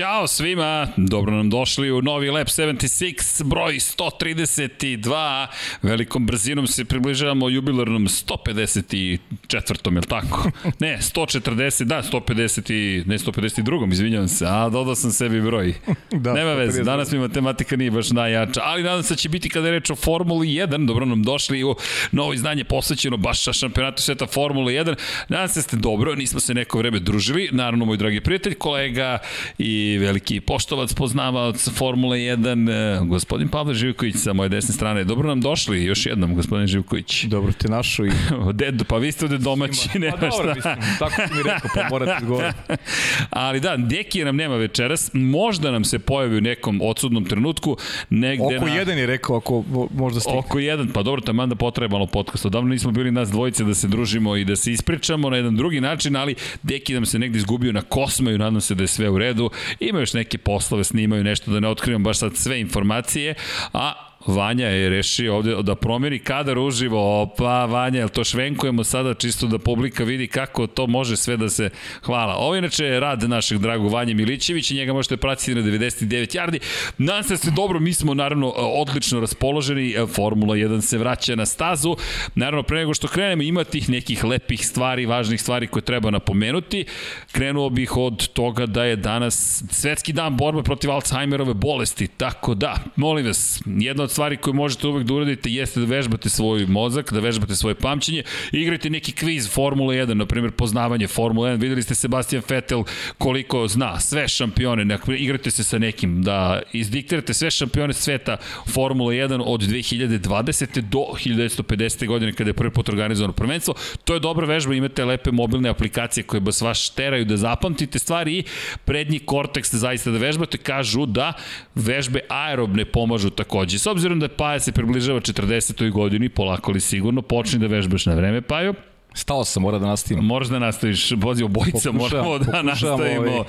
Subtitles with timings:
[0.00, 5.46] Ćao svima, dobro nam došli u novi Lab 76, broj 132.
[5.82, 9.96] Velikom brzinom se približavamo jubilarnom 154.
[9.96, 10.50] je tako?
[10.80, 13.92] Ne, 140, da, 150 i, ne 152.
[13.92, 15.74] izvinjavam se, a dodao sam sebi broj.
[16.10, 19.48] da, Nema veze, danas mi matematika nije baš najjača, ali nadam se da će biti
[19.48, 21.74] kada je reč o Formuli 1, dobro nam došli u
[22.12, 24.94] novo izdanje posvećeno baš šampionatu sveta Formule 1.
[25.28, 29.18] Nadam se da ste dobro, nismo se neko vreme družili, naravno moj dragi prijatelj, kolega
[29.58, 35.04] i veliki poštovac, poznavac Formule 1, gospodin Pavle Živković sa moje desne strane.
[35.04, 37.24] Dobro nam došli još jednom, gospodin Živković.
[37.24, 38.10] Dobro te našo i...
[38.52, 40.76] Ded, pa vi ste ovde domaći, nema pa, dobro, šta.
[40.76, 42.26] Mislim, tako si mi rekao, pa morate.
[43.30, 47.76] Ali da, Deki nam nema večeras, možda nam se pojavi u nekom odsudnom trenutku,
[48.10, 48.74] negde Oko na...
[48.74, 49.64] jedan je rekao, ako
[49.94, 50.38] možda stigne.
[50.38, 52.46] Oko jedan, pa dobro, tamo da potreba malo podcast.
[52.46, 55.80] Odavno nismo bili nas dvojice da se družimo i da se ispričamo na jedan drugi
[55.80, 59.18] način, ali Deki nam se negde izgubio na kosmaju, nadam se da je sve u
[59.18, 59.50] redu.
[59.80, 63.34] Ima još neke poslove, snimaju nešto, da ne otkrivam baš sad sve informacije,
[63.72, 69.14] a Vanja je rešio ovde da promeni kadar uživo, opa Vanja, jel to švenkujemo sada
[69.14, 71.70] čisto da publika vidi kako to može sve da se
[72.02, 72.34] hvala.
[72.34, 76.58] Ovo inače rad našeg dragog Vanje Milićevića, njega možete pratiti na 99 yardi.
[76.98, 81.46] Nadam se da ste dobro, mi smo naravno odlično raspoloženi, Formula 1 se vraća na
[81.46, 81.96] stazu.
[82.34, 86.84] Naravno, pre nego što krenemo, ima tih nekih lepih stvari, važnih stvari koje treba napomenuti.
[87.32, 92.76] Krenuo bih od toga da je danas svetski dan borbe protiv Alzheimerove bolesti, tako da,
[92.96, 97.12] molim vas, jedna od stvari koje možete uvek da uradite jeste da vežbate svoj mozak,
[97.12, 101.82] da vežbate svoje pamćenje, igrajte neki kviz Formula 1, na primjer poznavanje Formula 1, videli
[101.82, 102.84] ste Sebastian Vettel
[103.18, 108.36] koliko zna, sve šampione, igrajte se sa nekim, da izdiktirate sve šampione sveta
[108.66, 110.80] Formula 1 od 2020.
[110.80, 112.06] do 1950.
[112.06, 113.74] godine kada je prvi put organizovano prvenstvo.
[114.04, 118.38] To je dobra vežba, imate lepe mobilne aplikacije koje vas vaš teraju da zapamtite stvari
[118.38, 118.44] i
[118.84, 121.32] prednji korteks zaista da vežbate, kažu da
[121.74, 123.78] vežbe aerobne pomažu takođe.
[123.78, 125.90] S da Paja se približava 40.
[125.90, 128.74] godini, polako li sigurno, počni da vežbaš na vreme, Paju.
[129.14, 130.24] Stao sam, mora da nastavim.
[130.24, 133.30] Moraš da nastaviš, vozi obojica, moramo da nastavimo.
[133.30, 133.44] Ovaj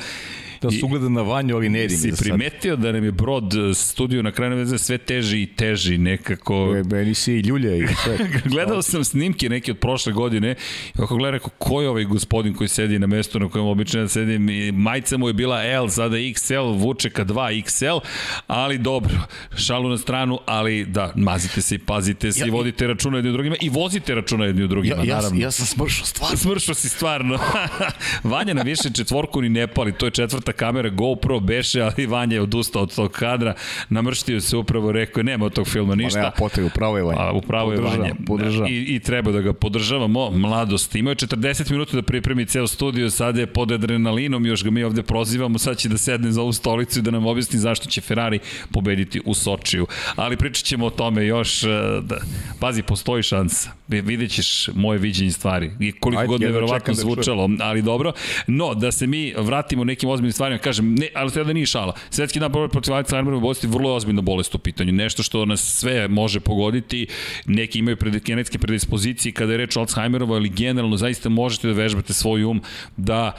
[0.61, 4.21] da se ugleda na vanju, ali ne Si primetio da nam je brod e, studio
[4.21, 6.75] na kraju veze sve teži i teži nekako.
[6.75, 8.17] E, meni si i ljulja i sve.
[8.53, 10.55] Gledao sam snimke neke od prošle godine
[10.95, 14.01] i ako gledam, rekao, ko je ovaj gospodin koji sedi na mestu na kojem obično
[14.01, 17.99] da sedim i majica mu je bila L, sada XL, vuče ka 2 XL,
[18.47, 19.15] ali dobro,
[19.57, 23.29] šalu na stranu, ali da, mazite se i pazite se ja, i vodite računa jedni
[23.29, 25.41] u drugima i vozite računa jedni u drugima, ja, ja, naravno.
[25.41, 26.37] Ja sam smršao stvarno.
[26.43, 27.39] Smršao si stvarno.
[28.23, 32.05] Vanja na više četvorku ni ne pali, to je četvrta četvrta kamera GoPro beše, ali
[32.05, 33.55] Vanja je odustao od tog kadra,
[33.89, 36.19] namrštio se upravo, rekao je, nema od tog filma ništa.
[36.19, 37.19] Ma nema potrebe, upravo je Vanja.
[37.19, 38.15] A, upravo je Vanja.
[38.27, 38.71] Podržavam.
[38.71, 40.95] I, I treba da ga podržavamo, mladost.
[40.95, 44.83] Imao je 40 minuta da pripremi ceo studio, sada je pod adrenalinom, još ga mi
[44.83, 48.01] ovde prozivamo, sad će da sedne za ovu stolicu i da nam objasni zašto će
[48.01, 48.39] Ferrari
[48.71, 49.87] pobediti u Sočiju.
[50.15, 51.67] Ali pričat ćemo o tome još, e,
[52.01, 52.17] da,
[52.59, 53.71] pazi, postoji šansa.
[53.87, 55.71] Vidjet ćeš moje viđenje stvari.
[55.79, 58.13] I koliko Ajde, god neverovatno da zvučalo, ali dobro.
[58.47, 61.93] No, da se mi vratimo nekim ozbiljnim stvarima, kažem, ne, ali sada nije šala.
[62.09, 64.91] Svetski dan borbe protiv Alzheimerove bolesti vrlo je ozbiljna bolest u pitanju.
[64.91, 67.07] Nešto što nas sve može pogoditi,
[67.45, 71.73] neki imaju pred, genetske predispozicije kada je reč o Alzheimerovoj, ali generalno zaista možete da
[71.73, 72.61] vežbate svoj um
[72.97, 73.35] da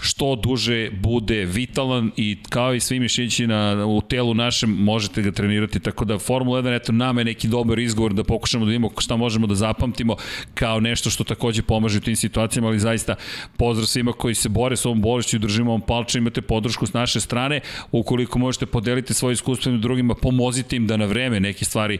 [0.00, 5.30] što duže bude vitalan i kao i svi mišići na, u telu našem možete ga
[5.30, 8.90] trenirati, tako da Formula 1 eto nama je neki dobar izgovor da pokušamo da vidimo
[8.98, 10.16] šta možemo da zapamtimo
[10.54, 13.14] kao nešto što takođe pomaže u tim situacijama, ali zaista
[13.56, 16.92] pozdrav svima koji se bore s ovom bolešću i držimo vam palče, imate podršku s
[16.92, 17.60] naše strane,
[17.92, 21.98] ukoliko možete podeliti svoje iskustvo drugima, pomozite im da na vreme neke stvari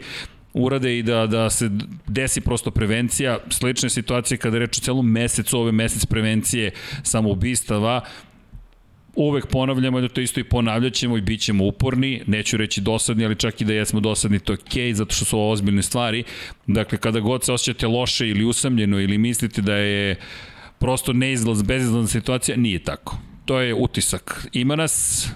[0.55, 1.71] urade i da, da se
[2.07, 3.39] desi prosto prevencija.
[3.51, 6.71] Slične situacije kada reč o celom mesecu, ove mesec prevencije
[7.03, 8.01] samoubistava,
[9.19, 13.25] uvek ponavljamo da to isto i ponavljat ćemo i bit ćemo uporni, neću reći dosadni,
[13.25, 15.83] ali čak i da jesmo dosadni, to je okej, okay, zato što su ovo ozbiljne
[15.83, 16.25] stvari.
[16.67, 20.17] Dakle, kada god se osjećate loše ili usamljeno ili mislite da je
[20.79, 23.19] prosto neizlaz, bezizlazna situacija, nije tako.
[23.45, 24.47] To je utisak.
[24.53, 25.29] Ima nas,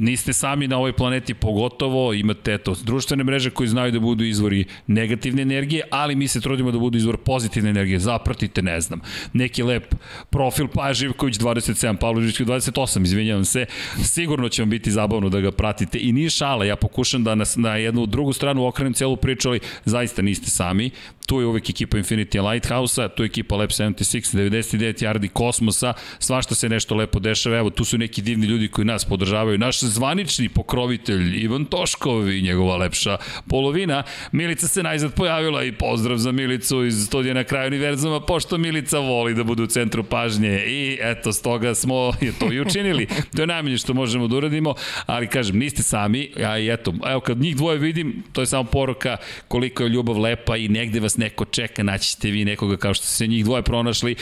[0.00, 4.64] Niste sami na ovoj planeti pogotovo, imate eto, društvene mreže koji znaju da budu izvori
[4.86, 7.98] negativne energije, ali mi se trudimo da budu izvor pozitivne energije.
[7.98, 9.00] Zapratite, ne znam,
[9.32, 9.94] neki lep
[10.30, 13.66] profil Paja Živković 27, Pavlo Živković 28, izvinjavam se,
[14.02, 15.98] sigurno će vam biti zabavno da ga pratite.
[15.98, 19.60] I nije šala, ja pokušam da nas na jednu drugu stranu okrenem celu priču, ali
[19.84, 20.90] zaista niste sami,
[21.30, 26.54] tu je uvek ekipa Infinity Lighthouse-a, tu je ekipa Lab 76, 99 yardi kosmosa, svašta
[26.54, 30.48] se nešto lepo dešava, evo tu su neki divni ljudi koji nas podržavaju, naš zvanični
[30.48, 33.16] pokrovitelj Ivan Toškov i njegova lepša
[33.48, 38.58] polovina, Milica se najzad pojavila i pozdrav za Milicu iz studija na kraju univerzuma, pošto
[38.58, 40.64] Milica voli da bude u centru pažnje.
[40.66, 43.06] I eto, stoga smo je to i učinili.
[43.36, 44.74] To je najmanje što možemo da uradimo,
[45.06, 48.64] ali kažem, niste sami, a i eto, evo kad njih dvoje vidim, to je samo
[48.64, 49.16] poruka
[49.48, 53.06] koliko je ljubav lepa i negde vas neko čeka, naći ćete vi nekoga kao što
[53.06, 54.16] se njih dvoje pronašli.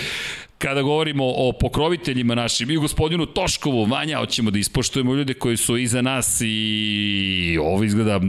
[0.59, 5.77] Kada govorimo o pokroviteljima našim i gospodinu Toškovu, Vanja, hoćemo da ispoštujemo ljude koji su
[5.77, 8.21] iza nas i ovo izgleda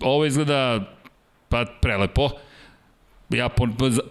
[0.00, 0.94] ovo izgleda
[1.48, 2.30] pa prelepo
[3.36, 3.48] ja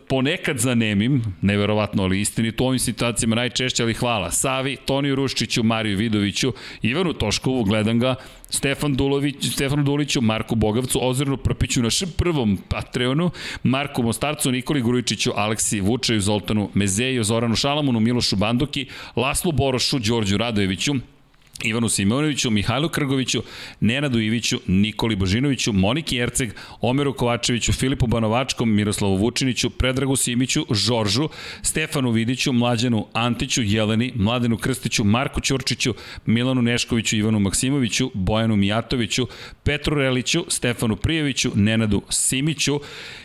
[0.08, 4.32] ponekad zanemim, neverovatno, ali istinito u ovim situacijama najčešće, ali hvala.
[4.32, 8.16] Savi, Toniju Ruščiću, Mariju Vidoviću, Ivanu Toškovu, gledam ga,
[8.50, 13.32] Stefan Dulović, Stefanu Duliću, Marku Bogavcu, Ozirnu Prpiću, našem prvom Patreonu,
[13.64, 20.38] Marku Mostarcu, Nikoli Grujičiću, Aleksi Vučaju, Zoltanu Mezeju, Zoranu Šalamunu, Milošu Banduki, Laslu Borošu, Đorđu
[20.38, 20.94] Radojeviću,
[21.64, 23.44] Ivanu Simonoviću, Mihajlu Krgoviću,
[23.80, 31.30] Nenadu Iviću, Nikoli Božinoviću, Moniki Erceg, Omeru Kovačeviću, Filipu Banovačkom, Miroslavu Vučiniću, Predragu Simiću, Žoržu,
[31.62, 35.94] Stefanu Vidiću, Mlađanu Antiću, Jeleni, Mladenu Krstiću, Marku Ćurčiću,
[36.26, 39.28] Milanu Neškoviću, Ivanu Maksimoviću, Bojanu Mijatoviću,
[39.64, 42.80] Petru Reliću, Stefanu Prijeviću, Nenadu Simiću.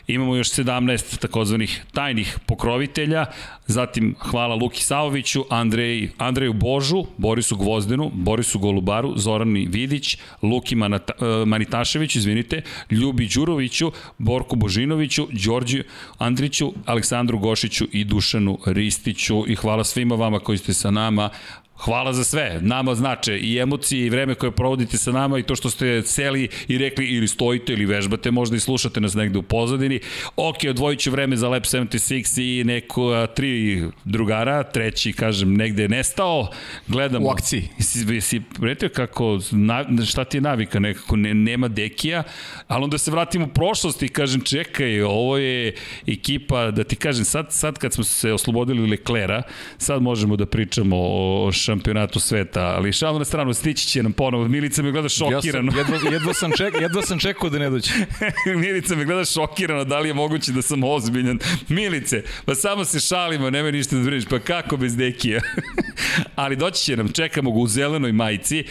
[0.06, 3.26] Imamo još 17 takozvanih tajnih pokrovitelja,
[3.66, 11.12] zatim hvala Luki Savoviću, Andrej, Andreju Božu, Borisu Gvozdenu, Borisu Golubaru, Zorani Vidić, Luki Manata,
[11.18, 15.84] uh, Manitašević, izvinite, Ljubi Đuroviću, Borku Božinoviću, Đorđiju
[16.18, 21.30] Andriću, Aleksandru Gošiću i Dušanu Ristiću i hvala svima vama koji ste sa nama.
[21.78, 22.58] Hvala za sve.
[22.60, 26.48] Nama znače i emocije i vreme koje provodite sa nama i to što ste seli
[26.68, 30.00] i rekli ili stojite ili vežbate, možda i slušate nas negde u pozadini.
[30.36, 35.82] Ok, odvojit ću vreme za Lab 76 i neko a, tri drugara, treći, kažem, negde
[35.82, 36.48] je nestao.
[36.88, 37.26] Gledamo.
[37.26, 37.68] U akciji.
[37.80, 42.22] Si, si primetio kako, na, šta ti je navika, nekako ne, nema dekija,
[42.68, 45.74] ali onda se vratim u prošlost i kažem, čekaj, ovo je
[46.06, 49.42] ekipa, da ti kažem, sad, sad kad smo se oslobodili Leklera,
[49.78, 54.48] sad možemo da pričamo o šampionatu sveta, ali šalno na stranu, stići će nam ponovo.
[54.48, 55.72] Milica me gleda šokirano.
[55.72, 57.90] Ja sam, jedva, jedva, sam ček, jedva sam čekao da ne dođe.
[58.64, 61.38] Milica me gleda šokirano, da li je moguće da sam ozbiljan.
[61.68, 65.40] Milice, pa samo se šalimo, nema ništa da brineš, pa kako bez dekija?
[66.42, 68.64] ali doći će nam, čekamo ga u zelenoj majici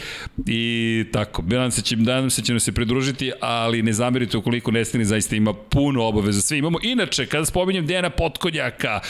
[0.46, 4.70] i tako, nadam se će, nadam se će nam se pridružiti, ali ne zamerite ukoliko
[4.70, 6.40] Nestini zaista ima puno obaveza.
[6.40, 6.78] Sve imamo.
[6.82, 9.00] Inače, kada spominjem Dejana Potkonjaka,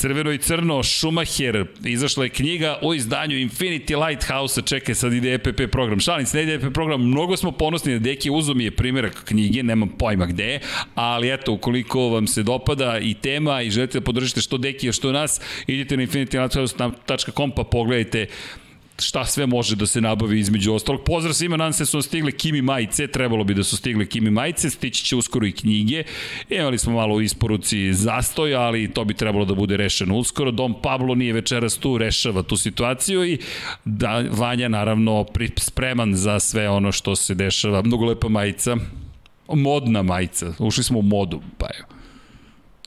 [0.00, 5.60] Crveno i crno, Schumacher, izašla je knjiga o izdanju Infinity Lighthouse-a, čekaj sad ide EPP
[5.72, 6.00] program.
[6.00, 9.24] Šalim se, ne ide EPP program, mnogo smo ponosni da Deki uzo mi je primjerak
[9.24, 10.60] knjige, nemam pojma gde
[10.94, 15.12] ali eto, ukoliko vam se dopada i tema i želite da podržite što Deki, što
[15.12, 18.26] nas, idite na infinitylighthouse.com pa pogledajte
[19.00, 21.04] šta sve može da se nabavi između ostalog.
[21.04, 24.30] Pozdrav svima, nadam se da su stigle Kimi majice, trebalo bi da su stigle Kimi
[24.30, 26.04] majice, stići će uskoro i knjige.
[26.48, 30.50] Imali smo malo u isporuci zastoj, ali to bi trebalo da bude rešeno uskoro.
[30.50, 33.38] Dom Pablo nije večeras tu, rešava tu situaciju i
[33.84, 35.26] da, Vanja naravno
[35.56, 37.82] spreman za sve ono što se dešava.
[37.82, 38.76] Mnogo lepa majica,
[39.48, 41.99] modna majica, ušli smo u modu, pa evo.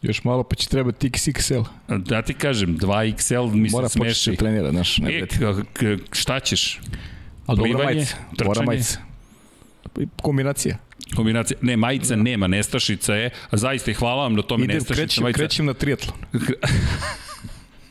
[0.03, 1.63] Još malo pa će trebati XXL.
[1.87, 3.99] Da ti kažem, 2XL mi Mora se smeši.
[3.99, 4.97] Mora početi da trenira, znaš.
[4.97, 6.79] Ne e, šta ćeš?
[7.47, 8.15] A dobra majica.
[8.45, 8.99] Mora majica.
[10.21, 10.77] Kombinacija.
[11.15, 12.21] Kombinacija, ne, majica da.
[12.21, 15.37] nema, nestašica je, zaista i hvala vam na tome Idem, nestašica krećem, majica.
[15.37, 16.17] Krećem na triatlon.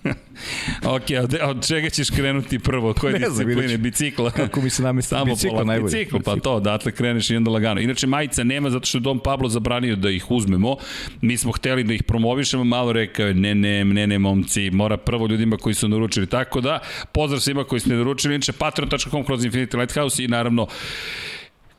[0.97, 2.95] ok, od, od čega ćeš krenuti prvo?
[2.95, 3.79] Koje ne discipline?
[3.79, 4.31] Bicikla?
[4.31, 5.93] Kako mi se namesti bicikla najbolje.
[5.93, 7.81] Bicikl, pa to, odatle kreneš i onda lagano.
[7.81, 10.77] Inače, majica nema zato što je Dom Pablo zabranio da ih uzmemo.
[11.21, 14.97] Mi smo hteli da ih promovišemo, malo rekao je, ne, ne, ne, ne, momci, mora
[14.97, 16.27] prvo ljudima koji su naručili.
[16.27, 16.79] Tako da,
[17.13, 18.35] pozdrav svima koji ste naručili.
[18.35, 20.67] Inače, patreon.com kroz Infinity Lighthouse i naravno,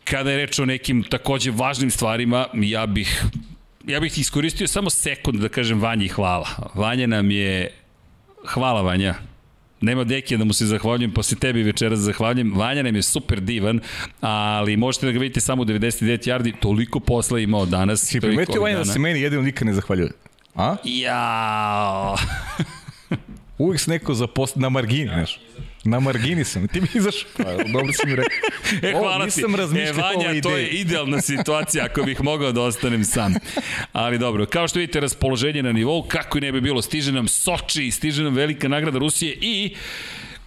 [0.04, 3.24] kada je reč o nekim takođe važnim stvarima, ja bih
[3.88, 6.48] ja bih iskoristio samo sekund da kažem Vanji hvala.
[6.76, 7.83] Vanja nam je
[8.46, 9.16] Hvala Vanja.
[9.82, 12.54] Nema Dekija da mu se zahvaljujem, posle tebi večeras zahvaljujem.
[12.56, 13.80] Vanja nam je super divan,
[14.22, 18.02] ali možete da ga vidite samo u 99 yardi, toliko posla imao danas.
[18.06, 20.12] Si primetio Vanja da se meni jedino nikad ne zahvaljuje?
[20.56, 20.76] A?
[20.84, 22.16] Ja.
[23.58, 25.40] Uvijek se neko zaposli na margini, znaš.
[25.84, 26.68] Na margini sam.
[26.68, 28.32] Ti mi izaš, pa, dobro si mi rekao.
[28.82, 29.42] E, hvala ti.
[29.42, 33.34] E, Vanja, to je idealna situacija ako bih mogao da ostanem sam.
[33.92, 37.28] Ali dobro, kao što vidite, raspoloženje na nivou, kako i ne bi bilo, stiže nam
[37.28, 39.76] Soči, stiže nam velika nagrada Rusije i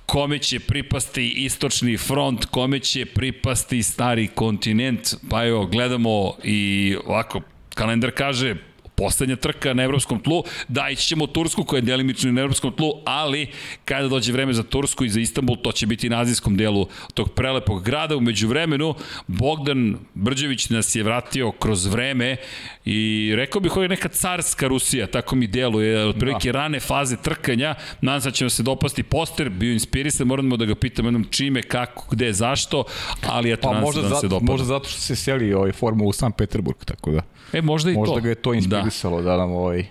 [0.07, 7.41] kome će pripasti istočni front, kome će pripasti stari kontinent, pa evo, gledamo i ovako,
[7.75, 8.57] kalendar kaže
[8.97, 12.93] poslednja trka na evropskom tlu, da ići ćemo Tursku koja je delimično na evropskom tlu,
[13.05, 13.47] ali
[13.85, 17.33] kada dođe vreme za Tursku i za Istanbul, to će biti na azijskom delu tog
[17.33, 18.17] prelepog grada.
[18.17, 18.95] Umeđu vremenu,
[19.27, 22.37] Bogdan Brđević nas je vratio kroz vreme
[22.85, 26.59] i rekao bih ovo je neka carska Rusija, tako mi deluje, otprilike da.
[26.59, 30.65] rane faze trkanja, nadam se da će vam se dopasti poster, bio inspirisan, moramo da
[30.65, 32.85] ga pitamo jednom čime, kako, gde, zašto,
[33.27, 34.53] ali eto, pa, nadam se da se dopada.
[34.53, 37.23] Možda zato što se seli ovaj formulu u San Peterburg, tako da.
[37.53, 38.13] E, možda i možda to.
[38.13, 38.86] Možda ga je to inspirisalo da.
[39.23, 39.85] Da nam ovaj,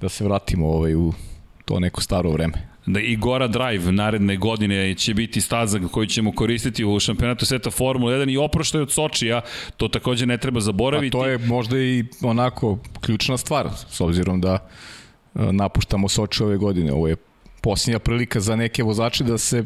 [0.00, 1.12] da se vratimo ovaj, u
[1.64, 2.68] to neko staro vreme.
[2.86, 7.70] Da i Gora Drive naredne godine će biti staza koju ćemo koristiti u šampionatu sveta
[7.70, 9.40] Formula 1 i oproštaj od Sočija,
[9.76, 11.16] to takođe ne treba zaboraviti.
[11.16, 16.56] A to je možda i onako ključna stvar, s obzirom da e, napuštamo Soči ove
[16.56, 16.92] godine.
[16.92, 17.16] Ovo je
[17.60, 19.64] posljednja prilika za neke vozače da se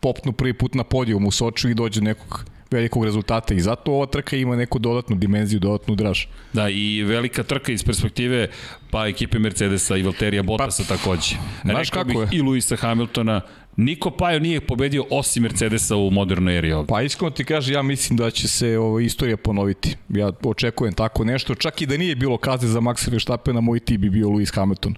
[0.00, 4.06] popnu prvi put na podijum u Soču i dođe nekog velikog rezultata i zato ova
[4.06, 6.24] trka ima neku dodatnu dimenziju, dodatnu draž.
[6.52, 8.48] Da, i velika trka iz perspektive
[8.90, 11.36] pa ekipe Mercedesa i Valterija Bottasa pa, takođe.
[11.64, 12.28] Znaš kako je?
[12.32, 13.40] I Luisa Hamiltona,
[13.76, 16.88] Niko Pajo nije pobedio osim Mercedesa u modernoj eri ovde.
[16.88, 19.96] Pa iskreno ti kaže, ja mislim da će se ovo, istorija ponoviti.
[20.08, 21.54] Ja očekujem tako nešto.
[21.54, 24.94] Čak i da nije bilo kazne za Maxa Verstappena, moj ti bi bio Lewis Hamilton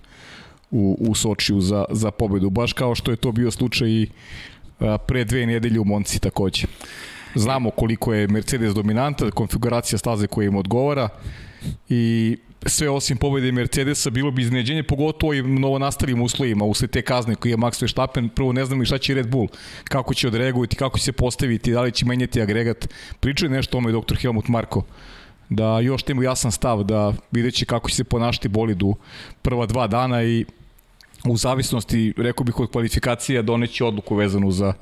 [0.71, 2.50] u, u Sočiju za, za pobedu.
[2.50, 4.09] Baš kao što je to bio slučaj i
[4.81, 6.67] a, pre dve nedelje u Monci takođe.
[7.35, 11.09] Znamo koliko je Mercedes dominanta, konfiguracija staze koja im odgovara
[11.89, 12.37] i
[12.67, 17.35] sve osim pobede Mercedesa bilo bi iznenađenje, pogotovo i novo nastalim uslovima, usled te kazne
[17.35, 19.49] koje je Max Verstappen, prvo ne znam i šta će Red Bull,
[19.85, 22.89] kako će odreagovati, kako će se postaviti, da li će menjati agregat.
[23.21, 24.83] Pričaju nešto o ome doktor Helmut Marko,
[25.49, 28.95] da još temu jasan stav, da vidjet će kako će se ponašati bolid u
[29.43, 30.45] prva dva dana i
[31.25, 34.73] u zavisnosti, rekao bih, od kvalifikacija doneći odluku vezanu za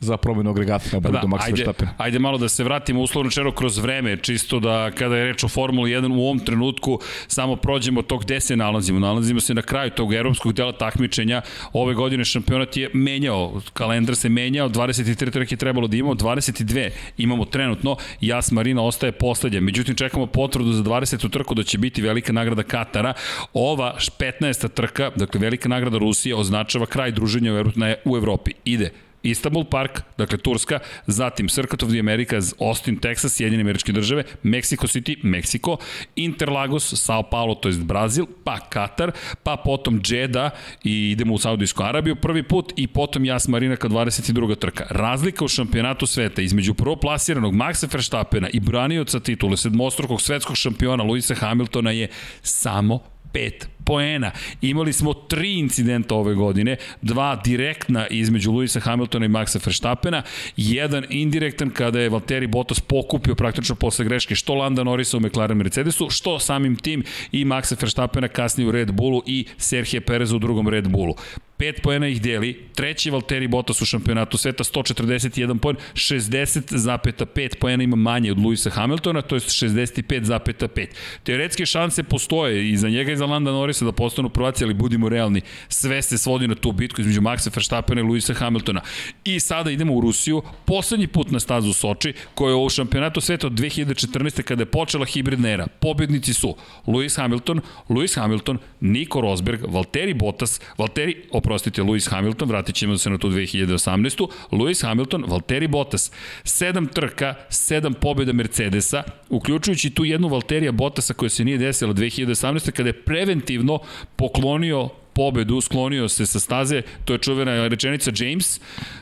[0.00, 1.88] za promenu agregata na pa da, Max ajde, Verstappen.
[1.98, 5.48] Ajde malo da se vratimo uslovno čero kroz vreme, čisto da kada je reč o
[5.48, 8.98] Formuli 1 u ovom trenutku samo prođemo tog gde se nalazimo.
[8.98, 11.42] Nalazimo se na kraju tog evropskog dela takmičenja.
[11.72, 17.44] Ove godine šampionat je menjao, kalendar se menjao, 23 trke trebalo da imamo, 22 imamo
[17.44, 19.60] trenutno, Jas Marina ostaje poslednja.
[19.60, 21.30] Međutim, čekamo potvrdu za 20.
[21.30, 23.12] trku da će biti velika nagrada Katara.
[23.52, 24.68] Ova 15.
[24.68, 27.64] trka, dakle velika nagrada Rusije, označava kraj druženja
[28.04, 28.50] u Evropi.
[28.64, 34.24] Ide Istanbul Park, dakle Turska, zatim Circuit of the Americas, Austin, Texas, Sjedinjene američke države,
[34.42, 35.76] Mexico City, Meksiko,
[36.16, 40.52] Interlagos, Sao Paulo, to jest Brazil, pa Katar, pa potom Jeddah
[40.84, 44.58] i idemo u Saudijsku Arabiju prvi put i potom Jas Marina kao 22.
[44.58, 44.86] trka.
[44.90, 51.34] Razlika u šampionatu sveta između prvoplasiranog Maxa Verstappena i branioca titule sedmostrukog svetskog šampiona Luisa
[51.34, 52.08] Hamiltona je
[52.42, 53.00] samo
[53.32, 54.30] 5 poena.
[54.60, 60.22] Imali smo tri incidenta ove godine, dva direktna između Luisa Hamiltona i Maxa Verstappena,
[60.56, 65.58] jedan indirektan kada je Valtteri Bottas pokupio praktično posle greške što Landa Norrisa u McLaren
[65.58, 70.38] Mercedesu, što samim tim i Maxa Verstappena kasnije u Red Bullu i Serhije Pereza u
[70.38, 71.14] drugom Red Bullu.
[71.58, 77.96] 5 poena ih deli, treći Valtteri Bottas u šampionatu sveta 141 poen, 60,5 poena ima
[77.96, 80.86] manje od Luisa Hamiltona, to je 65,5.
[81.22, 85.08] Teoretske šanse postoje i za njega i za Landa Norrisa da postanu prvaci, ali budimo
[85.08, 88.80] realni, sve se svodi na tu bitku između Maxa Verstappena i Luisa Hamiltona.
[89.24, 93.46] I sada idemo u Rusiju, poslednji put na stazu Soči, koja je u šampionatu sveta
[93.46, 94.42] od 2014.
[94.42, 95.66] kada je počela hibridna era.
[95.66, 101.16] Pobednici su Lewis Hamilton, Lewis Hamilton, Nico Rosberg, Valtteri Bottas, Valtteri,
[101.48, 104.28] oprostite, Lewis Hamilton, vratit ćemo se na tu 2018.
[104.50, 106.12] Lewis Hamilton, Valtteri Bottas.
[106.44, 112.70] Sedam trka, sedam pobjeda Mercedesa, uključujući tu jednu Valterija Bottasa koja se nije desila 2018.
[112.70, 113.78] kada je preventivno
[114.16, 114.88] poklonio
[115.18, 118.60] pobedu, sklonio se sa staze, to je čuvena rečenica James,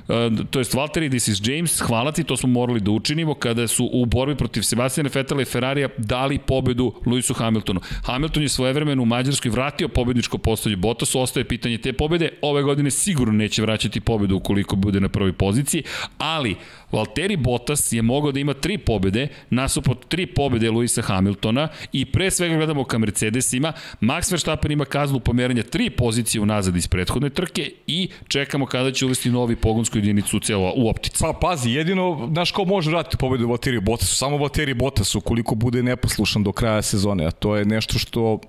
[0.09, 3.69] uh, to jest Valtteri, this is James, hvala ti, to smo morali da učinimo kada
[3.69, 7.81] su u borbi protiv Sebastiana Fetela i Ferrarija dali pobedu Lewisu Hamiltonu.
[8.05, 12.91] Hamilton je svojevremeno u Mađarskoj vratio pobedničko postavlje Bottasu, ostaje pitanje te pobede, ove godine
[12.91, 15.83] sigurno neće vraćati pobedu ukoliko bude na prvoj poziciji,
[16.19, 16.57] ali
[16.97, 22.31] Valtteri Bottas je mogao da ima tri pobede, nasuprot tri pobede Luisa Hamiltona i pre
[22.31, 27.71] svega gledamo ka Mercedesima, Max Verstappen ima kaznu pomeranja tri pozicije unazad iz prethodne trke
[27.87, 30.41] i čekamo kada će uvesti novi pogonsku jedinicu u,
[30.77, 31.19] u optici.
[31.21, 34.17] Pa pazi, jedino, znaš ko može vratiti pobedu Valtteri Bottasu?
[34.17, 38.41] Samo Valtteri Bottasu, koliko bude neposlušan do kraja sezone, a to je nešto što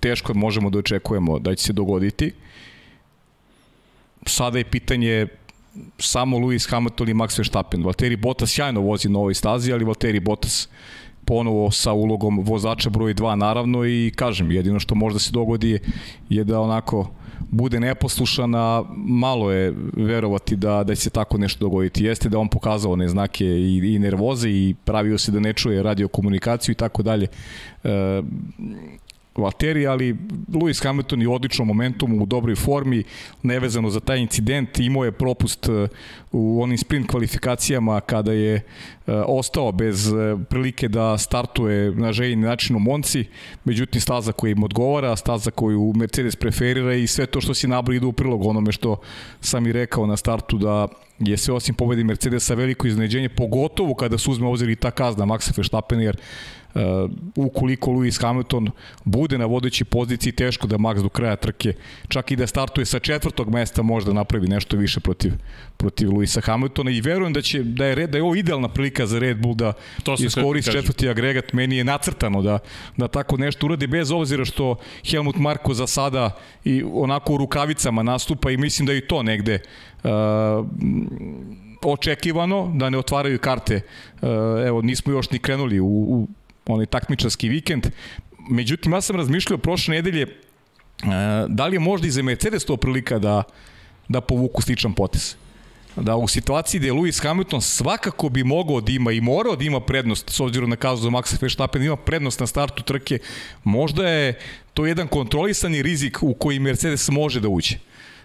[0.00, 2.32] teško možemo da očekujemo da će se dogoditi.
[4.26, 5.26] Sada je pitanje
[5.98, 7.84] samo Lewis Hamilton i Max Verstappen.
[7.84, 10.68] Valtteri Bottas sjajno vozi na ovoj stazi, ali Valtteri Bottas
[11.24, 15.78] ponovo sa ulogom vozača broj 2 naravno i kažem, jedino što možda se dogodi
[16.28, 17.10] je da onako
[17.50, 22.04] bude neposlušan, a malo je verovati da, da će se tako nešto dogoditi.
[22.04, 25.82] Jeste da on pokazao one znake i, i nervoze i pravio se da ne čuje
[25.82, 27.26] radio komunikaciju i tako dalje.
[29.36, 30.16] Valtteri, ali
[30.52, 33.04] Lewis Hamilton je u odličnom momentumu, u dobroj formi,
[33.42, 35.88] nevezano za taj incident, imao je propust e,
[36.32, 38.62] u onim sprint kvalifikacijama kada je e,
[39.12, 43.24] ostao bez e, prilike da startuje na željeni način u Monci,
[43.64, 47.96] međutim staza koja im odgovara, staza koju Mercedes preferira i sve to što si nabri
[47.96, 48.96] ide u prilog onome što
[49.40, 54.18] sam i rekao na startu da je sve osim pobedi Mercedesa veliko iznenađenje, pogotovo kada
[54.18, 56.16] se uzme obzir i ta kazna Maxa Verstappen, jer
[57.36, 58.70] ukoliko Lewis Hamilton
[59.04, 61.74] bude na vodećoj poziciji, teško da Max do kraja trke,
[62.08, 65.32] čak i da startuje sa četvrtog mesta, možda napravi nešto više protiv,
[65.76, 69.18] protiv Lewisa Hamiltona i verujem da će da je, da je ovo idealna prilika za
[69.18, 69.72] Red Bull da
[70.18, 71.52] iskoristi četvrti agregat.
[71.52, 72.58] Meni je nacrtano da,
[72.96, 74.76] da tako nešto uradi, bez obzira što
[75.10, 76.30] Helmut Marko za sada
[76.64, 79.58] i onako u rukavicama nastupa i mislim da i to negde
[80.04, 80.10] uh,
[81.82, 83.80] očekivano da ne otvaraju karte.
[84.22, 84.28] Uh,
[84.66, 86.28] evo, nismo još ni krenuli u, u
[86.66, 87.86] onaj takmičarski vikend.
[88.50, 90.28] Međutim, ja sam razmišljao prošle nedelje e,
[91.48, 93.42] da li je možda i za Mercedes to prilika da,
[94.08, 95.36] da povuku sličan potes
[95.96, 99.64] da u situaciji gde je Lewis Hamilton svakako bi mogao da ima i morao da
[99.64, 103.18] ima prednost s obzirom na kazu za Maxa Verstappen ima prednost na startu trke
[103.64, 104.38] možda je
[104.74, 107.78] to jedan kontrolisani rizik u koji Mercedes može da uđe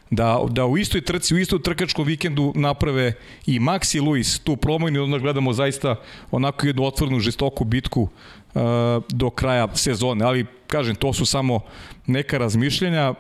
[0.10, 3.14] da, da u istoj trci, u istom trkačkom vikendu naprave
[3.46, 5.96] i Max i Luis tu promojnu i onda gledamo zaista
[6.32, 8.62] onako jednu otvornu žestoku bitku uh,
[9.10, 11.60] do kraja sezone, ali kažem, to su samo
[12.06, 13.14] neka razmišljenja.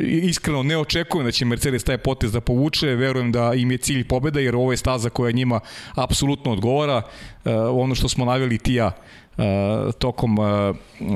[0.00, 4.04] Iskreno ne očekujem da će Mercedes taj potez da povuče, verujem da im je cilj
[4.04, 5.60] pobeda, jer ovo je staza koja njima
[5.94, 6.96] apsolutno odgovara.
[6.96, 9.44] Uh, ono što smo naveli ti ja uh,
[9.98, 10.38] tokom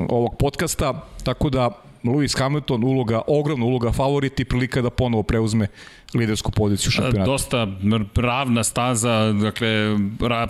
[0.09, 5.67] ovog podcasta, tako da Lewis Hamilton uloga, ogromna uloga favorit i prilika da ponovo preuzme
[6.13, 7.31] lidersku poziciju šampionata.
[7.31, 7.67] Dosta
[8.15, 9.67] ravna staza, dakle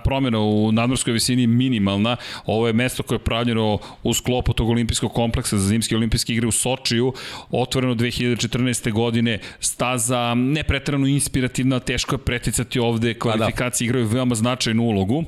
[0.04, 2.16] promjena u nadmorskoj visini minimalna.
[2.46, 6.46] Ovo je mesto koje je pravljeno u sklopu tog olimpijskog kompleksa za zimske olimpijske igre
[6.46, 7.12] u Sočiju,
[7.50, 8.92] otvoreno 2014.
[8.92, 9.38] godine.
[9.60, 15.24] Staza nepretrano inspirativna, teško je preticati ovde, kvalifikacije igraju veoma značajnu ulogu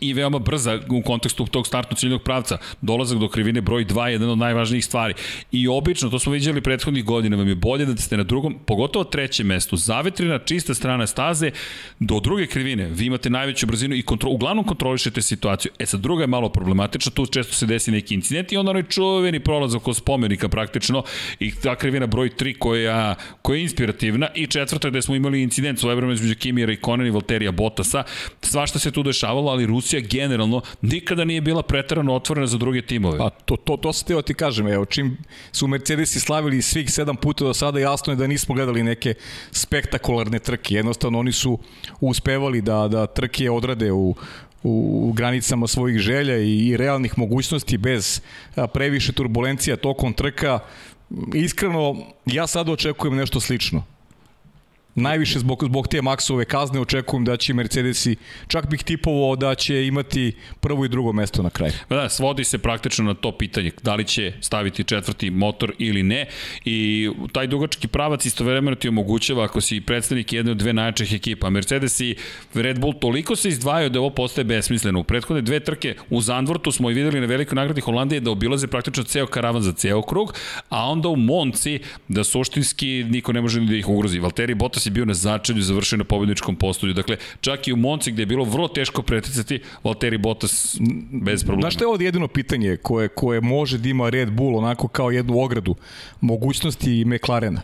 [0.00, 2.58] i veoma brza u kontekstu tog startnog ciljnog pravca.
[2.80, 5.14] Dolazak do krivine broj 2 je jedan od najvažnijih stvari.
[5.52, 9.04] I obično, to smo vidjeli prethodnih godina, vam je bolje da ste na drugom, pogotovo
[9.04, 11.50] trećem mestu, zavetrina, čista strana staze,
[11.98, 15.72] do druge krivine, vi imate najveću brzinu i kontrol, uglavnom kontrolišete situaciju.
[15.78, 18.82] E sad, druga je malo problematična, tu često se desi neki incident i onda onaj
[18.82, 21.02] čuveni prolazak kod spomenika praktično
[21.40, 25.78] i ta krivina broj 3 koja, koja je inspirativna i četvrta gde smo imali incident
[25.78, 28.04] svojevremeno između Kimira i Conan i Valterija Bottasa.
[28.42, 32.82] Svašta se tu dešavalo, ali Rus Rusija generalno nikada nije bila pretarano otvorena za druge
[32.82, 33.18] timove.
[33.18, 35.16] Pa to, to, to se teo ti kažem, evo, čim
[35.52, 39.14] su Mercedesi slavili svih sedam puta do sada, jasno je da nismo gledali neke
[39.52, 40.74] spektakularne trke.
[40.74, 41.58] Jednostavno oni su
[42.00, 44.14] uspevali da, da trke odrade u,
[44.62, 48.20] u granicama svojih želja i, i realnih mogućnosti bez
[48.74, 50.58] previše turbulencija tokom trka.
[51.34, 51.96] Iskreno,
[52.26, 53.97] ja sad očekujem nešto slično
[54.98, 58.16] najviše zbog, zbog te maksove kazne očekujem da će Mercedesi,
[58.48, 61.72] čak bih tipovao da će imati prvo i drugo mesto na kraju.
[61.90, 66.26] Da, svodi se praktično na to pitanje, da li će staviti četvrti motor ili ne
[66.64, 71.50] i taj dugački pravac istovremeno ti omogućava ako si predstavnik jedne od dve najjačih ekipa.
[71.50, 72.16] Mercedes i
[72.54, 75.00] Red Bull toliko se izdvajaju da ovo postaje besmisleno.
[75.00, 78.66] U prethodne dve trke u Zandvortu smo i videli na velikoj nagradi Holandije da obilaze
[78.66, 80.34] praktično ceo karavan za ceo krug,
[80.68, 84.18] a onda u Monci da suštinski niko ne može ni da ih ugrozi.
[84.18, 86.92] Valtteri Bottas je bio na začelju, završio na pobedničkom postolju.
[86.92, 90.76] Dakle, čak i u Monci gde je bilo vrlo teško preticati, Valtteri Bottas
[91.12, 91.62] bez problema.
[91.62, 95.10] Znaš što je ovdje jedino pitanje koje, koje može da ima Red Bull onako kao
[95.10, 95.74] jednu ogradu
[96.20, 97.62] mogućnosti McLarena?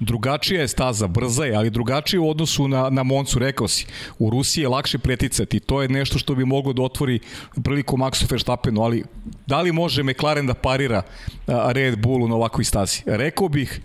[0.00, 3.86] drugačija je staza, brza je, ali drugačija u odnosu na, na Moncu, rekao si.
[4.18, 7.20] U Rusiji je lakše preticati, to je nešto što bi moglo da otvori
[7.64, 9.04] priliku Maxu Verstappenu, ali
[9.46, 11.02] da li može McLaren da parira
[11.46, 13.02] Red Bullu na ovakvoj stazi?
[13.06, 13.80] Rekao bih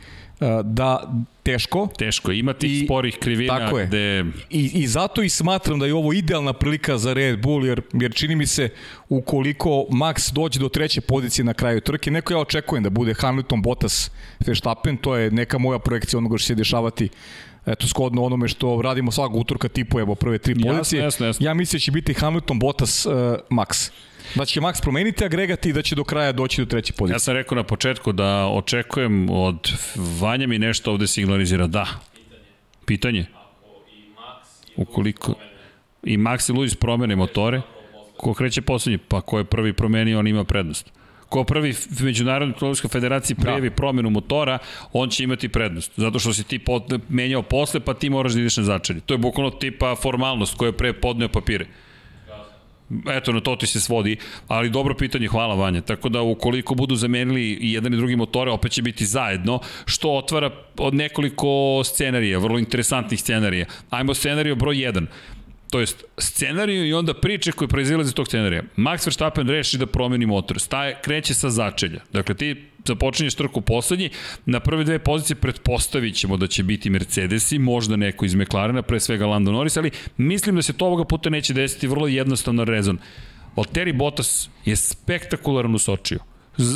[0.63, 1.87] da teško.
[1.97, 3.85] Teško, ima tih I, sporih krivina tako je.
[3.87, 4.25] gde...
[4.49, 8.13] I, I zato i smatram da je ovo idealna prilika za Red Bull, jer, jer
[8.13, 8.69] čini mi se
[9.09, 13.61] ukoliko Max dođe do treće pozicije na kraju trke, neko ja očekujem da bude Hamilton,
[13.61, 14.11] Bottas,
[14.45, 17.09] Verstappen, to je neka moja projekcija onoga što će se dešavati
[17.65, 20.75] eto, skodno onome što radimo svakog utorka tipujemo prve tri pozicije.
[20.77, 21.45] Jasno, jasno, jasno.
[21.45, 23.13] Ja mislim da će biti Hamilton, Bottas, uh,
[23.49, 23.91] Max.
[24.35, 27.15] Da će Max promeniti agregat i da će do kraja doći do treće pozicije.
[27.15, 31.87] Ja sam rekao na početku da očekujem od Vanja mi nešto ovde signalizira da.
[32.85, 33.25] Pitanje.
[34.75, 35.35] Ukoliko
[36.03, 37.61] i Max i Luis promene motore,
[38.17, 40.91] ko kreće poslednji, pa ko je prvi promenio, on ima prednost.
[41.29, 43.75] ko prvi Međunarodnoj automobilskoj federaciji prijavi da.
[43.75, 44.57] promenu motora,
[44.93, 45.91] on će imati prednost.
[45.97, 48.99] Zato što si ti pot, menjao posle, pa ti moraš da ideš na začelje.
[48.99, 51.65] To je bukvalno tipa formalnost koja je pre podneo papire.
[53.11, 55.81] Eto, na to ti se svodi, ali dobro pitanje, hvala Vanja.
[55.81, 60.11] Tako da ukoliko budu zamenili i jedan i drugi motore, opet će biti zajedno, što
[60.11, 63.65] otvara od nekoliko scenarija, vrlo interesantnih scenarija.
[63.89, 65.05] Ajmo scenariju broj 1
[65.73, 68.63] to jest scenariju i onda priče koje proizilaze iz tog scenarija.
[68.77, 72.01] Max Verstappen reši da promeni motor, staje, kreće sa začelja.
[72.13, 74.09] Dakle, ti započinješ trku poslednji,
[74.45, 78.99] na prve dve pozicije pretpostavit ćemo da će biti Mercedesi, možda neko iz McLarena, pre
[78.99, 82.97] svega Lando Norris, ali mislim da se to ovoga puta neće desiti vrlo jednostavno rezon.
[83.55, 86.19] Valtteri Bottas je spektakularan u Sočiju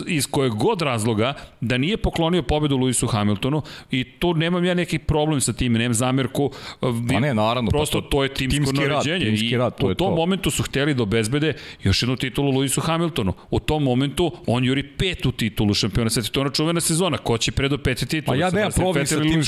[0.07, 3.61] iz kojeg god razloga da nije poklonio pobedu Luisu Hamiltonu
[3.91, 6.51] i tu nemam ja neki problem sa tim, nemam zamerku.
[6.79, 7.71] Pa ne, naravno.
[7.71, 9.25] Pa prosto pa to, to je timsko timski naređenje.
[9.25, 10.15] Rad, timski rad, to I u tom to.
[10.15, 13.33] momentu su hteli da obezbede još jednu titulu Luisu Hamiltonu.
[13.49, 16.29] U tom momentu on juri petu titulu šampiona sveta.
[16.29, 17.17] To je ona čuvena sezona.
[17.17, 18.37] Ko će predo peti titulu?
[18.37, 19.43] Pa ja nemam problem sa tim,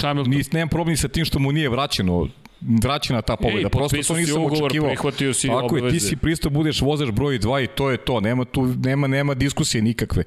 [0.53, 2.27] nemam problem sa tim što mu nije vraćeno
[2.61, 3.67] vraćena ta pobjeda.
[3.67, 4.89] Ej, Prosto to nisam ugovor, očekivao.
[4.89, 5.85] Prihvatio si Tako obaveze.
[5.85, 8.19] je, ti si pristo budeš vozač broj 2 i to je to.
[8.19, 10.23] Nema tu nema nema diskusije nikakve.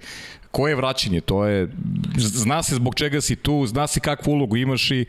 [0.51, 1.21] Koje vraćanje?
[1.21, 1.69] To je
[2.17, 5.05] zna se zbog čega si tu, zna se kakvu ulogu imaš i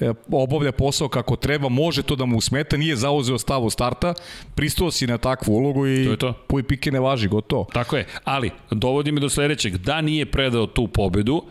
[0.00, 4.14] e, obavlja posao kako treba, može to da mu smeta, nije zauzeo stav u starta,
[4.54, 6.32] pristao si na takvu ulogu i to je to.
[6.46, 7.66] puj pike ne važi, gotovo.
[7.72, 11.42] Tako je, ali dovodi me do sledećeg, da nije predao tu pobedu,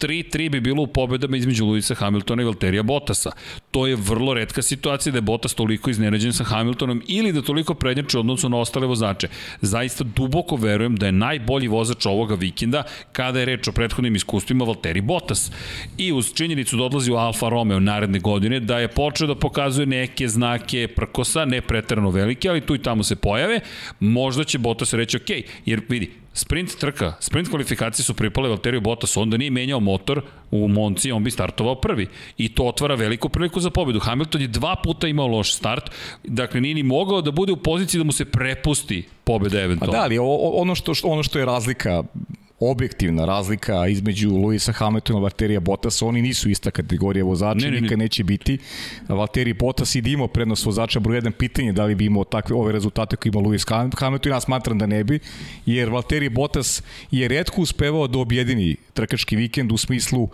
[0.00, 3.30] 3-3 bi bilo u pobedama između Luisa Hamiltona i Valterija Bottasa.
[3.70, 7.74] To je vrlo redka situacija da je Bottas toliko iznenađen sa Hamiltonom ili da toliko
[7.74, 9.28] prednjače odnosu na ostale vozače.
[9.60, 12.82] Zaista duboko verujem da je najbolji vozač ovoga vikenda
[13.12, 15.52] kada je reč o prethodnim iskustvima Valtteri Bottas.
[15.98, 19.86] I uz činjenicu da odlazi u Alfa Romeo naredne godine, da je počeo da pokazuje
[19.86, 23.60] neke znake prkosa, ne pretrano velike, ali tu i tamo se pojave,
[24.00, 25.30] možda će Bottas reći ok,
[25.66, 30.68] jer vidi, Sprint trka, sprint kvalifikacije su pripale Valteriju Bottas, onda nije menjao motor u
[30.68, 32.06] Monci, on bi startovao prvi.
[32.36, 34.00] I to otvara veliku priliku za pobedu.
[34.00, 35.90] Hamilton je dva puta imao loš start,
[36.24, 39.94] dakle nije ni mogao da bude u poziciji da mu se prepusti pobeda eventualno.
[39.94, 40.18] A da, ali
[40.54, 42.02] ono što, ono što je razlika
[42.60, 47.80] objektivna razlika između Luisa Hamiltona i Valterija Bottas, oni nisu ista kategorija vozača, ne, ne,
[47.80, 48.58] nikad neće biti.
[49.08, 52.56] Valtteri Bottas i da imao prednost vozača, broj jedan pitanje da li bi imao takve
[52.56, 53.64] ove rezultate koje ima Luis
[53.98, 55.18] Hamilton, ja smatram da ne bi,
[55.66, 60.28] jer Valtteri Bottas je redko uspevao da objedini trkački vikend u smislu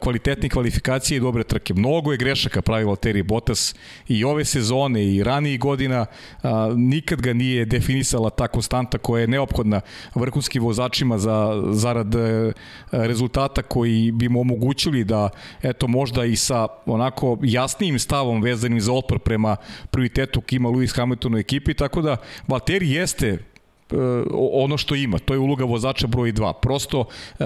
[0.00, 1.74] kvalitetne kvalifikacije i dobre trke.
[1.74, 3.74] Mnogo je grešaka pravi Valtteri Bottas
[4.08, 6.06] i ove sezone i ranijih godina
[6.42, 9.80] a, nikad ga nije definisala ta konstanta koja je neophodna
[10.14, 12.52] vrhunskim vozačima za zarad e,
[12.90, 15.30] rezultata koji bi mu omogućili da
[15.62, 19.56] eto možda i sa onako jasnijim stavom vezanim za otpor prema
[19.90, 22.16] prioritetu kima Lewis Hamilton u ekipi, tako da
[22.48, 23.49] Valtteri jeste
[24.52, 25.18] ono što ima.
[25.18, 26.52] To je uloga vozača broj 2.
[26.62, 27.04] Prosto
[27.38, 27.44] e,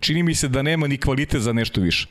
[0.00, 2.06] čini mi se da nema ni kvalitet za nešto više.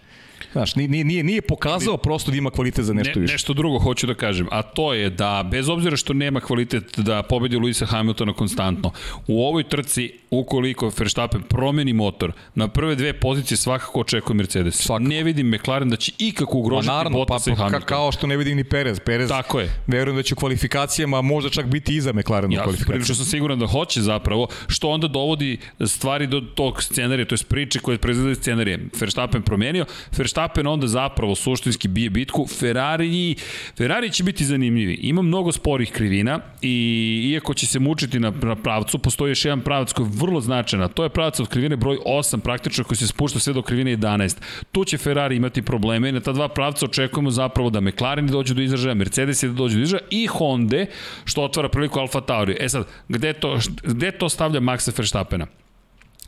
[0.52, 3.34] Znaš, nije, nije, nije pokazao prosto da ima kvalitet za nešto ne, više.
[3.34, 7.24] Nešto drugo hoću da kažem, a to je da bez obzira što nema kvalitet da
[7.24, 8.92] pobedi Luisa Hamiltona konstantno,
[9.28, 14.76] u ovoj trci, ukoliko Verstappen promeni motor, na prve dve pozicije svakako očekuje Mercedes.
[14.76, 15.10] Svakako.
[15.10, 17.88] Ne vidim McLaren da će ikako ugrožiti naravno, Bottas pa, i Hamilton.
[17.88, 19.00] Kao što ne vidim ni Perez.
[19.00, 19.70] Perez Tako je.
[19.88, 23.06] Verujem da će u kvalifikacijama možda čak biti iza McLaren ja, u kvalifikacijama.
[23.10, 27.40] Ja sam siguran da hoće zapravo, što onda dovodi stvari do tog scenarija, to je
[27.48, 28.80] priče koje proizvode scenarije.
[29.00, 29.86] Verstappen promenio,
[30.18, 33.36] Verstappen onda zapravo suštinski bije bitku, Ferrari,
[33.78, 34.94] Ferrari će biti zanimljivi.
[34.94, 39.62] Ima mnogo sporih krivina i iako će se mučiti na, na pravcu, postoji još jedan
[39.62, 43.08] pravac koji vrlo značajan, a to je pravac od krivine broj 8 praktično koji se
[43.08, 44.38] spušta sve do krivine 11.
[44.72, 48.54] Tu će Ferrari imati probleme i na ta dva pravca očekujemo zapravo da McLaren dođe
[48.54, 50.86] do izražaja, Mercedes da dođe do izražaja i Honda,
[51.26, 52.58] što otvara priliku Alfa Tauri.
[52.60, 55.48] E sad, gde to, gde to stavlja Maxa Verstappena?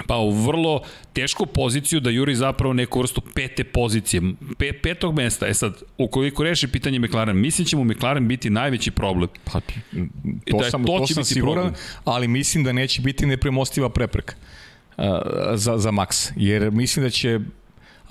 [0.07, 0.81] Pa u vrlo
[1.13, 4.21] tešku poziciju da juri zapravo neku vrstu pete pozicije,
[4.57, 5.47] pe, petog mesta.
[5.47, 9.29] E sad, ukoliko reši pitanje McLaren, mislim će mu McLaren biti najveći problem.
[9.43, 11.73] Pa, to, da sam, to, to sam siguran, problem.
[12.05, 14.35] ali mislim da neće biti nepremostiva prepreka
[15.53, 17.39] za, za Max, jer mislim da će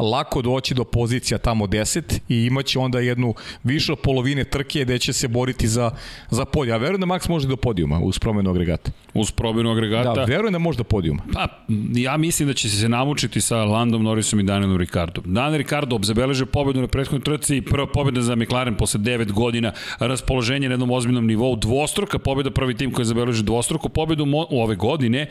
[0.00, 3.34] lako doći do pozicija tamo 10 i imaće onda jednu
[3.64, 5.90] više od polovine trke gde će se boriti za,
[6.30, 6.74] za podijum.
[6.74, 8.90] Ja verujem da Max može do podijuma uz promenu agregata.
[9.14, 10.12] Uz promenu agregata?
[10.12, 11.22] Da, verujem da može do podijuma.
[11.32, 11.48] Pa,
[11.94, 15.24] ja mislim da će se namučiti sa Landom Norrisom i Danielom Ricardom.
[15.26, 19.72] Daniel Ricardo obzabeleže pobedu na prethodnoj trci i prva pobeda za McLaren posle 9 godina,
[19.98, 24.76] raspoloženje na jednom ozbiljnom nivou, dvostruka pobeda, prvi tim koji zabeleže dvostruku pobedu u ove
[24.76, 25.26] godine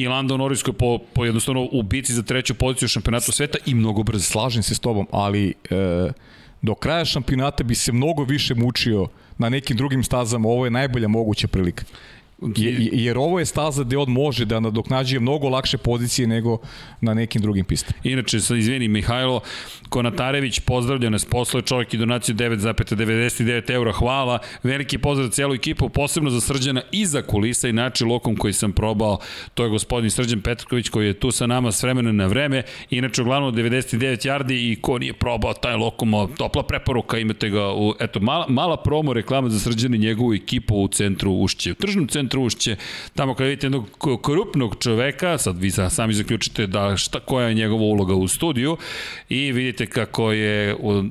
[0.00, 3.58] i Lando Norris koji po, po jednostavno u bici za treću poziciju u šampionatu sveta
[3.66, 4.24] i mnogo brzo.
[4.24, 6.12] Slažem se s tobom, ali e,
[6.62, 9.06] do kraja šampionata bi se mnogo više mučio
[9.38, 11.84] na nekim drugim stazama, ovo je najbolja moguća prilika.
[12.92, 16.58] Jer ovo je staza gde on može da nadoknađuje mnogo lakše pozicije nego
[17.00, 17.98] na nekim drugim pistama.
[18.04, 19.40] Inače, sa izvini, Mihajlo
[19.88, 26.30] Konatarević pozdravlja nas, posle čovjek i donaciju 9,99 eura, hvala, veliki pozdrav celu ekipu, posebno
[26.30, 29.18] za Srđana i za kulisa, inače lokom koji sam probao,
[29.54, 33.22] to je gospodin Srđan Petrković koji je tu sa nama s vremena na vreme, inače
[33.22, 38.20] uglavnom 99 yardi i ko nije probao taj lokom, topla preporuka, imate ga u, eto,
[38.20, 42.27] mala, mala promo reklama za Srđana i njegovu ekipu u centru Ušće, u tržnom centru
[42.28, 42.76] centru ušće,
[43.14, 43.90] tamo kada vidite jednog
[44.22, 48.76] korupnog čoveka, sad vi sami zaključite da šta, koja je njegova uloga u studiju
[49.28, 51.02] i vidite kako je u,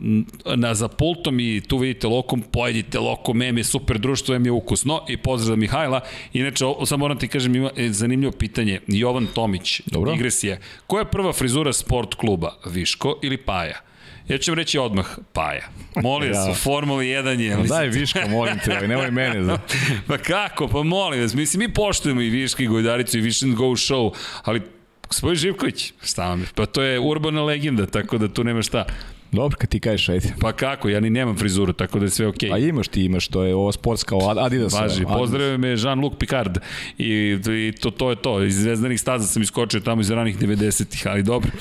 [0.55, 4.51] na, za pultom i tu vidite lokom, pojedite lokom, em je super društvo, em je
[4.51, 6.01] ukusno i pozdrav za Mihajla.
[6.33, 8.79] Inače, samo moram ti kažem, ima e, zanimljivo pitanje.
[8.87, 10.13] Jovan Tomić, Dobro.
[10.13, 10.59] igresije.
[10.87, 12.53] Koja je prva frizura sport kluba?
[12.65, 13.81] Viško ili Paja?
[14.27, 15.67] Ja ću vam reći odmah, Paja.
[15.95, 16.51] Molim vas, ja.
[16.51, 17.57] u Formuli 1 je.
[17.57, 17.67] Mislim.
[17.67, 19.43] Daj Viška, molim te, nemoj mene.
[19.43, 19.57] Za...
[20.07, 23.63] pa kako, pa molim vas, mislim, mi poštujemo i Viška i Gojdaricu i Vision Go
[23.63, 24.13] Show,
[24.43, 24.61] ali
[25.07, 26.47] Gospodin Živković, šta vam je?
[26.55, 28.85] Pa to je urbana legenda, tako da tu nema šta.
[29.31, 30.33] Dobro, kad ti kažeš, ajde.
[30.39, 32.49] Pa kako, ja ni nemam frizuru, tako da je sve okej.
[32.49, 32.53] Okay.
[32.53, 34.73] A imaš ti, imaš, to je ovo sportska Adidas.
[34.73, 36.57] Važi, pozdravio me Jean-Luc Picard
[36.97, 37.37] i,
[37.67, 38.43] i to, to je to.
[38.43, 41.51] Iz zvezdanih staza sam iskočio tamo iz ranih 90-ih, ali dobro.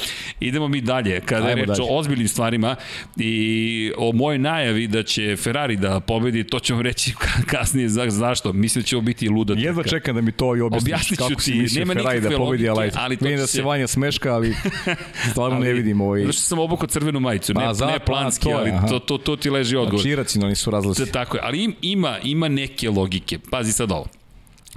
[0.41, 1.21] Idemo mi dalje.
[1.21, 2.77] Kada Ajmo je reč o ozbiljnim stvarima
[3.17, 7.15] i o mojoj najavi da će Ferrari da pobedi, to ćemo reći
[7.53, 8.53] kasnije za, zašto.
[8.53, 9.67] Mislim da će ovo biti luda trka.
[9.67, 12.91] Jedva čekam da mi to i objasniš kako si mislio nema Ferrari da pobedi, ali,
[12.95, 14.55] ali vidim da se Vanja smeška, ali
[15.31, 16.21] stvarno ali, ne vidim ovaj...
[16.21, 19.19] Zato što sam obukao crvenu majicu, pa, ne, za, ne planski, to, ali to, to,
[19.19, 20.01] to ti leži odgovor.
[20.01, 21.13] Znači, iracionalni su razlici.
[21.13, 23.39] Tako je, ali im, ima, ima neke logike.
[23.51, 24.07] Pazi sad ovo.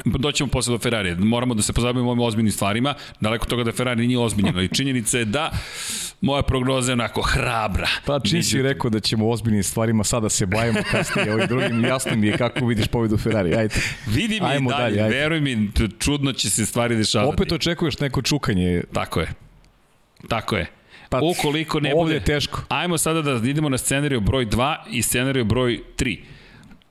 [0.06, 1.16] Doćemo posle do Ferrari.
[1.16, 2.94] Moramo da se pozabavimo ovim ozbiljnim stvarima.
[3.20, 5.52] Daleko toga da Ferrari nije ozbiljen, ali činjenica je da
[6.22, 7.88] moja prognoza je onako hrabra.
[8.06, 11.86] Pa čini si rekao da ćemo ozbiljnim stvarima sada se bavimo kasnije ovim drugim.
[11.86, 13.56] Jasno mi je kako vidiš pobedu Ferrari.
[13.56, 13.76] Ajde.
[14.08, 17.34] Vidi mi Ajmo dalje, dalje veruj mi, čudno će se stvari dešavati.
[17.34, 18.84] Opet očekuješ neko čukanje.
[18.94, 19.34] Tako je.
[20.28, 20.79] Tako je.
[21.10, 22.14] Pa, Ukoliko ne bude...
[22.14, 22.62] je teško.
[22.70, 26.20] Ajmo sada da idemo na scenariju broj 2 i scenariju broj 3.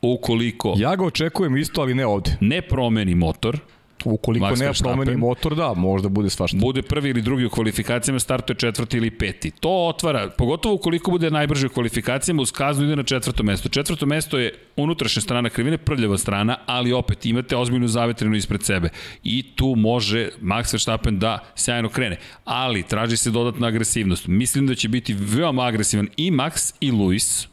[0.03, 0.75] Ukoliko...
[0.79, 2.37] Ja ga očekujem isto, ali ne ovde.
[2.41, 3.59] Ne promeni motor,
[4.05, 6.57] Ukoliko Max ne promeni motor, da, možda bude svašta.
[6.61, 9.51] Bude prvi ili drugi u kvalifikacijama, startuje četvrti ili peti.
[9.51, 13.69] To otvara, pogotovo ukoliko bude najbrže u kvalifikacijama, uz kaznu ide na četvrto mesto.
[13.69, 18.89] Četvrto mesto je unutrašnja strana krivine, prljava strana, ali opet imate ozbiljnu zavetrinu ispred sebe.
[19.25, 22.17] I tu može Max Verstappen da sjajno krene.
[22.45, 24.27] Ali traži se dodatna agresivnost.
[24.27, 27.49] Mislim da će biti veoma agresivan i Max i Luis.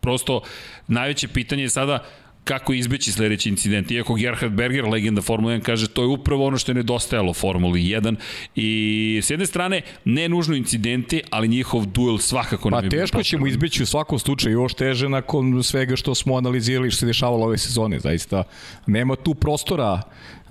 [0.00, 0.40] Prosto
[0.88, 2.04] najveće pitanje je sada
[2.46, 3.90] kako izbeći sledeći incident.
[3.90, 7.80] Iako Gerhard Berger, legenda Formula 1, kaže to je upravo ono što je nedostajalo Formuli
[7.80, 8.16] 1
[8.54, 13.22] i s jedne strane ne nužno incidenti, ali njihov duel svakako pa, ne bi teško
[13.22, 17.46] ćemo izbeći u svakom slučaju, još teže nakon svega što smo analizirali što se dešavalo
[17.46, 18.44] ove sezone, zaista.
[18.86, 20.02] Nema tu prostora,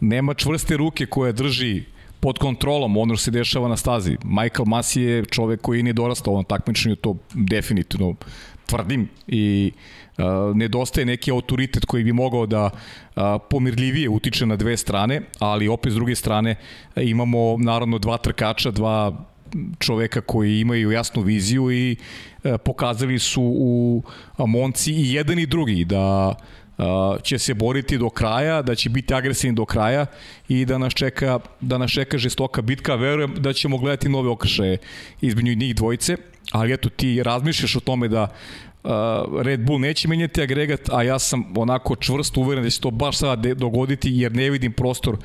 [0.01, 1.83] nema čvrste ruke koje drži
[2.19, 4.17] pod kontrolom ono što se dešava na stazi.
[4.23, 8.15] Michael Masi je čovek koji nije dorastao ovom takmičenju, to definitivno
[8.65, 9.71] tvrdim i
[10.55, 12.69] nedostaje neki autoritet koji bi mogao da
[13.49, 16.55] pomirljivije utiče na dve strane, ali opet s druge strane
[16.95, 19.25] imamo naravno dva trkača, dva
[19.79, 21.95] čoveka koji imaju jasnu viziju i
[22.65, 24.03] pokazali su u
[24.47, 26.35] Monci i jedan i drugi da
[27.23, 30.05] će se boriti do kraja, da će biti agresivni do kraja
[30.49, 32.95] i da nas čeka, da nas čeka žestoka bitka.
[32.95, 34.77] Verujem da ćemo gledati nove okršaje
[35.21, 36.17] između njih dvojice,
[36.51, 38.27] ali eto ti razmišljaš o tome da
[39.41, 43.17] Red Bull neće menjati agregat, a ja sam onako čvrsto uveren da će to baš
[43.17, 45.17] sada dogoditi jer ne vidim prostor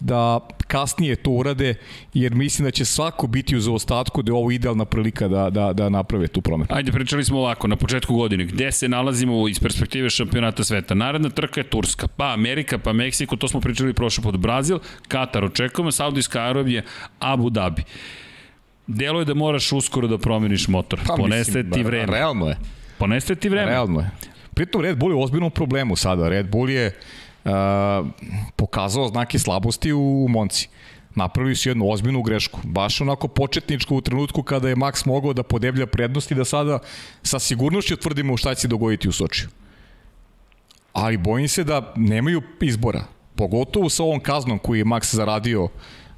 [0.00, 1.74] da kasnije to urade,
[2.14, 5.72] jer mislim da će svako biti u zaostatku da je ovo idealna prilika da, da,
[5.72, 6.68] da naprave tu promenu.
[6.70, 10.94] Ajde, pričali smo ovako, na početku godine, gde se nalazimo iz perspektive šampionata sveta?
[10.94, 15.44] Naredna trka je Turska, pa Amerika, pa Meksiko, to smo pričali prošle pod Brazil, Katar
[15.44, 16.82] očekujemo, Saudijska Arabija,
[17.18, 17.82] Abu Dhabi.
[18.86, 21.00] Delo je da moraš uskoro da promeniš motor.
[21.06, 22.12] Pa, Poneste ti vreme.
[22.12, 22.56] Realno je.
[22.98, 23.70] Poneste ti vreme.
[23.70, 24.10] Realno je.
[24.54, 26.28] Pritom Red Bull je u ozbiljnom problemu sada.
[26.28, 26.92] Red Bull je
[27.44, 27.50] uh,
[28.56, 30.68] pokazao znake slabosti u Monci.
[31.14, 32.60] Napravili su jednu ozbiljnu grešku.
[32.64, 36.78] Baš onako početničku u trenutku kada je Max mogao da podeblja prednosti da sada
[37.22, 39.48] sa sigurnošću tvrdimo šta će se dogoditi u Sočiju.
[40.92, 43.04] Ali bojim se da nemaju izbora.
[43.34, 45.68] Pogotovo sa ovom kaznom koju je Max zaradio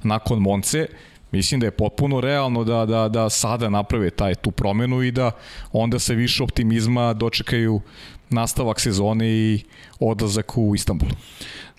[0.03, 0.87] nakon Monce,
[1.31, 5.31] Mislim da je potpuno realno da, da, da sada naprave taj tu promenu i da
[5.71, 7.81] onda se više optimizma dočekaju
[8.29, 9.63] nastavak sezone i
[9.99, 11.09] odlazak u Istanbul.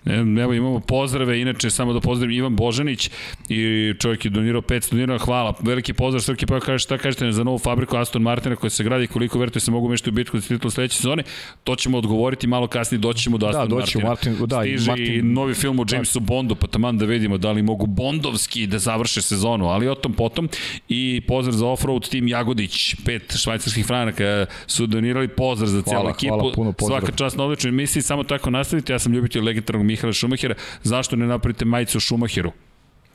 [0.05, 3.09] Evo imamo pozdrave, inače samo da pozdravim Ivan Božanić
[3.49, 7.43] i čovjek je donirao 500 dinara, hvala, veliki pozdrav Srki, pa kaže šta kažete za
[7.43, 10.47] novu fabriku Aston Martina koja se gradi, koliko verujete se mogu meštiti u bitku za
[10.47, 11.23] titul sledeće sezone,
[11.63, 14.07] to ćemo odgovoriti malo kasnije, doći ćemo do da, Aston da, Martina.
[14.07, 15.95] Martin, da, Stiže Martin, i novi film o da.
[15.95, 16.25] Jamesu da.
[16.25, 20.13] Bondu, pa taman da vidimo da li mogu bondovski da završe sezonu, ali o tom
[20.13, 20.49] potom
[20.89, 26.35] i pozdrav za offroad tim Jagodić, pet švajcarskih franaka su donirali pozdrav za cijelu ekipu.
[26.35, 26.99] Hvala, puno pozdrav.
[26.99, 31.15] Svaka čast na odličnoj emisiji, samo tako nastavite, ja sam ljubitelj legendarnog Mihala Šumahira, zašto
[31.15, 32.51] ne napravite majicu Šumahiru?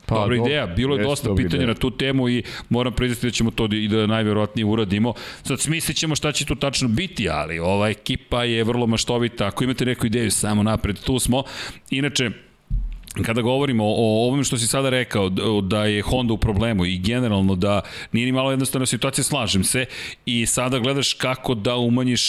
[0.06, 1.66] Pa, dobra ideja, bilo je dosta pitanja ideja.
[1.66, 5.14] na tu temu i moram priznati da ćemo to i da najverovatnije uradimo.
[5.42, 9.46] Sad smislit ćemo šta će tu tačno biti, ali ova ekipa je vrlo maštovita.
[9.46, 11.42] Ako imate neku ideju, samo napred, tu smo.
[11.90, 12.30] Inače,
[13.24, 15.28] kada govorimo o ovom što si sada rekao,
[15.62, 17.80] da je Honda u problemu i generalno da
[18.12, 19.86] nije ni malo jednostavna situacija, slažem se,
[20.26, 22.22] i sada gledaš kako da umanjiš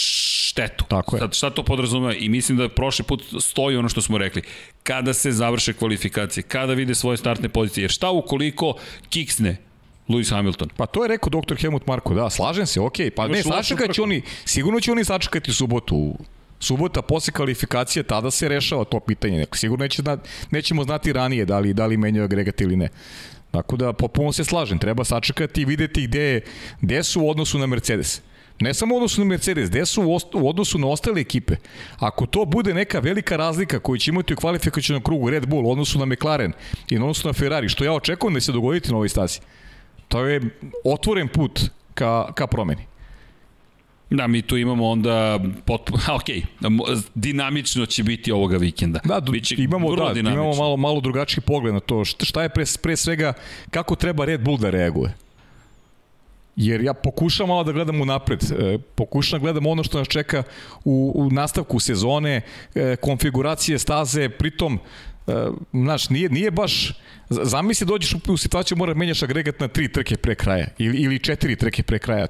[0.50, 0.84] štetu.
[0.88, 1.20] Tako je.
[1.20, 2.14] Sad, šta to podrazumeva?
[2.14, 4.42] I mislim da prošli put stoji ono što smo rekli.
[4.82, 8.74] Kada se završe kvalifikacije, kada vide svoje startne pozicije, jer šta ukoliko
[9.08, 9.56] kiksne
[10.08, 10.68] Lewis Hamilton.
[10.76, 13.06] Pa to je rekao doktor Helmut Marko, da, slažem se, okej.
[13.06, 13.10] Okay.
[13.10, 16.14] Pa ne, sačekat će oni, sigurno će oni sačekati subotu
[16.60, 19.46] subota posle kvalifikacije, tada se rešava to pitanje.
[19.52, 20.16] Sigurno neće zna,
[20.50, 22.88] nećemo znati ranije da li, da li menjaju agregat ili ne.
[23.50, 26.40] Tako da, popuno se slažem, treba sačekati i videti gde,
[26.80, 28.20] gde su u odnosu na Mercedes.
[28.60, 30.02] Ne samo u odnosu na Mercedes, gde su
[30.34, 31.56] u odnosu na ostale ekipe.
[31.98, 35.70] Ako to bude neka velika razlika koju će imati u kvalifikacijnom krugu Red Bull u
[35.70, 36.52] odnosu na McLaren
[36.90, 39.40] i u odnosu na Ferrari, što ja očekujem da se dogoditi na ovoj stasi,
[40.08, 40.40] to je
[40.84, 41.60] otvoren put
[41.94, 42.87] ka, ka promeni.
[44.10, 46.24] Da, mi tu imamo onda potpuno, ok,
[47.14, 49.00] dinamično će biti ovoga vikenda.
[49.04, 50.32] Da, Biće imamo, da, dinamično.
[50.32, 52.04] imamo malo, malo drugačiji pogled na to.
[52.04, 53.32] Šta je pre, pre svega,
[53.70, 55.14] kako treba Red Bull da reaguje?
[56.56, 60.08] Jer ja pokušam malo da gledam u napred, e, pokušam da gledam ono što nas
[60.08, 60.42] čeka
[60.84, 62.40] u, u nastavku sezone,
[62.74, 64.78] e, konfiguracije staze, pritom
[65.26, 65.32] e,
[65.72, 66.92] znaš, nije, nije baš,
[67.28, 71.18] zamisli dođeš u, u situaciju mora menjaš agregat na tri trke pre kraja ili, ili
[71.18, 72.26] četiri trke pre kraja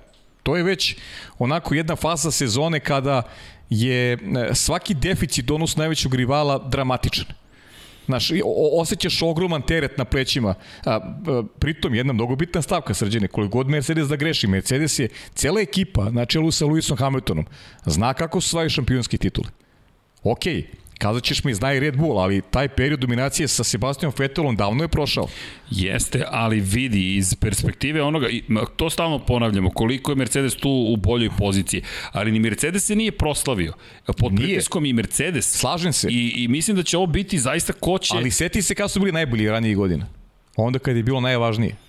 [0.48, 0.96] To je već
[1.38, 3.22] onako jedna faza sezone kada
[3.70, 4.18] je e,
[4.54, 7.26] svaki deficit odnosno najvećeg rivala dramatičan.
[8.06, 8.30] Znaš,
[8.72, 10.54] osjećaš ogroman teret na plećima.
[10.84, 15.08] A, a, pritom, jedna mnogo bitna stavka, srđene, koliko god Mercedes da greši, Mercedes je
[15.34, 17.46] cela ekipa na čelu sa Lewisom Hamiltonom.
[17.86, 19.48] Zna kako su svaju šampionski titule.
[20.22, 20.64] Okej, okay,
[20.98, 24.84] Kazat ćeš mi zna i Red Bull, ali taj period dominacije sa Sebastianom Vettelom davno
[24.84, 25.26] je prošao.
[25.70, 28.26] Jeste, ali vidi iz perspektive onoga,
[28.76, 31.82] to stalno ponavljamo, koliko je Mercedes tu u boljoj poziciji,
[32.12, 33.72] ali ni Mercedes se nije proslavio.
[34.06, 34.46] Pod nije.
[34.46, 35.58] pritiskom i Mercedes.
[35.58, 36.08] Slažem se.
[36.10, 38.14] I, I mislim da će ovo biti zaista ko će...
[38.16, 40.06] Ali seti se kada su bili najbolji ranije godina.
[40.56, 41.87] Onda kad je bilo najvažnije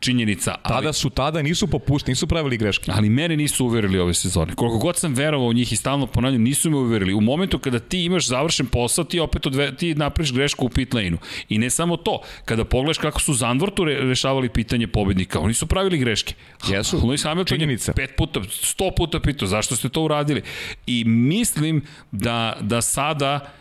[0.00, 0.54] činjenica.
[0.62, 2.92] Ali, tada su, tada nisu popušti, nisu pravili greške.
[2.94, 4.54] Ali mene nisu uverili ove sezone.
[4.54, 7.14] Koliko god sam verovao u njih i stalno ponavljam, nisu me uverili.
[7.14, 10.94] U momentu kada ti imaš završen posao, ti opet odve, ti napraviš grešku u pit
[10.94, 11.18] lane-u.
[11.48, 15.66] I ne samo to, kada pogledaš kako su Zandvortu re, rešavali pitanje pobednika, oni su
[15.66, 16.34] pravili greške.
[16.68, 16.98] Jesu.
[16.98, 17.90] Lewis Hamilton Činjenica.
[17.90, 20.42] je pet puta, sto puta pitao zašto ste to uradili.
[20.86, 21.82] I mislim
[22.12, 23.52] da, da sada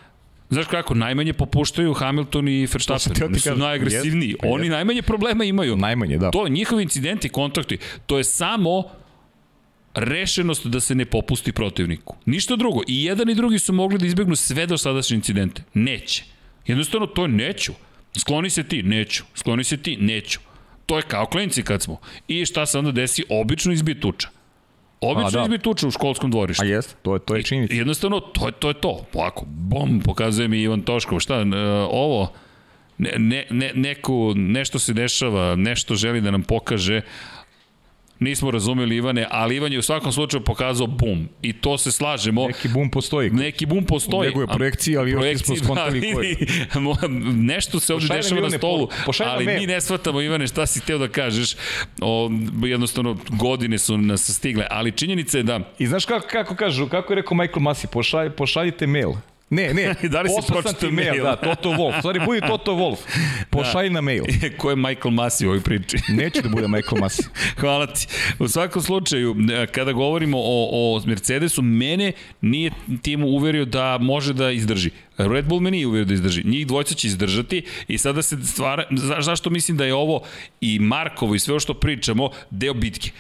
[0.56, 3.24] Znaš kako, najmanje popuštaju Hamilton i Verstappen.
[3.24, 4.30] Oni su najagresivniji.
[4.30, 4.72] Jest, Oni jest.
[4.72, 5.76] najmanje problema imaju.
[5.76, 6.32] Najmanje, da.
[6.32, 8.84] To, njihovi incidenti, kontakti, to je samo
[9.94, 12.16] rešenost da se ne popusti protivniku.
[12.26, 12.82] Ništa drugo.
[12.88, 15.64] I jedan i drugi su mogli da izbegnu sve do sadašnje incidente.
[15.74, 16.24] Neće.
[16.68, 17.74] Jednostavno, to neću.
[18.18, 19.24] Skloni se ti, neću.
[19.34, 20.40] Skloni se ti, neću.
[20.86, 22.00] To je kao klinci kad smo.
[22.28, 23.24] I šta se onda desi?
[23.30, 24.30] Obično izbije tuča.
[25.02, 25.42] Obično da.
[25.42, 26.64] izbi tuča u školskom dvorištu.
[26.64, 27.74] A jest, to je, to je činjenica.
[27.74, 28.68] Jednostavno, to je to.
[28.68, 29.06] Je to.
[29.14, 31.20] Ovako, bom, pokazuje mi Ivan Toškov.
[31.20, 31.48] Šta, uh,
[31.92, 32.32] ovo,
[32.98, 37.02] ne, ne, ne, neku, nešto se dešava, nešto želi da nam pokaže,
[38.26, 41.30] Nismo razumeli Ivane, ali Ivan je u svakom slučaju pokazao bum.
[41.42, 42.48] I to se slažemo.
[42.48, 43.30] Neki bum postoji.
[43.30, 44.30] Neki bum postoji.
[44.30, 46.38] Nego je projekcija, ali još nismo skontali da, koji.
[47.54, 50.98] Nešto se ovde dešava na stolu, po, ali mi ne shvatamo Ivane šta si teo
[50.98, 51.56] da kažeš.
[52.02, 52.30] O,
[52.64, 55.60] jednostavno, godine su nas stigle, ali činjenica je da...
[55.80, 59.12] I znaš kako, kako kažu, kako je rekao Michael Masi, pošalj, pošaljite mail.
[59.50, 59.96] Ne, ne.
[60.14, 61.12] da li si pročitao mail?
[61.12, 61.24] mail?
[61.24, 62.00] Da, Toto Wolf.
[62.00, 62.98] Stvari, budi Toto Wolf.
[63.50, 63.94] Pošalj da.
[63.94, 64.24] na mail.
[64.60, 65.98] Ko je Michael Masi u ovoj priči?
[66.10, 67.24] Neće da bude Michael Masi.
[67.60, 68.08] Hvala ti.
[68.40, 69.36] U svakom slučaju,
[69.72, 74.90] kada govorimo o, o Mercedesu, mene nije tim uverio da može da izdrži.
[75.18, 76.44] Red Bull me nije uverio da izdrži.
[76.44, 78.84] Njih dvojca će izdržati i sada se stvara...
[78.92, 80.22] Za, zašto mislim da je ovo
[80.62, 83.12] i Markovo i sve o što pričamo deo bitke?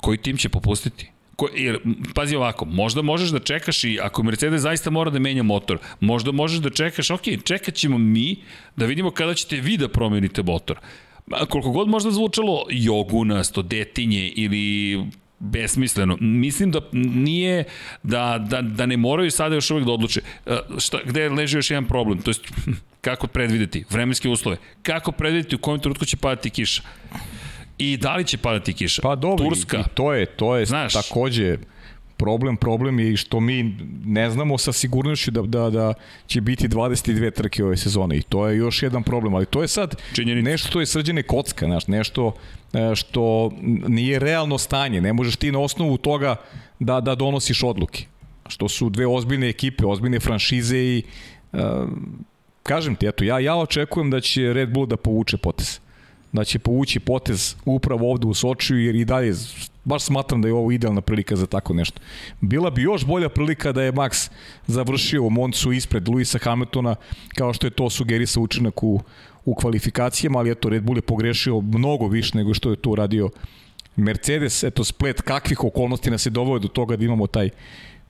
[0.00, 1.10] Koji tim će popustiti?
[1.38, 1.78] Ko, jer,
[2.14, 6.32] pazi ovako, možda možeš da čekaš i ako Mercedes zaista mora da menja motor, možda
[6.32, 8.36] možeš da čekaš, ok, čekat ćemo mi
[8.76, 10.78] da vidimo kada ćete vi da promenite motor.
[11.48, 14.98] Koliko god možda zvučalo jogunasto, detinje ili
[15.38, 16.16] besmisleno.
[16.20, 17.64] Mislim da nije,
[18.02, 20.20] da, da, da ne moraju sada još uvek da odluče.
[20.46, 22.22] E, šta, gde leži još jedan problem?
[22.22, 22.48] To jest,
[23.06, 23.84] kako predvideti?
[23.90, 24.56] Vremenske uslove.
[24.82, 26.82] Kako predvideti u kojem trenutku će padati kiša?
[27.78, 29.02] I da li će padati kiša?
[29.02, 29.78] Pa dobro, Turska.
[29.78, 31.56] I, to je, to je Znaš, takođe
[32.18, 35.94] problem, problem je i što mi ne znamo sa sigurnošću da, da, da
[36.26, 39.68] će biti 22 trke ove sezone i to je još jedan problem, ali to je
[39.68, 40.50] sad Činjenica.
[40.50, 42.34] nešto što je srđene kocka, znaš, nešto
[42.72, 43.52] e, što
[43.88, 46.36] nije realno stanje, ne možeš ti na osnovu toga
[46.78, 48.06] da, da donosiš odluke,
[48.48, 51.02] što su dve ozbiljne ekipe, ozbiljne franšize i
[51.52, 51.60] uh,
[52.62, 55.80] kažem ti, eto, ja, ja očekujem da će Red Bull da povuče potez
[56.32, 59.34] da će povući potez upravo ovde u Sočiju, jer i dalje
[59.84, 62.00] baš smatram da je ovo idealna prilika za tako nešto.
[62.40, 64.30] Bila bi još bolja prilika da je Max
[64.66, 66.94] završio u Moncu ispred Luisa Hamiltona,
[67.34, 69.00] kao što je to sugerisao učinak u,
[69.44, 73.30] u kvalifikacijama, ali eto, Red Bull je pogrešio mnogo više nego što je to uradio
[73.96, 74.62] Mercedes.
[74.64, 77.50] Eto, splet kakvih okolnosti nas je doveo do toga da imamo taj,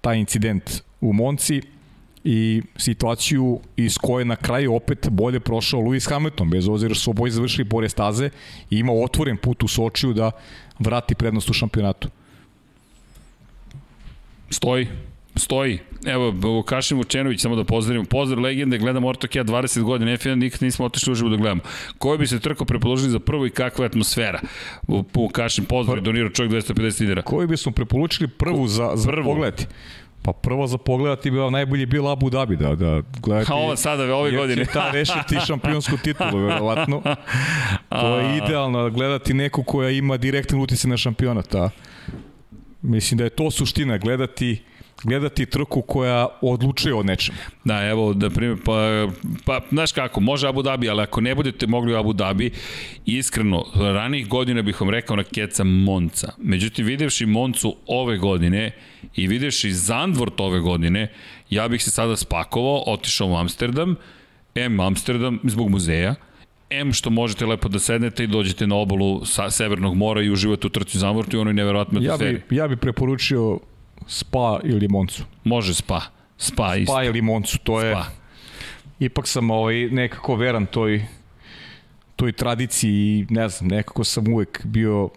[0.00, 1.62] taj incident u Monci
[2.30, 7.10] i situaciju iz koje na kraju opet bolje prošao Lewis Hamilton, bez ozira što su
[7.10, 8.30] oboji završili pored staze
[8.70, 10.30] i ima otvoren put u Sočiju da
[10.78, 12.08] vrati prednost u šampionatu.
[14.50, 14.88] Stoji,
[15.36, 15.78] stoji.
[16.06, 18.04] Evo, Vukašin Vučenović, samo da pozdravimo.
[18.04, 21.60] Pozdrav legende, gledamo Ortokija 20 godina, F1 nikad nismo otišli uživo da gledamo.
[21.98, 24.40] Koji bi se trko prepoložili za prvo i kakva je atmosfera?
[25.14, 27.22] Vukašin, pozdrav, donirao čovjek 250 dinara.
[27.22, 29.24] Koji bi smo preporučili prvu za, za prvu.
[29.24, 29.66] pogledati?
[30.28, 33.52] Pa prvo za pogledati bi najbolje bilo Abu Dhabi da da gledati.
[33.52, 34.60] A ovo sada ove godine.
[34.60, 37.02] Jer ta rešiti šampionsku titulu verovatno.
[37.88, 41.70] To je idealno gledati neku koja ima direktan uticaj na šampionat, a
[42.82, 44.62] mislim da je to suština gledati
[45.04, 47.38] gledati trku koja odlučuje o nečemu.
[47.64, 49.08] Da, evo, da primjer, pa,
[49.44, 52.50] pa, znaš kako, može Abu Dhabi, ali ako ne budete mogli u Abu Dhabi,
[53.06, 56.32] iskreno, ranih godina bih vam rekao na keca Monca.
[56.38, 58.70] Međutim, videvši Moncu ove godine
[59.16, 61.12] i videvši Zandvort ove godine,
[61.50, 63.96] ja bih se sada spakovao, otišao u Amsterdam,
[64.54, 66.14] M Amsterdam zbog muzeja,
[66.70, 70.66] M što možete lepo da sednete i dođete na obalu sa Severnog mora i uživate
[70.66, 72.34] u trci Zandvortu i onoj neverovatnoj atmosferi.
[72.34, 73.58] Ja bi, ja bi preporučio
[74.08, 75.24] Spa ili Moncu.
[75.44, 76.00] Može Spa.
[76.38, 76.92] Spa, isto.
[76.92, 77.92] Spa ili Moncu, to je...
[77.92, 78.04] Spa.
[79.00, 81.06] Ipak sam ovaj, nekako veran toj,
[82.16, 85.08] toj tradiciji i ne znam, nekako sam uvek bio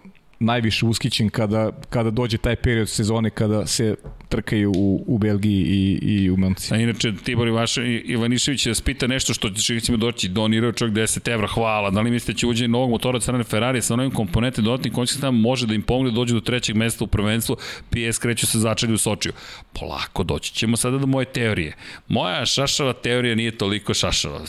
[0.41, 3.95] najviše uskićen kada, kada dođe taj period sezone kada se
[4.29, 6.73] trkaju u, u Belgiji i, i u Manci.
[6.73, 11.31] A inače, Tibor Ivaša, Ivanišević vas pita nešto što će ćemo doći, donirao čovjek 10
[11.31, 11.89] evra, hvala.
[11.89, 14.93] Da li mislite da će uđe novog motora od strane Ferrari sa novim komponente dodatnim
[14.93, 17.55] konjskim tamo može da im pomogne da dođu do trećeg mesta u prvenstvu,
[17.89, 19.33] PS kreću se začeli u Sočiju.
[19.79, 21.75] Polako, doći ćemo sada do moje teorije.
[22.07, 24.47] Moja šašava teorija nije toliko šašava.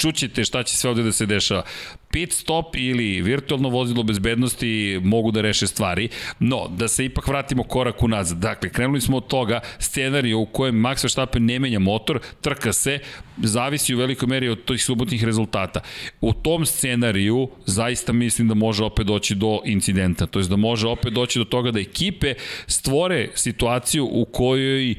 [0.00, 1.62] Čućete šta će sve ovde da se dešava
[2.10, 7.62] pit stop ili virtualno vozilo bezbednosti mogu da reše stvari, no da se ipak vratimo
[7.62, 8.38] korak unazad.
[8.38, 12.98] Dakle, krenuli smo od toga scenariju u kojem Max Verstappen ne menja motor, trka se,
[13.42, 15.80] zavisi u velikoj meri od tih subotnih rezultata.
[16.20, 20.88] U tom scenariju zaista mislim da može opet doći do incidenta, to je da može
[20.88, 22.34] opet doći do toga da ekipe
[22.66, 24.94] stvore situaciju u kojoj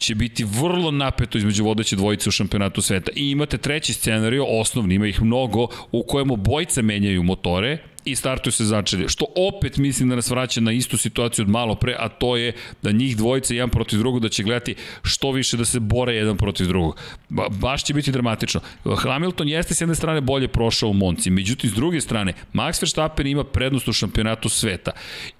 [0.00, 3.10] će biti vrlo napeto između vodeće dvojice u šampionatu sveta.
[3.16, 8.52] I imate treći scenariju, osnovni, ima ih mnogo, u kojem obojca menjaju motore, i startuju
[8.52, 9.08] se začelje.
[9.08, 12.52] Što opet mislim da nas vraća na istu situaciju od malo pre, a to je
[12.82, 16.36] da njih dvojice jedan protiv drugog da će gledati što više da se bore jedan
[16.36, 16.96] protiv drugog.
[17.28, 18.60] Ba, baš će biti dramatično.
[18.98, 23.26] Hamilton jeste s jedne strane bolje prošao u Monci, međutim s druge strane Max Verstappen
[23.26, 24.90] ima prednost u šampionatu sveta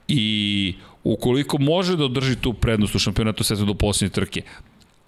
[0.08, 0.74] i
[1.04, 4.42] ukoliko može da održi tu prednost u šampionatu sveta do posljednje trke,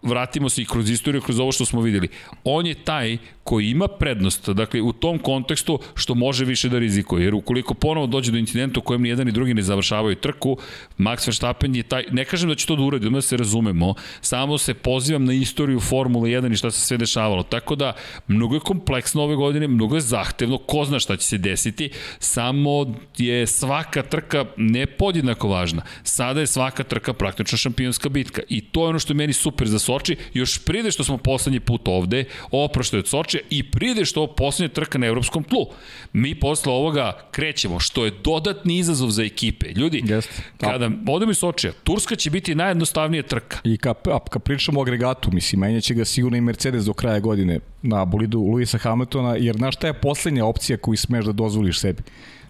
[0.02, 2.08] vratimo se i kroz istoriju, kroz ovo što smo videli.
[2.44, 7.24] On je taj koji ima prednost, dakle u tom kontekstu što može više da rizikuje,
[7.24, 10.56] jer ukoliko ponovo dođe do incidenta u kojem ni jedan ni drugi ne završavaju trku,
[10.98, 14.58] Max Verstappen je taj, ne kažem da će to da uradi, da se razumemo, samo
[14.58, 17.92] se pozivam na istoriju Formule 1 i šta se sve dešavalo, tako da
[18.26, 22.94] mnogo je kompleksno ove godine, mnogo je zahtevno, ko zna šta će se desiti, samo
[23.18, 25.82] je svaka trka ne podjednako važna.
[26.02, 29.68] Sada je svaka trka praktično šampionska bitka i to je ono što je meni super
[29.68, 34.04] za Soči, još pride što smo poslednji put ovde, oprošto je od Soči, i pride
[34.04, 35.66] što ovo poslednje trka na evropskom tlu.
[36.12, 39.66] Mi posle ovoga krećemo, što je dodatni izazov za ekipe.
[39.68, 40.42] Ljudi, Jest.
[40.58, 43.58] kada odemo iz Sočija, Turska će biti najjednostavnija trka.
[43.64, 43.96] I kad,
[44.30, 48.40] kad pričamo o agregatu, mislim, menjaće ga sigurno i Mercedes do kraja godine na bolidu
[48.40, 52.02] Luisa Hamiltona, jer znaš šta je poslednja opcija koju smeš da dozvoliš sebi?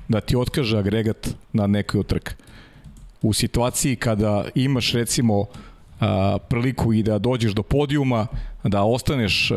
[0.09, 2.33] Da ti otkaže agregat na nekoj od trka.
[3.23, 5.47] U situaciji kada imaš recimo
[6.49, 8.27] priliku i da dođeš do podijuma,
[8.65, 9.53] da ostaneš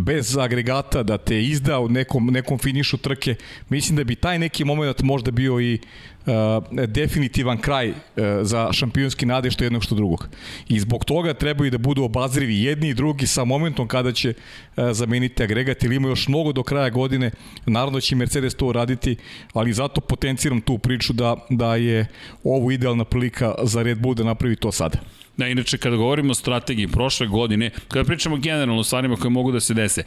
[0.00, 3.34] bez agregata, da te izda u nekom, nekom finišu trke.
[3.68, 5.78] Mislim da bi taj neki moment možda bio i
[6.26, 7.96] uh, definitivan kraj uh,
[8.42, 10.28] za šampionski nade što jednog što drugog.
[10.68, 14.92] I zbog toga trebaju da budu obazrivi jedni i drugi sa momentom kada će uh,
[14.92, 17.30] zameniti agregat ili ima još mnogo do kraja godine.
[17.66, 19.16] Naravno će Mercedes to uraditi,
[19.52, 22.06] ali zato potenciram tu priču da, da je
[22.44, 24.98] ovo idealna prilika za Red Bull da napravi to sada.
[25.40, 29.52] Da, inače, kada govorimo o strategiji prošle godine, kada pričamo generalno o stvarima koje mogu
[29.52, 30.02] da se dese,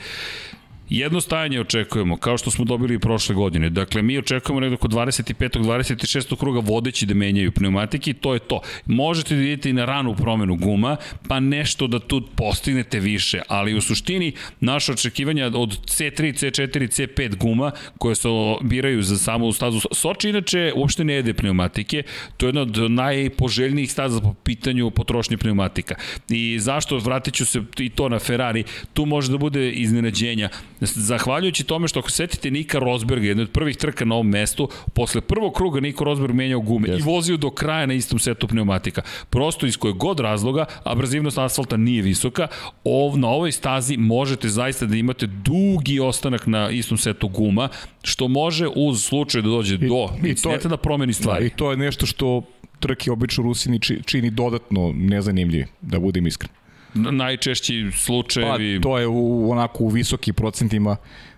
[0.94, 3.70] Jedno stajanje očekujemo, kao što smo dobili i prošle godine.
[3.70, 5.60] Dakle, mi očekujemo nekdo oko 25.
[5.60, 6.36] 26.
[6.36, 8.62] kruga vodeći da menjaju pneumatike i to je to.
[8.86, 13.74] Možete da idete i na ranu promenu guma, pa nešto da tu postignete više, ali
[13.74, 18.30] u suštini naše očekivanja od C3, C4, C5 guma koje se
[18.62, 22.04] biraju za samu stazu Soči, inače uopšte ne jede pneumatike,
[22.38, 25.96] to je jedna od najpoželjnijih staza po pitanju potrošnje pneumatika.
[26.30, 28.64] I zašto, vratit ću se i to na Ferrari,
[28.94, 30.50] tu može da bude iznenađenja
[30.86, 35.22] Zahvaljujući tome što ako setite Nika Rosberga, jedne od prvih trka na ovom mestu, posle
[35.22, 37.00] prvog kruga Niko Rosberg menjao gume yes.
[37.00, 39.02] i vozio do kraja na istom setu pneumatika.
[39.30, 42.48] Prosto iz kojeg god razloga, abrazivnost asfalta nije visoka,
[42.84, 47.70] ov, na ovoj stazi možete zaista da imate dugi ostanak na istom setu guma,
[48.04, 51.44] što može uz slučaj da dođe I, do i to je, da promeni stvari.
[51.44, 52.42] Da, I to je nešto što
[52.80, 56.63] trke obično Rusini čini dodatno nezanimljivi, da budem iskren
[56.94, 58.80] najčešći slučajevi...
[58.80, 60.96] Pa, to je u, onako u visokim procentima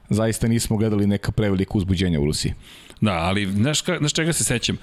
[0.09, 2.53] zaista nismo gledali neka prevelika uzbuđenja u Rusiji.
[3.01, 4.77] Da, ali znaš, ka, znaš čega se sećam?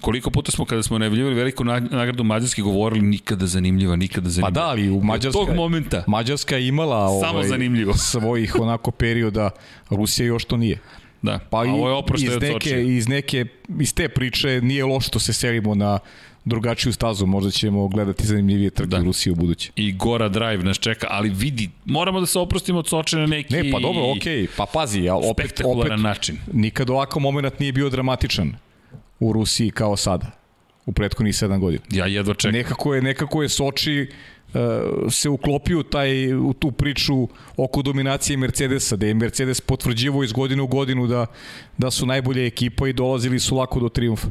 [0.00, 4.54] Koliko puta smo kada smo najavljivali veliku nagradu Mađarske govorili nikada zanimljiva, nikada zanimljiva.
[4.54, 6.04] Pa da, ali u Mađarska, tog momenta.
[6.06, 7.94] Mađarska je imala Samo ovaj, zanimljivo.
[8.12, 9.50] svojih onako perioda,
[9.90, 10.78] Rusija još to nije.
[11.22, 13.46] Da, pa a ovo je iz neke, iz neke,
[13.80, 15.98] iz te priče nije loše što se selimo na
[16.44, 19.00] drugačiju stazu, možda ćemo gledati zanimljivije trke da.
[19.00, 19.70] u Rusiji u buduće.
[19.76, 23.54] I Gora Drive nas čeka, ali vidi, moramo da se oprostimo od Soče na neki...
[23.54, 24.48] Ne, pa dobro, okej, okay.
[24.56, 26.38] pa pazi, ja opet, opet, način.
[26.52, 28.54] Nikad ovako moment nije bio dramatičan
[29.20, 30.30] u Rusiji kao sada,
[30.86, 31.82] u prethodnih 7 godina.
[31.90, 32.52] Ja jedva čekam.
[32.52, 34.06] Nekako je, nekako je Soči
[34.54, 34.60] uh,
[35.10, 40.62] se uklopio taj, u tu priču oko dominacije Mercedesa, da je Mercedes potvrđivo iz godine
[40.62, 41.26] u godinu da,
[41.78, 44.28] da su najbolje ekipa i dolazili su lako do triumfa.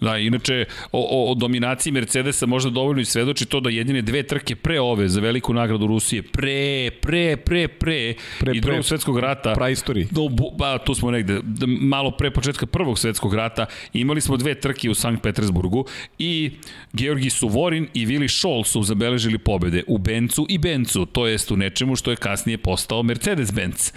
[0.00, 4.22] Da, inače, o, o, o dominaciji Mercedesa možda dovoljno i svedoči to da jedine dve
[4.22, 9.18] trke pre ove za veliku nagradu Rusije, pre, pre, pre, pre, pre i drugog svetskog
[9.18, 9.54] rata.
[9.54, 10.06] Pra istoriji.
[10.10, 10.28] Do,
[10.58, 14.94] ba, tu smo negde, malo pre početka prvog svetskog rata, imali smo dve trke u
[14.94, 15.84] Sankt Petersburgu
[16.18, 16.50] i
[16.92, 21.56] Georgi Suvorin i Vili Scholl su zabeležili pobede u Bencu i Bencu, to jest u
[21.56, 23.92] nečemu što je kasnije postao Mercedes-Benz.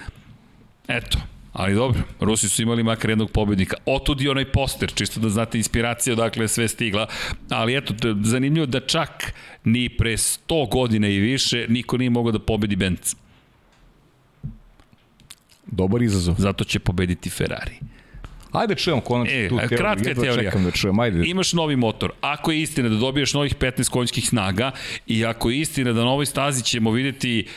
[0.88, 1.18] Eto,
[1.54, 3.76] Ali dobro, Rusi su imali makar jednog pobednika.
[3.86, 7.08] Otud i onaj poster, čisto da znate inspiracija odakle je sve stigla.
[7.50, 7.94] Ali eto,
[8.24, 9.34] zanimljivo da čak
[9.64, 13.16] ni pre 100 godina i više niko nije mogao da pobedi Benz.
[15.66, 16.36] Dobar izazov.
[16.38, 17.80] Zato će pobediti Ferrari.
[18.52, 19.78] Ajde čujem konačno e, tu teoriju.
[19.78, 20.52] Kratka je teorija.
[20.52, 21.24] Čekam da čujem, ajde.
[21.26, 22.12] Imaš novi motor.
[22.22, 24.72] Ako je istina da dobiješ novih 15 konjskih snaga
[25.08, 27.48] i ako je istina da na ovoj stazi ćemo videti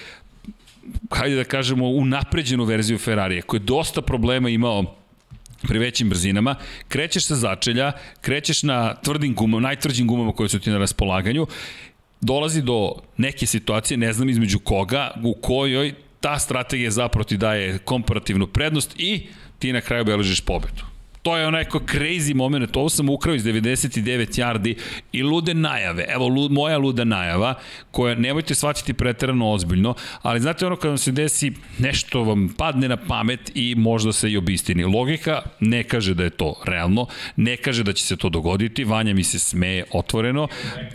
[1.11, 4.97] hajde da kažemo, unapređenu verziju Ferrarija, koja je dosta problema imao
[5.63, 6.55] pri većim brzinama,
[6.89, 11.47] krećeš sa začelja, krećeš na tvrdim gumama, najtvrđim gumama koje su ti na raspolaganju,
[12.21, 17.79] dolazi do neke situacije, ne znam između koga, u kojoj ta strategija zapravo ti daje
[17.79, 19.27] komparativnu prednost i
[19.59, 20.96] ti na kraju beležiš pobedu
[21.27, 24.77] to je onako crazy moment, ovo sam ukrao iz 99 yardi
[25.13, 27.55] i lude najave, evo lu, moja luda najava,
[27.91, 32.89] koja nemojte shvatiti preterano ozbiljno, ali znate ono kad vam se desi nešto vam padne
[32.89, 34.85] na pamet i možda se i obistini.
[34.85, 37.07] Logika ne kaže da je to realno,
[37.37, 40.49] ne kaže da će se to dogoditi, Vanja mi se smeje otvoreno,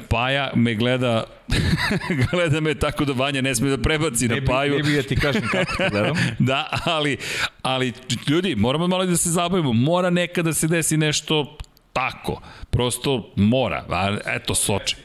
[0.10, 1.24] Paja me gleda
[2.32, 4.78] gleda me tako da Vanja ne sme da prebaci ne na Paju.
[4.78, 6.16] Ne bi da ti kažem kako te gledam.
[6.40, 7.18] da, ali,
[7.62, 7.94] ali
[8.28, 9.74] ljudi, moramo malo da se zabavimo.
[9.74, 11.58] Mora nekada da se desi nešto
[11.94, 12.42] tako.
[12.70, 13.86] Prosto mora.
[13.90, 14.96] A, eto, Soče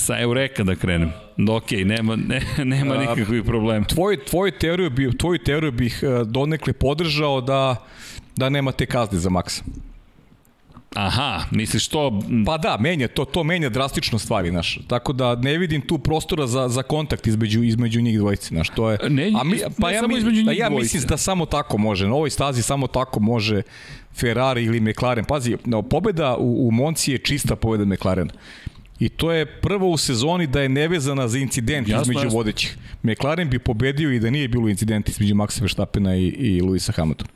[0.00, 1.12] sa Eureka da krenem.
[1.50, 3.86] Ok, nema, ne, nema nikakvih problema.
[3.86, 7.76] Tvoj, tvoj teoriju, bi, tvoju teoriju bih e, donekle podržao da,
[8.36, 9.62] da nema te kazne za Maxa.
[10.94, 12.22] Aha, misliš to...
[12.46, 14.78] Pa da, menja, to, to menja drastično stvari, znaš.
[14.86, 18.68] Tako da ne vidim tu prostora za, za kontakt između, između njih dvojice, znaš.
[18.68, 18.98] To je...
[19.08, 21.78] Ne, a mi, pa ne ja, samo između njih da, ja mislim da samo tako
[21.78, 22.06] može.
[22.08, 23.62] Na ovoj stazi samo tako može
[24.14, 25.24] Ferrari ili McLaren.
[25.24, 28.30] Pazi, no, pobeda u, u Monci je čista pobeda McLaren.
[28.98, 32.38] I to je prvo u sezoni da je nevezana za incident jasno, između jasno.
[32.38, 32.76] vodećih.
[33.02, 37.30] McLaren bi pobedio i da nije bilo incidenta između Maxa Verstappena i, i Luisa Hamiltona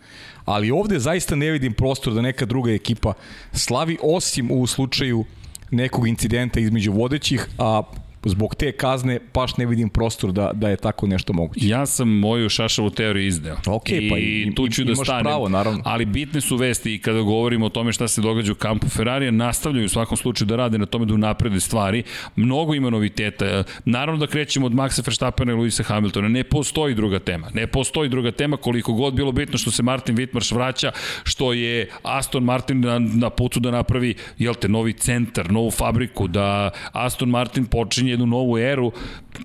[0.45, 3.13] ali ovde zaista ne vidim prostor da neka druga ekipa
[3.53, 5.25] slavi, osim u slučaju
[5.71, 7.83] nekog incidenta između vodećih, a
[8.25, 11.69] zbog te kazne baš ne vidim prostor da, da je tako nešto moguće.
[11.69, 13.57] Ja sam moju šašavu teoriju izdeo.
[13.67, 15.25] Ok, I pa i, tu ću da stanem.
[15.25, 15.81] Pravo, naravno.
[15.85, 19.31] Ali bitne su vesti i kada govorimo o tome šta se događa u kampu Ferrarija,
[19.31, 22.03] nastavljaju u svakom slučaju da rade na tome da unaprede stvari.
[22.37, 23.65] Mnogo ima noviteta.
[23.85, 26.29] Naravno da krećemo od Maxa Verstappena i Luisa Hamiltona.
[26.29, 27.51] Ne postoji druga tema.
[27.55, 30.93] Ne postoji druga tema koliko god bilo bitno što se Martin Wittmarsh vraća,
[31.25, 36.29] što je Aston Martin na, na putu da napravi, jel te, novi centar, novu fabriku,
[36.29, 38.93] da Aston Martin počinje jednu novu eru,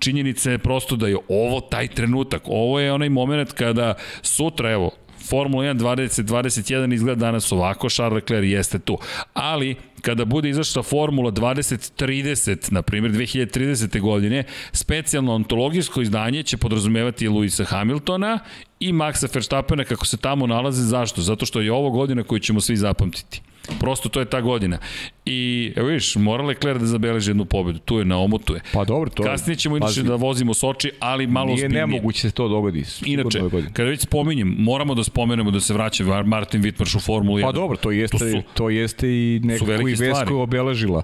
[0.00, 4.90] činjenica je prosto da je ovo taj trenutak, ovo je onaj moment kada sutra, evo,
[5.28, 8.98] Formula 1 2021 izgleda danas ovako, Charles Leclerc jeste tu.
[9.34, 14.00] Ali, kada bude izašla Formula 2030, na primjer 2030.
[14.00, 18.38] godine, specijalno ontologijsko izdanje će podrazumevati Luisa Hamiltona
[18.80, 20.82] i Maxa Verstappena kako se tamo nalaze.
[20.82, 21.20] Zašto?
[21.20, 23.42] Zato što je ovo godina koju ćemo svi zapamtiti.
[23.80, 24.78] Prosto to je ta godina.
[25.26, 27.78] I, evo vidiš, mora Lecler da zabeleži jednu pobedu.
[27.78, 28.60] Tu je, na omotu je.
[28.72, 31.86] Pa dobro, to Kasnije ćemo inače da vozimo Soči, ali malo Nije ozbiljnije.
[31.86, 32.84] nemoguće se to dogodi.
[33.06, 33.40] Inače,
[33.72, 37.42] kada već spominjem, moramo da spomenemo da se vraća Martin Wittmarš u Formulu 1.
[37.42, 41.02] Pa dobro, to jeste, to, su, to jeste i nekako i vest koja obeležila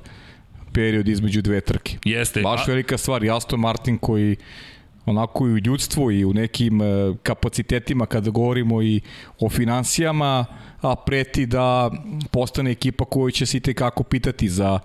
[0.72, 1.96] period između dve trke.
[2.04, 2.40] Jeste.
[2.40, 3.30] Baš velika stvar.
[3.30, 4.36] Aston Martin koji
[5.06, 9.00] onako i u ljudstvu i u nekim e, kapacitetima kada govorimo i
[9.40, 10.44] o financijama,
[10.80, 11.90] a preti da
[12.30, 14.78] postane ekipa koju će se i tekako pitati za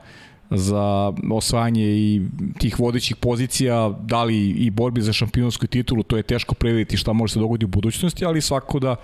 [0.53, 2.22] za osvajanje i
[2.59, 7.13] tih vodećih pozicija, da li i borbi za šampionsku titulu, to je teško previditi šta
[7.13, 8.95] može se dogoditi u budućnosti, ali svako da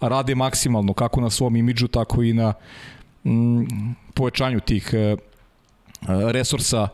[0.00, 2.54] rade maksimalno kako na svom imidžu, tako i na
[3.24, 3.64] mm,
[4.14, 5.16] povećanju tih e,
[6.32, 6.88] resursa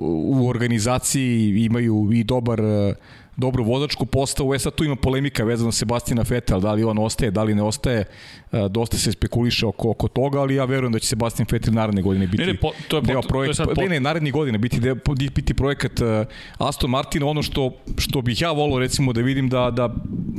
[0.00, 2.60] u organizaciji imaju i dobar
[3.36, 4.54] dobru vozačku postavu.
[4.54, 7.62] E sad tu ima polemika vezano Sebastina Vettel, da li on ostaje, da li ne
[7.62, 8.04] ostaje.
[8.70, 12.26] Dosta se spekuliše oko, oko toga, ali ja verujem da će Sebastian Vettel naredne godine
[12.26, 13.66] biti ne, ne, po, to je deo projekta.
[13.76, 14.96] Ne, ne, naredne godine biti, deo,
[15.34, 15.92] biti projekat
[16.58, 17.22] Aston Martin.
[17.22, 19.94] Ono što, što bih ja volio recimo da vidim da, da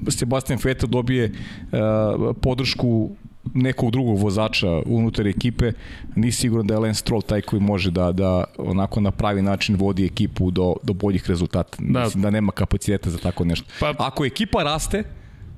[0.10, 3.10] Sebastian Vettel dobije uh, podršku
[3.54, 5.72] nekog drugog vozača unutar ekipe,
[6.16, 9.76] nisi siguran da je Lance Stroll taj koji može da, da onako na pravi način
[9.76, 11.78] vodi ekipu do, do boljih rezultata.
[11.80, 12.04] Da.
[12.04, 13.66] Mislim da nema kapaciteta za tako nešto.
[13.80, 15.04] Pa, Ako ekipa raste,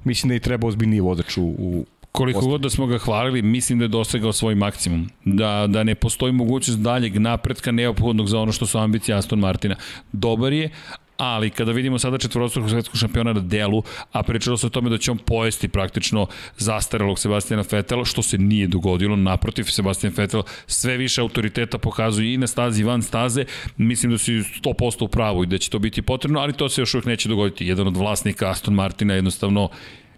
[0.03, 3.79] mislim da i treba ozbiljniji vozač u, u Koliko god da smo ga hvalili, mislim
[3.79, 5.09] da je dosegao svoj maksimum.
[5.25, 9.75] Da, da ne postoji mogućnost daljeg napretka neophodnog za ono što su ambicije Aston Martina.
[10.11, 10.69] Dobar je,
[11.17, 14.97] ali kada vidimo sada četvorostrukog svetskog šampiona na delu, a pričalo se o tome da
[14.97, 20.97] će on pojesti praktično zastarelog Sebastijana Vettel, što se nije dogodilo, naprotiv, Sebastian Vettel sve
[20.97, 23.45] više autoriteta pokazuje i na stazi i van staze,
[23.77, 26.81] mislim da su 100% u pravu i da će to biti potrebno, ali to se
[26.81, 27.67] još uvijek neće dogoditi.
[27.67, 29.69] Jedan od vlasnika Aston Martina jednostavno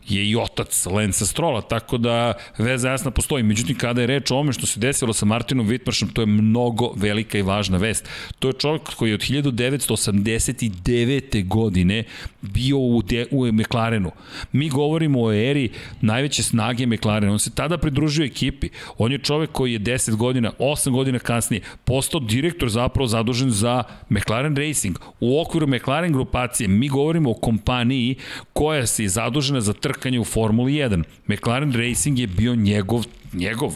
[0.08, 3.44] je i otac Lensa Strola, tako da veza jasna postoji.
[3.44, 6.92] Međutim, kada je reč o ome što se desilo sa Martinom Wittmaršom, to je mnogo
[6.96, 8.10] velika i važna vest.
[8.40, 11.48] To je čovjek koji je od 1989.
[11.48, 12.04] godine
[12.42, 14.12] bio u, de, u McLarenu.
[14.52, 15.70] Mi govorimo o eri
[16.02, 17.32] najveće snage McLarena.
[17.32, 18.70] On se tada pridružio ekipi.
[18.98, 23.84] On je čovjek koji je 10 godina, 8 godina kasnije postao direktor zapravo zadužen za
[24.10, 24.98] McLaren Racing.
[25.20, 28.16] U okviru McLaren grupacije mi govorimo o kompaniji
[28.54, 31.04] koja se je zadužena za trk trkanje u Formuli 1.
[31.28, 33.76] McLaren Racing je bio njegov, njegov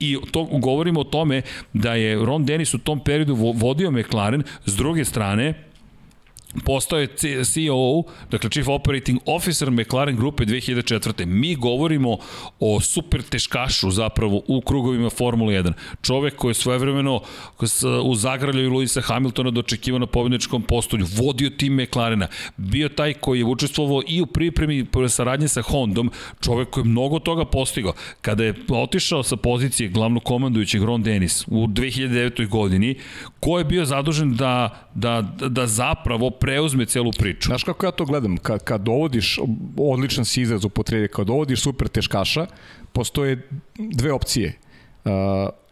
[0.00, 1.42] i to govorimo o tome
[1.72, 5.54] da je Ron Dennis u tom periodu vodio McLaren, s druge strane,
[6.64, 7.08] postao je
[7.44, 11.26] CEO, dakle Chief Operating Officer McLaren grupe 2004.
[11.26, 12.18] Mi govorimo
[12.60, 15.72] o super teškašu zapravo u krugovima Formule 1.
[16.02, 17.20] Čovek koji je svojevremeno
[18.04, 22.26] u zagrljaju Luisa Hamiltona dočekivao na pobjedničkom postolju, vodio tim McLarena,
[22.56, 27.18] bio taj koji je učestvovao i u pripremi saradnje sa Hondom, čovek koji je mnogo
[27.18, 27.92] toga postigao.
[28.20, 32.48] Kada je otišao sa pozicije glavnog komandujućeg Ron Dennis u 2009.
[32.48, 32.94] godini,
[33.40, 37.46] ko je bio zadužen da, da, da zapravo preuzme celu priču.
[37.46, 38.36] Znaš kako ja to gledam?
[38.36, 39.38] Kad, kad dovodiš,
[39.76, 42.46] odličan si izraz upotrebi, kad dovodiš super teškaša,
[42.92, 44.58] postoje dve opcije.
[45.04, 45.10] Uh,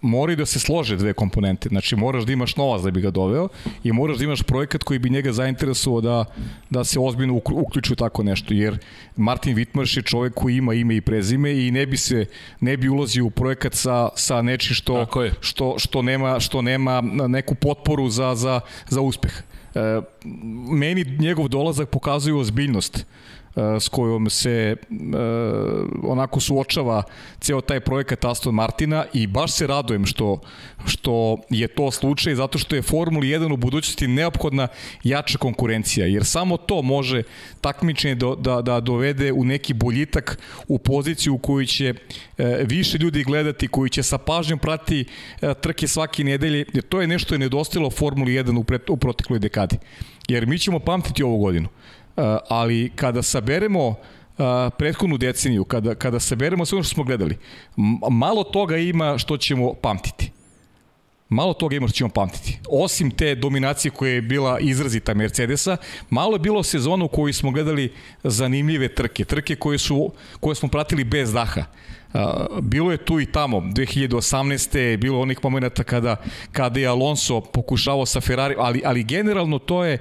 [0.03, 1.69] moraju da se slože dve komponente.
[1.69, 3.49] Znači, moraš da imaš novac da bi ga doveo
[3.85, 6.25] i moraš da imaš projekat koji bi njega zainteresovao da,
[6.71, 8.55] da se ozbiljno uključu tako nešto.
[8.55, 8.79] Jer
[9.17, 12.27] Martin Wittmarš je čovek koji ima ime i prezime i ne bi se
[12.61, 15.07] ne bi ulazio u projekat sa, sa nečim što,
[15.41, 19.43] što, što, nema, što nema neku potporu za, za, za uspeh.
[19.79, 20.01] E,
[20.71, 23.05] meni njegov dolazak pokazuje ozbiljnost
[23.81, 24.77] s kojom se
[26.03, 27.03] onako suočava
[27.41, 30.41] ceo taj projekat Aston Martina i baš se radujem što,
[30.87, 34.69] što je to slučaj zato što je Formula 1 u budućnosti neophodna
[35.05, 37.23] jača konkurencija jer samo to može
[37.61, 40.39] takmičenje da, da, da dovede u neki boljitak
[40.69, 41.95] u poziciju u kojoj će
[42.65, 45.05] više ljudi gledati, koji će sa pažnjom prati
[45.61, 49.39] trke svake nedelje jer to je nešto je nedostilo Formuli 1 u, pret, u protekloj
[49.39, 49.79] dekadi.
[50.29, 51.69] Jer mi ćemo pamtiti ovu godinu.
[52.19, 53.95] Uh, ali kada saberemo uh,
[54.79, 57.39] prethodnu deceniju, kada, kada saberemo sve ono što smo gledali,
[58.11, 60.33] malo toga ima što ćemo pamtiti.
[61.29, 62.59] Malo toga ima što ćemo pamtiti.
[62.69, 65.77] Osim te dominacije koja je bila izrazita Mercedesa,
[66.11, 67.93] malo je bilo sezona u kojoj smo gledali
[68.25, 71.65] zanimljive trke, trke koje, su, koje smo pratili bez daha.
[72.61, 74.79] Bilo je tu i tamo, 2018.
[74.79, 76.17] je bilo onih momenta kada,
[76.53, 79.99] kada je Alonso pokušavao sa Ferrari, ali, ali generalno to je,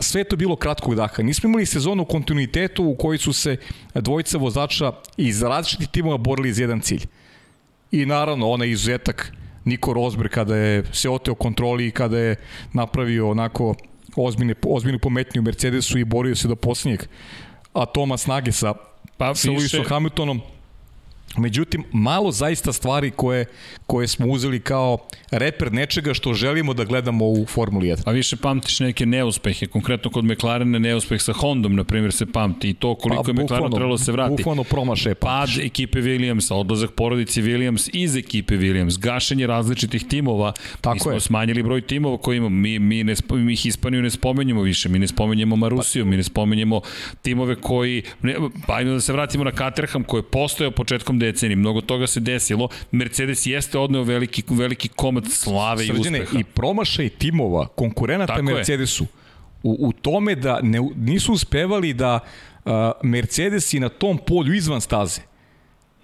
[0.00, 1.22] sve to bilo kratkog daha.
[1.22, 3.56] Nismo imali sezonu u kontinuitetu u kojoj su se
[3.94, 7.06] dvojica vozača iz različitih timova borili iz jedan cilj.
[7.90, 9.32] I naravno, onaj izuzetak
[9.66, 12.36] Niko Rosberg kada je se oteo kontroli i kada je
[12.72, 13.74] napravio onako
[14.16, 17.02] ozbiljne, ozbiljnu pometnju Mercedesu i borio se do posljednjeg
[17.72, 18.74] atoma snage sa,
[19.16, 20.40] pa, sa Lewisom Hamiltonom
[21.38, 23.44] Međutim, malo zaista stvari koje,
[23.86, 24.98] koje smo uzeli kao
[25.30, 28.02] reper nečega što želimo da gledamo u Formuli 1.
[28.04, 32.70] A više pamtiš neke neuspehe, konkretno kod McLarena neuspeh sa Hondom, na primjer, se pamti
[32.70, 34.30] i to koliko pa, je McLaren trebalo da se vrati.
[34.30, 35.56] Bufano promaše pamtiš.
[35.56, 40.52] Pad ekipe Williamsa, odlazak porodice Williams iz ekipe Williams, gašenje različitih timova.
[40.80, 41.20] Tako mi smo je.
[41.20, 42.56] smanjili broj timova koji imamo.
[42.56, 46.10] Mi, mi, ne, mi Hispaniju ne spomenjemo više, mi ne spomenjemo Marusiju, pa.
[46.10, 46.80] mi ne spomenjemo
[47.22, 51.56] timove koji, ne, pa ajmo da se vratimo na Caterham koji je postojao početkom decenije.
[51.56, 52.68] Mnogo toga se desilo.
[52.90, 56.40] Mercedes jeste odneo veliki, veliki komad slave Srđene, i uspeha.
[56.40, 59.08] I promašaj timova, konkurenata Tako Mercedesu, je.
[59.62, 62.20] u, u tome da ne, nisu uspevali da
[62.64, 65.20] uh, Mercedesi na tom polju izvan staze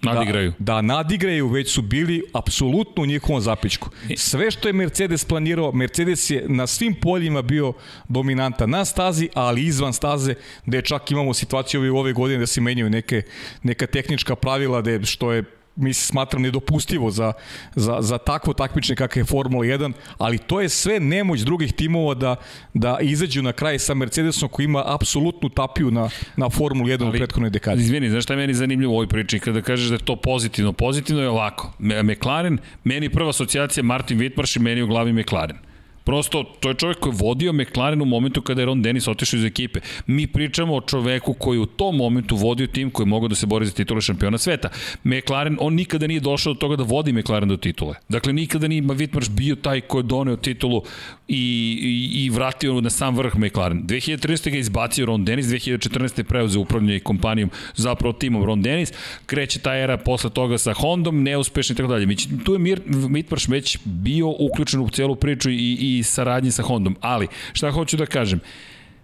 [0.03, 0.53] Nadigraju.
[0.59, 3.89] Da, da nadigraju, već su bili apsolutno u njihovom zapičku.
[4.17, 7.73] Sve što je Mercedes planirao, Mercedes je na svim poljima bio
[8.09, 10.35] dominanta na stazi, ali izvan staze,
[10.65, 13.21] gde čak imamo situaciju ove godine da se menjaju neke,
[13.63, 15.43] neka tehnička pravila, gde što je
[15.75, 17.33] mislim, smatram nedopustivo za,
[17.75, 22.13] za, za takvo takmičenje kakve je Formula 1, ali to je sve nemoć drugih timova
[22.13, 22.35] da,
[22.73, 27.09] da izađu na kraj sa Mercedesom koji ima apsolutnu tapiju na, na Formulu 1 ali,
[27.09, 27.81] u prethodnoj dekadi.
[27.81, 29.39] Izvini, znaš šta je meni zanimljivo u ovoj priči?
[29.39, 31.73] Kada kažeš da je to pozitivno, pozitivno je ovako.
[31.79, 35.57] McLaren, meni prva asocijacija Martin Wittmarš i meni u glavi McLaren.
[36.03, 39.37] Prosto, to je čovjek koji je vodio McLaren u momentu kada je Ron Dennis otišao
[39.37, 39.79] iz ekipe.
[40.07, 43.45] Mi pričamo o čoveku koji u tom momentu vodio tim koji je mogao da se
[43.45, 44.69] bori za titule šampiona sveta.
[45.03, 47.95] McLaren, on nikada nije došao do toga da vodi McLaren do titule.
[48.09, 50.81] Dakle, nikada nije Wittmarsh bio taj ko je doneo titulu
[51.27, 51.35] i,
[51.81, 53.83] i, i vratio na sam vrh McLaren.
[53.83, 54.51] 2013.
[54.51, 56.23] ga izbacio Ron Dennis, 2014.
[56.23, 58.93] preuzeo upravljanje kompanijom, zapravo timom Ron Dennis.
[59.25, 62.15] Kreće ta era posle toga sa Hondom, neuspešni i tako dalje.
[62.45, 66.97] Tu je Wittmarsh već bio uključen u celu priču i, i i saradnji sa Hondom.
[67.01, 68.39] Ali, šta hoću da kažem,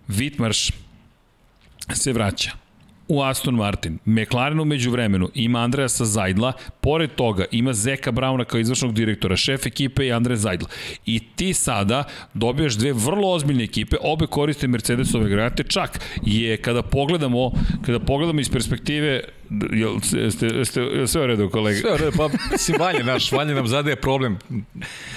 [0.08, 0.72] Vitmarš
[1.94, 2.52] se vraća
[3.10, 4.00] u Aston Martin.
[4.06, 9.66] McLaren umeđu vremenu ima Andreasa Zajdla, pored toga ima Zeka Brauna kao izvršnog direktora, šef
[9.66, 10.68] ekipe i Andrej Zajdla.
[11.06, 12.04] I ti sada
[12.34, 17.52] dobijaš dve vrlo ozbiljne ekipe, obe koriste Mercedesove agregate, čak je kada pogledamo,
[17.86, 19.22] kada pogledamo iz perspektive
[19.72, 21.80] Jel, ste, ste, sve u redu, kolega?
[21.80, 24.38] Sve u redu, pa si Vanja naš, Vanja nam zadaje problem.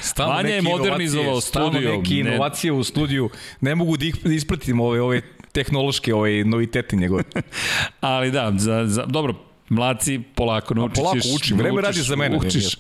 [0.01, 1.71] Stalno Vanja je modernizovao studio.
[1.71, 2.79] Stalno neke inovacije ne.
[2.79, 3.31] u studiju.
[3.61, 5.23] Ne mogu da, da ispratim ove, ove
[5.53, 7.23] tehnološke ovaj, noviteti njegove.
[8.01, 9.35] Ali da, za, za, dobro,
[9.69, 11.03] mlaci, polako naučit ćeš.
[11.03, 12.37] Polako učim, vreme radi za mene.
[12.37, 12.77] Učiš.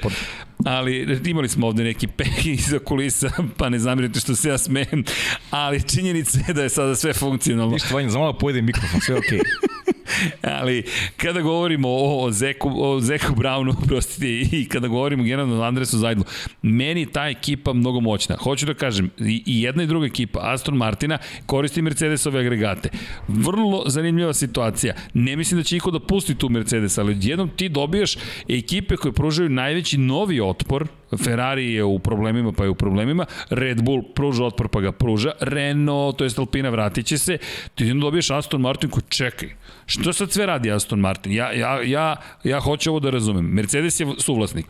[0.64, 5.04] Ali imali smo ovde neki peh iza kulisa, pa ne zamirite što se ja smejem,
[5.50, 7.72] ali činjenica je da je sada sve funkcionalno.
[7.72, 9.38] Ništa, Vanja, za malo pojedem mikrofon, sve okej.
[9.38, 9.68] Okay.
[10.62, 10.84] Ali
[11.16, 16.24] kada govorimo o, Zeku, o Zeku Brownu, prostite, i kada govorimo generalno o Andresu Zajdlu,
[16.62, 18.36] meni ta ekipa mnogo moćna.
[18.36, 22.88] Hoću da kažem, i, i jedna i druga ekipa, Aston Martina, koristi Mercedesove agregate.
[23.28, 24.94] Vrlo zanimljiva situacija.
[25.14, 28.16] Ne mislim da će iko da pusti tu Mercedes, ali jednom ti dobijaš
[28.48, 30.86] ekipe koje pružaju najveći novi otpor,
[31.16, 35.32] Ferrari je u problemima pa je u problemima, Red Bull pruža otpor pa ga pruža,
[35.40, 37.38] Renault, to je Alpina vratit će se,
[37.74, 39.48] ti jedno dobiješ Aston Martin koji čekaj,
[39.86, 41.32] što sad sve radi Aston Martin?
[41.32, 43.44] Ja, ja, ja, ja hoću ovo da razumem.
[43.44, 44.66] Mercedes je suvlasnik,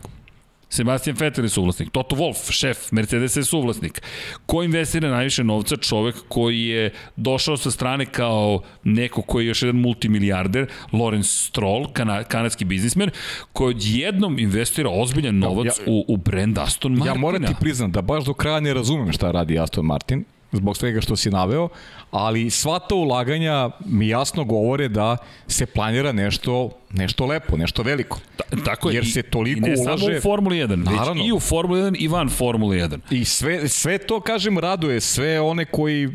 [0.73, 4.01] Sebastian Vettel je suvlasnik, Toto Wolff, šef Mercedes je suvlasnik.
[4.45, 5.77] Ko investira najviše novca?
[5.77, 11.87] Čovek koji je došao sa strane kao neko koji je još jedan multimilijarder, Lorenz Stroll,
[11.93, 13.09] kana, kanadski biznismen,
[13.53, 17.15] koji jednom investira ozbiljan novac ja, ja, u, u brand Aston Martina.
[17.15, 20.77] Ja moram ti priznam da baš do kraja ne razumem šta radi Aston Martin, zbog
[20.77, 21.69] svega što si naveo,
[22.11, 28.19] ali sva ta ulaganja mi jasno govore da se planira nešto nešto lepo, nešto veliko.
[28.35, 28.95] Ta, tako je.
[28.95, 30.05] Jer se toliko i ne ulaže...
[30.05, 31.13] samo u Formuli 1, Naravno.
[31.13, 32.99] već i u Formuli 1 i van Formuli 1.
[33.09, 36.09] I sve, sve to, kažem, raduje sve one koji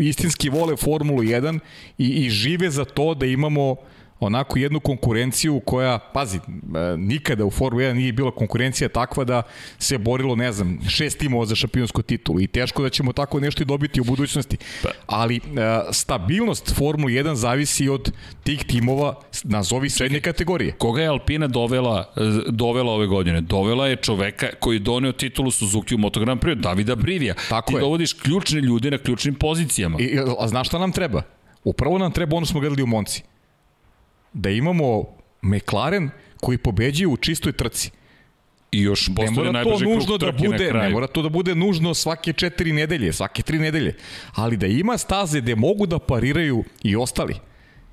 [0.00, 1.58] istinski vole Formulu 1
[1.98, 3.76] i, i žive za to da imamo
[4.26, 9.42] onako jednu konkurenciju koja, pazi, e, nikada u Formula 1 nije bila konkurencija takva da
[9.78, 13.62] se borilo, ne znam, šest timova za šampionsku titulu i teško da ćemo tako nešto
[13.62, 14.56] i dobiti u budućnosti.
[14.82, 14.88] Pa.
[15.06, 15.40] Ali e,
[15.92, 18.12] stabilnost Formula 1 zavisi od
[18.44, 19.14] tih timova,
[19.44, 20.72] nazovi srednje kategorije.
[20.72, 23.40] Koga je Alpina dovela, e, dovela ove godine?
[23.40, 27.34] Dovela je čoveka koji je doneo titulu Suzuki u Moto Grand Prix, Davida Brivija.
[27.48, 27.80] Tako Ti je.
[27.80, 30.00] dovodiš ključne ljude na ključnim pozicijama.
[30.00, 31.22] I, a znaš šta nam treba?
[31.64, 33.22] Upravo nam treba ono smo gledali u Monci
[34.32, 35.04] da imamo
[35.42, 36.10] McLaren
[36.40, 37.90] koji pobeđuje u čistoj trci.
[38.72, 42.32] I još postoje najbrže krug nužno da bude, Ne mora to da bude nužno svake
[42.32, 43.96] četiri nedelje, svake tri nedelje,
[44.34, 47.34] ali da ima staze gde mogu da pariraju i ostali.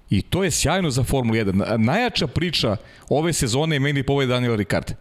[0.10, 1.78] I to je sjajno za Formulu 1.
[1.78, 2.78] Najjača priča
[3.10, 4.94] ove sezone je meni povede Daniel Ricard.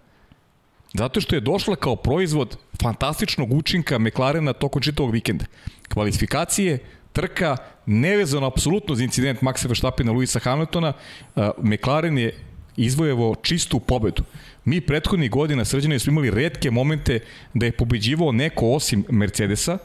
[0.95, 5.45] Zato što je došla kao proizvod fantastičnog učinka McLarena tokom čitavog vikenda.
[5.89, 6.78] Kvalifikacije,
[7.19, 7.57] trka,
[7.87, 12.35] nevezano apsolutno za incident Maxa Verstappena, Luisa Hamiltona, uh, McLaren je
[12.77, 14.23] izvojevo čistu pobedu.
[14.64, 17.21] Mi prethodnih godina srđane smo imali redke momente
[17.55, 19.79] da je pobeđivao neko osim Mercedesa,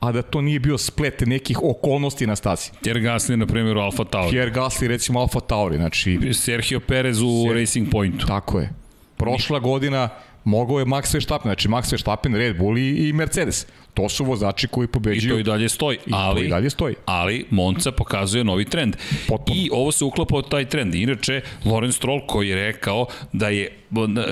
[0.00, 2.70] a da to nije bio splet nekih okolnosti na stazi.
[2.82, 4.30] Pierre Gasly, na primjer, u Alfa Tauri.
[4.30, 5.76] Pierre Gasly, recimo, Alfa Tauri.
[5.76, 7.56] Znači, Sergio Perez u Ser...
[7.60, 8.26] Racing Pointu.
[8.26, 8.70] Tako je.
[9.16, 10.08] Prošla godina
[10.48, 13.66] mogao je Max Verstappen, znači Max Verstappen, Red Bull i, i Mercedes.
[13.94, 15.34] To su vozači koji pobeđuju.
[15.34, 15.98] I to i dalje stoji.
[16.06, 16.94] I ali, to i dalje stoji.
[17.04, 18.96] Ali Monca pokazuje novi trend.
[19.28, 19.60] Potpuno.
[19.60, 20.94] I ovo se uklapa od taj trend.
[20.94, 23.78] Inače, Lorenz Stroll koji je rekao da je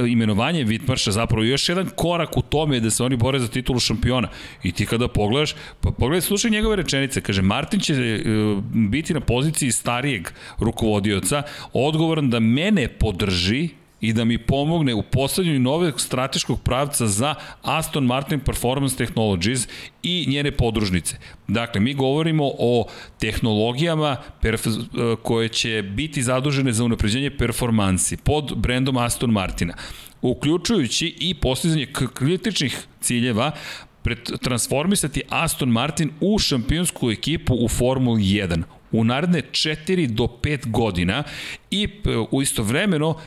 [0.09, 4.29] imenovanje Vitmarša zapravo još jedan korak u tome da se oni bore za titulu šampiona.
[4.63, 7.21] I ti kada pogledaš, pa pogledaj, slušaj njegove rečenice.
[7.21, 8.21] Kaže, Martin će e,
[8.73, 11.43] biti na poziciji starijeg rukovodioca,
[11.73, 13.69] odgovoran da mene podrži
[14.01, 19.69] i da mi pomogne u postavljanju novog strateškog pravca za Aston Martin Performance Technologies
[20.03, 21.17] i njene podružnice.
[21.49, 22.87] Dakle, mi govorimo o
[23.21, 24.17] tehnologijama
[25.23, 29.75] koje će biti zadužene za unapređenje performansi pod brendom Aston Martina
[30.23, 33.51] uključujući i postizanje kritičnih ciljeva
[34.43, 38.63] transformisati Aston Martin u šampionsku ekipu u Formuli 1
[39.01, 41.23] u naredne 4 do 5 godina
[41.71, 43.19] i e, u istovremeno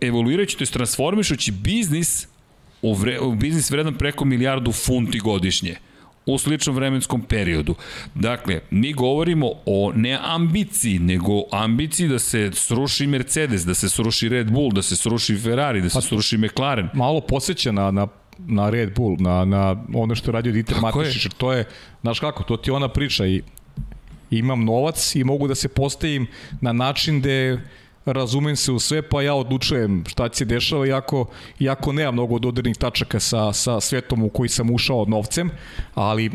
[0.00, 2.26] evoluirajući, to je transformišući biznis
[2.82, 5.76] u, vre, u biznis vredan preko milijardu funti godišnje
[6.26, 7.74] u sličnom vremenskom periodu.
[8.14, 14.28] Dakle, mi govorimo o ne ambiciji, nego ambiciji da se sruši Mercedes, da se sruši
[14.28, 16.88] Red Bull, da se sruši Ferrari, da se pa, sruši McLaren.
[16.94, 18.06] Malo posjeća na, na
[18.46, 21.64] na Red Bull, na, na ono što je radio Dieter Matešić, to je,
[22.00, 23.42] znaš kako, to ti ona priča i
[24.30, 26.26] imam novac i mogu da se postavim
[26.60, 27.58] na način gde
[28.12, 31.26] razumem se u sve, pa ja odlučujem šta će se dešava, iako,
[31.60, 35.50] iako nema mnogo dodirnih tačaka sa, sa svetom u koji sam ušao novcem,
[35.94, 36.30] ali e,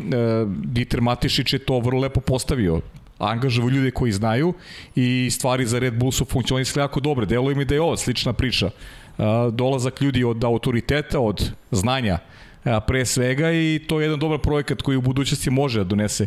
[0.46, 2.80] Dieter Matišić je to vrlo lepo postavio
[3.18, 4.54] angažuju ljude koji znaju
[4.94, 7.26] i stvari za Red Bull su funkcionisali jako dobre.
[7.26, 8.66] Deluje mi da je ovo slična priča.
[8.66, 9.22] E,
[9.52, 12.18] dolazak ljudi od autoriteta, od znanja
[12.64, 16.26] e, pre svega i to je jedan dobar projekat koji u budućnosti može da donese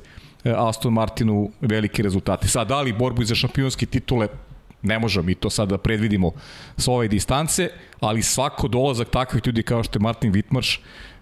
[0.55, 2.47] Aston Martinu velike rezultate.
[2.47, 4.27] Sad, da li borbu za šampionske titule,
[4.81, 6.31] ne možemo mi to sad da predvidimo
[6.77, 7.69] sa ove distance,
[7.99, 10.79] ali svako dolazak takvih ljudi kao što je Martin Wittmarš,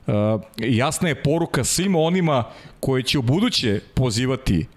[0.07, 2.43] uh, jasna je poruka svima onima
[2.79, 4.67] koji će u buduće pozivati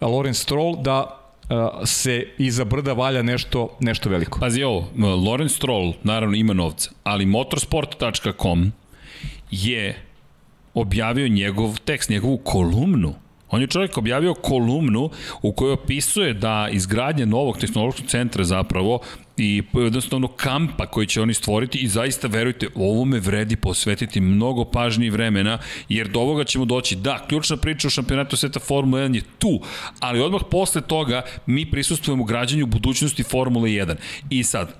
[0.00, 4.40] Lorenz Stroll da uh, se iza brda valja nešto, nešto veliko.
[4.40, 4.88] Pazi ovo,
[5.26, 8.72] Lorenz Stroll naravno ima novca, ali motorsport.com
[9.50, 10.02] je
[10.74, 13.14] objavio njegov tekst, njegovu kolumnu
[13.50, 15.10] On je čovjek objavio kolumnu
[15.42, 19.00] u kojoj opisuje da izgradnje novog tehnološkog centra zapravo
[19.36, 25.06] i jednostavno kampa koji će oni stvoriti i zaista verujte, ovome vredi posvetiti mnogo pažnje
[25.06, 26.96] i vremena, jer do ovoga ćemo doći.
[26.96, 29.60] Da, ključna priča u šampionatu sveta Formula 1 je tu,
[30.00, 33.94] ali odmah posle toga mi prisustujemo građanju budućnosti Formule 1.
[34.30, 34.74] I sad,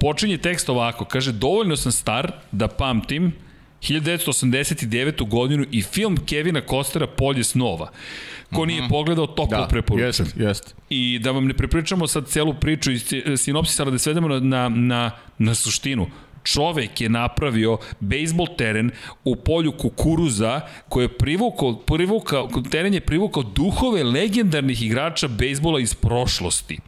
[0.00, 3.32] počinje tekst ovako, kaže, dovoljno sam star da pamtim
[3.80, 5.28] 1989.
[5.28, 7.90] godinu i film Kevina Kostera Polje snova.
[8.54, 8.90] Ko nije mhm.
[8.90, 10.06] pogledao, toplo da, preporučujem.
[10.06, 10.74] Jest, jest.
[10.90, 12.98] I da vam ne prepričamo sad celu priču i
[13.36, 16.06] sinopsis, ali da svedemo na, na, na, na suštinu.
[16.46, 18.90] Čovek je napravio bejsbol teren
[19.24, 25.94] u polju kukuruza koje je privukao, privukao, teren je privukao duhove legendarnih igrača bejsbola iz
[25.94, 26.78] prošlosti.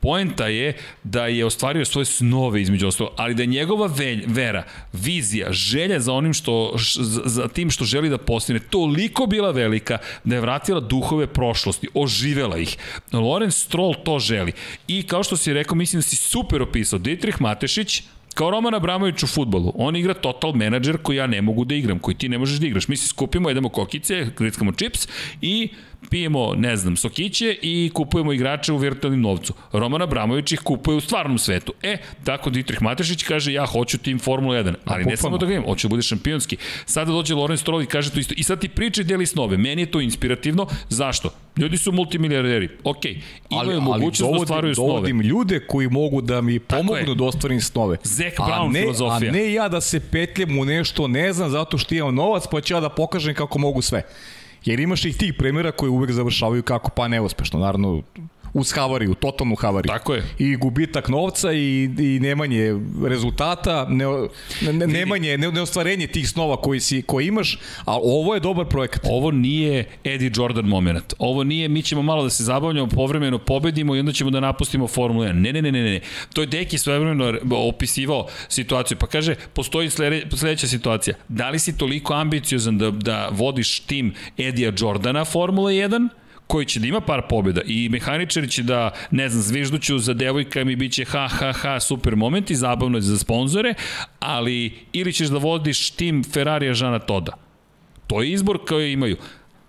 [0.00, 4.64] Poenta je da je ostvario svoje snove između ostalo, ali da je njegova velj, vera,
[4.92, 6.74] vizija, želja za onim što,
[7.24, 12.58] za, tim što želi da postigne, toliko bila velika da je vratila duhove prošlosti, oživela
[12.58, 12.76] ih.
[13.12, 14.52] Lorenz Stroll to želi.
[14.88, 18.02] I kao što si rekao, mislim da si super opisao, Dietrich Matešić,
[18.34, 19.72] Kao Roman Abramović u futbolu.
[19.74, 22.66] On igra total menadžer koji ja ne mogu da igram, koji ti ne možeš da
[22.66, 22.88] igraš.
[22.88, 25.08] Mi se skupimo, jedemo kokice, grickamo čips
[25.40, 25.68] i
[26.10, 29.54] pijemo, ne znam, sokiće i kupujemo igrače u virtualnim novcu.
[29.72, 31.72] Roman Abramović ih kupuje u stvarnom svetu.
[31.82, 35.52] E, tako Dietrich Matešić kaže ja hoću tim Formula 1, ali ne samo da ga
[35.52, 36.56] imam, hoću da bude šampionski.
[36.86, 38.34] Sada dođe Lorenz Stroll i kaže to isto.
[38.36, 39.56] I sad ti priče deli snove.
[39.56, 40.66] Meni je to inspirativno.
[40.88, 41.30] Zašto?
[41.56, 42.68] Ljudi su multimilijarderi.
[42.84, 43.04] Ok,
[43.50, 44.88] imaju ali, mogućnost ali dovodim, da ostvaruju snove.
[44.88, 47.96] Dovodim ljude koji mogu da mi pomognu da ostvarim snove.
[48.02, 49.30] Zac Brown ne, filozofija.
[49.30, 52.60] A ne ja da se petljam u nešto, ne znam, zato što imam novac, pa
[52.60, 54.02] ću ja da pokažem kako mogu sve.
[54.64, 57.58] Jer imaš i tih primjera koji uvek završavaju kako pa neuspešno.
[57.58, 58.02] Naravno,
[58.54, 59.88] uz havariju, totalnu havariju.
[59.88, 60.24] Tako je.
[60.38, 62.74] I gubitak novca i, i nemanje
[63.06, 64.04] rezultata, ne,
[64.72, 69.02] ne, nemanje, ne, neostvarenje tih snova koji, si, koji imaš, a ovo je dobar projekat.
[69.04, 71.14] Ovo nije Eddie Jordan moment.
[71.18, 74.88] Ovo nije mi ćemo malo da se zabavljamo, povremeno pobedimo i onda ćemo da napustimo
[74.88, 75.32] Formulu 1.
[75.32, 76.00] Ne, ne, ne, ne, ne.
[76.32, 78.98] To je Deki svojevremeno opisivao situaciju.
[78.98, 79.90] Pa kaže, postoji
[80.36, 81.16] sledeća situacija.
[81.28, 86.08] Da li si toliko ambiciozan da, da vodiš tim Edija Jordana Formula 1
[86.54, 90.70] koji će da ima par pobjeda i mehaničari će da, ne znam, zvižduću za devojkama
[90.70, 93.74] i bit će ha, ha, ha, super moment i zabavno za sponzore,
[94.20, 97.32] ali ili ćeš da vodiš tim Ferrarija Žana Toda.
[98.06, 99.16] To je izbor koji imaju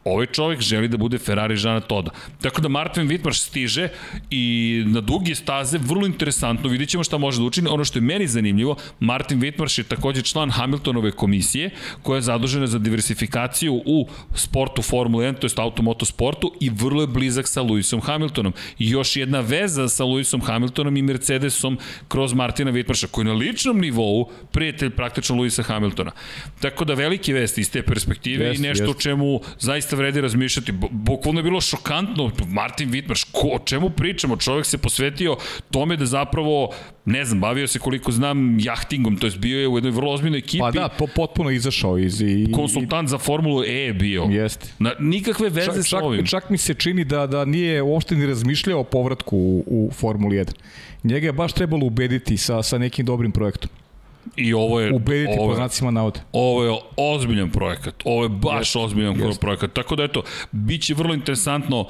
[0.05, 2.11] ovaj čovek želi da bude Ferrari Žana Toda.
[2.41, 3.87] Tako da Martin Wittmarš stiže
[4.29, 7.69] i na dugi staze, vrlo interesantno, vidit ćemo šta može da učini.
[7.69, 11.69] Ono što je meni zanimljivo, Martin Wittmarš je takođe član Hamiltonove komisije,
[12.01, 17.01] koja je zadužena za diversifikaciju u sportu Formula 1, to je automoto sportu i vrlo
[17.01, 18.53] je blizak sa Lewisom Hamiltonom.
[18.79, 21.77] I još jedna veza sa Lewisom Hamiltonom i Mercedesom
[22.07, 26.11] kroz Martina Wittmarša, koji je na ličnom nivou prijatelj praktično Lewisa Hamiltona.
[26.59, 30.21] Tako da veliki vest iz te perspektive jest, i nešto o čemu zaista zaista vredi
[30.21, 30.71] razmišljati.
[30.91, 32.31] Bukvalno je bilo šokantno.
[32.47, 34.37] Martin Wittmarš, ko, o čemu pričamo?
[34.37, 35.37] Čovjek se posvetio
[35.71, 36.69] tome da zapravo,
[37.05, 40.39] ne znam, bavio se koliko znam jahtingom, to je bio je u jednoj vrlo ozbiljnoj
[40.39, 40.59] ekipi.
[40.59, 42.21] Pa da, po, potpuno izašao iz...
[42.21, 44.23] I, konsultant i, za Formulu E je bio.
[44.23, 44.67] Jeste.
[44.79, 46.25] Na, nikakve veze čak, sa ovim.
[46.25, 50.37] Čak mi se čini da, da nije uopšte ni razmišljao o povratku u, u Formuli
[50.37, 50.51] 1.
[51.03, 53.69] Njega je baš trebalo ubediti sa, sa nekim dobrim projektom.
[54.35, 54.93] I ovo je...
[54.93, 56.19] Ubediti ovo, po znacima navode.
[56.31, 57.95] Ovo je ozbiljan projekat.
[58.05, 59.39] Ovo je baš yes, ozbiljan yes.
[59.39, 59.73] projekat.
[59.73, 61.87] Tako da eto, bit će vrlo interesantno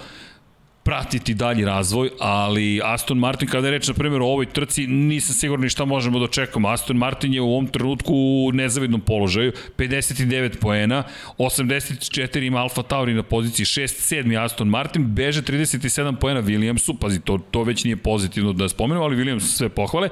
[0.85, 5.35] pratiti dalji razvoj, ali Aston Martin, kada je reč, na primjer, o ovoj trci, nisam
[5.35, 6.69] siguran ni šta možemo da očekamo.
[6.69, 11.03] Aston Martin je u ovom trenutku u nezavidnom položaju, 59 poena,
[11.37, 17.19] 84 ima Alfa Tauri na poziciji 6, 7 Aston Martin, beže 37 poena Williamsu, pazi,
[17.19, 20.09] to, to već nije pozitivno da spomenemo, ali Williams sve pohvale,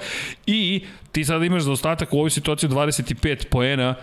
[0.48, 3.96] i ti sada imaš za ostatak u ovoj situaciji 25 poena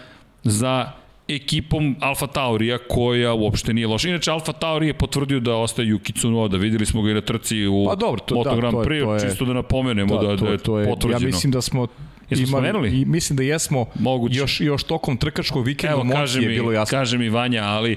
[0.45, 0.99] za
[1.35, 4.09] ekipom Alfa Taurija koja uopšte nije loša.
[4.09, 7.66] Inače, Alfa Tauri je potvrdio da ostaje Yuki Tsunoda, videli smo ga i na trci
[7.66, 10.37] u pa dobro, to, Moto da, Grand Prix, to je, čisto da napomenemo da, da,
[10.37, 11.20] to, da je to je, potvrđeno.
[11.20, 11.87] Ja mislim da smo
[12.31, 13.01] Jesmo imali, spomenuli?
[13.01, 14.39] I mislim da jesmo Moguće.
[14.39, 16.99] još, još tokom trkačkog vikenda Evo, kaže mi, je bilo jasno.
[16.99, 17.97] Kaže mi Vanja, ali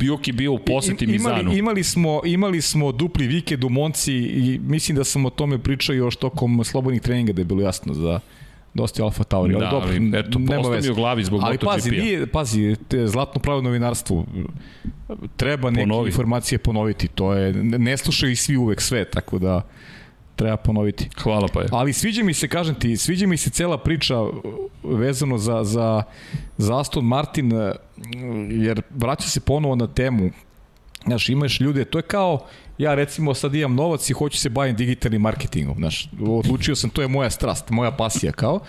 [0.00, 1.40] Juki bio u poseti Mizanu.
[1.40, 5.58] Imali, imali, smo, imali smo dupli vikend u Monci i mislim da sam o tome
[5.58, 8.20] pričao još tokom slobodnih treninga da je bilo jasno za
[8.74, 10.88] dosta Alfa Tauri, ali da, dobro, ali, eto, nema veze.
[10.88, 14.26] mi u glavi zbog ali pazi, nije, pazi, te, zlatno pravo novinarstvo,
[15.36, 16.08] treba neke Ponovi.
[16.08, 19.62] informacije ponoviti, to je, ne slušaju i svi uvek sve, tako da
[20.36, 21.08] treba ponoviti.
[21.22, 21.68] Hvala pa je.
[21.72, 24.14] Ali sviđa mi se, kažem ti, sviđa mi se cela priča
[24.82, 26.02] vezano za, za,
[26.56, 27.52] za Aston Martin,
[28.50, 30.30] jer vraća se ponovo na temu
[31.06, 32.46] Znaš, imaš ljude, to je kao,
[32.78, 37.02] ja recimo sad imam novac i hoću se bavim digitalnim marketingom, znaš, odlučio sam, to
[37.02, 38.60] je moja strast, moja pasija kao,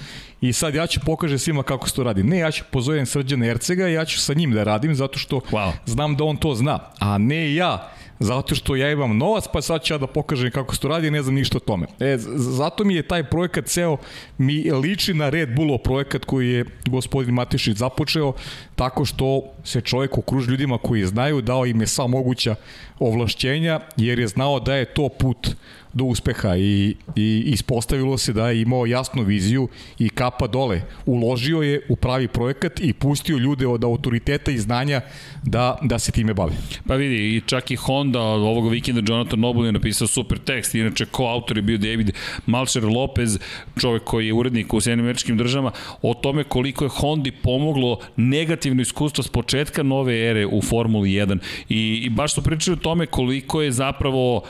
[0.41, 2.23] i sad ja ću pokaže svima kako se to radi.
[2.23, 5.39] Ne, ja ću pozovem Srđana Ercega i ja ću sa njim da radim, zato što
[5.51, 5.71] wow.
[5.85, 9.83] znam da on to zna, a ne ja, zato što ja imam novac, pa sad
[9.83, 11.87] ću ja da pokažem kako se to radi, ne znam ništa o tome.
[11.99, 13.97] E, zato mi je taj projekat ceo,
[14.37, 18.33] mi liči na Red Bullov projekat koji je gospodin Matišić započeo,
[18.75, 22.55] tako što se čovjek okruži ljudima koji znaju, dao im je sva moguća
[22.99, 25.55] ovlašćenja, jer je znao da je to put
[25.93, 29.67] do uspeha i, i ispostavilo se da je imao jasnu viziju
[29.99, 30.81] i kapa dole.
[31.05, 35.01] Uložio je u pravi projekat i pustio ljude od autoriteta i znanja
[35.43, 36.53] da, da se time bave.
[36.87, 41.05] Pa vidi, i čak i Honda ovog vikenda Jonathan Noble je napisao super tekst, inače
[41.05, 42.11] ko autor je bio David
[42.45, 43.39] Malcher Lopez,
[43.79, 45.71] čovek koji je urednik u Sjedinim američkim državama,
[46.01, 51.37] o tome koliko je Hondi pomoglo negativno iskustvo s početka nove ere u Formuli 1
[51.69, 54.43] i, i baš su pričali o tome koliko je zapravo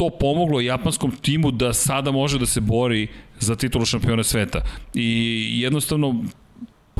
[0.00, 4.62] to pomoglo japanskom timu da sada može da se bori za titulu šampiona sveta.
[4.94, 6.24] I jednostavno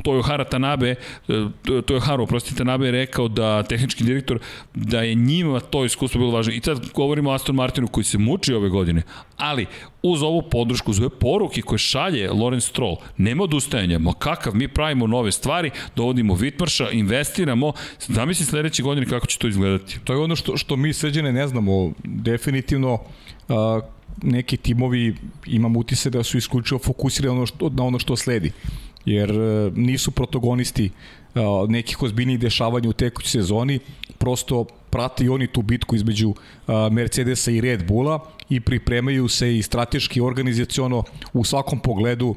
[0.02, 0.96] Toyohara Tanabe, e,
[1.64, 4.38] Toyohara, oprostite, Tanabe je rekao da tehnički direktor,
[4.74, 6.52] da je njima to iskustvo bilo važno.
[6.52, 9.02] I sad govorimo o Aston Martinu koji se muči ove godine,
[9.36, 9.66] ali
[10.02, 14.68] uz ovu podršku, uz ove poruke koje šalje Lorenz Stroll, nema odustajanja, ma kakav, mi
[14.68, 17.72] pravimo nove stvari, dovodimo Vitmarša, investiramo,
[18.08, 19.98] da misli sledeće godine kako će to izgledati.
[20.04, 23.82] To je ono što, što mi sređene ne znamo, definitivno uh,
[24.22, 25.14] neki timovi
[25.46, 28.52] imam utise da su isključivo fokusirani ono što, na ono što sledi
[29.04, 33.78] jer e, nisu protagonisti e, nekih ozbiljnih dešavanja u tekućoj sezoni,
[34.18, 39.56] prosto prate i oni tu bitku između e, Mercedesa i Red Bulla i pripremaju se
[39.58, 42.34] i strateški organizaciono u svakom pogledu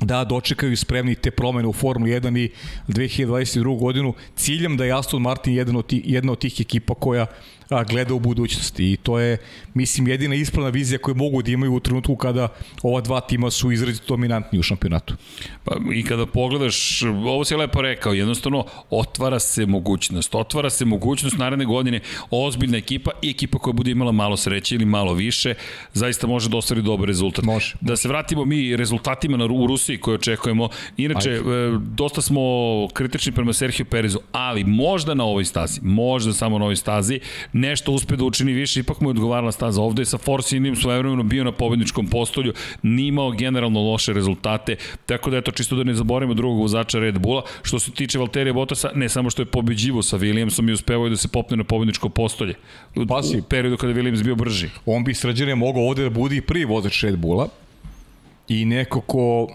[0.00, 2.50] da dočekaju spremni te promene u Formuli 1 i
[2.88, 3.78] 2022.
[3.78, 7.26] godinu ciljem da je Aston Martin jedan od tih, jedna od tih ekipa koja
[7.68, 9.38] a, gleda u budućnosti i to je,
[9.74, 12.48] mislim, jedina ispravna vizija koju mogu da imaju u trenutku kada
[12.82, 15.14] ova dva tima su izrazito dominantni u šampionatu.
[15.64, 21.38] Pa, I kada pogledaš, ovo si lepo rekao, jednostavno otvara se mogućnost, otvara se mogućnost
[21.38, 22.00] naredne godine
[22.30, 25.54] ozbiljna ekipa i ekipa koja bude imala malo sreće ili malo više,
[25.92, 27.44] zaista može da ostvari dobar rezultat.
[27.44, 27.74] Može.
[27.80, 30.68] Da se vratimo mi rezultatima na, u Rusiji koje očekujemo.
[30.96, 31.78] Inače, Ajde.
[31.78, 32.40] dosta smo
[32.92, 37.20] kritični prema Sergio Perezu, ali možda na ovoj stazi, možda samo na ovoj stazi,
[37.54, 39.82] nešto uspe da učini više, ipak mu je odgovarala staza.
[39.82, 42.52] Ovde je sa Force Indijem svojevremeno bio na pobedničkom postolju,
[42.82, 44.76] nije imao generalno loše rezultate,
[45.06, 47.42] tako da eto čisto da ne zaboravimo drugog vozača Red Bulla.
[47.62, 51.16] Što se tiče Valterija Bottasa, ne samo što je pobeđivo sa Williamsom i uspevao da
[51.16, 52.54] se popne na pobedničko postolje.
[52.96, 53.38] U, Pasi.
[53.38, 54.68] u periodu kada Williams bio brži.
[54.86, 57.48] On bi sređenje mogao ovde da budi i prvi vozač Red Bulla
[58.48, 59.48] i neko ko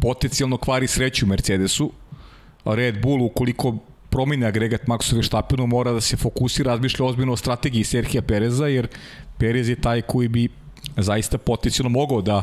[0.00, 1.92] potencijalno kvari sreću Mercedesu,
[2.64, 3.78] Red Bull ukoliko
[4.10, 8.88] promene agregat Maxu Verstappenu, mora da se fokusira, razmišlja ozbiljno o strategiji Serhija Pereza, jer
[9.38, 10.48] Perez je taj koji bi
[10.96, 12.42] zaista potencijalno mogao da,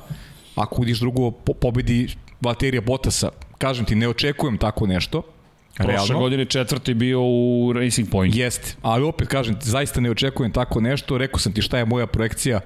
[0.56, 3.30] ako vidiš drugo, po pobedi Valterija Bottasa.
[3.58, 5.22] Kažem ti, ne očekujem tako nešto,
[5.78, 5.98] Realno.
[5.98, 8.36] Prošle godine četvrti bio u Racing Point.
[8.36, 11.18] Jeste, ali opet kažem, zaista ne očekujem tako nešto.
[11.18, 12.60] Rekao sam ti šta je moja projekcija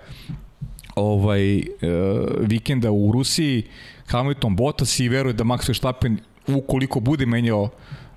[0.96, 1.64] ovaj e,
[2.40, 3.64] vikenda u Rusiji.
[4.08, 7.70] Hamilton Bottas i veruje da Max Verstappen ukoliko bude menjao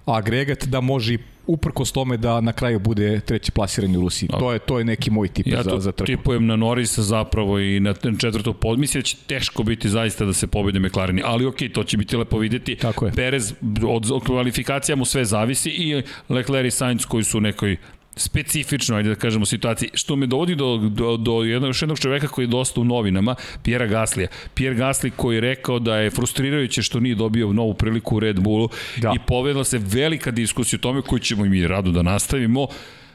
[0.06, 4.28] agregat da može uprkos tome da na kraju bude treći plasiran u Rusiji.
[4.28, 6.12] To je to je neki moj tip ja za za trku.
[6.12, 8.78] Ja tipujem na Norisa zapravo i na četvrtu pod.
[8.78, 11.96] Mislim da će teško biti zaista da se pobede McLaren, ali okej, okay, to će
[11.96, 12.76] biti lepo videti.
[12.76, 13.12] Tako je.
[13.12, 13.54] Perez
[13.88, 17.76] od, od kvalifikacija mu sve zavisi i Leclerc i Sainz koji su u nekoj
[18.16, 22.28] specifično, ajde da kažemo, situaciji, što me dovodi do, do, do jednog, još jednog čoveka
[22.28, 24.28] koji je dosta u novinama, Pjera Gaslija.
[24.54, 28.40] Pierre Gasli koji je rekao da je frustrirajuće što nije dobio novu priliku u Red
[28.40, 29.12] Bullu da.
[29.16, 32.66] i povedala se velika diskusija o tome koju ćemo i mi rado da nastavimo.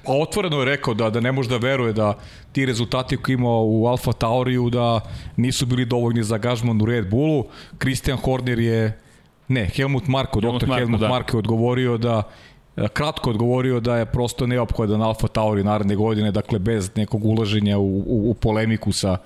[0.05, 2.17] A otvoreno je rekao da da ne može da veruje da
[2.51, 4.99] ti rezultati koji imao u Alfa Tauriju da
[5.35, 7.45] nisu bili dovoljni za gažman u Red Bullu.
[7.79, 8.99] Christian Horner je
[9.47, 11.07] ne, Helmut Marko, Helmut doktor Marko, Helmut da.
[11.07, 12.23] Marko je odgovorio da
[12.93, 17.97] kratko odgovorio da je prosto neophodan Alfa Tauri naredne godine, dakle bez nekog ulaženja u,
[17.97, 19.17] u, u polemiku sa,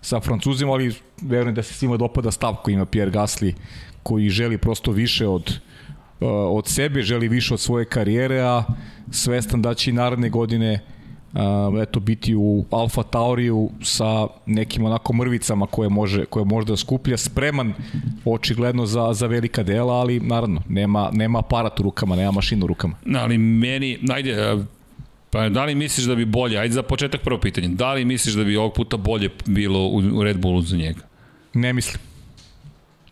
[0.00, 3.54] sa Francuzima, ali verujem da se svima dopada stav koji ima Pierre Gasly,
[4.02, 5.58] koji želi prosto više od,
[6.50, 8.64] od sebe, želi više od svoje karijere, a
[9.10, 10.99] svestan da će i naredne godine uh,
[11.32, 16.76] uh, eto biti u Alfa Tauriju sa nekim onako mrvicama koje može koje može da
[16.76, 17.72] skuplja spreman
[18.24, 22.68] očigledno za za velika dela ali naravno nema nema aparat u rukama nema mašinu u
[22.68, 24.56] rukama ali meni ajde
[25.32, 28.34] Pa da li misliš da bi bolje, ajde za početak prvo pitanje, da li misliš
[28.34, 31.00] da bi ovog puta bolje bilo u Red Bullu za njega?
[31.54, 32.02] Ne mislim.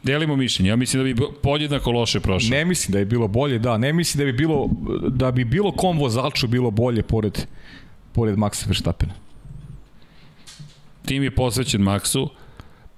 [0.02, 2.50] Delimo mišljenje, ja mislim da bi podjednako loše prošlo.
[2.50, 4.68] Ne mislim da je bilo bolje, da, ne mislim da bi bilo
[5.08, 7.46] da bi bilo kom vozaču bilo bolje pored
[8.18, 9.14] pored Maxa Verstappena.
[11.06, 12.28] Tim je posvećen Maxu,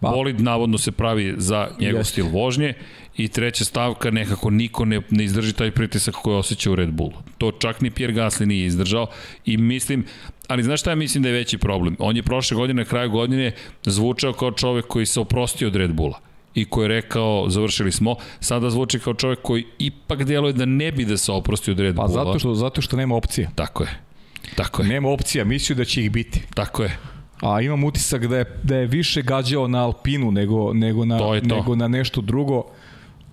[0.01, 0.09] Pa.
[0.11, 2.12] Bolid navodno se pravi za njegov Jeste.
[2.12, 2.75] stil vožnje
[3.16, 7.12] i treća stavka nekako niko ne, ne izdrži taj pritisak koji osjeća u Red Bullu.
[7.39, 9.07] To čak ni Pierre Gasly nije izdržao
[9.45, 10.05] i mislim,
[10.49, 11.97] ali znaš šta ja mislim da je veći problem?
[11.99, 13.53] On je prošle godine na kraju godine
[13.83, 16.18] zvučao kao čovek koji se oprostio od Red Bulla
[16.55, 20.93] i koji je rekao završili smo, sada zvuči kao čovek koji ipak deluje da ne
[20.93, 22.09] bi da se oprostio od Red Bulla.
[22.09, 23.51] Pa zato što, zato što nema opcije.
[23.55, 24.09] Tako je.
[24.57, 24.88] Tako je.
[24.88, 26.43] Nema opcija, mislio da će ih biti.
[26.55, 26.99] Tako je.
[27.41, 31.41] a imam utisak da je, da je više gađao na Alpinu nego, nego, na, to
[31.49, 31.55] to.
[31.55, 32.64] nego na nešto drugo.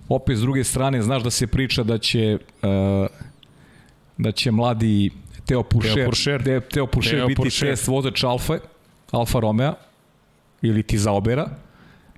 [0.08, 3.06] Opet s druge strane, znaš da se priča da će uh,
[4.18, 5.10] da će mladi
[5.46, 7.68] Teo Pušer, Teo Pušer, Teo, Teo Pušer Teo biti Pušer.
[7.68, 8.58] test vozač Alfa,
[9.10, 9.74] Alfa Romeo
[10.62, 11.48] ili ti zaobera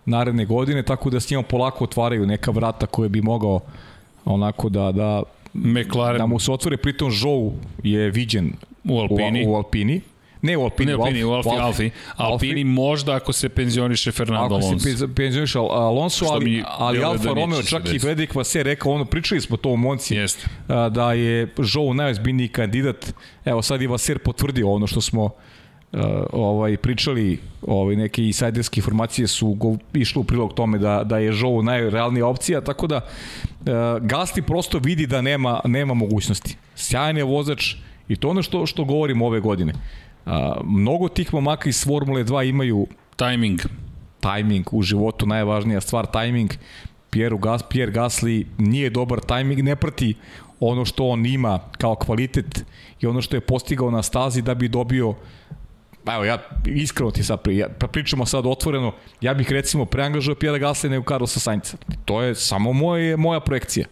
[0.04, 3.60] naredne godine, tako da s njima polako otvaraju neka vrata koje bi mogao
[4.24, 5.22] onako da, da
[5.54, 6.18] McLaren.
[6.18, 7.50] da mu se otvore, pritom Joe
[7.82, 8.52] je viđen
[8.84, 9.46] u Alpini.
[9.46, 10.00] U, u Alpini.
[10.42, 11.90] Ne u Alpini, ne u Alpini, u Alfi, Alfi, Alfi.
[12.16, 14.88] Alpini možda ako se penzioniše Fernando Alonso.
[14.90, 18.92] Ako se penzioniše Alonso, ali, ali Alfa da Romeo, čak i Vedik vas je rekao,
[18.92, 20.48] ono, pričali smo to u Monci, Jest.
[20.90, 23.14] da je Joe najozbiljniji kandidat.
[23.44, 25.30] Evo sad i Vaser potvrdio ono što smo uh,
[26.32, 31.26] ovaj pričali ovaj neke insajderske informacije su go, išle u prilog tome da da je
[31.26, 33.66] Joe najrealnija opcija tako da uh,
[34.06, 36.56] Gasti prosto vidi da nema nema mogućnosti.
[36.74, 37.74] Sjajan je vozač
[38.08, 39.72] i to ono što što govorimo ove godine.
[40.26, 40.32] Uh,
[40.64, 42.86] mnogo tih momaka iz Formule 2 imaju
[43.16, 43.60] timing.
[44.20, 46.50] Timing u životu najvažnija stvar timing.
[47.10, 50.14] Pierre, Gas, Pierre Gasly nije dobar timing, ne prati
[50.60, 52.64] ono što on ima kao kvalitet
[53.00, 55.14] i ono što je postigao na stazi da bi dobio
[56.04, 59.84] Pa evo, ja iskreno ti sad pri, ja, pa pričamo sad otvoreno, ja bih recimo
[59.84, 61.76] preangažao Pjera Gasly nego Carlosa Sainca.
[62.04, 63.86] To je samo moje, moja projekcija.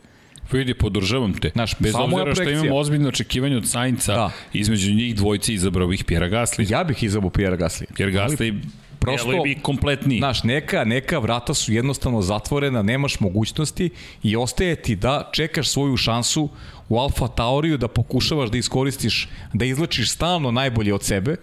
[0.53, 1.51] Vidi, podržavam te.
[1.55, 4.31] Naš, Bez obzira što imamo ozbiljno očekivanje od Sainca, da.
[4.53, 6.73] između njih dvojci izabrao bih Pjera Gasly.
[6.73, 7.85] Ja bih izabrao Pjera Gasly.
[7.95, 8.63] Pjer Gasly
[8.99, 10.19] prosto bi kompletni.
[10.19, 13.91] Znaš, neka, neka vrata su jednostavno zatvorena, nemaš mogućnosti
[14.23, 16.49] i ostaje ti da čekaš svoju šansu
[16.89, 21.37] u Alfa Tauriju da pokušavaš da iskoristiš, da izlačiš stalno najbolje od sebe,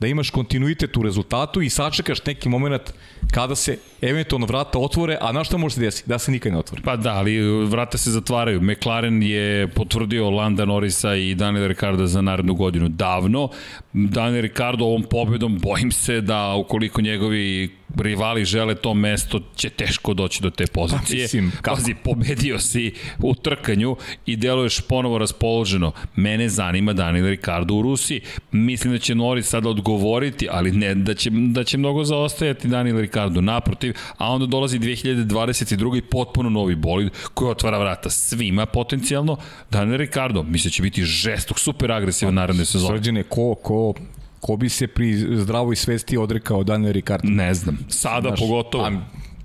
[0.00, 2.92] da imaš kontinuitet u rezultatu i sačekaš neki moment
[3.30, 6.08] kada se eventualno vrata otvore, a na šta može se desiti?
[6.08, 6.82] Da se nikad ne otvore.
[6.84, 8.60] Pa da, ali vrata se zatvaraju.
[8.60, 13.48] McLaren je potvrdio Landa Norrisa i Daniel Ricardo za narednu godinu davno.
[13.92, 20.14] Daniel Ricardo ovom pobedom bojim se da ukoliko njegovi rivali žele to mesto, će teško
[20.14, 21.18] doći do te pozicije.
[21.18, 21.76] Pa, mislim, kako?
[21.76, 23.96] Pazi, pobedio si u trkanju
[24.26, 25.92] i deluješ ponovo raspoloženo.
[26.16, 28.20] Mene zanima Daniel Ricardo u Rusiji.
[28.52, 33.00] Mislim da će Norris sada odgovoriti, ali ne da će, da će mnogo zaostajati Daniel
[33.00, 33.15] Ricardo.
[33.40, 36.00] Naprotiv, a onda dolazi 2022.
[36.10, 39.36] potpuno novi bolid koji otvara vrata svima potencijalno.
[39.70, 42.98] Daniel Ricardo, mislim da će biti žestok, super agresivan naredne sezone.
[42.98, 43.94] Srđene, ko, ko
[44.40, 47.28] Ko bi se pri zdravoj svesti odrekao Daniel Ricardo?
[47.28, 47.78] Ne znam.
[47.88, 48.84] Sada Znaš, pogotovo.
[48.84, 48.92] A,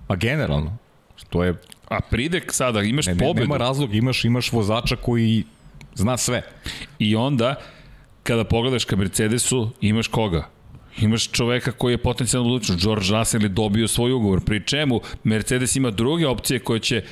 [0.07, 0.77] a generalno.
[1.30, 1.56] To je...
[1.89, 3.39] A pridek sada, imaš ne, pobedu.
[3.39, 5.43] Nema razlog, imaš, imaš vozača koji
[5.95, 6.41] zna sve.
[6.99, 7.56] I onda,
[8.23, 10.48] kada pogledaš ka Mercedesu, imaš koga?
[10.99, 12.77] Imaš čoveka koji je potencijalno odlučen.
[12.77, 17.03] George Russell je dobio svoj ugovor, pri čemu Mercedes ima druge opcije koje će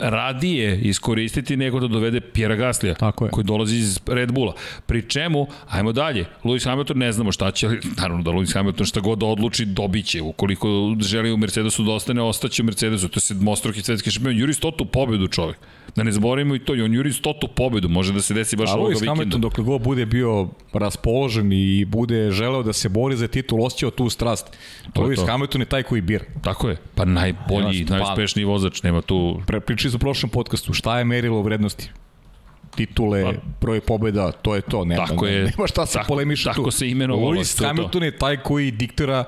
[0.00, 2.94] radije iskoristiti nego da dovede Pjera Gaslija,
[3.30, 4.54] koji dolazi iz Red Bulla.
[4.86, 9.00] Pri čemu, ajmo dalje, Lewis Hamilton ne znamo šta će, naravno da Lewis Hamilton šta
[9.00, 10.22] god da odluči, dobiće.
[10.22, 13.08] Ukoliko želi u Mercedesu da ostane, ostaće u Mercedesu.
[13.08, 14.36] To je sedmostruki svetski šampion.
[14.36, 15.56] Juri stotu pobedu čovek.
[15.96, 18.70] Da ne zaboravimo i to, i on juri stotu pobedu, može da se desi baš
[18.70, 19.10] ovoga vikenda.
[19.12, 23.90] Hamilton dok god bude bio raspoložen i bude želeo da se bori za titul, osjećao
[23.90, 24.56] tu strast.
[24.92, 26.24] To Lewis Hamilton je taj koji bira.
[26.42, 29.42] Tako je, pa najbolji, najuspešniji vozač, nema tu...
[29.46, 31.90] Pre, pričali u prošlom podcastu, šta je merilo vrednosti?
[32.76, 34.84] titule, pa, broj pobeda, to je to.
[34.84, 36.62] Nema, tako je, nema šta se polemiša tako tu.
[36.62, 37.30] Tako se imenovalo.
[37.30, 39.24] Lewis Hamilton je taj koji diktira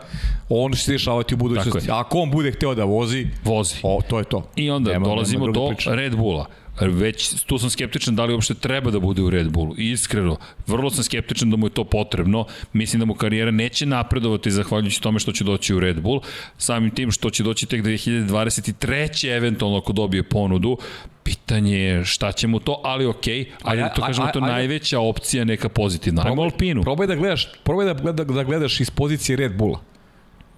[0.48, 1.90] ono što se dešavati u budućnosti.
[1.90, 3.74] Ako on bude hteo da vozi, vozi.
[3.82, 4.48] O, to je to.
[4.56, 5.94] I onda nema, dolazimo nema do priča.
[5.94, 6.46] Red Bulla
[6.80, 9.74] već tu sam skeptičan da li uopšte treba da bude u Red Bullu.
[9.78, 10.36] Iskreno,
[10.66, 12.46] vrlo sam skeptičan da mu je to potrebno.
[12.72, 16.20] Mislim da mu karijera neće napredovati zahvaljujući tome što će doći u Red Bull.
[16.58, 19.36] Samim tim što će doći tek 2023.
[19.36, 20.78] eventualno ako dobije ponudu.
[21.24, 25.00] Pitanje je šta će mu to, ali okej, okay, ali to kažemo to je najveća
[25.00, 26.22] opcija neka pozitivna.
[26.26, 26.82] Ajmo Alpinu.
[26.82, 29.80] Probaj da gledaš, probaj da, gleda, da gledaš iz pozicije Red Bulla.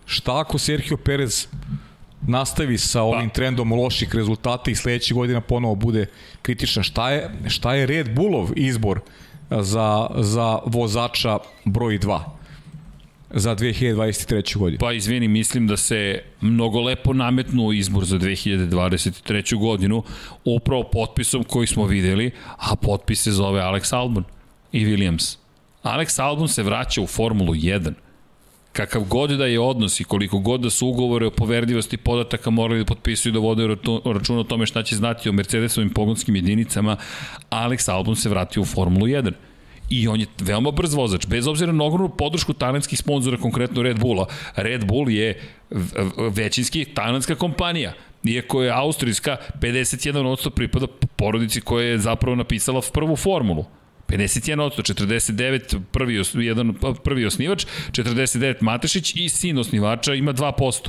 [0.07, 1.47] Šta ako Sergio Perez
[2.26, 3.34] nastavi sa ovim pa.
[3.34, 6.06] trendom loših rezultata i sledeće godina ponovo bude
[6.42, 6.82] kritična.
[6.82, 9.01] Šta je, šta je Red Bullov izbor
[9.51, 12.20] za, za vozača broj 2?
[13.34, 14.59] za 2023.
[14.59, 14.78] godinu.
[14.78, 19.59] Pa izvini, mislim da se mnogo lepo nametnuo izbor za 2023.
[19.59, 20.02] godinu
[20.44, 24.24] upravo potpisom koji smo videli, a potpis se zove Alex Albon
[24.72, 25.36] i Williams.
[25.82, 27.92] Alex Albon se vraća u Formulu 1
[28.74, 32.80] kakav god da je odnos i koliko god da su ugovore o poverljivosti podataka morali
[32.80, 33.66] da potpisuju da vode
[34.05, 36.96] račun o tome šta će znati o Mercedesovim pogonskim jedinicama,
[37.51, 39.32] Alex Albon se vratio u Formulu 1
[39.90, 43.98] i on je veoma brz vozač, bez obzira na ogromnu podršku talentskih sponzora, konkretno Red
[44.01, 44.26] Bulla.
[44.56, 45.40] Red Bull je
[46.30, 47.92] većinski talentska kompanija,
[48.24, 50.86] iako je austrijska, 51% pripada
[51.16, 53.64] porodici koja je zapravo napisala prvu formulu.
[54.15, 56.74] 51%, 49 prvi, jedan,
[57.05, 60.89] prvi osnivač, 49 Matešić i sin osnivača ima 2%.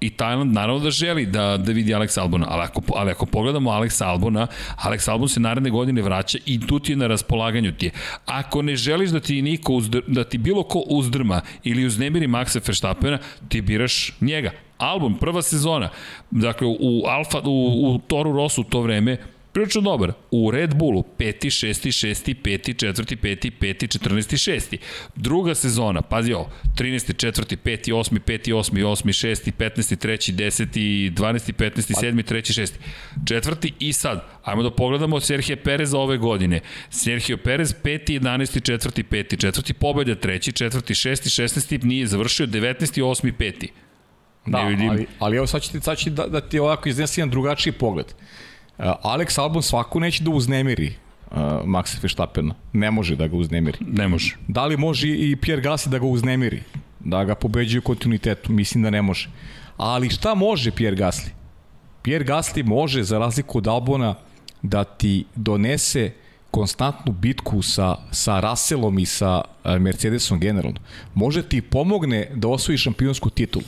[0.00, 3.70] I Tajland naravno da želi da, da vidi Alex Albona, ali ako, ali ako pogledamo
[3.70, 4.46] Alex Albona,
[4.76, 7.92] Alex Albon se naredne godine vraća i tu ti je na raspolaganju ti je.
[8.26, 12.60] Ako ne želiš da ti niko uzdr, da ti bilo ko uzdrma ili uznemiri Maxa
[12.66, 14.50] Verstappena, ti biraš njega.
[14.78, 15.88] Albon, prva sezona,
[16.30, 19.16] dakle u Alfa, u, u Toru Rossu u to vreme,
[19.56, 20.12] prilično dobar.
[20.30, 21.50] U Red Bullu 5.
[21.50, 21.90] 6.
[21.92, 22.34] 6.
[22.42, 22.74] 5.
[22.74, 23.16] 4.
[23.16, 23.50] 5.
[23.60, 23.86] 5.
[23.98, 24.36] 14.
[24.36, 24.76] 6.
[25.14, 27.12] Druga sezona, pazi ovo, 13.
[27.14, 27.56] 4.
[27.56, 27.92] 5.
[27.92, 28.18] 8.
[28.18, 28.52] 5.
[28.52, 28.86] 8.
[28.86, 29.12] 8.
[29.12, 29.52] 6.
[29.58, 29.96] 15.
[29.96, 30.32] 3.
[30.32, 31.10] 10.
[31.10, 31.52] 12.
[31.52, 31.94] 15.
[31.94, 32.22] 7.
[32.22, 32.60] 3.
[32.60, 32.72] 6.
[33.28, 36.60] Četvrti i sad, ajmo da pogledamo Serhije Pereza ove godine.
[36.90, 38.20] Serhio Perez 5.
[38.20, 38.72] 11.
[38.72, 39.02] 4.
[39.10, 39.40] 5.
[39.40, 40.52] Četvrti pobeda, 3.
[40.64, 41.08] 4.
[41.08, 41.42] 6.
[41.42, 41.84] 16.
[41.84, 43.02] nije završio, 19.
[43.02, 43.32] 8.
[43.38, 43.68] 5.
[44.46, 44.90] Da, vidim.
[44.90, 47.72] ali, ali evo sad ću ti, sad ću da, da ti ovako iznesi jedan drugačiji
[47.72, 48.06] pogled.
[48.06, 48.45] Uh,
[48.78, 50.94] Alex Albon svako neće da uznemiri
[51.30, 52.54] uh, Maxa Verstappena.
[52.72, 53.78] Ne može da ga uznemiri.
[53.80, 54.36] Ne može.
[54.48, 56.62] Da li može i Pierre Gasly da ga uznemiri?
[57.00, 58.52] Da ga pobeđuje kontinuitetu?
[58.52, 59.28] Mislim da ne može.
[59.76, 61.28] Ali šta može Pierre Gasly?
[62.02, 64.14] Pierre Gasly može, za razliku od Albona,
[64.62, 66.12] da ti donese
[66.50, 70.80] konstantnu bitku sa, sa Russellom i sa uh, Mercedesom generalno.
[71.14, 73.64] Može ti pomogne da osvoji šampionsku titulu.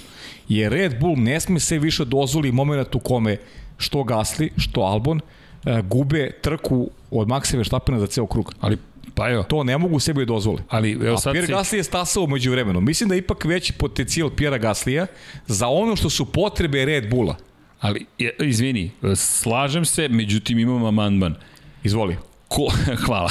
[0.49, 3.37] Jer Red Bull ne sme se više dozvoli moment u kome
[3.79, 5.21] što Gasli, što Albon,
[5.65, 8.55] e, gube trku od Maxa Verstappena za ceo krug.
[8.61, 8.79] Ali
[9.19, 9.43] Pa evo.
[9.43, 10.63] To ne mogu sebi dozvoli.
[10.69, 11.53] Ali, evo sad A Pierre si...
[11.53, 12.81] Gasly je stasao umeđu vremenu.
[12.81, 15.07] Mislim da je ipak veći potencijal Pierre Gaslija
[15.47, 17.37] za ono što su potrebe Red Bulla.
[17.81, 18.07] Ali,
[18.39, 21.35] izvini, slažem se, međutim imam amandman.
[21.85, 22.17] Izvoli.
[22.49, 22.69] Ko,
[23.07, 23.31] hvala.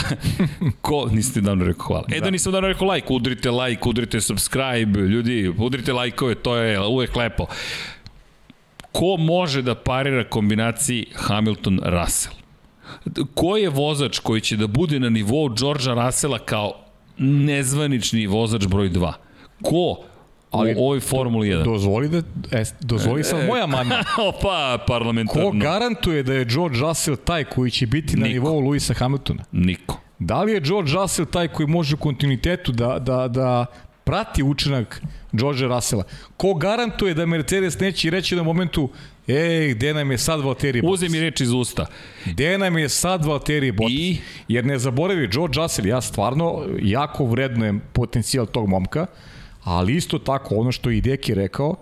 [0.81, 2.05] Ko, niste davno rekao hvala.
[2.11, 6.55] E da, da nisam davno rekao like, udrite like, udrite subscribe, ljudi, udrite lajkove, to
[6.55, 7.45] je uvek lepo
[8.97, 12.33] ko može da parira kombinaciji Hamilton-Russell?
[13.33, 16.73] Ko je vozač koji će da bude na nivou Georgea Russella kao
[17.17, 19.13] nezvanični vozač broj 2?
[19.61, 19.97] Ko
[20.51, 21.63] ali u ovoj Formuli 1.
[21.63, 22.17] Dozvoli da
[22.51, 24.03] e, dozvoli sam e, moja mana.
[24.29, 25.51] Opa, parlamentarno.
[25.51, 29.43] Ko garantuje da je George Russell taj koji će biti na nivou Luisa Hamiltona?
[29.51, 29.99] Niko.
[30.19, 33.65] Da li je George Russell taj koji može u kontinuitetu da, da, da
[34.03, 35.01] prati učinak
[35.37, 36.03] George Russella.
[36.37, 38.89] Ko garantuje da Mercedes neće reći na momentu
[39.27, 40.93] Ej, gde nam je sad Valtteri Bottas?
[40.93, 41.85] Uze mi reč iz usta.
[42.25, 43.93] Gde nam je sad Valtteri Bottas?
[43.93, 44.17] I?
[44.47, 49.05] Jer ne zaboravi, George Russell, ja stvarno jako vrednujem potencijal tog momka,
[49.63, 51.75] ali isto tako, ono što je i Deki rekao,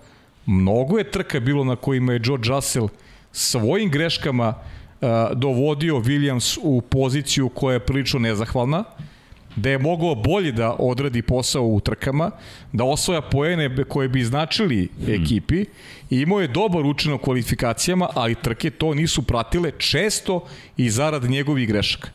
[0.46, 2.88] mnogo je trka bilo na kojima je George Russell
[3.32, 8.84] svojim greškama uh, dovodio Williams u poziciju koja je prilično nezahvalna,
[9.56, 12.32] da je mogao bolje da odradi posao u trkama,
[12.74, 15.66] da osvoja poene koje bi značili ekipi
[16.10, 20.44] i imao je dobar učinak u kvalifikacijama, ali trke to nisu pratile često
[20.78, 22.10] i zarad njegovih grešaka.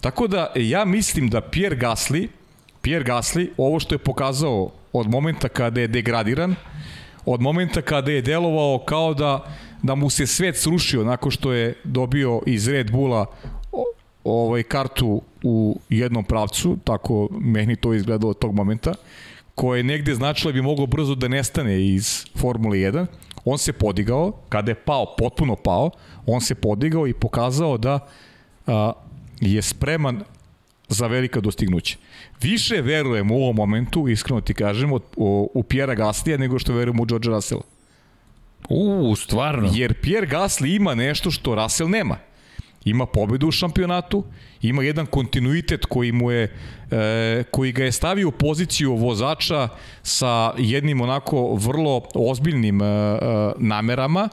[0.00, 2.28] Tako da ja mislim da Pierre Gasly,
[2.82, 6.54] Pierre Gasly, ovo što je pokazao od momenta kada je degradiran,
[7.26, 9.44] od momenta kada je delovao kao da
[9.82, 13.26] da mu se svet srušio nakon što je dobio iz Red Bulla
[14.24, 18.94] ovaj kartu u jednom pravcu, tako meni to izgledalo od tog momenta,
[19.54, 23.06] koje je negde značilo da bi mogao brzo da nestane iz Formule 1.
[23.44, 25.90] On se podigao, kada je pao, potpuno pao,
[26.26, 27.98] on se podigao i pokazao da
[28.66, 28.92] a,
[29.40, 30.22] je spreman
[30.88, 31.96] za velika dostignuća.
[32.42, 36.72] Više verujem u ovom momentu, iskreno ti kažem, od, u, u Pjera Gaslija nego što
[36.72, 37.62] verujem u George Russella.
[38.68, 39.70] U, stvarno.
[39.74, 42.16] Jer Pierre Gasly ima nešto što Russell nema
[42.84, 44.24] ima pobedu u šampionatu,
[44.62, 46.56] ima jedan kontinuitet koji mu je
[46.90, 49.68] e, koji ga je stavio u poziciju vozača
[50.02, 53.18] sa jednim onako vrlo ozbiljnim e, e,
[53.58, 54.28] namerama,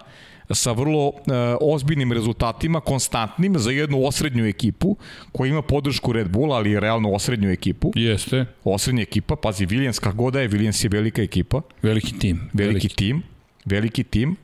[0.52, 4.98] sa vrlo e, ozbiljnim rezultatima, konstantnim za jednu osrednju ekipu
[5.32, 7.92] koja ima podršku Red Bulla, ali realno osrednju ekipu.
[7.96, 8.46] Jeste.
[8.64, 11.62] Osrednja ekipa, pazi, Williams kako god da je, Williams je velika ekipa.
[11.82, 12.50] Veliki tim.
[12.54, 12.96] Veliki, veliki.
[12.96, 13.24] tim,
[13.66, 14.36] veliki tim.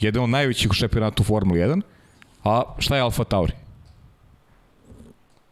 [0.00, 1.82] Jedan od najvećih u šampionatu Formula 1
[2.44, 3.52] A šta je Alfa Tauri?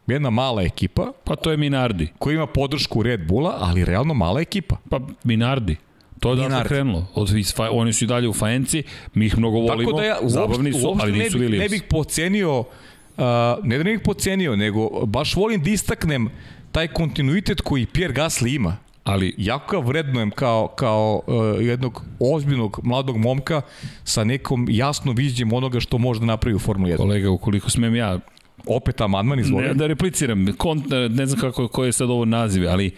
[0.06, 1.12] Jedna mala ekipa.
[1.24, 2.08] Pa to je Minardi.
[2.18, 4.76] Koja ima podršku Red Bulla, ali realno mala ekipa.
[4.88, 5.76] Pa Minardi.
[6.20, 7.06] To je da krenulo.
[7.14, 7.30] Od,
[7.70, 8.82] oni su i dalje u Fajenci,
[9.14, 11.68] mi ih mnogo volimo, Tako da ja, uopšte, zabavni su, ali nisu ne bih, Ne
[11.68, 12.64] bih pocenio, uh,
[13.62, 16.30] ne da ne bih pocenio, nego baš volim da istaknem
[16.72, 18.76] taj kontinuitet koji Pierre Gasly ima
[19.10, 23.62] ali jako ga vrednujem kao, kao uh, jednog ozbiljnog mladog momka
[24.04, 26.96] sa nekom jasno viđem onoga što može da napravi u Formuli 1.
[26.96, 28.18] Kolega, ukoliko smem ja
[28.66, 29.66] opet amandman izvoli.
[29.66, 32.90] Ne, da repliciram, Kont, ne znam kako, koji je sad ovo naziv, ali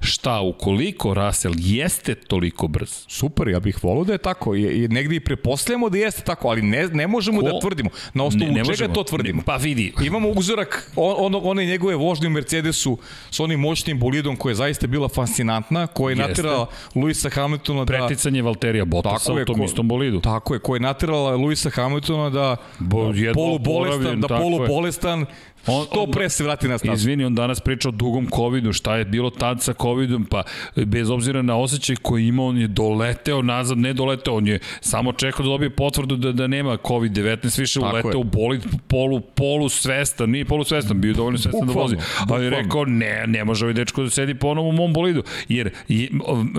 [0.00, 2.90] Šta, ukoliko Russell jeste toliko brz?
[3.08, 4.54] Super, ja bih volio da je tako.
[4.54, 7.54] I, i negde i prepostavljamo da jeste tako, ali ne, ne možemo da Ko?
[7.54, 7.90] da tvrdimo.
[8.14, 8.94] Na osnovu ne, ne čega možemo.
[8.94, 9.36] to tvrdimo?
[9.36, 9.92] Ne, pa vidi.
[10.04, 12.98] Imamo uzorak on, on, one njegove vožnje u Mercedesu
[13.30, 17.92] s onim moćnim bolidom koja je zaista bila fascinantna, koja je natirala Luisa Hamiltona da...
[17.92, 20.20] Preticanje Valterija Bottasa u tom ko, istom bolidu.
[20.20, 25.26] Tako je, koja je natirala Luisa Hamiltona da Bo, polubolestan, da polubolestan
[25.66, 26.94] On, Što pre se vrati na stazu.
[26.94, 30.42] Izvini, on danas priča o dugom covidu, šta je bilo tad sa covidom, pa
[30.76, 35.12] bez obzira na osjećaj koji ima, on je doleteo nazad, ne doleteo, on je samo
[35.12, 38.16] čekao da dobije potvrdu da, da nema COVID-19, više Tako uleteo je.
[38.16, 41.96] u bolid, polu, polu svestan, nije polu svestan, bio dovoljno svestan da vozi.
[42.28, 45.70] Ali je rekao, ne, ne može ovaj dečko da sedi ponovo u mom bolidu, jer
[45.88, 46.08] je,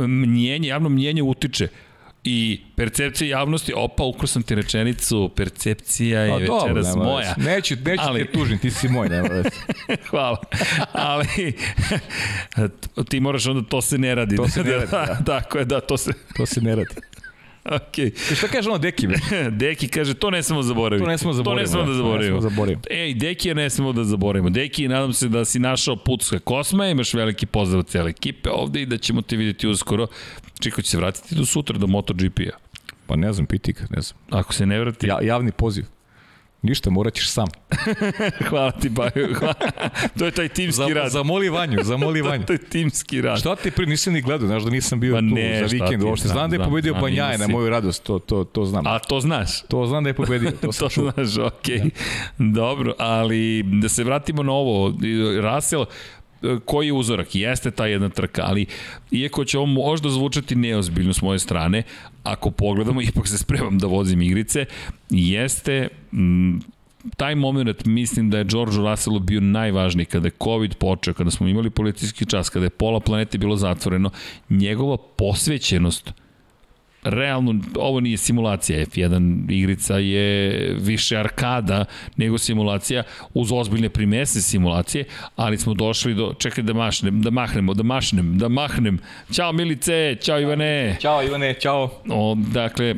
[0.08, 1.68] mnjenje, javno mnjenje utiče
[2.24, 7.36] i percepcija javnosti, opa, ukro sam ti rečenicu, percepcija je pa, večeras dobro, moja.
[7.38, 8.26] Neću, neću ali...
[8.26, 9.54] te tužim, ti si moj, nema već.
[10.10, 10.38] Hvala.
[10.91, 11.54] Ali
[13.10, 14.36] ti moraš onda, to se ne radi.
[14.36, 15.20] To se ne radi, da.
[15.26, 16.12] Tako je, da, to se...
[16.36, 16.96] To se ne radi.
[17.72, 17.98] Ok.
[17.98, 19.08] I šta kaže ono Deki?
[19.08, 19.16] Be?
[19.52, 21.06] Deki kaže, to ne smemo zaboraviti.
[21.06, 21.72] To ne smemo zaboraviti.
[21.72, 22.36] To ne smemo da zaboravimo.
[22.36, 22.82] Ne zaboravimo.
[22.90, 24.50] Ej, Deki ne smemo da zaboravimo.
[24.50, 28.82] Deki, nadam se da si našao put sa Kosma, imaš veliki pozdrav cijele ekipe ovde
[28.82, 30.08] i da ćemo te videti uskoro.
[30.60, 32.58] Čiko će se vratiti do sutra, do MotoGP-a.
[33.08, 34.20] Pa ne znam, piti ga, ne znam.
[34.30, 35.08] Ako se ne vrati...
[35.08, 35.86] Ja, javni poziv.
[36.61, 37.48] Ništa, morat ćeš sam.
[38.49, 39.34] Hvala ti, Baju.
[39.34, 39.53] Hvala.
[40.19, 41.11] To je taj timski za, rad.
[41.11, 42.45] Zamoli Vanju, zamoli Vanju.
[42.48, 43.40] to je timski rad.
[43.40, 46.03] Šta ti pri nisam ni gledao, znaš da nisam bio ne, tu za vikend.
[46.03, 48.88] Uopšte znam, znam da je pobedio znam, Banjaje na moju radost, to, to, to znam.
[48.88, 49.61] A to znaš?
[49.61, 51.11] To znam da je pobedio, to to čuo.
[51.11, 51.77] znaš, okej.
[51.77, 51.84] Okay.
[51.84, 52.52] Ja.
[52.53, 54.94] Dobro, ali da se vratimo na ovo.
[55.41, 55.86] Russell,
[56.65, 57.36] koji je uzorak?
[57.36, 58.65] Jeste ta jedna trka, ali
[59.11, 61.84] iako će ovo možda zvučati neozbiljno s moje strane,
[62.24, 64.66] ako pogledamo, ipak se spremam da vozim igrice,
[65.10, 66.62] jeste m,
[67.18, 71.48] taj moment mislim da je George Russellu bio najvažniji kada je COVID počeo, kada smo
[71.48, 74.10] imali policijski čas, kada je pola planete bilo zatvoreno,
[74.50, 76.14] njegova posvećenost
[77.04, 81.86] realno ovo nije simulacija F1 igrica je više arkada
[82.18, 83.04] nego simulacija
[83.34, 85.06] uz ozbiljne primese simulacije
[85.36, 89.00] ali smo došli do čekaj da mašnem da mahnemo da mašnem da mahnem.
[89.32, 90.40] Ćao Milice ćao.
[90.40, 90.98] Ivane.
[91.02, 91.90] Ćao Ivane ćao.
[92.10, 92.96] O, dakle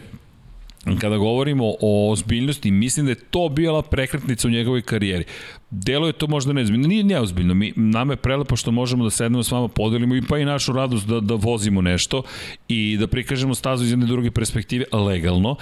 [1.01, 5.23] kada govorimo o ozbiljnosti, mislim da je to bila prekretnica u njegovoj karijeri.
[5.71, 9.43] Delo je to možda neozbiljno, nije neozbiljno, mi, nama je prelepo što možemo da sednemo
[9.43, 12.23] s vama, podelimo i pa i našu radost da, da vozimo nešto
[12.67, 15.55] i da prikažemo stazu iz jedne druge perspektive legalno,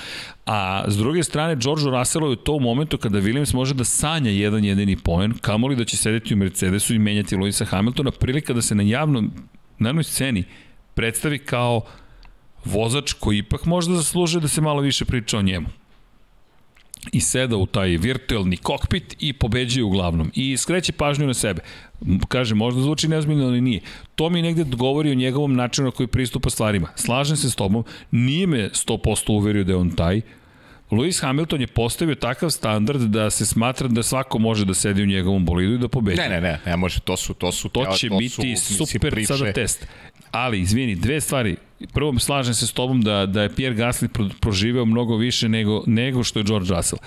[0.46, 4.32] a s druge strane, George Russell je to u momentu kada Williams može da sanja
[4.32, 8.62] jedan jedini poen, kamoli da će sedeti u Mercedesu i menjati Luisa Hamiltona, prilika da
[8.62, 9.32] se na javnom,
[9.80, 10.44] na jednoj sceni
[10.94, 11.82] predstavi kao
[12.66, 15.68] vozač koji ipak možda zaslužuje da se malo više priča o njemu
[17.12, 21.62] i seda u taj virtualni kokpit i pobeđuje uglavnom i skreće pažnju na sebe.
[22.28, 23.82] Kaže, možda zvuči neozbiljno, ali nije.
[24.16, 26.88] To mi negde govori o njegovom načinu na koji pristupa stvarima.
[26.96, 30.22] Slažem se s tobom, nije me 100% uverio da je on taj,
[30.92, 35.06] Lewis Hamilton je postavio takav standard da se smatra da svako može da sedi u
[35.06, 36.22] njegovom bolidu i da pobeđe.
[36.22, 39.12] Ne, ne, ne, ne može, to su, to su, to će to biti su, super
[39.12, 39.34] priče.
[39.34, 39.88] sada test.
[40.32, 41.56] Ali, izvini, dve stvari.
[41.94, 45.84] Prvo, slažem se s tobom da, da je Pierre Gasly pro, proživeo mnogo više nego,
[45.88, 47.00] nego što je George Russell.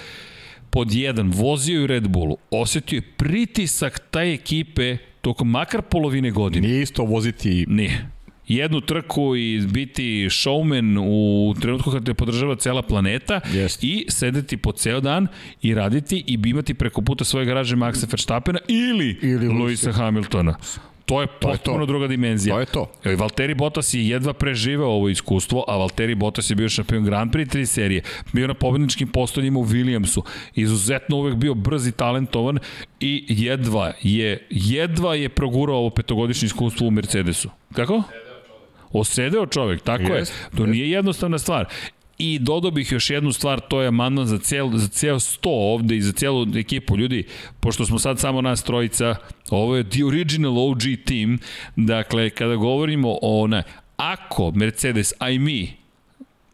[0.70, 6.30] Pod jedan, vozio je u Red Bullu, osetio je pritisak taj ekipe tokom makar polovine
[6.30, 6.68] godine.
[6.68, 7.64] Nije isto voziti...
[7.68, 8.08] Nije
[8.48, 13.78] jednu trku i biti showman u trenutku kada te podržava cela planeta yes.
[13.82, 15.26] i sedeti po ceo dan
[15.62, 20.56] i raditi i imati preko puta svoje garaže Maxa Verstappena ili, ili Luisa Hamiltona.
[21.06, 21.86] To je potpuno to.
[21.86, 22.54] druga dimenzija.
[22.54, 22.90] To je to.
[23.04, 27.32] Evo, Valtteri Bottas je jedva preživeo ovo iskustvo, a Valtteri Bottas je bio šampion Grand
[27.32, 28.02] Prix tri serije,
[28.32, 30.22] bio na pobedničkim postoljima u Williamsu,
[30.54, 32.58] izuzetno uvek bio brz i talentovan
[33.00, 37.50] i jedva je, jedva je progurao ovo petogodišnje iskustvo u Mercedesu.
[37.72, 38.02] Kako?
[38.92, 40.24] Osedeo čovek, tako yes, je.
[40.56, 40.70] To yes.
[40.70, 41.66] nije jednostavna stvar.
[42.24, 45.96] I dodao bih još jednu stvar, to je amandman za, cel, za ceo sto ovde
[45.96, 46.96] i za celu ekipu.
[46.96, 47.26] Ljudi,
[47.60, 49.16] pošto smo sad samo nas trojica,
[49.50, 51.38] ovo je the original OG team,
[51.76, 53.62] dakle, kada govorimo o ne,
[53.96, 55.72] ako Mercedes, a i mi,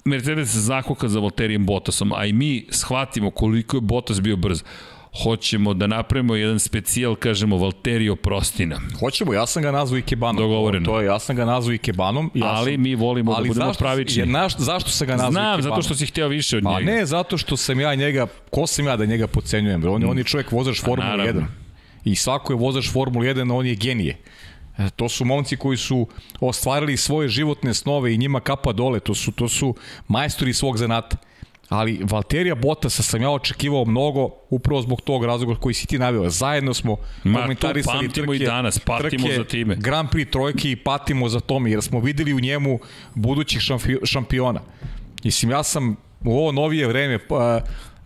[0.04, 4.62] Mercedes zakuka za Valterijem Bottasom, a i mi shvatimo koliko je Bottas bio brz,
[5.22, 8.80] hoćemo da napravimo jedan specijal, kažemo, Valterio Prostina.
[9.00, 10.36] Hoćemo, ja sam ga nazvao Ikebanom.
[10.36, 10.86] Dogovoreno.
[10.86, 12.30] To je, ja sam ga nazvao Ikebanom.
[12.34, 14.26] Ja ali sam, mi volimo da budemo zašto, pravični.
[14.26, 15.62] naš, zašto sam ga nazvao Znam, Ikebanom?
[15.62, 16.92] zato što si hteo više od pa njega.
[16.92, 19.84] ne, zato što sam ja njega, ko sam ja da njega pocenjujem?
[19.84, 20.08] On, mm.
[20.08, 21.44] on je čovjek vozač Formula 1.
[22.04, 24.16] I svako je vozač Formula 1, on je genije.
[24.78, 26.06] E, to su momci koji su
[26.40, 29.74] ostvarili svoje životne snove i njima kapa dole, to su to su
[30.08, 31.16] majstori svog zanata.
[31.68, 36.30] Ali Valterija Bottasa sam ja očekivao mnogo upravo zbog tog razloga koji si ti navio.
[36.30, 39.76] Zajedno smo Ma, komentarisali trke, i danas, patimo trke, za time.
[39.76, 42.78] Grand Prix trojke i patimo za tome, jer smo videli u njemu
[43.14, 43.60] budućih
[44.04, 44.60] šampiona.
[45.24, 47.18] Mislim, ja sam u ovo novije vreme,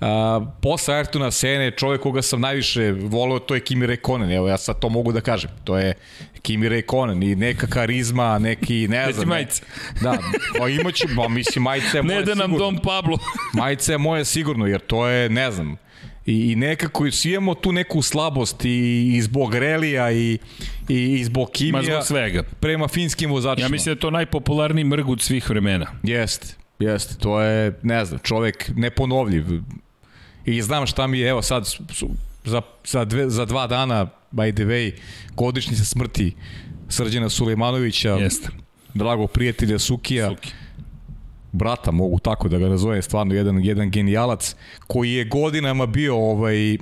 [0.02, 4.58] pa, posle Ayrtona Sene, čovjek koga sam najviše voleo, to je Kimi Rekonen, evo ja
[4.58, 5.94] sad to mogu da kažem, to je
[6.42, 9.28] Kimi Rekonen i neka karizma, neki, ne znam.
[9.28, 9.46] Ne,
[10.00, 10.18] da,
[10.58, 12.64] pa imaću, ba, mislim, majice je moje Ne da nam sigurno.
[12.64, 13.18] Dom Pablo.
[13.60, 15.76] majice je moje sigurno, jer to je, ne znam,
[16.26, 20.38] I, i nekako svi imamo tu neku slabost i, i zbog relija i,
[20.88, 22.42] i, i zbog kimija Ma zbog svega.
[22.60, 23.66] prema finskim vozačima.
[23.66, 25.86] Ja mislim da je to najpopularniji mrg od svih vremena.
[26.02, 26.46] Jeste,
[26.78, 27.14] jeste.
[27.18, 29.44] To je, ne znam, čovek neponovljiv.
[30.44, 31.68] I znam šta mi je, evo sad,
[32.44, 34.92] za, za, dve, za dva dana, by the way,
[35.34, 36.34] godišnjica smrti
[36.88, 38.48] Srđana Sulejmanovića, Jeste.
[38.94, 40.50] dragog prijatelja Sukija, Suki.
[41.52, 44.54] brata, mogu tako da ga nazovem, stvarno jedan, jedan genijalac,
[44.86, 46.80] koji je godinama bio ovaj, uh,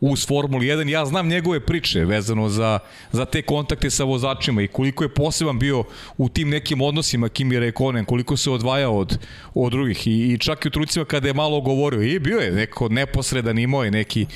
[0.00, 0.88] uz Formulu 1.
[0.88, 2.78] Ja znam njegove priče vezano za,
[3.12, 5.84] za te kontakte sa vozačima i koliko je poseban bio
[6.18, 9.18] u tim nekim odnosima Kimi Rekonen, koliko se odvajao od,
[9.54, 12.52] od drugih i, i čak i u trucima kada je malo govorio i bio je
[12.52, 14.26] neko neposredan, imao je neki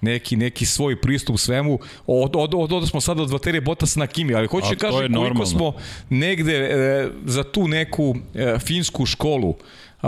[0.00, 1.78] neki neki svoj pristup svemu.
[2.06, 5.14] Od, od, od, od smo sada od Valterije Bottas na Kimi, ali hoću da kažem
[5.14, 5.72] koliko smo
[6.10, 9.54] negde e, za tu neku e, finsku školu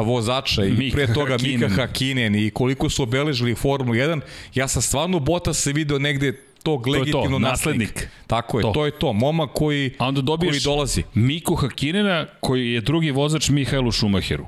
[0.01, 1.71] vozača i Mika pre toga Hakinen.
[1.71, 4.21] Mika Hakinen i koliko su obeležili Formulu 1,
[4.55, 6.33] ja sam stvarno Bottas se video negde
[6.63, 8.09] tog legitimno to, naslednik.
[8.27, 8.71] Tako je, to.
[8.73, 9.13] to je to.
[9.13, 11.03] Momak koji, A onda koji dolazi.
[11.15, 14.47] Miku Hakinena koji je drugi vozač Mihajlu Šumacheru.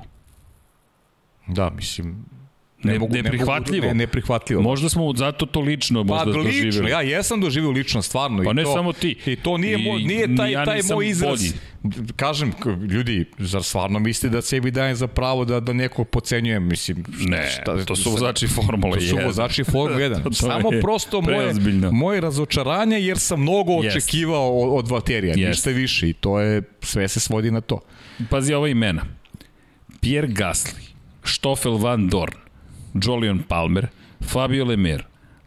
[1.47, 2.25] Da, mislim,
[2.85, 3.87] Ne, ne, mogu, neprihvatljivo.
[3.87, 4.61] Ne, neprihvatljivo.
[4.61, 8.43] Možda smo zato to lično možda pa, lično, ja jesam doživio lično, stvarno.
[8.43, 9.15] Pa i ne to, samo ti.
[9.25, 11.39] I to nije, mo, nije taj, ja taj moj izraz.
[11.39, 11.53] Bolji.
[12.15, 12.53] Kažem,
[12.89, 16.67] ljudi, zar stvarno misli da sebi dajem za pravo da, da nekog pocenjujem?
[16.67, 19.11] Mislim, ne, šta, to su vozači Formule 1.
[19.11, 20.15] To su vozači Formule 1.
[20.23, 21.53] to, to samo prosto moje,
[21.91, 23.87] moje razočaranje, jer sam mnogo yes.
[23.87, 25.47] očekivao od, od Valterija, yes.
[25.47, 26.09] ništa više.
[26.09, 27.79] I to je, sve se svodi na to.
[28.29, 29.05] Pazi ova imena.
[30.01, 30.93] Pierre Gasly,
[31.23, 32.44] Stoffel Van Dorn,
[32.95, 33.87] Jolion Palmer,
[34.21, 35.05] Fabio Lemer,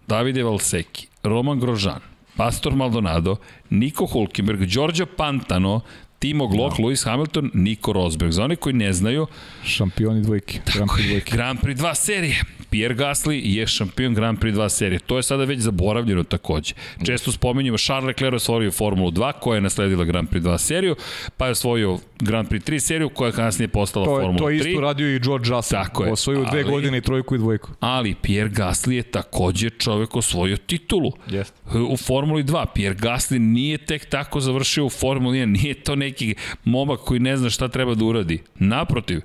[0.09, 2.01] Davide Valsecchi, Roman Grožan,
[2.37, 3.37] Pastor Maldonado,
[3.70, 5.81] Niko Hulkenberg, Đorđo Pantano,
[6.19, 6.85] Timo Glock, no.
[6.85, 6.89] Da.
[6.89, 8.33] Lewis Hamilton, Niko Rosberg.
[8.33, 9.27] Za one koji ne znaju...
[9.65, 10.61] Šampioni dvojke.
[10.75, 11.37] Grand Prix dvojke.
[11.37, 12.43] Grand Prix 2 serije.
[12.70, 14.99] Pierre Gasly je šampion Grand Prix 2 serije.
[14.99, 16.74] To je sada već zaboravljeno takođe.
[17.07, 20.97] Često spominjamo Charles Leclerc osvojio Formulu 2 koja je nasledila Grand Prix 2 seriju,
[21.36, 24.39] pa je osvojio Grand Prix 3 seriju koja je kasnije postala to, Formula 3.
[24.39, 25.85] To je isto radio i George Russell.
[25.85, 26.12] Tako je.
[26.12, 27.70] Osvojio dve ali, godine i trojku i dvojku.
[27.81, 31.12] Ali Pierre Gasly je takođe čovek osvojio titulu.
[31.28, 31.47] Yes.
[31.90, 32.66] U Formuli 2.
[32.74, 35.62] Pierre Gasly nije tek tako završio u Formuli 1.
[35.62, 36.35] Nije to neki
[36.65, 38.43] momak koji ne zna šta treba da uradi.
[38.55, 39.20] Naprotiv,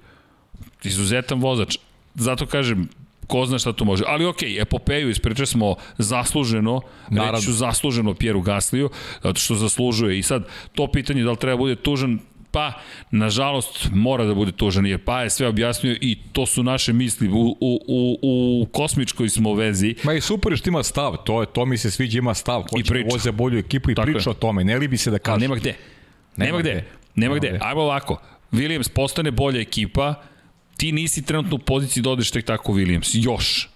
[0.83, 1.77] izuzetan vozač.
[2.15, 2.87] Zato kažem,
[3.27, 4.03] ko zna šta to može.
[4.07, 7.39] Ali okej, okay, epopeju ispričali smo zasluženo, Naravno.
[7.39, 8.89] reću zasluženo Pjeru Gasliju,
[9.23, 10.19] zato što zaslužuje.
[10.19, 12.19] I sad, to pitanje da li treba bude tužan,
[12.51, 12.73] pa,
[13.11, 17.29] nažalost, mora da bude tužan, jer pa je sve objasnio i to su naše misli.
[17.29, 18.17] U, u, u,
[18.61, 19.95] u kosmičkoj smo vezi.
[20.03, 22.61] Ma i super što ima stav, to, je, to mi se sviđa, ima stav.
[22.61, 24.31] Hoće da voze bolju ekipu i Tako priča je.
[24.31, 24.63] o tome.
[24.63, 25.39] Ne li bi se da kaže.
[25.39, 25.73] nema gde.
[26.37, 26.71] Nema, nema gde.
[26.71, 26.85] gde.
[27.15, 27.59] Nema gde.
[27.61, 28.21] Ajmo ovako.
[28.51, 30.15] Williams postane bolja ekipa,
[30.83, 33.25] ti nisi trenutno u poziciji da odeš tek tako Williams.
[33.25, 33.69] Još.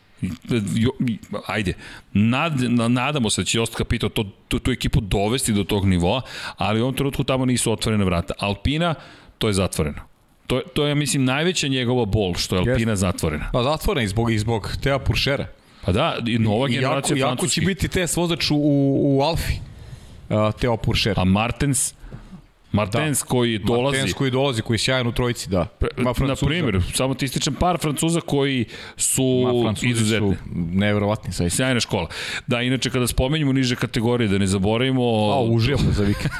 [0.75, 0.91] Jo,
[1.47, 1.73] ajde,
[2.13, 2.53] Nad,
[2.89, 6.21] nadamo se da će Jost Capito to, tu, tu ekipu dovesti do tog nivoa,
[6.57, 8.33] ali u ovom trenutku tamo nisu otvorene vrata.
[8.39, 8.95] Alpina,
[9.37, 10.01] to je zatvoreno.
[10.47, 12.95] To, to je, mislim, najveća njegova bol, što je Alpina yes.
[12.95, 13.49] zatvorena.
[13.53, 15.47] Pa zatvorena i zbog, i zbog Teo Puršera.
[15.85, 18.57] Pa da, i nova generacija jako, jako će biti test vozač u,
[19.01, 19.53] u Alfi,
[20.29, 21.19] uh, Teo Puršer.
[21.19, 21.93] A Martens,
[22.77, 23.25] Martens da.
[23.25, 23.97] koji dolazi.
[23.97, 25.67] Martens koji dolazi, koji je sjajan u trojici, da.
[25.97, 28.65] Ma Na primjer, samo ti ističem par Francuza koji
[28.97, 29.45] su
[29.81, 30.35] izuzetni.
[30.35, 31.49] Su nevjerovatni, sve.
[31.49, 32.09] Sjajna škola.
[32.47, 35.03] Da, inače kada spomenjemo niže kategorije, da ne zaboravimo...
[35.03, 36.31] A, uživamo za vikend.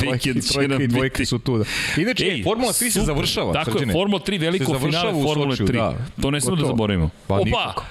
[0.12, 1.64] vikend će nam i dvojke su tu, da.
[1.96, 2.92] Inače, Ej, Formula 3 super.
[2.92, 3.52] se završava.
[3.52, 3.92] Tako srđene.
[3.92, 5.72] je, Formula 3, veliko finale Formula 3.
[5.72, 5.94] Da.
[6.22, 7.10] To ne smemo da zaboravimo.
[7.26, 7.44] Pa, Opa!
[7.44, 7.84] Nikako.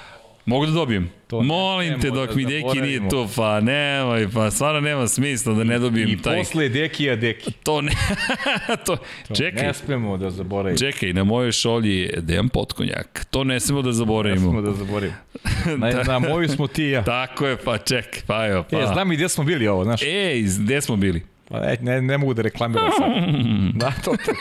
[0.46, 1.10] Mogu da dobijem?
[1.26, 5.54] To Molim te dok da mi Deki nije tu, pa nemoj, pa stvarno nema smisla
[5.54, 6.36] da ne dobijem I taj...
[6.36, 7.52] I posle Dekija Deki.
[7.52, 7.92] To ne...
[8.86, 8.96] to,
[9.28, 9.66] to čekaj.
[9.66, 10.78] Ne smemo da zaboravimo.
[10.78, 13.26] Čekaj, na mojoj šolji je Dejan Potkonjak.
[13.30, 14.52] To ne smemo da zaboravimo.
[14.52, 15.16] Ne smemo da zaboravimo.
[15.78, 16.02] Na, da.
[16.02, 17.04] na moju smo ti ja.
[17.04, 18.78] Tako je, pa ček, pa evo, pa.
[18.78, 20.02] E, znam i gde smo bili ovo, znaš.
[20.02, 21.22] Ej, gde smo bili?
[21.48, 23.10] Pa ne, ne, ne mogu da reklamiram sad.
[23.80, 24.32] da, to, to, to.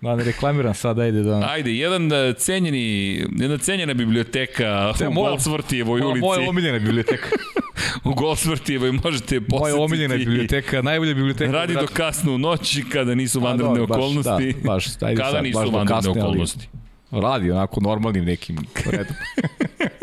[0.00, 1.48] Da, ne reklamiram sad, ajde da...
[1.50, 6.20] Ajde, jedan e, cenjeni, jedna cenjena biblioteka Te, u Goldsvrtijevoj ulici.
[6.20, 7.28] Moja omiljena biblioteka.
[8.04, 9.58] u Goldsvrtijevoj možete posetiti.
[9.58, 11.52] Moja omiljena biblioteka, najbolja biblioteka.
[11.52, 14.54] Radi do kasno u noći kada nisu vanredne okolnosti.
[14.64, 16.68] Baš, da, baš, ajde kada sad, nisu baš vanredne okolnosti.
[17.10, 19.14] Radi onako normalnim nekim redom.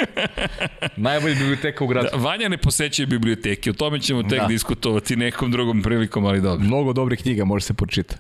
[1.07, 2.07] Najbolja biblioteka u gradu.
[2.11, 4.47] Da, Vanja ne posećuje biblioteke, o tome ćemo tek da.
[4.47, 6.65] diskutovati nekom drugom prilikom, ali dobro.
[6.65, 8.15] Mnogo dobrih knjiga može se počita.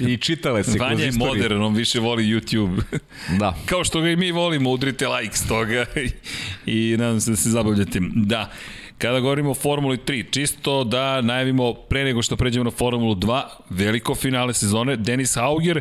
[0.00, 2.82] I čitale se Vanja je modern, on više voli YouTube.
[3.38, 3.54] Da.
[3.66, 5.86] Kao što ga i mi volimo, udrite like s toga
[6.66, 8.00] i, i nadam se da se zabavljate.
[8.14, 8.50] Da.
[8.98, 13.42] Kada govorimo o Formuli 3, čisto da najavimo pre nego što pređemo na Formulu 2,
[13.70, 15.80] veliko finale sezone, Denis Hauger,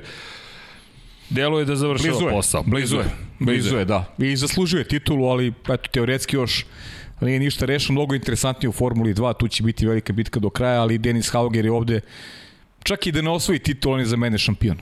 [1.30, 2.32] deluje da završava Blizu je.
[2.32, 2.64] posao.
[2.64, 3.06] Blizu je.
[3.40, 4.16] Blizu je, da.
[4.18, 6.66] I zaslužuje titulu, ali eto, teoretski još
[7.22, 7.94] nije ništa rešeno.
[7.94, 11.66] Mnogo interesantnije u Formuli 2, tu će biti velika bitka do kraja, ali Denis Hauger
[11.66, 12.02] je ovde,
[12.84, 14.78] čak i da ne osvoji titul, on je za mene šampion.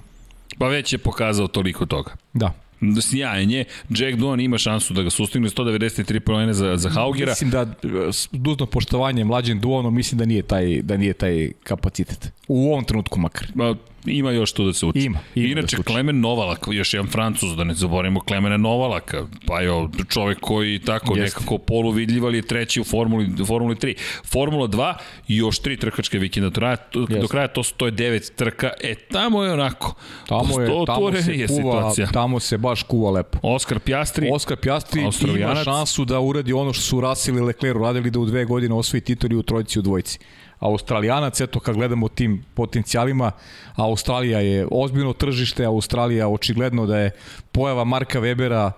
[0.58, 2.16] Pa već je pokazao toliko toga.
[2.34, 2.54] Da.
[3.02, 3.66] Sjajanje.
[3.90, 7.32] Jack Duan ima šansu da ga sustigne 193 poena za, za Haugera.
[7.32, 7.66] Mislim da
[8.12, 12.32] s dužno poštovanje mlađim Duanom mislim da nije taj da nije taj kapacitet.
[12.50, 13.48] U ovom trenutku makar.
[13.56, 15.00] Ma, ima još tu da se uči.
[15.00, 15.84] Ima, ima Inače, da.
[15.84, 21.18] Klemen Novalak, još jedan francuz, da ne zaboravimo Klemena Novalaka, pa jo, čovek koji tako
[21.18, 21.40] Jeste.
[21.40, 23.96] Nekako poluvidljiv, ali je treći u Formuli, Formuli 3.
[24.26, 24.94] Formula 2,
[25.28, 26.76] još tri trkačke vikenda do kraja,
[27.22, 29.96] do kraja to, to je devet trka, e tamo je onako,
[30.28, 32.08] Tamo je, to, tamo se je kuva, situacija.
[32.08, 33.38] tamo se baš kuva lepo.
[33.42, 35.02] Oskar Pjastri, Oskar Pjastri
[35.40, 38.76] ima šansu da uradi ono što su Russell i Leclerc uradili da u dve godine
[38.76, 40.20] osvoji titul i u trojici u dvojici.
[40.60, 43.32] Australijanac, eto kad gledamo tim potencijalima,
[43.76, 47.12] Australija je ozbiljno tržište, Australija očigledno da je
[47.52, 48.72] pojava Marka Webera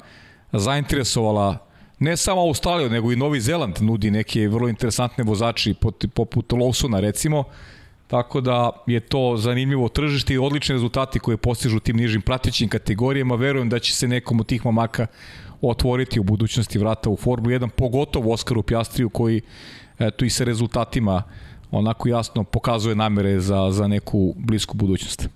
[0.52, 1.58] zainteresovala
[1.99, 5.76] ne samo Australiju, nego i Novi Zeland nudi neke vrlo interesantne vozači
[6.14, 7.44] poput Lawsona recimo,
[8.12, 13.36] Tako da je to zanimljivo tržište i odlični rezultati koje postižu tim nižim pratećim kategorijama.
[13.36, 15.08] Verujem da će se nekom od tih mamaka
[15.62, 19.41] otvoriti u budućnosti vrata u Formulu 1, pogotovo Oskaru Pjastriju koji
[19.99, 21.24] eto, i sa rezultatima
[21.72, 25.30] onako jasno pokazuje namere za, za neku blisku budućnost.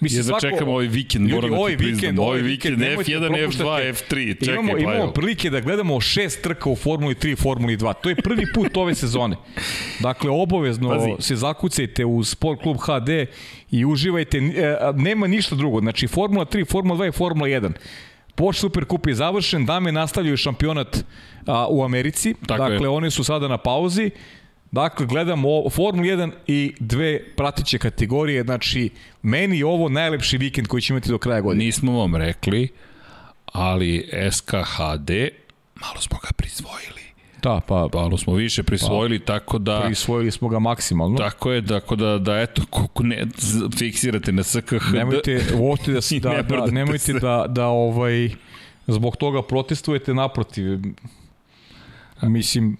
[0.00, 1.96] Mislim, ja čekamo ovaj vikend, moram da ovaj ti priznam.
[1.96, 3.92] vikend, ovaj ovaj vikend, vikend, nemojte F1, da F2, propuštate.
[3.92, 7.76] F3, čekaj, imamo, pa imamo prilike da gledamo šest trka u Formuli 3 i Formuli
[7.76, 7.94] 2.
[8.02, 9.36] To je prvi put ove sezone.
[10.00, 11.10] Dakle, obavezno Pazi.
[11.18, 13.08] se zakucajte u Sport Klub HD
[13.70, 14.38] i uživajte.
[14.38, 15.80] E, nema ništa drugo.
[15.80, 17.72] Znači, Formula 3, Formula 2 i Formula 1.
[18.34, 21.04] Porsche Supercup je završen, dame nastavljaju šampionat
[21.46, 22.34] a, u Americi.
[22.46, 22.88] Tako dakle, je.
[22.88, 24.10] oni su sada na pauzi.
[24.70, 28.42] Dakle, gledamo Formulu 1 i dve pratiće kategorije.
[28.42, 28.90] Znači,
[29.22, 31.64] meni je ovo najlepši vikend koji će imati do kraja godine.
[31.64, 32.68] Nismo vam rekli,
[33.46, 35.10] ali SKHD,
[35.74, 37.08] malo smo ga prisvojili.
[37.42, 39.82] Da, pa, Malo smo više prisvojili, tako da...
[39.86, 41.18] prisvojili smo ga maksimalno.
[41.18, 43.26] Tako je, tako da, da eto, kako ne,
[43.78, 44.94] fiksirate na SKHD.
[44.94, 46.00] Nemojte uopšte da,
[46.30, 47.12] da, ne da, nemojte se.
[47.12, 48.30] da, da ovaj,
[48.86, 50.78] zbog toga protestujete naprotiv.
[52.22, 52.76] Mislim,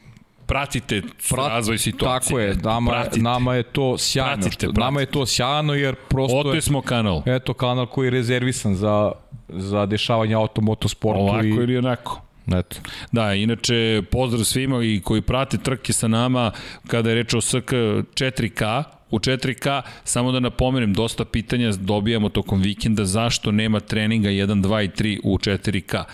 [0.49, 2.29] Pratite Prat- razvoj situacije.
[2.29, 3.23] tako je, nama, Pratite.
[3.23, 4.33] nama je to sjajno.
[4.33, 4.81] Pratite, što, pratite.
[4.81, 7.23] nama je to sjajno jer prosto Oto je, smo kanal.
[7.27, 9.13] eto kanal koji je rezervisan za,
[9.49, 11.21] za dešavanje automotosportu.
[11.21, 12.23] Ovako i, ili onako.
[12.55, 12.77] Eto.
[13.13, 16.53] Da, inače, pozdrav svima i koji prate trke sa nama
[16.87, 17.73] kada je reč o SK
[18.15, 24.47] 4K, u 4K, samo da napomenem, dosta pitanja dobijamo tokom vikenda zašto nema treninga 1,
[24.63, 26.05] 2 i 3 u 4K.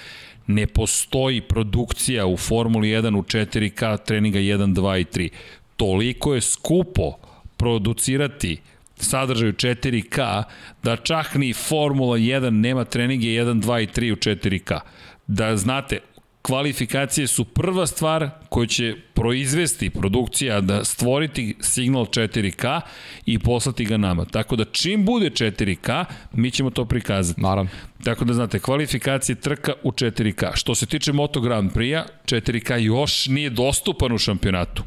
[0.47, 5.29] Ne postoji produkcija u Formuli 1 u 4K treninga 1, 2 i 3.
[5.77, 7.13] Toliko je skupo
[7.57, 8.61] producirati
[8.97, 10.43] sadržaj u 4K
[10.83, 14.81] da čak ni Formula 1 nema treninge 1, 2 i 3 u 4K.
[15.27, 15.99] Da znate,
[16.47, 22.81] kvalifikacije su prva stvar koju će proizvesti produkcija da stvoriti signal 4K
[23.27, 24.25] i poslati ga nama.
[24.25, 27.41] Tako da čim bude 4K, mi ćemo to prikazati.
[27.41, 27.71] Naravno.
[28.05, 30.51] Tako da znate, kvalifikacije trka u 4K.
[30.55, 34.83] Što se tiče Moto Grand Prix-a, 4K još nije dostupan u šampionatu.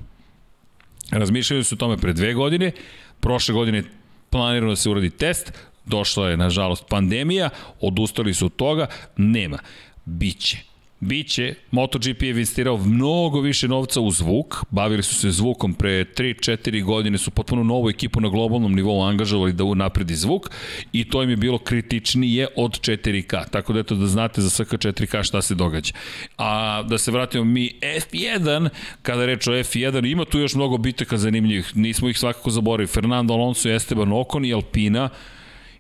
[1.12, 2.72] Razmišljali su o tome pre dve godine,
[3.20, 3.84] prošle godine
[4.30, 5.54] planirano da se uradi test,
[5.86, 7.50] došla je, nažalost, pandemija,
[7.82, 9.58] odustali su od toga, nema.
[10.06, 10.77] Biće.
[11.00, 16.84] Biće, MotoGP je investirao mnogo više novca u zvuk, bavili su se zvukom pre 3-4
[16.84, 20.50] godine, su potpuno novu ekipu na globalnom nivou angažovali da unapredi zvuk
[20.94, 24.74] i to im je bilo kritičnije od 4K, tako da eto da znate za SK
[24.74, 25.94] 4K šta se događa.
[26.38, 28.70] A da se vratimo mi F1,
[29.02, 33.34] kada reč o F1, ima tu još mnogo bitaka zanimljivih, nismo ih svakako zaboravili, Fernando
[33.34, 35.10] Alonso, Esteban Ocon i Alpina,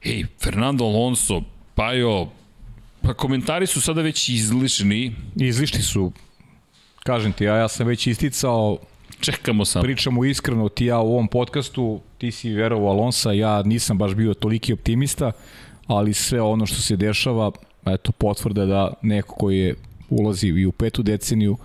[0.03, 1.41] ej, Fernando Alonso,
[1.75, 2.27] Pajo,
[3.01, 6.11] Pa komentari su sada već izlišni, Izlišni su,
[7.03, 8.77] kažem ti, a ja sam već isticao,
[9.19, 9.81] čekamo sam.
[9.81, 14.33] pričamo iskreno, ti ja u ovom podcastu, ti si verovao Alonsa, ja nisam baš bio
[14.33, 15.31] toliki optimista,
[15.87, 17.51] ali sve ono što se dešava,
[17.85, 19.75] eto, potvrda da neko koji je
[20.09, 21.57] ulazi i u petu deceniju,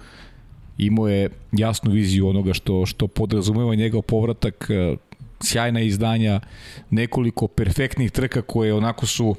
[0.79, 4.97] imao je jasnu viziju onoga što, što podrazumeva njegov povratak, e,
[5.43, 6.41] sjajna izdanja,
[6.91, 9.37] nekoliko perfektnih trka koje onako su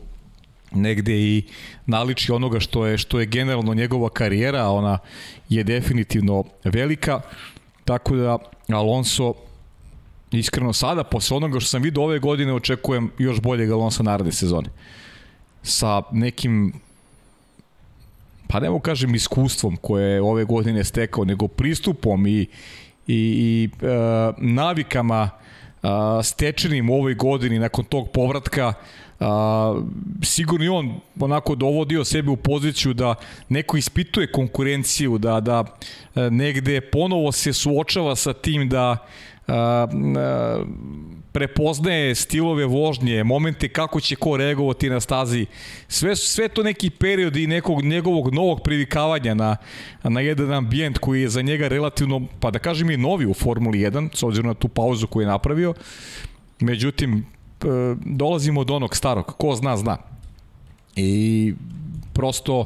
[0.75, 1.43] negde i
[1.85, 4.97] naliči onoga što je što je generalno njegova karijera, ona
[5.49, 7.21] je definitivno velika.
[7.85, 8.37] Tako da
[8.69, 9.33] Alonso
[10.31, 14.69] iskreno sada, posle onoga što sam vidio ove godine, očekujem još boljeg Alonso naredne sezone.
[15.63, 16.73] Sa nekim
[18.53, 22.47] pa ne mogu kažem iskustvom koje je ove godine stekao, nego pristupom i, i,
[23.07, 23.87] i e,
[24.37, 25.87] navikama e,
[26.23, 28.73] stečenim u ovoj godini nakon tog povratka
[29.19, 29.81] a,
[30.23, 33.15] sigurno i on onako dovodio sebe u poziciju da
[33.49, 35.63] neko ispituje konkurenciju, da, da
[36.15, 38.97] e, negde ponovo se suočava sa tim da
[39.47, 39.87] a,
[40.17, 40.63] a,
[41.31, 45.45] prepoznaje stilove vožnje, momente kako će ko reagovati na stazi.
[45.87, 49.57] Sve, sve to neki period i nekog njegovog novog privikavanja na,
[50.03, 53.79] na jedan ambijent koji je za njega relativno, pa da kažem i novi u Formuli
[53.79, 55.73] 1, s obzirom na tu pauzu koju je napravio.
[56.59, 57.42] Međutim, E,
[58.05, 59.97] dolazimo do onog starog, ko zna, zna.
[60.95, 61.53] I
[62.13, 62.65] prosto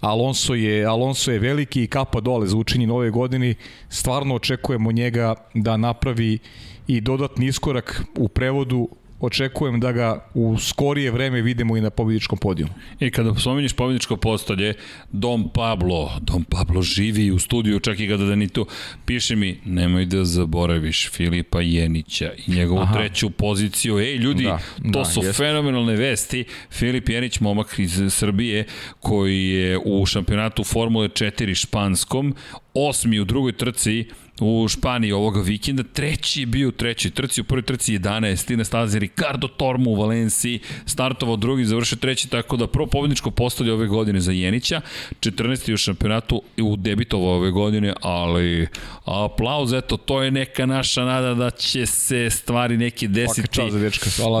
[0.00, 3.54] Alonso je, Alonso je veliki i kapa dole za učenje nove godini.
[3.88, 6.38] Stvarno očekujemo njega da napravi
[6.86, 8.88] i dodatni iskorak u prevodu
[9.20, 12.72] očekujem da ga u skorije vreme vidimo i na pobjedičkom podijumu.
[13.00, 14.74] I kada spominješ pobjedičko postolje,
[15.12, 18.66] Dom Pablo, Dom Pablo živi u studiju, čak i kada da ni tu,
[19.04, 22.94] piše mi, nemoj da zaboraviš Filipa Jenića i njegovu Aha.
[22.94, 23.98] treću poziciju.
[23.98, 24.58] Ej, ljudi, da,
[24.92, 25.36] to da, su jest.
[25.36, 26.44] fenomenalne vesti.
[26.70, 28.64] Filip Jenić, momak iz Srbije,
[29.00, 32.34] koji je u šampionatu Formule 4 španskom,
[32.74, 34.04] osmi u drugoj trci,
[34.40, 38.64] u Španiji ovoga vikenda, treći je bio u trećoj trci, u prvoj trci 11, na
[38.64, 43.86] stazi Ricardo Tormo u Valenciji, startovao drugi, završio treći, tako da prvo pobedničko postavlja ove
[43.86, 44.80] godine za Jenića,
[45.20, 45.72] 14.
[45.72, 48.66] u šampionatu u debitovo ove godine, ali
[49.04, 53.60] aplauz, eto, to je neka naša nada da će se stvari neke desiti,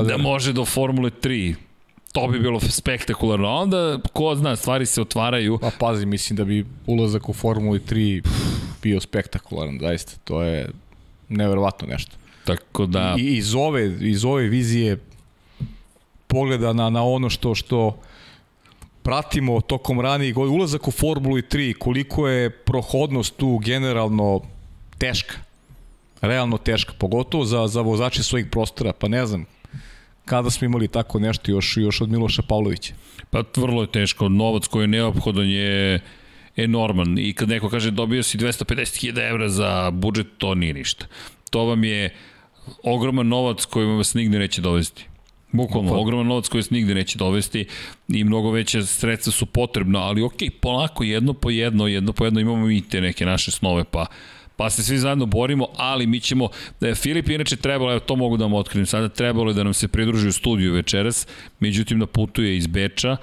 [0.08, 1.54] da može do Formule 3,
[2.12, 3.48] to bi bilo spektakularno.
[3.48, 5.58] Onda, ko zna, stvari se otvaraju.
[5.60, 8.22] Pa pazi, mislim da bi ulazak u Formuli 3
[8.86, 10.12] bio spektakularan, zaista.
[10.24, 10.68] To je
[11.28, 12.16] neverovatno nešto.
[12.44, 13.14] Tako da...
[13.18, 14.98] I iz ove, iz ove vizije
[16.26, 17.98] pogleda na, na ono što što
[19.02, 24.40] pratimo tokom ranijih godina, ulazak u Formulu 3, koliko je prohodnost tu generalno
[24.98, 25.34] teška.
[26.20, 29.44] Realno teška, pogotovo za, za vozače svojih prostora, pa ne znam,
[30.24, 32.94] kada smo imali tako nešto još, još od Miloša Pavlovića?
[33.30, 36.00] Pa vrlo je teško, novac koji je neophodan je
[36.56, 41.06] enorman i kad neko kaže dobio si 250.000 evra za budžet, to nije ništa.
[41.50, 42.14] To vam je
[42.82, 45.04] ogroman novac koji vas nigde neće dovesti.
[45.52, 45.98] Bukvalno, pa.
[45.98, 47.66] ogroman novac koji se nigde neće dovesti
[48.08, 52.40] i mnogo veće sredstva su potrebno, ali ok, polako, jedno po jedno, jedno po jedno
[52.40, 54.06] imamo i te neke naše snove, pa
[54.56, 56.48] pa se svi zajedno borimo, ali mi ćemo,
[56.80, 59.64] da je Filip inače trebalo, evo to mogu da vam otkrijem sada, trebalo je da
[59.64, 61.26] nam se pridruži u studiju večeras,
[61.60, 63.16] međutim da putuje iz Beča,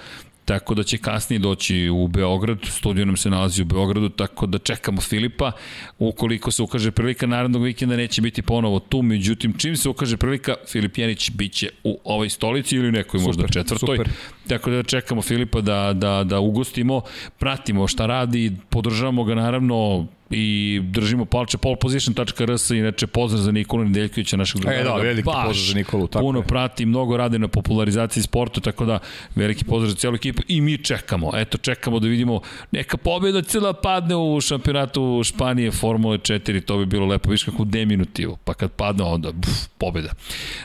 [0.45, 4.57] tako da će kasnije doći u Beograd, studio nam se nalazi u Beogradu, tako da
[4.57, 5.51] čekamo Filipa,
[5.99, 10.55] ukoliko se ukaže prilika narednog vikenda neće biti ponovo tu, međutim čim se ukaže prilika,
[10.67, 14.09] Filip Janić biće u ovoj stolici ili nekoj super, možda četvrtoj, super.
[14.47, 17.01] tako da čekamo Filipa da, da, da ugostimo,
[17.39, 24.37] pratimo šta radi, podržavamo ga naravno i držimo palče polposition.rs inače pozdrav za Nikolu Nedeljkovića
[24.37, 24.81] našeg drugara.
[24.81, 26.47] E da, veliki pozdrav za Nikolu, tako puno je.
[26.47, 28.99] prati, mnogo radi na popularizaciji sporta, tako da
[29.35, 32.41] veliki pozdrav za cijelu ekipu i mi čekamo, eto čekamo da vidimo
[32.71, 37.65] neka pobjeda cela padne u šampionatu Španije Formule 4, to bi bilo lepo, viš kako
[37.65, 40.09] deminutivu, pa kad padne onda buf, pobjeda.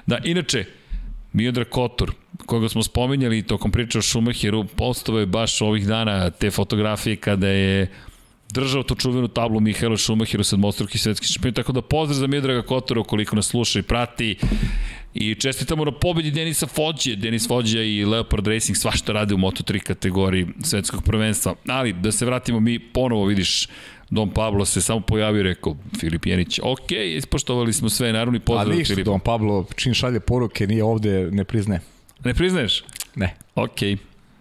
[0.07, 0.65] Da, inače,
[1.33, 2.13] Miodrag Kotor,
[2.47, 7.49] koga smo spominjali tokom priče o Schumacheru, postao je baš ovih dana te fotografije kada
[7.49, 7.89] je
[8.53, 13.03] držao tu čuvenu tablu Mihajlo Šumahiru, sedmostruki svetski šampion, tako da pozdrav za Miodraga Kotora
[13.03, 14.37] koliko nas sluša i prati
[15.15, 19.79] i čestitamo na pobedi Denisa Fođe, Denis Fođa i Leopard Racing svašta rade u Moto3
[19.79, 23.67] kategoriji svetskog prvenstva, ali da se vratimo mi ponovo vidiš
[24.11, 28.41] Don Pablo se samo pojavio i rekao Filip Jenić, ok, ispoštovali smo sve, naravno i
[28.41, 31.81] pozdrav Ali ništa, Don Pablo čim šalje poruke nije ovde, ne prizne.
[32.25, 32.85] Ne priznaješ?
[33.15, 33.35] Ne.
[33.55, 33.79] Ok.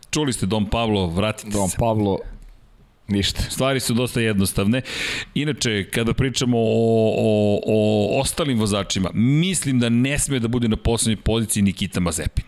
[0.09, 1.77] Čuli ste Don Pablo, vratite Don se.
[1.79, 2.19] Don Pablo
[3.07, 3.41] Ništa.
[3.41, 4.81] Stvari su dosta jednostavne.
[5.34, 10.75] Inače, kada pričamo o, o, o ostalim vozačima, mislim da ne sme da bude na
[10.75, 12.45] poslednjoj poziciji Nikita Mazepin.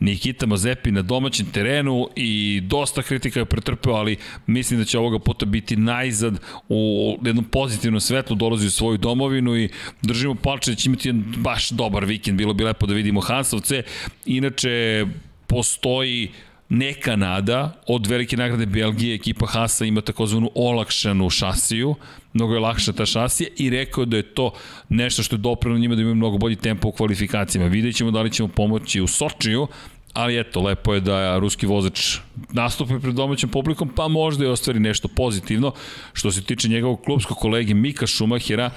[0.00, 4.16] Nikita Mazepin na domaćem terenu i dosta kritika je pretrpeo, ali
[4.46, 9.56] mislim da će ovoga puta biti najzad u jednom pozitivnom svetlu, dolazi u svoju domovinu
[9.56, 9.68] i
[10.02, 12.38] držimo palče da će imati baš dobar vikend.
[12.38, 13.82] Bilo bi lepo da vidimo Hansovce.
[14.26, 15.06] Inače,
[15.46, 16.30] postoji
[16.72, 21.94] neka nada od velike nagrade Belgije, ekipa Hasa ima takozvanu olakšanu šasiju,
[22.32, 24.50] mnogo je lakša ta šasija i rekao da je to
[24.88, 27.68] nešto što je doprano njima da imaju mnogo bolji tempo u kvalifikacijama.
[27.68, 29.66] Vidjet ćemo da li ćemo pomoći u Sočiju,
[30.12, 32.16] ali eto, lepo je da ruski vozač
[32.52, 35.72] nastupi pred domaćom publikom, pa možda i ostvari nešto pozitivno.
[36.12, 38.70] Što se tiče njegovog klubskog kolege Mika Šumahira,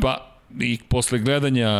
[0.00, 1.70] pa i posle gledanja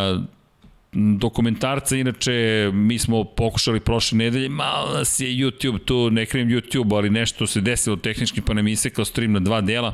[0.92, 6.96] dokumentarca, inače mi smo pokušali prošle nedelje, malo nas je YouTube tu, ne krijem YouTube,
[6.96, 9.92] ali nešto se desilo tehnički pa nam isekao stream na dva dela,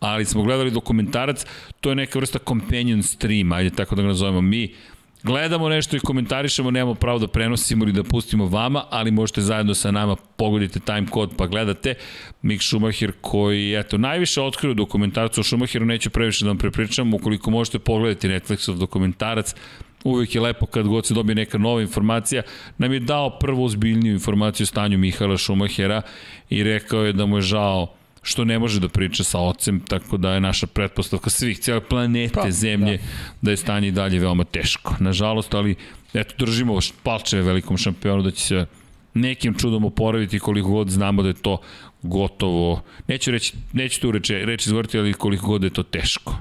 [0.00, 1.46] ali smo gledali dokumentarac,
[1.80, 4.40] to je neka vrsta companion stream, ajde tako da ga nazovemo.
[4.40, 4.74] Mi
[5.22, 9.74] gledamo nešto i komentarišemo, nemamo pravo da prenosimo ili da pustimo vama, ali možete zajedno
[9.74, 11.94] sa nama pogodite time kod pa gledate.
[12.42, 17.14] Mick Schumacher koji, eto, najviše otkrio u dokumentarcu o Schumacheru, neću previše da vam prepričam,
[17.14, 19.54] ukoliko možete pogledati Netflixov dokumentarac,
[20.04, 22.42] uvek je lepo kad god se dobije neka nova informacija,
[22.78, 26.02] nam je dao prvu ozbiljniju informaciju o stanju Mihala Šumahera
[26.50, 30.16] i rekao je da mu je žao što ne može da priča sa ocem, tako
[30.16, 33.02] da je naša pretpostavka svih, cijele planete pa, Zemlje, da.
[33.42, 34.94] da je stanje i dalje veoma teško.
[35.00, 35.74] Nažalost, ali
[36.14, 38.66] eto, držimo palčeve velikom šampionu da će se
[39.14, 41.58] nekim čudom oporaviti koliko god znamo da je to
[42.02, 46.38] gotovo, neću reći, neću tu reći, reći izgovoriti, ali koliko god da je to teško.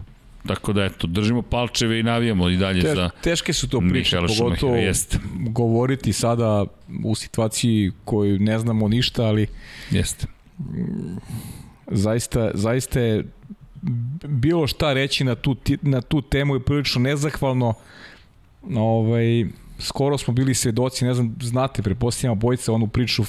[0.48, 4.18] Tako da eto, držimo palčeve i navijamo i dalje Te, za Teške su to priče,
[4.40, 5.18] pogotovo jeste.
[5.40, 6.66] govoriti sada
[7.04, 9.48] u situaciji koju ne znamo ništa, ali
[9.92, 10.28] jeste.
[11.88, 13.26] Zaista, zaista je
[14.28, 17.74] bilo šta reći na tu, na tu temu je prilično nezahvalno.
[18.76, 19.46] Ovaj,
[19.80, 23.24] skoro smo bili svedoci, ne znam, znate, prepostavljamo bojca onu priču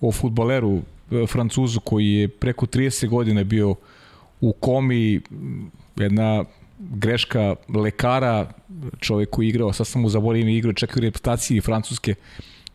[0.00, 3.74] o futbaleru e, Francuzu koji je preko 30 godina bio
[4.40, 5.20] u komi,
[5.96, 6.44] jedna
[6.78, 8.52] greška lekara,
[9.00, 12.14] čovjek koji je igrao, sad sam mu zaboravio ime igrao, čak i u reputaciji Francuske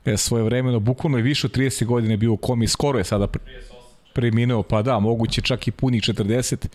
[0.05, 3.27] e, svoje vremeno, bukvalno je više od 30 godine bio u komi, skoro je sada
[4.13, 6.67] preminuo, pa da, moguće čak i punih 40.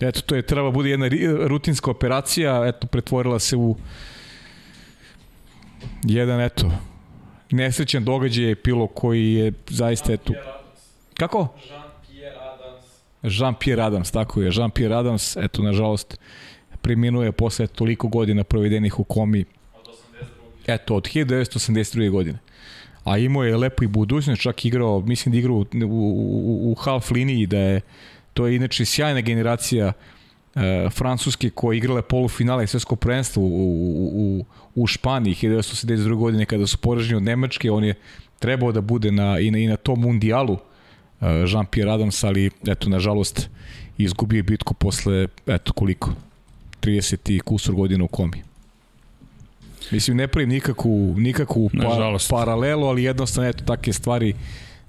[0.00, 1.08] Eto, to je treba bude jedna
[1.46, 3.76] rutinska operacija, eto, pretvorila se u
[6.04, 6.70] jedan, eto,
[7.50, 10.32] nesrećan događaj je pilo koji je zaista, eto...
[11.14, 11.48] Kako?
[13.24, 16.18] Jean-Pierre Adams, tako je, Jean-Pierre Adams, eto, nažalost,
[16.82, 19.44] preminuje posle toliko godina provedenih u komi.
[19.74, 20.24] Od 82.
[20.66, 22.10] Eto, od 1982.
[22.10, 22.38] godine.
[23.04, 27.10] A imao je lepo i budućnost, čak igrao, mislim da igrao u, u, u half
[27.10, 27.80] liniji, da je,
[28.34, 29.92] to je inače sjajna generacija
[30.54, 34.44] e, Francuske koja je igrala polufinale svetskog prvenstva u, u, u,
[34.74, 36.14] u Španiji 1982.
[36.14, 37.94] godine kada su poraženi od Nemačke, on je
[38.38, 40.58] trebao da bude na, i, na, i na tom mundijalu
[41.20, 43.48] Jean-Pierre Adams, ali eto, nažalost,
[43.98, 46.10] izgubio bitku posle, eto, koliko?
[46.80, 48.42] 30 i kusur godina u komi.
[49.90, 54.34] Mislim, ne pravim nikakvu, nikakvu pa, paralelu, ali jednostavno, eto, takve stvari,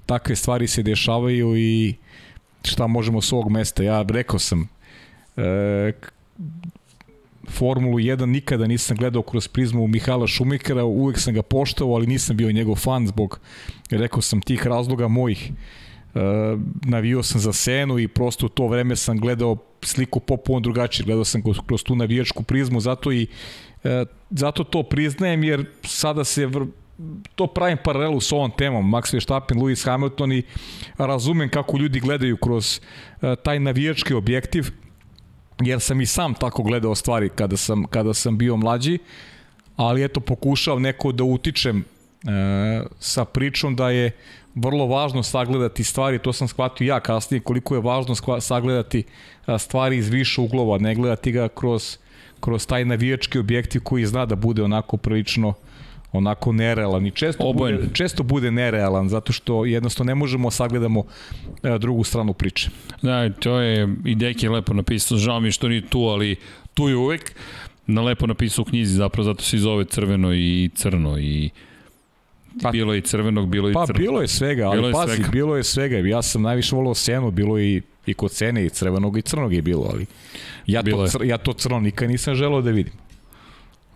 [0.06, 1.94] takve stvari se dešavaju i
[2.64, 3.82] šta možemo s ovog mesta.
[3.82, 4.68] Ja rekao sam,
[5.36, 5.92] e,
[7.48, 12.36] Formulu 1 nikada nisam gledao kroz prizmu Mihala Šumikera, uvek sam ga poštovao, ali nisam
[12.36, 13.40] bio njegov fan zbog,
[13.90, 15.52] rekao sam, tih razloga mojih
[16.84, 21.24] navio sam za Senu i prosto u to vreme sam gledao sliku popuno drugačije, gledao
[21.24, 23.26] sam kroz tu navijačku prizmu, zato i
[23.84, 23.90] uh,
[24.30, 26.66] zato to priznajem jer sada se vr,
[27.34, 30.42] to pravim paralelu s ovom temom, Max Verstappen, Lewis Hamilton i
[30.98, 34.70] razumem kako ljudi gledaju kroz uh, taj navijački objektiv,
[35.60, 38.98] jer sam i sam tako gledao stvari kada sam, kada sam bio mlađi,
[39.76, 41.84] ali eto pokušao neko da utičem
[42.98, 44.10] sa pričom da je
[44.56, 49.04] vrlo važno sagledati stvari, to sam shvatio ja kasnije, koliko je važno sagledati
[49.58, 51.98] stvari iz više uglova, ne gledati ga kroz,
[52.40, 55.54] kroz taj navijački objektiv koji zna da bude onako prilično
[56.12, 61.04] onako nerealan i često bude, često bude nerealan zato što jednostavno ne možemo sagledamo
[61.78, 62.70] drugu stranu priče.
[63.02, 66.36] Da, to je i Deki je lepo napisao, žao mi što nije tu, ali
[66.74, 67.32] tu je uvek
[67.86, 71.50] na lepo napisao u knjizi, zapravo zato se zove crveno i crno i
[72.62, 74.06] Pa, bilo je i crvenog, bilo je pa, i crvenog.
[74.06, 75.30] Pa bilo je svega, ali bilo pazi, svega.
[75.30, 75.96] bilo je svega.
[75.96, 79.62] Ja sam najviše volao senu, bilo i, i kod cene i crvenog i crnog je
[79.62, 80.06] bilo, ali
[80.66, 82.92] ja, bilo to, cr, ja to crno nikad nisam želeo da vidim.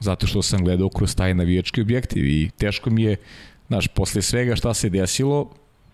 [0.01, 3.17] Zato što sam gledao kroz taj navijački objektiv i teško mi je,
[3.69, 5.51] znaš, posle svega šta se desilo,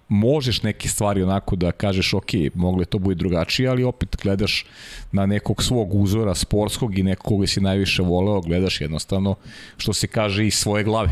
[0.08, 4.66] možeš neke stvari onako da kažeš ok, mogle to bude drugačije, ali opet gledaš
[5.12, 9.34] na nekog svog uzora sportskog i nekog koga si najviše voleo, gledaš jednostavno
[9.76, 11.10] što se kaže iz svoje glave.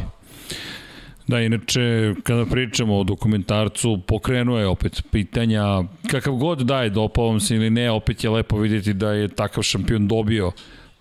[1.26, 7.26] Da, inače, kada pričamo o dokumentarcu, pokrenuo je opet pitanja, kakav god da je, dopao
[7.26, 10.52] vam se ili ne, opet je lepo vidjeti da je takav šampion dobio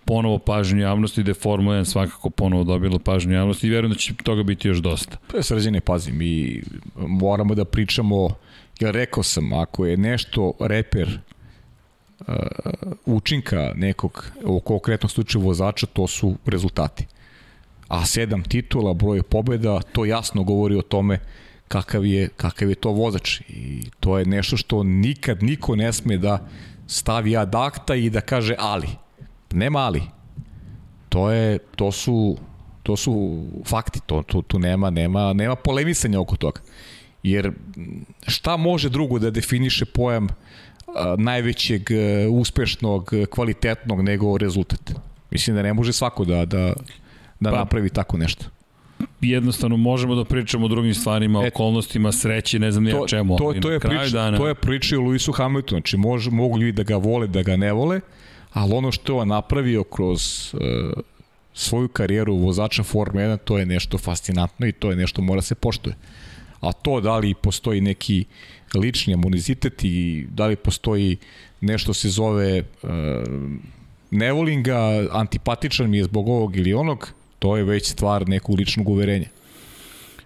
[0.04, 3.98] ponovo pažnju javnosti, da je Formula 1 svakako ponovo dobila pažnju javnosti i verujem da
[3.98, 5.16] će toga biti još dosta.
[5.26, 6.62] To je srđene, pazi, mi
[6.96, 8.28] moramo da pričamo,
[8.80, 11.18] ja rekao sam, ako je nešto reper
[12.20, 12.34] uh,
[13.06, 17.06] učinka nekog, u konkretnom slučaju vozača, to su rezultati.
[17.88, 21.18] A sedam titula, broj pobeda, to jasno govori o tome
[21.68, 23.40] kakav je, kakav je to vozač.
[23.48, 26.38] I to je nešto što nikad niko ne sme da
[26.86, 28.88] stavi ad akta i da kaže ali.
[29.52, 30.02] Nema ali.
[31.08, 32.36] To je, to su,
[32.82, 36.60] to su fakti, to, tu, tu nema, nema, nema polemisanja oko toga.
[37.22, 37.52] Jer
[38.26, 44.92] šta može drugo da definiše pojam a, najvećeg, a, uspešnog, kvalitetnog nego rezultat?
[45.30, 46.72] Mislim da ne može svako da, da,
[47.44, 48.44] da pa, napravi tako nešto
[49.20, 53.36] jednostavno možemo da pričamo o drugim stvarima, e, okolnostima, sreći, ne znam ja čemu.
[53.36, 54.38] To, to, je prič, dana...
[54.38, 57.56] to je priča o Luisu Hamiltonu, znači može, mogu ljudi da ga vole, da ga
[57.56, 58.00] ne vole,
[58.52, 60.60] ali ono što je on napravio kroz uh,
[61.54, 65.54] svoju karijeru vozača Forme 1, to je nešto fascinantno i to je nešto mora se
[65.54, 65.96] poštuje.
[66.60, 68.24] A to da li postoji neki
[68.74, 71.16] lični amunizitet i da li postoji
[71.60, 72.90] nešto se zove uh,
[74.10, 77.12] ne volim ga, antipatičan mi je zbog ovog ili onog,
[77.44, 79.26] to je već stvar nekog ličnog uverenja.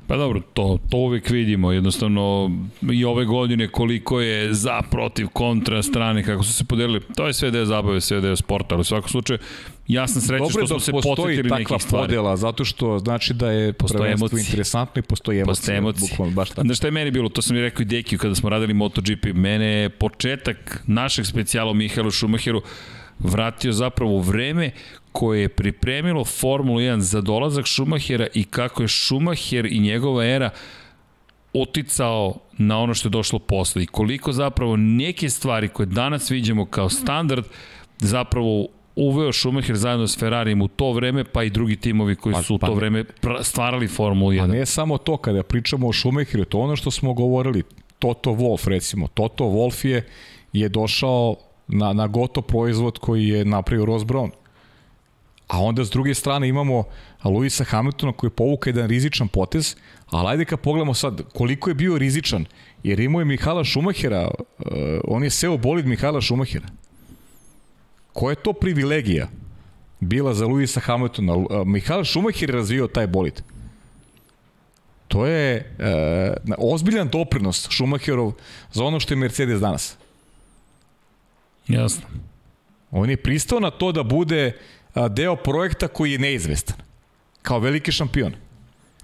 [0.06, 2.50] Pa dobro, to, to uvek vidimo, jednostavno
[2.92, 7.32] i ove godine koliko je za, protiv, kontra strane, kako su se podelili, to je
[7.32, 9.38] sve deo zabave, sve deo sporta, ali u svakom slučaju
[9.88, 12.06] ja sam srećan što smo se podsjetili nekih stvari.
[12.06, 14.40] podela, zato što znači da je postoje prvenstvo emocije.
[14.40, 15.50] interesantno i postoji emocije.
[15.50, 16.08] Postoje emocije.
[16.10, 16.62] Bukvalno, baš tako.
[16.62, 19.24] Znaš šta je meni bilo, to sam i rekao i Dekiju kada smo radili MotoGP,
[19.34, 22.62] mene je početak našeg specijala Mihajlu Šumacheru
[23.18, 24.70] vratio zapravo vreme
[25.18, 30.50] koje je pripremilo Formulu 1 za dolazak Šumahera i kako je Šumacher i njegova era
[31.52, 36.66] oticao na ono što je došlo posle i koliko zapravo neke stvari koje danas vidimo
[36.66, 37.44] kao standard
[37.98, 38.66] zapravo
[38.96, 42.54] uveo Schumacher zajedno s Ferrarijem u to vreme, pa i drugi timovi koji pa, su
[42.54, 43.04] u pa, to vreme
[43.42, 44.40] stvarali Formulu 1.
[44.40, 47.62] Pa ne samo to, kada pričamo o Schumacheru, to ono što smo govorili,
[47.98, 50.06] Toto Wolf recimo, Toto Wolf je,
[50.52, 51.36] je došao
[51.68, 54.30] na, na gotov proizvod koji je napravio Ross Brown.
[55.48, 56.84] A onda s druge strane imamo
[57.24, 59.76] Luisa Hamiltona koji je povuka jedan rizičan potez,
[60.06, 62.44] ali ajde kad pogledamo sad koliko je bio rizičan,
[62.82, 64.66] jer imao je Mihala Šumahera, uh,
[65.04, 66.66] on je seo bolid Mihala Šumahera.
[68.12, 69.28] Koja je to privilegija
[70.00, 71.34] bila za Luisa Hamiltona?
[71.34, 73.42] Uh, Mihala Šumacher je razvio taj bolid.
[75.08, 78.32] To je uh, ozbiljan doprinos Šumacherov
[78.72, 79.96] za ono što je Mercedes danas.
[81.68, 82.06] Jasno.
[82.90, 84.52] On je pristao na to da bude
[85.08, 86.76] deo projekta koji je neizvestan.
[87.42, 88.32] Kao veliki šampion.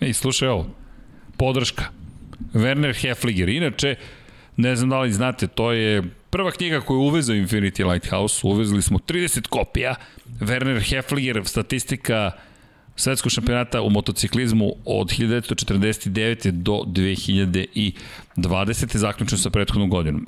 [0.00, 0.66] Ej, slušaj ovo.
[1.36, 1.84] Podrška.
[2.54, 3.48] Werner Hefliger.
[3.48, 3.96] Inače,
[4.56, 8.46] ne znam da li znate, to je prva knjiga koju je uvezao Infinity Lighthouse.
[8.46, 9.94] Uvezli smo 30 kopija.
[10.40, 12.32] Werner Hefliger, statistika
[12.96, 16.50] svetskog šampionata u motociklizmu od 1949.
[16.50, 18.96] do 2020.
[18.96, 20.26] zaključno sa prethodnom godinom.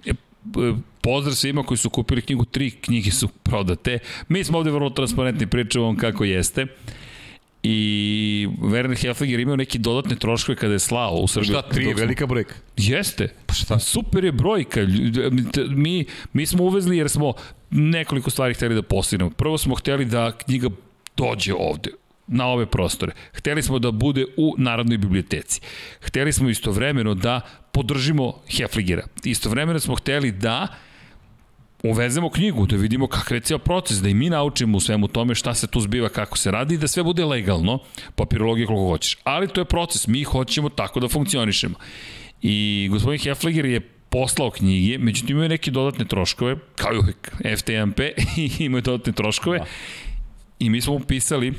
[1.00, 3.98] Pozdrav svima koji su kupili knjigu, tri knjige su prodate.
[4.28, 6.66] Mi smo ovde vrlo transparentni, pričamo vam kako jeste.
[7.62, 11.52] I Werner Hefliger imao neki dodatne troškove kada je slao u Srbiju.
[11.52, 12.54] Šta, tri je velika brojka?
[12.76, 13.28] Jeste.
[13.46, 13.78] Pa šta?
[13.78, 14.80] Super je brojka.
[15.68, 17.32] Mi, mi smo uvezli jer smo
[17.70, 19.30] nekoliko stvari hteli da postignemo.
[19.30, 20.68] Prvo smo hteli da knjiga
[21.16, 21.90] dođe ovde
[22.26, 23.12] na ove prostore.
[23.32, 25.60] Hteli smo da bude u Narodnoj biblioteci.
[26.00, 27.40] Hteli smo istovremeno da
[27.72, 29.06] podržimo Hefligera.
[29.24, 30.68] Istovremeno smo hteli da
[31.82, 35.34] uvezemo knjigu, da vidimo kakav je cijel proces, da i mi naučimo u svemu tome
[35.34, 37.78] šta se tu zbiva, kako se radi i da sve bude legalno,
[38.14, 39.18] papirologije koliko hoćeš.
[39.24, 41.74] Ali to je proces, mi hoćemo tako da funkcionišemo.
[42.42, 43.80] I gospodin Hefliger je
[44.10, 48.00] poslao knjige, međutim imaju neke dodatne troškove, kao i uvek FTMP,
[48.66, 49.58] imaju dodatne troškove.
[49.58, 49.64] Da.
[50.58, 51.54] I mi smo upisali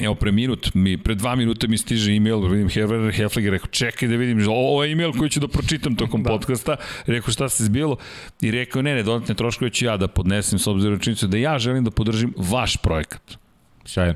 [0.00, 4.08] Evo, pre minut, mi, pre dva minuta mi stiže e-mail, vidim Herbert Hefliger, rekao, čekaj
[4.08, 6.30] da vidim, ovo je e-mail koji ću da pročitam tokom da.
[6.30, 7.96] podcasta, rekao šta se zbilo,
[8.40, 11.58] i rekao, ne, ne, dodatne troškove ću ja da podnesem s obzirom činjenicu da ja
[11.58, 13.36] želim da podržim vaš projekat.
[13.84, 14.14] Sjajno.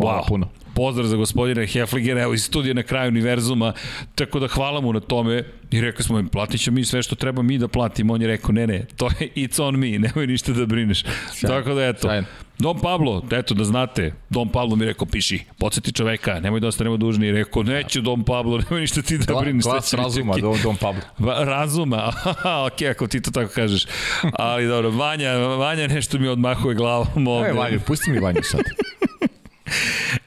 [0.00, 0.28] Hvala wow.
[0.28, 0.48] puno.
[0.74, 3.72] Pozdrav za gospodina Hefligera, evo iz studija na kraju univerzuma,
[4.14, 7.14] tako da hvala mu na tome i rekao smo im, platit ćemo mi sve što
[7.14, 10.26] treba mi da platimo, on je rekao, ne, ne, to je it's on me, nemoj
[10.26, 11.04] ništa da brineš.
[11.32, 11.58] Sjajno.
[11.58, 12.26] Tako da eto, Sjajno.
[12.58, 16.96] Don Pablo, eto da znate, Don Pablo mi rekao, piši, podsjeti čoveka, nemoj da ostanemo
[16.96, 17.26] dužni.
[17.26, 19.64] I rekao, neću Don Pablo, nemoj ništa ti da brineš.
[19.64, 21.02] Glas razuma, Don, Don Pablo.
[21.44, 22.12] razuma,
[22.66, 23.86] ok, ako ti to tako kažeš.
[24.32, 27.48] Ali dobro, Vanja, Vanja nešto mi odmahuje glavom ovde.
[27.48, 28.60] Evo, Vanja, pusti mi Vanju sad.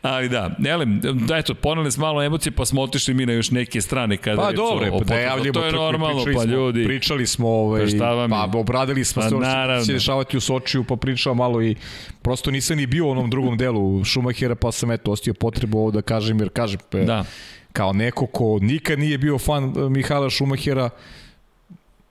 [0.02, 3.52] Ali da, elem, da eto, poneli smo malo emocije, pa smo otišli mi na još
[3.52, 4.18] neke strane.
[4.18, 6.86] Kada pa dobro, pa da javljamo to je normalno, pa ljudi.
[6.86, 10.96] Pričali smo, ovaj, pa, pa obradili smo pa, sve što će dešavati u Sočiju, pa
[10.96, 11.76] pričao malo i
[12.22, 15.92] prosto nisam ni bio u onom drugom delu Šumahera, pa sam eto ostio potrebu ovo
[15.92, 17.26] da kažem, jer kažem, da.
[17.74, 20.90] kao neko ko nikad nije bio fan eh, Mihala Šumahera,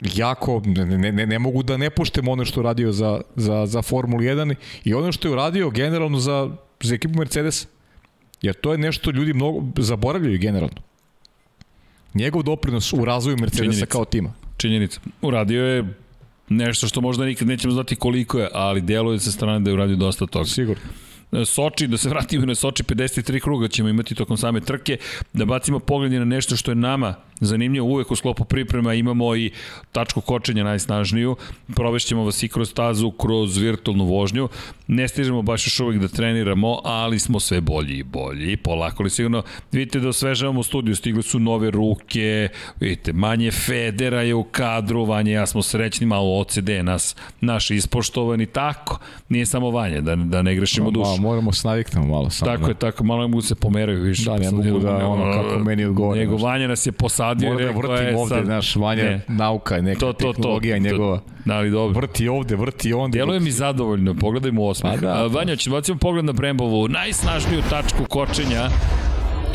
[0.01, 3.83] jako, ne, ne, ne mogu da ne puštem ono što je radio za, za, za
[3.83, 4.55] Formulu 1
[4.85, 6.51] i ono što je uradio generalno za,
[6.81, 7.67] za ekipu Mercedes.
[8.43, 10.83] Jer to je nešto ljudi mnogo zaboravljaju generalno.
[12.15, 13.87] Njegov doprinos u razvoju Mercedesa Činjenica.
[13.87, 14.33] kao tima.
[14.57, 15.01] Činjenica.
[15.23, 15.95] Uradio je
[16.49, 19.97] nešto što možda nikad nećemo znati koliko je, ali deluje sa strane da je uradio
[19.97, 20.45] dosta toga.
[20.45, 20.83] Sigurno.
[21.47, 24.99] Soči, da se vratimo na Soči, 53 kruga ćemo imati tokom same trke,
[25.33, 29.51] da bacimo pogled na nešto što je nama zanimljivo, uvek u sklopu priprema imamo i
[29.93, 31.37] tačku kočenja najsnažniju,
[31.75, 34.49] provešćemo vas i kroz stazu, kroz virtualnu vožnju,
[34.87, 39.11] ne stižemo baš još uvek da treniramo, ali smo sve bolji i bolji, polako li
[39.11, 39.43] sigurno,
[39.73, 42.49] vidite da osvežavamo studiju, stigle su nove ruke,
[42.81, 48.47] vidite, manje Federa je u kadru, Vanja ja smo srećni, malo OCD nas, naš ispoštovani,
[48.47, 48.99] tako,
[49.29, 51.11] nije samo Vanja, da, da ne grešimo dušu.
[51.11, 52.31] Ma, moramo se naviknemo malo.
[52.31, 52.69] Samo, tako da.
[52.69, 54.25] je, tako, malo ne mogu se pomeraju više.
[54.25, 56.21] Da, ne mogu da, ono, kako meni odgovore.
[56.21, 58.49] Nego Vanja nas je posadio posadio Mora da vrtim je ovde, sad...
[58.49, 59.21] naš Vanja, ne.
[59.29, 61.21] nauka, neka to, to, tehnologija to, njegova.
[61.45, 62.01] Da, ali dobro.
[62.01, 63.19] Vrti ovde, vrti onda.
[63.19, 64.93] Deluje mi zadovoljno, pogledajmo osmeh.
[64.95, 68.69] Pa da, Vanja, ćemo pogled na Brembovu, najsnažniju tačku kočenja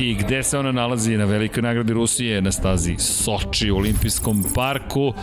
[0.01, 1.17] i gde se ona nalazi?
[1.17, 5.13] Na velikoj nagradi Rusije na stazi Soči u olimpijskom parku.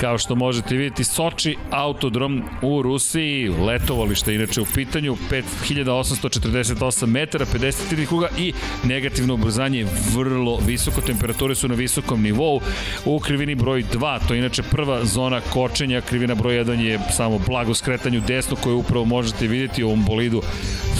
[0.00, 8.06] Kao što možete vidjeti, Soči autodrom u Rusiji, letovalište inače u pitanju, 5848 metara, 53
[8.06, 8.52] kruga i
[8.84, 9.86] negativno ubrzanje.
[10.14, 12.60] Vrlo visoko, temperature su na visokom nivou.
[13.04, 17.38] U krivini broj 2, to je inače prva zona kočenja, krivina broj 1 je samo
[17.46, 20.42] blago skretanju desno koju upravo možete vidjeti u ovom bolidu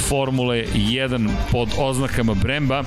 [0.08, 2.84] Formule 1 pod oznakama Bremba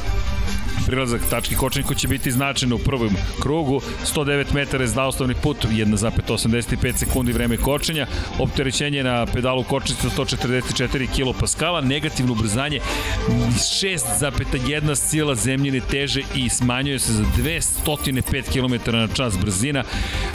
[0.90, 3.82] prilazak tački koji će biti značajno u prvom krugu.
[4.16, 8.08] 109 metara je zaustavni put, 1,85 sekundi vreme kočenja.
[8.40, 12.80] Opterećenje na pedalu kočnice 144 kPa, negativno ubrzanje
[13.28, 19.84] 6,1 sila zemljine teže i smanjuje se za 205 km na čas brzina.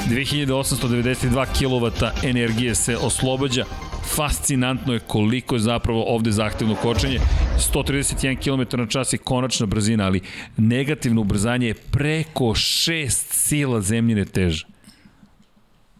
[0.08, 3.64] 2892 kW energije se oslobađa
[4.16, 7.18] fascinantno je koliko je zapravo ovde zahtevno kočenje.
[7.74, 10.20] 131 km na čas je konačna brzina, ali
[10.56, 14.73] negativno ubrzanje je preko 6 sila zemljine teže.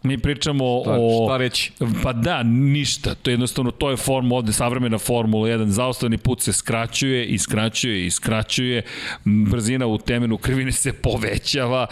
[0.05, 1.27] Mi pričamo šta, o...
[1.27, 1.73] Šta reći?
[2.03, 3.15] Pa da, ništa.
[3.15, 5.67] To je jednostavno, to je form ovde, savremena Formula 1.
[5.67, 8.83] Zaostavni put se skraćuje i skraćuje i skraćuje.
[9.25, 11.87] Brzina u temenu krivine se povećava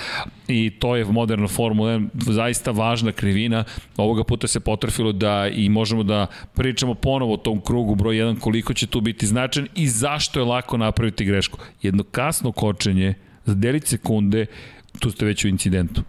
[0.48, 2.08] i to je moderna Formula 1.
[2.14, 3.64] Zaista važna krivina.
[3.96, 8.38] Ovoga puta se potrefilo da i možemo da pričamo ponovo o tom krugu broj 1
[8.38, 11.58] koliko će tu biti značan i zašto je lako napraviti grešku.
[11.82, 13.14] Jedno kasno kočenje
[13.44, 14.46] za delić sekunde,
[14.98, 16.02] tu ste već u incidentu.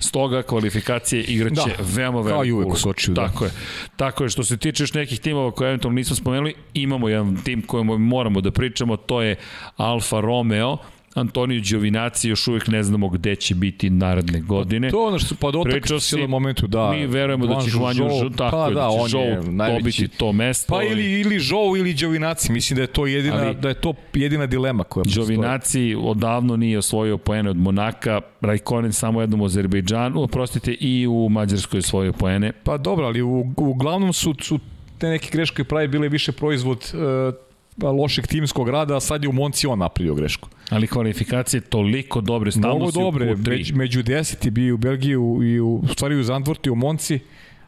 [0.00, 3.14] Stoga kvalifikacije igraće da, veoma, veoma kao i uvek u Sočiju.
[3.14, 3.26] Da.
[3.26, 3.50] Tako je.
[3.96, 4.30] Tako je.
[4.30, 8.40] Što se tiče još nekih timova koje eventualno nismo spomenuli, imamo jedan tim kojem moramo
[8.40, 9.36] da pričamo, to je
[9.76, 10.78] Alfa Romeo
[11.14, 14.90] Antonio Giovinazzi još uvijek ne znamo gde će biti naredne godine.
[14.90, 16.90] To ono što pa dotak se momentu, da.
[16.90, 19.36] Mi verujemo da će Juan Joe, tako pa, da, da, će Joe
[19.68, 20.74] dobiti to mesto.
[20.74, 23.94] Pa ili, ili Joe ili Giovinazzi, mislim da je to jedina, ali, da je to
[24.14, 30.22] jedina dilema koja Giovinazzi odavno nije osvojio poene od Monaka, Raikkonen samo jednom u Azerbejdžanu,
[30.22, 32.52] oprostite i u Mađarskoj osvojio poene.
[32.64, 34.58] Pa dobro, ali u, uglavnom su, su
[34.98, 37.49] te neke greške pravi bile više proizvod uh,
[37.82, 40.48] lošeg timskog rada, a sad je u Monci on napravio grešku.
[40.70, 45.82] Ali kvalifikacije toliko dobre, stalno Mnogo dobre, među, među deseti bi u Belgiju i u,
[45.92, 47.18] stvari u Zandvorti u Monci,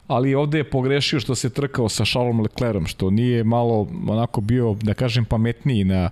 [0.06, 4.76] ali ovde je pogrešio što se trkao sa Charlesom Leclerom, što nije malo onako bio,
[4.82, 6.10] da kažem, pametniji na,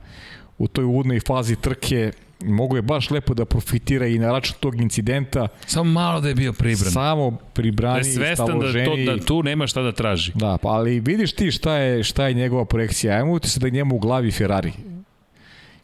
[0.59, 2.12] u toj uvodnoj fazi trke,
[2.44, 5.48] mogu je baš lepo da profitira i na račun tog incidenta.
[5.66, 6.92] Samo malo da je bio pribran.
[6.92, 10.32] Samo pribrani, da je svestan da, to, da tu nema šta da traži.
[10.34, 13.16] Da, pa ali vidiš ti šta je, šta je njegova projekcija.
[13.16, 14.72] Ajmo ti se da je njemu u glavi Ferrari.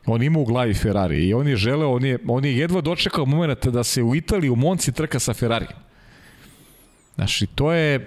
[0.06, 3.26] On ima u glavi Ferrari i on je želeo, on je, on je jedva dočekao
[3.26, 5.66] moment da se u Italiji u Monci trka sa Ferrari.
[7.14, 8.06] Znaš, i to je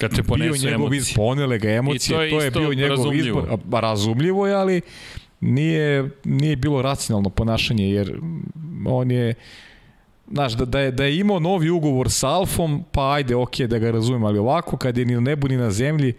[0.00, 3.40] kad te bio njegov izbor, ponele ga emocije, to je, to je bio njegov razumljivo.
[3.40, 3.58] izbor.
[3.82, 4.80] Razumljivo je, ali
[5.40, 8.20] nije, nije bilo racionalno ponašanje, jer
[8.86, 9.34] on je
[10.30, 13.78] znaš, da, da, je, da je imao novi ugovor sa Alfom, pa ajde, ok, da
[13.78, 16.14] ga razumem, ali ovako, kad je ni na nebu ni na zemlji,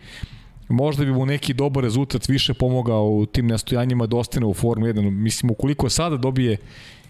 [0.69, 4.85] možda bi mu neki dobar rezultat više pomogao u tim nastojanjima da ostane u Formu
[4.85, 5.09] 1.
[5.09, 6.57] Mislim, ukoliko sada dobije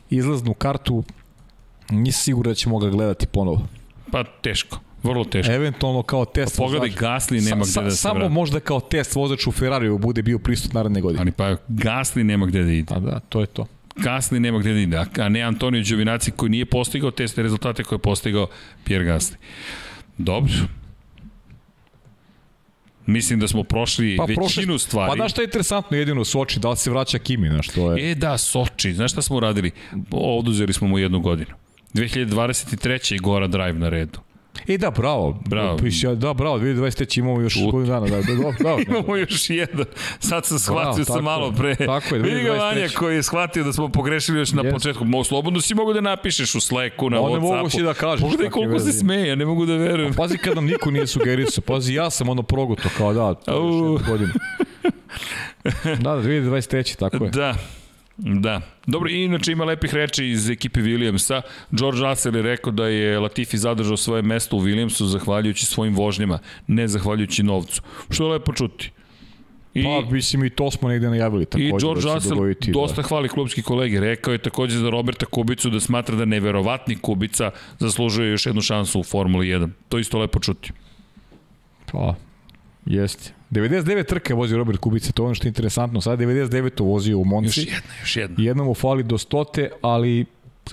[0.09, 1.03] izlaznu kartu,
[1.89, 3.67] nisam siguran da ćemo ga gledati ponovo.
[4.11, 4.79] Pa teško.
[5.03, 5.53] Vrlo teško.
[5.53, 8.33] Eventualno kao test pa pogledaj, Gasli nema sa, gde da se Samo vrati.
[8.33, 11.21] možda kao test vozač u Ferrariju bude bio prisut naredne godine.
[11.21, 12.93] Ali pa Gasli nema gde da ide.
[12.93, 13.67] Pa da, to je to.
[13.95, 17.97] Gasli nema gde da ide, a ne Antonio Đovinaci koji nije postigao teste rezultate koje
[17.97, 18.47] je postigao
[18.83, 19.37] Pierre Gasli.
[20.17, 20.53] Dobro,
[23.05, 25.09] Mislim da smo prošli pa, većinu prošli, stvari.
[25.09, 28.11] Pa znaš šta je interesantno jedino Soči, da li se vraća Kimi, znaš to je.
[28.11, 29.71] E da, Soči, znaš šta smo uradili?
[30.11, 31.51] Oduzeli smo mu jednu godinu.
[31.93, 33.21] 2023.
[33.21, 34.19] Gora Drive na redu.
[34.67, 35.39] E da, bravo.
[35.45, 35.77] Bravo.
[35.77, 38.07] Piši, da, bravo, 2023 imamo još godinu dana.
[38.07, 38.79] Da, da, da, bravo.
[38.87, 39.85] imamo još jedan.
[40.19, 41.75] Sad sam shvatio sam malo pre.
[41.75, 44.73] Tako je, Vidi ga Vanja koji je shvatio da smo pogrešili još na yes.
[44.73, 45.05] početku.
[45.05, 47.33] Mo, slobodno si mogu da napišeš u Slacku, na Whatsappu.
[47.33, 48.21] Ne mogu si da kažeš.
[48.21, 50.13] Pogledaj koliko se smeje, ja ne mogu da verujem.
[50.13, 51.63] pazi kad nam niko nije sugerisao.
[51.67, 53.51] Pazi, ja sam ono proguto kao da, to
[53.93, 54.31] još godinu.
[55.83, 57.31] da, da, 2023, tako je.
[57.31, 57.55] Da,
[58.17, 58.61] Da.
[58.87, 61.41] Dobro, i inače ima lepih reči iz ekipe Williamsa.
[61.71, 66.39] George Russell je rekao da je Latifi zadržao svoje mesto u Williamsu zahvaljujući svojim vožnjama,
[66.67, 67.81] ne zahvaljujući novcu.
[68.09, 68.91] Što je lepo čuti.
[69.73, 71.67] I, pa, mislim, i to smo negde najavili takođe.
[71.67, 73.07] I George da Russell dogoditi, dosta da.
[73.07, 73.99] hvali klubski kolege.
[73.99, 78.99] Rekao je takođe za Roberta Kubicu da smatra da neverovatni Kubica zaslužuje još jednu šansu
[78.99, 79.69] u Formuli 1.
[79.89, 80.71] To isto lepo čuti.
[81.91, 82.15] Pa,
[82.85, 83.40] jeste.
[83.51, 86.01] 99 trke vozio Robert Kubica, to je ono što je interesantno.
[86.01, 87.59] Sada 99 vozio u Monci.
[87.59, 88.35] Još jedna, još jedna.
[88.39, 90.25] Jednom mu fali do stote, ali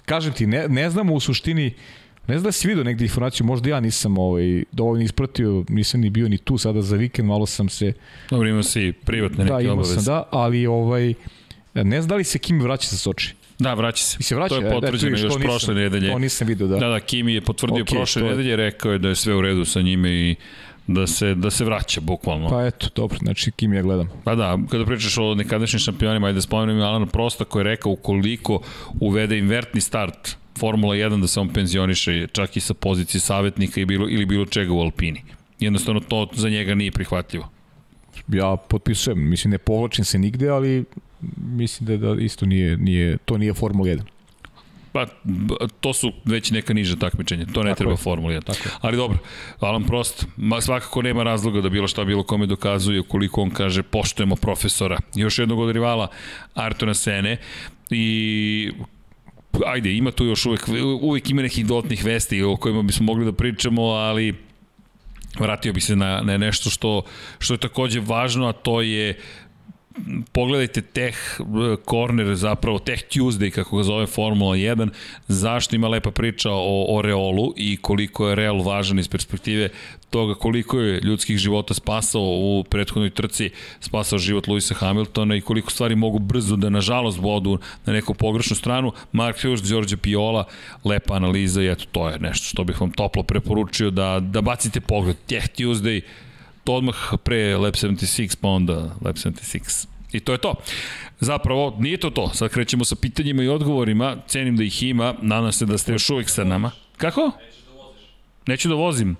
[0.05, 1.75] kažem ti, ne, ne znamo u suštini
[2.29, 6.11] Ne znam da si vidio negde informaciju, možda ja nisam ovaj, dovoljno ispratio, nisam ni
[6.11, 7.93] bio ni tu sada za vikend, malo sam se...
[8.31, 9.95] Dobro, ima si privatne neke da, obaveze.
[9.95, 11.15] Da, sam, da, ali ovaj,
[11.75, 13.35] ne znam da li se Kimi vraća sa Soči.
[13.59, 14.17] Da, vraća se.
[14.21, 14.55] I se vraća?
[14.55, 16.13] To je potvrđeno da, još nisam, prošle nedelje.
[16.13, 16.77] To nisam vidio, da.
[16.77, 19.65] Da, da, Kimi je potvrdio okay, prošle nedelje, rekao je da je sve u redu
[19.65, 20.37] sa njime i
[20.89, 22.49] da se, da se vraća, bukvalno.
[22.49, 24.09] Pa eto, dobro, znači kim ja gledam.
[24.25, 27.93] Pa da, kada pričaš o nekadašnjim šampionima, ajde da spomenem Alana Prosta koji je rekao
[27.93, 28.61] ukoliko
[29.01, 33.85] uvede invertni start Formula 1 da se on penzioniše čak i sa pozicije savjetnika i
[33.85, 35.23] bilo, ili bilo čega u Alpini.
[35.61, 37.49] Jednostavno to za njega nije prihvatljivo.
[38.29, 40.85] Ja potpisujem, mislim ne povlačim se nigde, ali
[41.37, 44.01] mislim da, da isto nije, nije, to nije Formula 1.
[44.93, 45.07] Pa,
[45.81, 47.97] to su već neka niža takmičenja, to ne tako treba je.
[47.97, 48.45] Formula 1.
[48.45, 49.19] Tako Ali dobro,
[49.61, 53.83] Alan Prost, ma, svakako nema razloga da bilo šta bilo kome dokazuje koliko on kaže
[53.83, 54.99] poštujemo profesora.
[55.15, 56.09] Još jednog od rivala
[56.55, 57.37] Artona Sene
[57.91, 58.71] i
[59.67, 60.69] ajde, ima tu još uvek,
[61.01, 64.35] uvek ima nekih dodatnih vesti o kojima bismo mogli da pričamo, ali
[65.39, 67.03] vratio bi se na, na nešto što,
[67.39, 69.19] što je takođe važno, a to je
[70.33, 71.17] pogledajte Tech
[71.91, 74.89] Corner, zapravo Tech Tuesday, kako ga zove Formula 1,
[75.29, 79.69] zašto ima lepa priča o, o Reolu i koliko je Real važan iz perspektive
[80.11, 83.51] toga koliko je ljudskih života spasao u prethodnoj trci,
[83.81, 88.57] spasao život Luisa Hamiltona i koliko stvari mogu brzo da nažalost bodu na neku pogrešnu
[88.57, 88.93] stranu.
[89.13, 90.45] Mark Hughes, Đorđe Piola,
[90.85, 94.81] lepa analiza i eto to je nešto što bih vam toplo preporučio da, da bacite
[94.81, 95.17] pogled.
[95.27, 96.01] Tech Tuesday,
[96.73, 98.75] odmah pre Lab 76, pa onda
[99.05, 99.87] Lab 76.
[100.13, 100.55] I to je to.
[101.21, 102.31] Zapravo, nije to to.
[102.35, 104.17] Sad krećemo sa pitanjima i odgovorima.
[104.27, 105.15] Cenim da ih ima.
[105.23, 106.71] Nadam se da ste još uvek sa nama.
[106.97, 107.31] Kako?
[108.47, 109.17] Neću da vozim.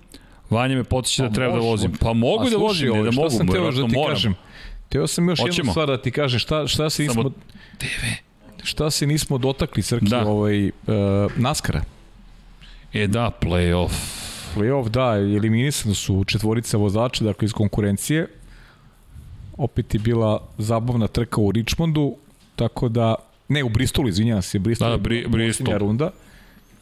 [0.51, 1.93] Vanja me potiče da pa treba da vozim.
[2.01, 4.15] Pa mogu da vozim, ne da mogu, sam teo da ti moram.
[4.15, 4.35] Kažem?
[4.89, 5.55] Teo sam još Hoćemo.
[5.57, 6.41] jednu stvar da ti kažem.
[6.41, 7.31] Šta, šta se nismo...
[7.79, 8.07] TV.
[8.63, 10.27] Šta se nismo dotakli, Srki, da.
[10.27, 10.73] ovaj, uh,
[11.37, 11.83] Naskara?
[12.93, 14.18] E da, play-off
[14.59, 18.27] Playoff, da, eliminisani su četvorica vozača, dakle iz konkurencije.
[19.57, 22.17] Opet je bila zabavna trka u Richmondu,
[22.57, 23.15] tako da,
[23.49, 25.79] ne u Bristolu, izvinjam se, Bristol, da, Bri, Bristol.
[25.79, 26.11] runda.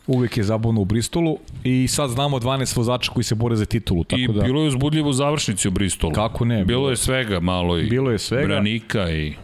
[0.06, 4.04] Uvek je zabavno u Bristolu i sad znamo 12 vozača koji se bore za titulu.
[4.04, 6.12] Tako I da, bilo je uzbudljivo u završnici u Bristolu.
[6.12, 6.64] Kako ne?
[6.64, 8.46] Bilo je svega malo i bilo je svega.
[8.46, 9.34] branika i...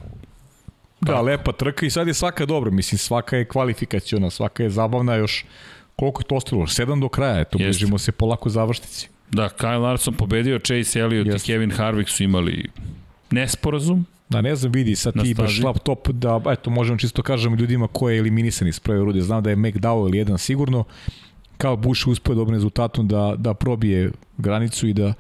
[1.01, 5.15] Da, lepa trka i sad je svaka dobra, mislim svaka je kvalifikaciona, svaka je zabavna
[5.15, 5.45] još
[5.97, 6.63] koliko je to ostalo?
[6.63, 7.65] 7 do kraja, eto, Jest.
[7.79, 9.09] bližimo se polako završnici.
[9.31, 11.45] Da, Kyle Larson pobedio, Chase Elliott Jest.
[11.45, 12.69] i Kevin Harvick su imali
[13.31, 14.07] nesporazum.
[14.29, 18.11] Da, ne znam, vidi, sad ti baš laptop, da, eto, možemo čisto kažemo ljudima ko
[18.11, 19.21] je eliminisan iz prve rude.
[19.21, 20.85] Znam da je McDowell jedan sigurno,
[21.59, 25.15] kao Bush uspio dobrim rezultatom da, da probije granicu i da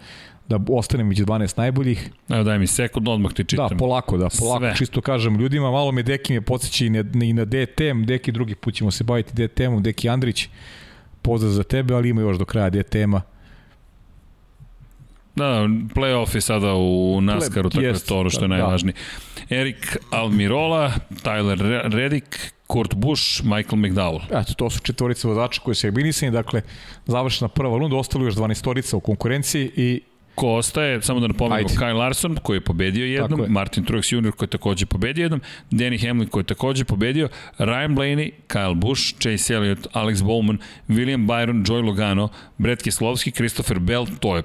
[0.58, 2.10] da ostane među 12 najboljih.
[2.28, 3.68] Evo daj mi sekund, odmah ti čitam.
[3.68, 4.74] Da, polako, da, polako, Sve.
[4.76, 8.54] čisto kažem ljudima, malo me Deki me podsjeća i na, i na DTM, Deki drugi
[8.54, 10.48] put ćemo se baviti DTM-om, Deki Andrić,
[11.22, 13.20] pozdrav za tebe, ali ima još do kraja DTM-a.
[15.34, 18.94] Da, da, playoff je sada u NASCAR-u, tako je to ono što je da, najvažnije.
[19.48, 19.56] Da.
[19.56, 24.40] Erik Almirola, Tyler Reddick, Kurt Busch, Michael McDowell.
[24.40, 26.62] Eto, to su četvorice vozača koji su egbinisani, dakle,
[27.06, 30.00] završena prva lunda, ostalo još 12 u konkurenciji i
[30.34, 33.48] Ko ostaje, samo da napomenemo, Kyle Larson koji je pobedio jednom, je.
[33.48, 34.32] Martin Truex Jr.
[34.32, 35.40] koji je takođe pobedio jednom,
[35.70, 37.28] Danny Hamlin koji je takođe pobedio,
[37.58, 42.28] Ryan Blaney, Kyle Busch, Chase Elliott, Alex Bowman, William Byron, Joy Logano,
[42.58, 44.42] Brett Keslovski, Christopher Bell, to je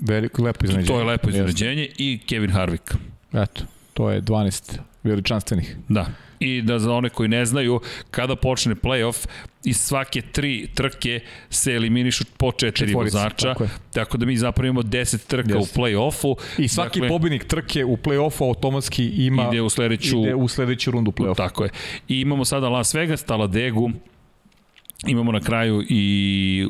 [0.00, 0.94] Veliko, lepo iznenađenje.
[0.94, 2.94] To je lepo iznenađenje i Kevin Harvick.
[3.32, 3.62] Eto,
[3.94, 4.78] to je 12
[5.08, 5.76] veličanstvenih.
[5.88, 6.06] Da.
[6.40, 7.80] I da za one koji ne znaju,
[8.10, 9.26] kada počne playoff,
[9.64, 11.20] iz svake tri trke
[11.50, 15.62] se eliminišu po četiri Četvorica, vozača, tako, tako da mi zapravo imamo 10 trka yes.
[15.62, 16.34] u play-offu.
[16.58, 20.90] I svaki dakle, pobednik trke u play-offu automatski ima ide u sledeću, ide u sledeću
[20.90, 21.36] rundu play-offa.
[21.36, 21.70] Tako je.
[22.08, 23.90] I imamo sada Las Vegas, Taladegu,
[25.06, 26.66] Imamo na kraju i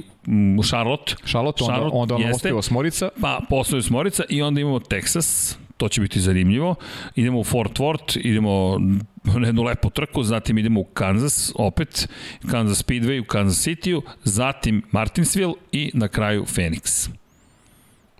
[0.58, 1.14] u Charlotte.
[1.24, 3.08] Charlotte, onda, onda jeste, ostaju osmorica.
[3.20, 6.74] Pa, postaju osmorica i onda imamo Texas, to će biti zanimljivo.
[7.16, 8.78] Idemo u Fort Worth, idemo
[9.24, 12.08] na jednu lepu trku, zatim idemo u Kansas, opet
[12.50, 17.08] Kansas Speedway u Kansas City-u, zatim Martinsville i na kraju Phoenix.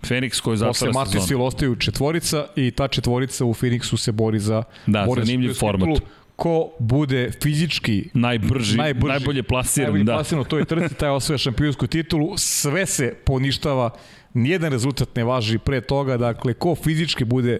[0.03, 0.93] Phoenix koji zatvara sezonu.
[0.93, 5.55] Posle Martinsville ostaju četvorica i ta četvorica u Phoenixu se bori za da, bori zanimljiv
[5.55, 5.89] format.
[5.89, 10.15] Titulu ko bude fizički najbrži, najbrži najbolje plasiran, najbolje da.
[10.15, 13.91] plasiran to je trci, taj osvoja šampionsku titulu, sve se poništava,
[14.39, 17.59] nijedan rezultat ne važi pre toga, dakle, ko fizički bude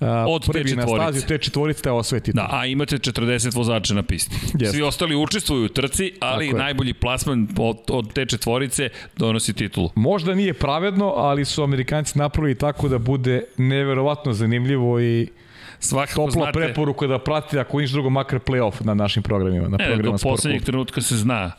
[0.00, 2.42] a, od prvi na stazi te četvorice te osvoje titul.
[2.42, 4.36] Da, a imate 40 vozača na pisti.
[4.54, 4.70] Yes.
[4.70, 9.90] Svi ostali učestvuju u trci, ali Tako najbolji plasman od, od te četvorice donosi titulu.
[9.94, 15.28] Možda nije pravedno, ali su Amerikanci napravili tako da bude neverovatno zanimljivo i
[15.80, 19.68] Svakako Topla znate, preporuka da pratite ako niš drugo makar play-off na našim programima.
[19.68, 21.52] Na e, programima do poslednjeg trenutka se zna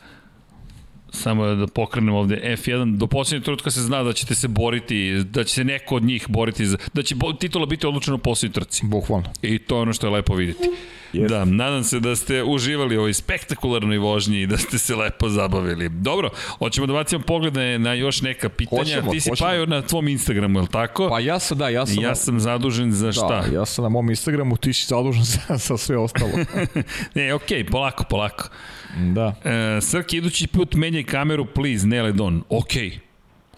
[1.12, 5.44] samo da pokrenem ovde F1, do poslednjeg trenutka se zna da ćete se boriti, da
[5.44, 8.86] će se neko od njih boriti, za, da će titula biti odlučena u poslednjoj trci.
[8.86, 9.32] Bukvalno.
[9.42, 10.68] I to je ono što je lepo videti.
[11.12, 11.28] Yes.
[11.28, 15.88] Da, nadam se da ste uživali ovoj spektakularnoj vožnji i da ste se lepo zabavili.
[15.88, 18.82] Dobro, hoćemo da bacimo poglede na još neka pitanja.
[18.82, 19.48] Hoćemo, Ti si hoćemo.
[19.48, 21.08] Pajao na tvom Instagramu, je li tako?
[21.08, 22.04] Pa ja sam, da, ja sam.
[22.04, 23.28] Ja sam zadužen za šta?
[23.28, 26.32] Da, ja sam na mom Instagramu, ti si zadužen za, za sve ostalo.
[27.14, 28.48] ne, okej, okay, polako, polako.
[28.96, 29.34] Da.
[29.44, 32.42] E, Srki, idući put menjaj kameru, please, ne ledon.
[32.48, 32.98] Okej, okay.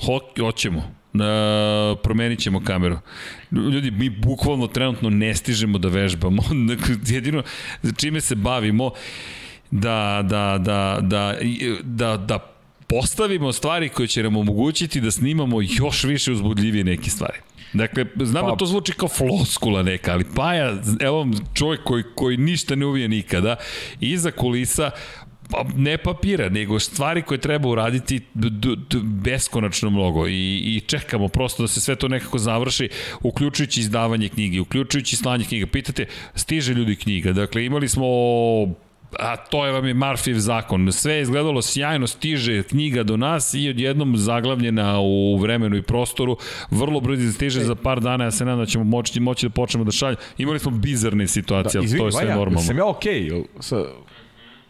[0.06, 0.78] Ho, hoćemo.
[1.14, 1.20] Uh,
[2.02, 2.98] promenit ćemo kameru.
[3.50, 6.42] Ljudi, mi bukvalno trenutno ne stižemo da vežbamo.
[7.14, 7.42] Jedino
[7.96, 8.90] čime se bavimo
[9.70, 11.36] da, da, da, da,
[11.82, 12.38] da, da
[12.86, 17.38] postavimo stvari koje će nam omogućiti da snimamo još više uzbudljivije neke stvari.
[17.72, 22.04] Dakle, znam da pa, da to zvuči kao floskula neka, ali Paja, evo čovjek koji,
[22.14, 23.56] koji ništa ne uvije nikada,
[24.00, 24.90] iza kulisa
[25.52, 28.20] pa, ne papira, nego stvari koje treba uraditi
[29.02, 32.88] beskonačno mnogo i, i čekamo prosto da se sve to nekako završi,
[33.22, 35.66] uključujući izdavanje knjige, uključujući slanje knjiga.
[35.66, 38.06] Pitate, stiže ljudi knjiga, dakle imali smo
[39.18, 40.92] a to je vam je Marfiv zakon.
[40.92, 46.36] Sve je izgledalo sjajno, stiže knjiga do nas i odjednom zaglavljena u vremenu i prostoru.
[46.70, 47.64] Vrlo brzo stiže e.
[47.64, 50.20] za par dana, ja se nadam da ćemo moći, moći da počnemo da šaljemo.
[50.38, 52.66] Imali smo bizarne situacije, da, izvini, to je sve Vanja, normalno.
[52.66, 53.84] Sam ja okej, okay, sa,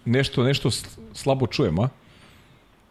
[0.05, 0.71] nešto, nešto
[1.13, 1.89] slabo čujem, a?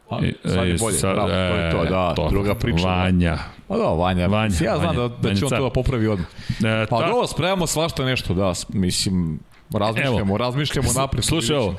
[0.09, 2.88] A, sad je bolje, sad, bravo, to je to, da, to, druga priča.
[2.88, 3.38] Vanja.
[3.67, 6.27] Pa da, Vanja, Vanja ja znam Vanja, da, da će on to da popravi odmah.
[6.49, 7.07] E, pa ta...
[7.07, 9.39] dobro, spremamo svašta nešto, da, mislim,
[9.73, 11.23] razmišljamo, Evo, razmišljamo napred.
[11.23, 11.75] Slušaj ovo, uh,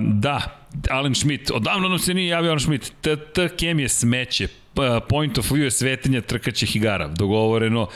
[0.00, 0.40] da,
[0.90, 2.92] Alan Schmidt, odavno nam se nije javio Alan Schmidt,
[3.32, 4.48] TKM je smeće,
[5.08, 7.86] point of view je svetinja trkaćih igara, dogovoreno.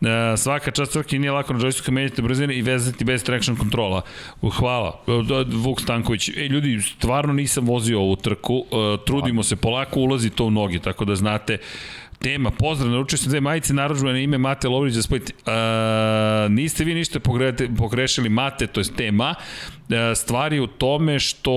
[0.00, 4.02] E, svaka čast trke nije lako na joysticku menjati brzine i vezati bez traction kontrola.
[4.58, 5.00] Hvala.
[5.46, 6.28] Vuk Stanković.
[6.28, 8.64] E, ljudi, stvarno nisam vozio ovu trku.
[8.64, 11.58] E, trudimo se, polako ulazi to u noge, tako da znate
[12.18, 15.32] tema, pozdrav, naručio sam dve majice naručbane na ime Mate Lovrić za spojiti.
[15.46, 17.20] Uh, niste vi ništa
[17.76, 19.34] pogrešili Mate, to je tema.
[19.90, 21.50] E, stvari u tome što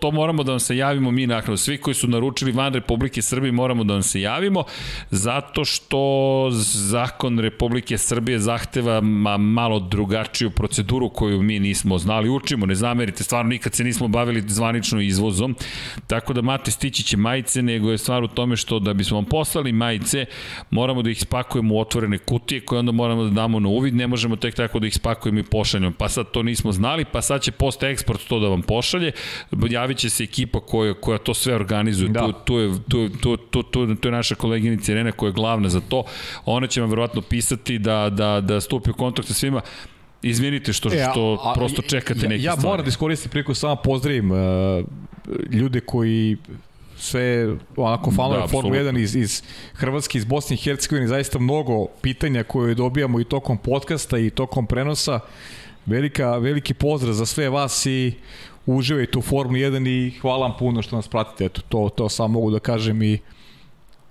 [0.00, 1.58] to moramo da vam se javimo mi nakon.
[1.58, 4.64] Svi koji su naručili van Republike Srbije moramo da vam se javimo
[5.10, 12.28] zato što zakon Republike Srbije zahteva ma, malo drugačiju proceduru koju mi nismo znali.
[12.28, 15.56] Učimo, ne zamerite, stvarno nikad se nismo bavili zvanično izvozom.
[16.06, 19.24] Tako da mate stići će majice, nego je stvar u tome što da bismo vam
[19.24, 20.26] poslali majice,
[20.70, 24.06] moramo da ih spakujemo u otvorene kutije koje onda moramo da damo na uvid, ne
[24.06, 25.94] možemo tek tako da ih spakujemo i pošaljamo.
[25.98, 29.12] Pa sad to nismo znali, pa sad će post eksport to da vam pošalje,
[29.70, 32.20] javit će se ekipa koja, koja to sve organizuje, da.
[32.20, 35.68] tu, tu, je, tu, tu, tu, tu, tu je naša koleginica Irena koja je glavna
[35.68, 36.04] za to,
[36.44, 39.60] ona će vam verovatno pisati da, da, da stupi u kontakt sa svima,
[40.24, 42.66] Izvinite što, e, što a, prosto čekate ja, neke ja stvari.
[42.66, 44.38] Ja moram da iskoristim priliku samo pozdravim uh,
[45.50, 46.36] ljude koji
[46.96, 49.42] sve onako fanove da, Formula 1 iz, iz
[49.74, 54.66] Hrvatske, iz Bosne i Hercegovine, zaista mnogo pitanja koje dobijamo i tokom podcasta i tokom
[54.66, 55.14] prenosa.
[55.14, 55.20] Uh,
[55.86, 58.12] Velika, veliki pozdrav za sve vas i
[58.66, 61.44] uživajte u Formuli 1 i hvala vam puno što nas pratite.
[61.44, 63.18] Eto, to, to samo mogu da kažem i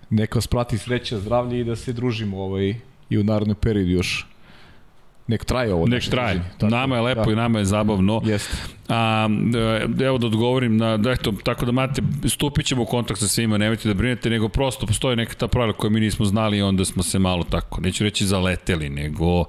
[0.10, 2.76] neka vas prati sreća, zdravlje i da se družimo ovaj,
[3.10, 4.28] i u narodnom periodu još
[5.28, 5.88] nek traje ovo.
[5.88, 6.42] Nek traje.
[6.62, 7.32] Nama je lepo da.
[7.32, 8.22] i nama je zabavno.
[8.26, 8.58] Jeste.
[8.90, 9.28] A,
[10.00, 13.28] e, evo da odgovorim na, da eto, tako da mate, stupit ćemo u kontakt sa
[13.28, 16.62] svima, nemojte da brinete, nego prosto postoji neka ta pravila koja mi nismo znali i
[16.62, 19.46] onda smo se malo tako, neću reći zaleteli, nego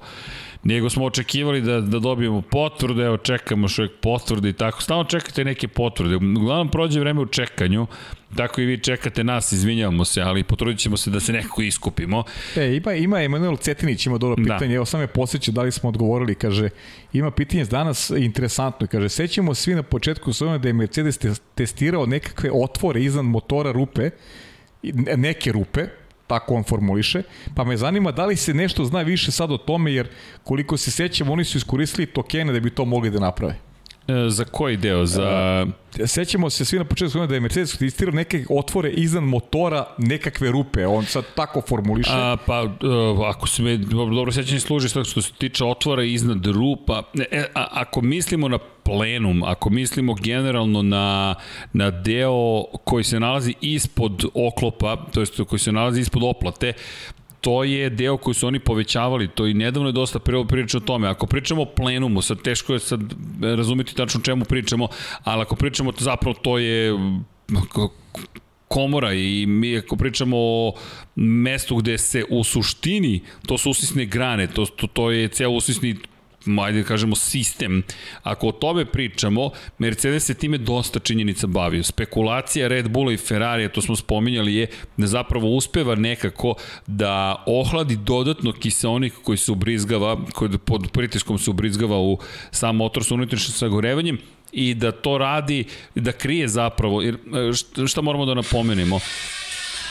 [0.63, 5.03] nego smo očekivali da, da dobijemo potvrde, evo čekamo što je potvrde i tako, stalno
[5.03, 7.87] čekate neke potvrde, uglavnom prođe vreme u čekanju,
[8.35, 12.23] tako i vi čekate nas, izvinjavamo se, ali potrudit ćemo se da se nekako iskupimo.
[12.55, 14.53] E, ima, ima Emanuel Cetinić, ima dobro da.
[14.53, 14.75] pitanje, da.
[14.75, 16.69] evo sam je posjeća da li smo odgovorili, kaže,
[17.13, 21.19] ima pitanje danas interesantno, kaže, sećamo svi na početku svojom da je Mercedes
[21.55, 24.09] testirao nekakve otvore iznad motora rupe,
[25.17, 25.87] neke rupe,
[26.33, 27.23] tako on formuliše,
[27.55, 30.07] pa me zanima da li se nešto zna više sad o tome, jer
[30.43, 33.72] koliko se sećam, oni su iskoristili tokene da bi to mogli da naprave.
[34.07, 35.05] E, za koji deo?
[35.05, 35.65] Za...
[35.99, 40.51] E, sećamo se svi na početku da je Mercedes testirao neke otvore iznad motora, nekakve
[40.51, 40.87] rupe.
[40.87, 42.11] On sad tako formuliše.
[42.13, 42.67] A, pa, e,
[43.27, 48.01] ako se me dobro sećanje služi što se tiče otvora iznad rupa, e, a, ako
[48.01, 51.35] mislimo na plenum, ako mislimo generalno na,
[51.73, 56.73] na deo koji se nalazi ispod oklopa, to jest koji se nalazi ispod oplate,
[57.43, 61.07] to je deo koji su oni povećavali, to i nedavno je dosta priča o tome.
[61.07, 63.01] Ako pričamo o plenumu, sad teško je sad
[63.41, 64.87] razumeti tačno čemu pričamo,
[65.23, 66.93] ali ako pričamo, zapravo to je
[68.67, 70.73] komora i mi ako pričamo o
[71.15, 75.95] mestu gde se u suštini, to su usisne grane, to, to, to je ceo usisni
[76.61, 77.83] ajde da kažemo, sistem.
[78.23, 81.83] Ako o tome pričamo, Mercedes se time dosta činjenica bavio.
[81.83, 84.67] Spekulacija Red Bulla i Ferrari, to smo spominjali, je
[84.97, 86.55] da zapravo uspeva nekako
[86.87, 92.17] da ohladi dodatno kiseonik koji se ubrizgava, koji pod pritiskom se ubrizgava u
[92.51, 94.17] sam motor sa unutrašnjim sagorevanjem
[94.51, 95.63] i da to radi,
[95.95, 97.17] da krije zapravo, jer
[97.87, 98.99] šta moramo da napomenemo?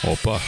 [0.03, 0.41] Opa,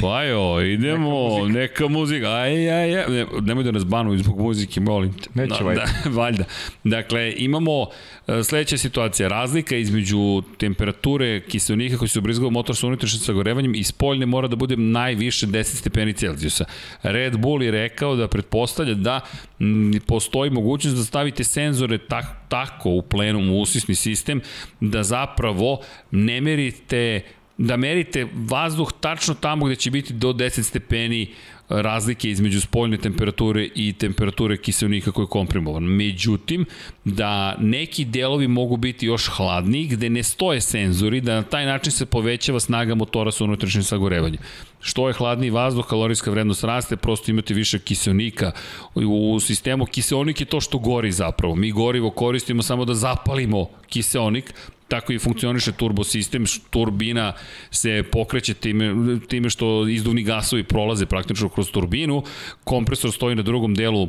[0.00, 4.18] Pa jo, idemo, neka muzika, neka muzika aj, aj, aj, ne, nemoj da nas banuju
[4.18, 5.28] zbog muzike, molim te.
[5.34, 5.84] Neće no, da,
[6.20, 6.44] valjda.
[6.84, 7.86] Dakle, imamo
[8.26, 13.84] e, sledeća situacija, razlika između temperature kiselnika koji se ubrizgava motor sa unutrašnjim sagorevanjem i
[13.84, 16.64] spoljne mora da bude najviše 10 stepeni Celzijusa.
[17.02, 19.20] Red Bull je rekao da pretpostavlja da
[19.60, 24.40] m, postoji mogućnost da stavite senzore tak, tako u plenum, u usisni sistem,
[24.80, 27.22] da zapravo ne merite
[27.60, 31.26] da merite vazduh tačno tamo gde će biti do 10 stepeni
[31.68, 35.82] razlike između spoljne temperature i temperature kiselnika koji je komprimovan.
[35.82, 36.64] Međutim,
[37.04, 41.92] da neki delovi mogu biti još hladniji, gde ne stoje senzori, da na taj način
[41.92, 44.40] se povećava snaga motora sa unutrašnjim sagorevanjem.
[44.80, 48.52] Što je hladniji vazduh, kalorijska vrednost raste, prosto imate više kiselnika.
[48.94, 51.54] U sistemu kiselnik je to što gori zapravo.
[51.54, 54.54] Mi gorivo koristimo samo da zapalimo kiselnik,
[54.88, 57.32] tako i funkcioniše turbo sistem, turbina
[57.70, 58.94] se pokreće time,
[59.28, 62.22] time što izduvni gasovi prolaze praktično kroz turbinu,
[62.64, 64.08] kompresor stoji na drugom delu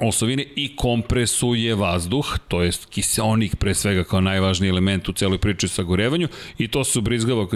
[0.00, 5.68] osovine i kompresuje vazduh, to jest kiseonik pre svega kao najvažniji element u celoj priči
[5.68, 6.28] sa gorevanju
[6.58, 7.46] i to se ubrizgava,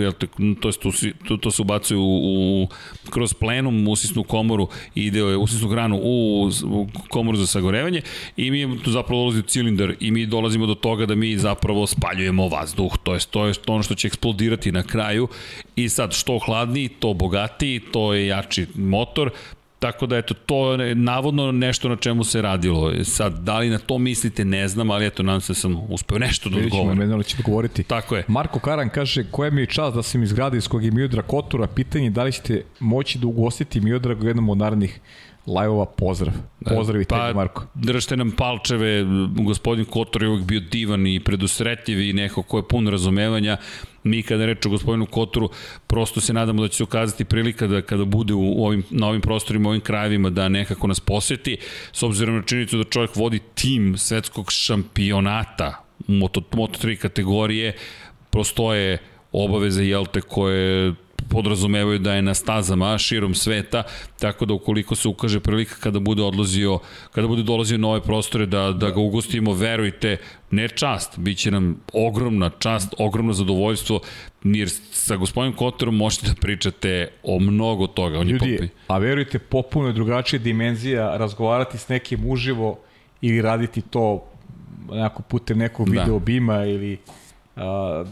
[0.60, 0.80] to, jest,
[1.28, 2.68] to, to se ubacuje u, u,
[3.10, 8.02] kroz plenum, usisnu komoru, ide u usisnu granu u, u komoru za sagorevanje
[8.36, 12.48] i mi zapravo dolazi u cilindar i mi dolazimo do toga da mi zapravo spaljujemo
[12.48, 15.28] vazduh, to jest to je ono što će eksplodirati na kraju
[15.76, 19.30] i sad što hladniji, to bogatiji, to je jači motor,
[19.80, 23.04] Tako da, eto, to je navodno nešto na čemu se radilo.
[23.04, 26.18] Sad, da li na to mislite, ne znam, ali eto, nadam se da sam uspeo
[26.18, 26.98] nešto da odgovorim.
[26.98, 27.82] Vidjet ćemo, će da govoriti.
[27.82, 28.24] Tako je.
[28.28, 31.22] Marko Karan kaže, koja mi je čast da sam iz grada iz kog je Miodra
[31.22, 35.00] Kotura, pitanje da li ćete moći da ugostiti Miodra u jednom od narednih
[35.46, 36.34] Lajova pozdrav.
[36.66, 37.66] Pozdrav i pa, tebi, Marko.
[37.74, 39.04] Držite nam palčeve,
[39.36, 43.56] gospodin Kotor je uvijek bio divan i predusretljiv i neko ko je pun razumevanja.
[44.04, 45.50] Mi kada reč o gospodinu Kotoru,
[45.86, 49.20] prosto se nadamo da će se ukazati prilika da kada bude u ovim, na ovim
[49.20, 51.56] prostorima, ovim krajevima, da nekako nas poseti,
[51.92, 57.72] s obzirom na činjenicu da čovjek vodi tim svetskog šampionata Moto, Moto3 kategorije,
[58.30, 58.98] prosto je
[59.32, 60.94] obaveze, jel te, koje
[61.28, 63.82] podrazumevaju da je na stazama širom sveta,
[64.20, 66.78] tako da ukoliko se ukaže prilika kada bude odlazio,
[67.12, 70.16] kada bude dolazio na ove prostore da, da ga ugostimo, verujte,
[70.50, 74.00] ne čast, bit će nam ogromna čast, ogromno zadovoljstvo,
[74.44, 78.18] jer sa gospodinom Kotorom možete da pričate o mnogo toga.
[78.18, 82.78] On Ljudi, je a verujte, popuno je drugačija dimenzija razgovarati s nekim uživo
[83.20, 84.24] ili raditi to
[84.92, 86.00] nekako putem nekog da.
[86.00, 86.98] video bima ili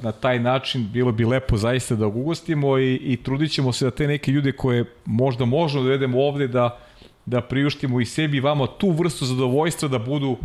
[0.03, 3.91] na taj način bilo bi lepo zaista da ugostimo i, i trudit ćemo se da
[3.91, 6.79] te neke ljude koje možda možemo da vedemo ovde da,
[7.27, 10.37] da priuštimo i sebi i vama tu vrstu zadovoljstva da budu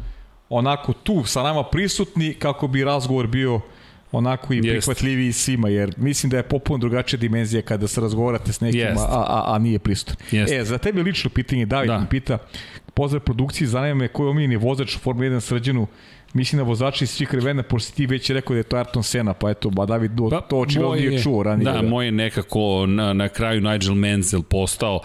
[0.50, 3.62] onako tu sa nama prisutni kako bi razgovor bio
[4.12, 8.62] onako i prihvatljiviji svima, jer mislim da je popuno drugačija dimenzija kada se razgovarate s
[8.62, 10.20] nekim, a, a, a nije pristojno.
[10.32, 12.00] E, za tebe lično pitanje, David da.
[12.00, 12.38] mi pita,
[12.94, 15.88] pozdrav produkciji, zanima me koji je omiljeni vozač u Formula 1 srđenu
[16.34, 19.34] mislim da vozači iz svih vremena, pošto ti već rekao da je to Ayrton Senna,
[19.34, 21.66] pa eto, ba David pa, to očigledno nije čuo ranije.
[21.66, 25.02] Da, da, moj je nekako na, na kraju Nigel Mansell postao,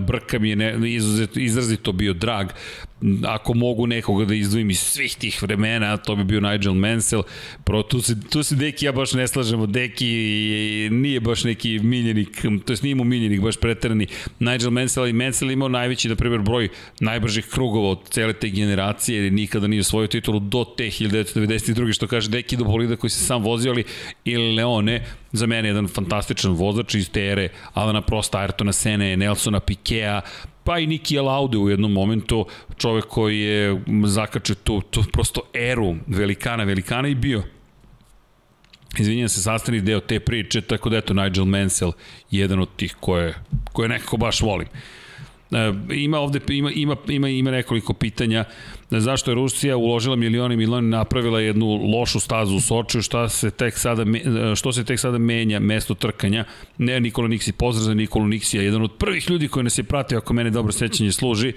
[0.00, 2.46] brka mi je ne, izrazito, izrazito bio drag,
[3.26, 7.22] ako mogu nekoga da izdvojim iz svih tih vremena, to bi bio Nigel Mansell.
[7.64, 9.66] Pro, tu, se, tu se Deki ja baš ne slažemo.
[9.66, 10.08] Deki
[10.90, 14.06] nije baš neki miljenik, to je nije mu miljenik, baš pretrani.
[14.38, 16.68] Nigel Mansell i Mansell imao najveći, na primjer, broj
[17.00, 21.92] najbržih krugova od cele te generacije, jer nikada nije osvojio titulu do te 1992.
[21.92, 23.84] što kaže Deki do bolida koji se sam vozio, ali
[24.24, 29.60] ili Leone, za mene jedan fantastičan vozač iz te ere Alana Prosta, Ayrtona Sene, Nelsona
[29.60, 30.20] Pikea,
[30.64, 32.46] pa i Niki Laude u jednom momentu,
[32.76, 37.42] čovek koji je zakačio tu, tu prosto eru velikana, velikana i bio
[38.98, 41.92] izvinjam se, sastavni deo te priče, tako da eto, Nigel Mansell,
[42.30, 43.34] jedan od tih koje,
[43.72, 44.68] koje nekako baš volim.
[45.52, 48.44] E, ima ovde ima, ima, ima, ima nekoliko pitanja.
[48.90, 53.02] Zašto je Rusija uložila milione i milione napravila jednu lošu stazu u Sočiju?
[53.02, 54.04] Šta se tek sada
[54.56, 56.44] što se tek sada menja mesto trkanja?
[56.78, 60.18] Ne Nikola Niksi pozdrav za Nikolu Niksija jedan od prvih ljudi koji nas je pratio
[60.18, 61.52] ako mene dobro sećanje služi.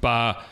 [0.00, 0.42] Pa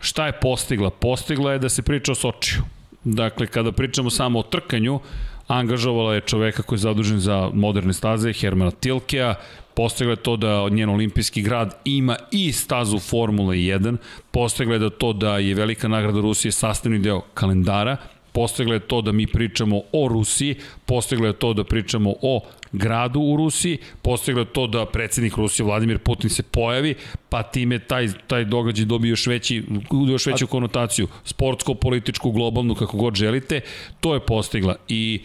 [0.00, 0.90] šta je postigla?
[0.90, 2.62] Postigla je da se priča o Sočiju.
[3.04, 5.00] Dakle kada pričamo samo o trkanju
[5.46, 9.34] angažovala je čoveka koji je zadužen za moderne staze, Hermana Tilkea,
[9.74, 13.96] postigla je to da njen olimpijski grad ima i stazu Formule 1,
[14.30, 17.96] postigla je da to da je velika nagrada Rusije sastavni deo kalendara,
[18.32, 20.56] postigla je to da mi pričamo o Rusiji,
[20.86, 22.40] postigla je to da pričamo o
[22.72, 26.94] gradu u Rusiji, postigla je to da predsednik Rusije Vladimir Putin se pojavi,
[27.28, 29.62] pa time taj, taj događaj dobije još, veći,
[30.08, 33.60] još veću konotaciju, sportsko, političku, globalnu, kako god želite,
[34.00, 35.20] to je postigla i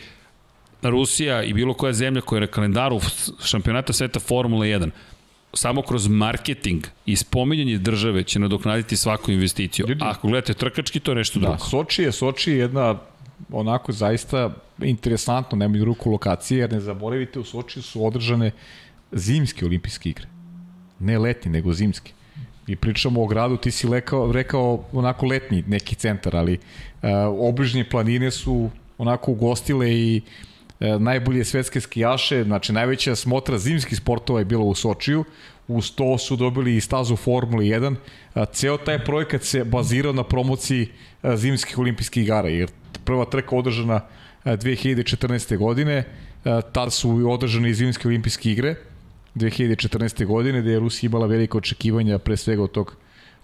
[0.82, 3.00] Rusija i bilo koja zemlja koja je na kalendaru
[3.44, 4.90] šampionata sveta Formula 1
[5.54, 9.86] samo kroz marketing i spominjanje države će nadoknaditi svaku investiciju.
[9.90, 11.64] Ljudi, Ako gledate trkački, to je nešto da, drugo.
[11.64, 12.96] Soči je, Soči je jedna
[13.52, 18.52] onako zaista interesantno, nemaju ruku lokacije, jer ne zaboravite, u Soči su održane
[19.12, 20.28] zimske olimpijske igre.
[21.00, 22.12] Ne letni, nego zimske.
[22.68, 27.10] I pričamo o gradu, ti si rekao, rekao onako letni neki centar, ali uh,
[27.40, 30.22] obližnje planine su onako ugostile i
[30.80, 35.24] e, najbolje svetske skijaše, znači najveća smotra zimskih sportova je bila u Sočiju,
[35.68, 37.96] uz to su dobili i stazu Formule 1.
[38.34, 40.88] A, ceo taj projekat se bazirao na promociji
[41.22, 42.70] a, zimskih olimpijskih igara, jer
[43.04, 44.02] prva trka održana
[44.44, 45.58] a, 2014.
[45.58, 46.04] godine,
[46.46, 48.76] a, tad su održane i zimske olimpijske igre,
[49.36, 50.26] 2014.
[50.26, 52.96] godine, gde je Rusija imala velike očekivanja pre svega od tog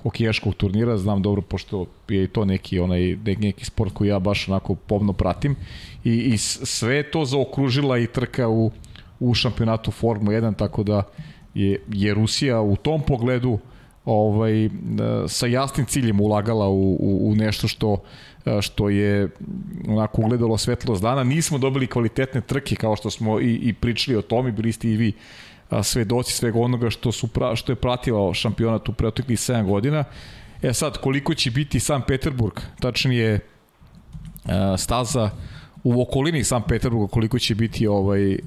[0.04, 4.48] hokejaškog turnira, znam dobro pošto je i to neki onaj neki sport koji ja baš
[4.50, 5.56] onako pomno pratim
[6.04, 8.72] i, i sve to zaokružila i trka u,
[9.20, 11.04] u šampionatu Formu 1, tako da
[11.54, 13.60] je, je Rusija u tom pogledu
[14.06, 14.70] ovaj,
[15.28, 18.04] sa jasnim ciljem ulagala u, u, u nešto što
[18.62, 19.30] što je
[19.88, 21.24] onako ugledalo svetlost dana.
[21.24, 24.98] Nismo dobili kvalitetne trke kao što smo i, i pričali o tome, bili ste i
[24.98, 25.14] vi
[25.84, 30.04] svedoci svega onoga što, su pra, što je pratilo šampionat u preoteklih 7 godina.
[30.62, 33.40] E sad, koliko će biti San Peterburg, tačnije
[34.78, 35.30] staza
[35.84, 38.38] u okolini San Peterburga, koliko će biti ovaj e,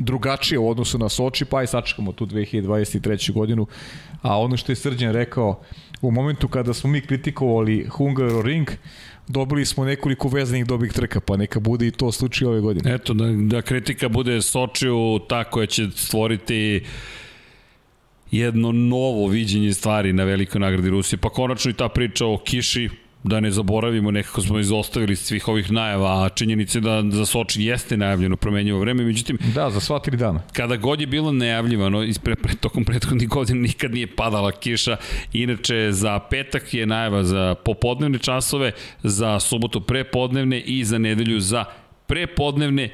[0.00, 3.32] drugačije u odnosu na Soči, pa i sačekamo tu 2023.
[3.32, 3.66] godinu.
[4.22, 5.60] A ono što je Srđan rekao,
[6.02, 8.70] u momentu kada smo mi kritikovali Hungaroring,
[9.28, 12.94] dobili smo nekoliko vezanih dobih trka, pa neka bude i to slučaj ove godine.
[12.94, 13.24] Eto, da,
[13.56, 16.84] da kritika bude Sočiju ta koja će stvoriti
[18.30, 21.18] jedno novo viđenje stvari na velikoj nagradi Rusije.
[21.18, 22.88] Pa konačno i ta priča o kiši,
[23.22, 27.96] da ne zaboravimo, nekako smo izostavili svih ovih najava, a činjenice da za Soči jeste
[27.96, 29.38] najavljeno promenjivo vreme, međutim...
[29.54, 30.40] Da, za sva tri dana.
[30.52, 34.96] Kada god je bilo najavljivano, ispre, pre, tokom prethodnih godina nikad nije padala kiša,
[35.32, 38.72] inače za petak je najava za popodnevne časove,
[39.02, 41.64] za subotu prepodnevne i za nedelju za
[42.06, 42.88] prepodnevne,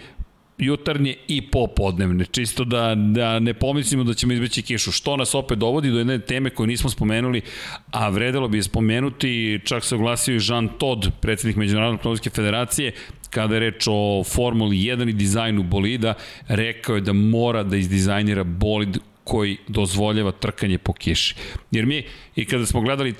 [0.58, 5.58] jutarnje i popodnevne, čisto da, da ne pomislimo da ćemo izbeći kišu, što nas opet
[5.58, 7.42] dovodi do jedne teme koju nismo spomenuli,
[7.90, 12.92] a vredelo bi spomenuti, čak se oglasio i Jean Todd, predsednik Međunarodne automobilske federacije,
[13.30, 16.14] kada je reč o Formuli 1 i dizajnu bolida,
[16.48, 21.34] rekao je da mora da izdizajnira bolid koji dozvoljava trkanje po kiši.
[21.70, 22.04] Jer mi,
[22.36, 23.14] i kada smo gledali,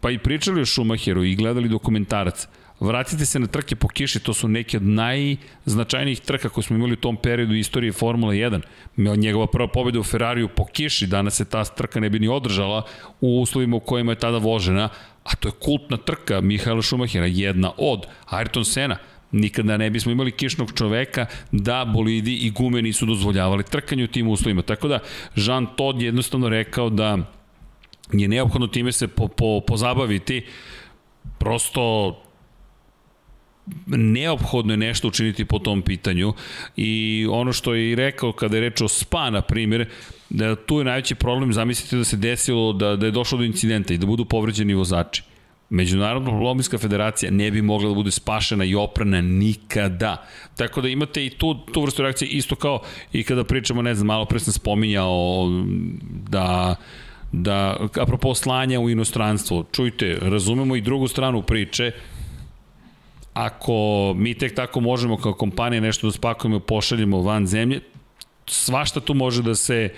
[0.00, 2.46] pa i pričali o Schumacheru i gledali dokumentarac,
[2.84, 6.92] Vratite se na trke po kiši, to su neke od najznačajnijih trka koje smo imali
[6.92, 8.60] u tom periodu istorije Formule 1.
[8.96, 12.82] Njegova prva pobjeda u Ferrariju po kiši, danas se ta trka ne bi ni održala
[13.20, 14.88] u uslovima u kojima je tada vožena,
[15.24, 18.96] a to je kultna trka Mihaela Šumahira, jedna od Ayrton Sena,
[19.32, 24.28] nikada ne bismo imali kišnog čoveka da bolidi i gume nisu dozvoljavali trkanje u tim
[24.28, 24.62] uslovima.
[24.62, 24.98] Tako da
[25.36, 27.18] Jean Todt je jednostavno rekao da
[28.12, 30.46] je neophodno time se po, po, pozabaviti
[31.38, 32.23] prosto
[33.86, 36.32] neophodno je nešto učiniti po tom pitanju
[36.76, 39.88] i ono što je i rekao kada je reč o SPA, na primjer,
[40.30, 43.94] da tu je najveći problem, zamislite da se desilo da, da je došlo do incidenta
[43.94, 45.22] i da budu povređeni vozači.
[45.70, 50.26] Međunarodna lominska federacija ne bi mogla da bude spašena i oprana nikada.
[50.56, 52.82] Tako da imate i tu, tu vrstu reakcije isto kao
[53.12, 55.48] i kada pričamo, ne znam, malo pre sam spominjao
[56.30, 56.76] da
[57.32, 61.92] da, apropo slanja u inostranstvo, čujte, razumemo i drugu stranu priče,
[63.34, 63.74] ako
[64.16, 67.80] mi tek tako možemo kao kompanija nešto da spakujemo i pošaljemo van zemlje,
[68.46, 69.90] svašta tu može da se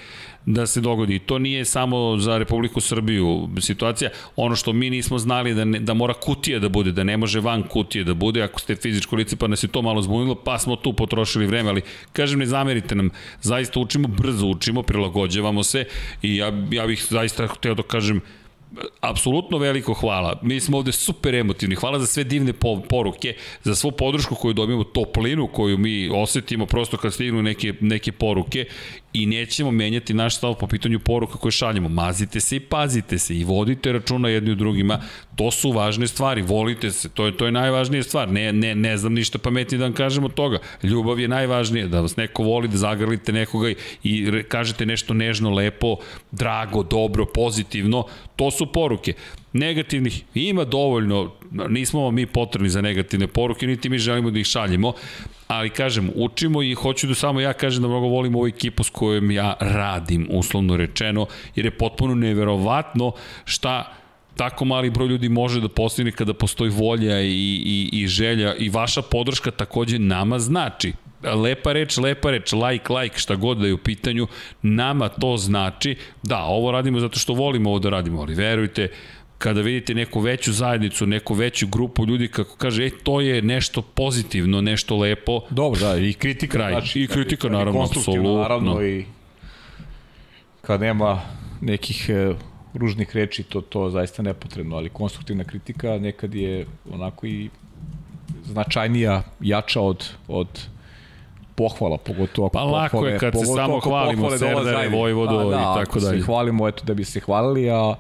[0.47, 1.19] da se dogodi.
[1.19, 4.11] To nije samo za Republiku Srbiju situacija.
[4.37, 7.41] Ono što mi nismo znali da, ne, da mora kutija da bude, da ne može
[7.41, 10.59] van kutije da bude, ako ste fizičko lice pa nas je to malo zbunilo, pa
[10.59, 11.83] smo tu potrošili vreme, ali
[12.13, 13.11] kažem ne zamerite nam,
[13.43, 15.85] zaista učimo, brzo učimo, prilagođavamo se
[16.23, 18.21] i ja, ja bih zaista hteo da kažem
[19.01, 20.39] apsolutno veliko hvala.
[20.43, 21.75] Mi smo ovde super emotivni.
[21.75, 22.53] Hvala za sve divne
[22.89, 23.35] poruke,
[23.65, 28.65] za svu podršku koju dobijemo, toplinu koju mi osetimo prosto kad stignu neke, neke poruke
[29.13, 31.89] i nećemo menjati naš stav po pitanju poruka koje šaljemo.
[31.89, 35.01] Mazite se i pazite se i vodite računa jedni u drugima.
[35.37, 36.43] To su važne stvari.
[36.43, 37.09] Volite se.
[37.09, 38.33] To je, to je najvažnija stvar.
[38.33, 40.59] Ne, ne, ne znam ništa pametnije da vam kažem od toga.
[40.83, 41.87] Ljubav je najvažnija.
[41.87, 43.71] Da vas neko voli, da zagrlite nekoga
[44.03, 45.97] i kažete nešto nežno, lepo,
[46.31, 48.07] drago, dobro, pozitivno.
[48.37, 49.13] To su poruke.
[49.59, 51.33] Negativnih ima dovoljno,
[51.69, 54.93] nismo mi potrebni za negativne poruke, niti mi želimo da ih šaljemo,
[55.49, 58.91] ali kažem, učimo i hoću da samo ja kažem da mnogo volim ovu ekipu s
[58.91, 63.13] kojom ja radim, uslovno rečeno, jer je potpuno neverovatno
[63.45, 63.93] šta
[64.37, 67.31] tako mali broj ljudi može da postigne kada postoji volja i,
[67.65, 70.93] i, i želja i vaša podrška takođe nama znači.
[71.23, 74.27] Lepa reč, lepa reč, like, like, šta god da je u pitanju,
[74.63, 78.89] nama to znači, da, ovo radimo zato što volimo ovo da radimo, ali verujte,
[79.39, 83.83] kada vidite neku veću zajednicu, neku veću grupu ljudi kako kaže, e, to je nešto
[83.83, 85.41] pozitivno, nešto lepo.
[85.51, 86.53] Dobro, da, i kritika.
[86.53, 86.73] Kraj.
[86.73, 88.39] Znači, I kritika, naravno, apsolutno.
[88.39, 89.05] Naravno, i
[90.63, 91.21] kad nema
[91.61, 92.35] nekih e,
[92.75, 97.51] ružnih reči, to, to zaista nepotrebno, ali konstruktivna kritika nekad je onako i
[98.45, 100.49] značajnija, jača od, od
[101.55, 105.61] pohvala, pogotovo ako Pa lako pohvale, je kad se samo hvalimo Serdare, Vojvodu pa, da,
[105.61, 106.17] i tako dalje.
[106.17, 107.95] Da, se hvalimo eto da bi se hvalili, a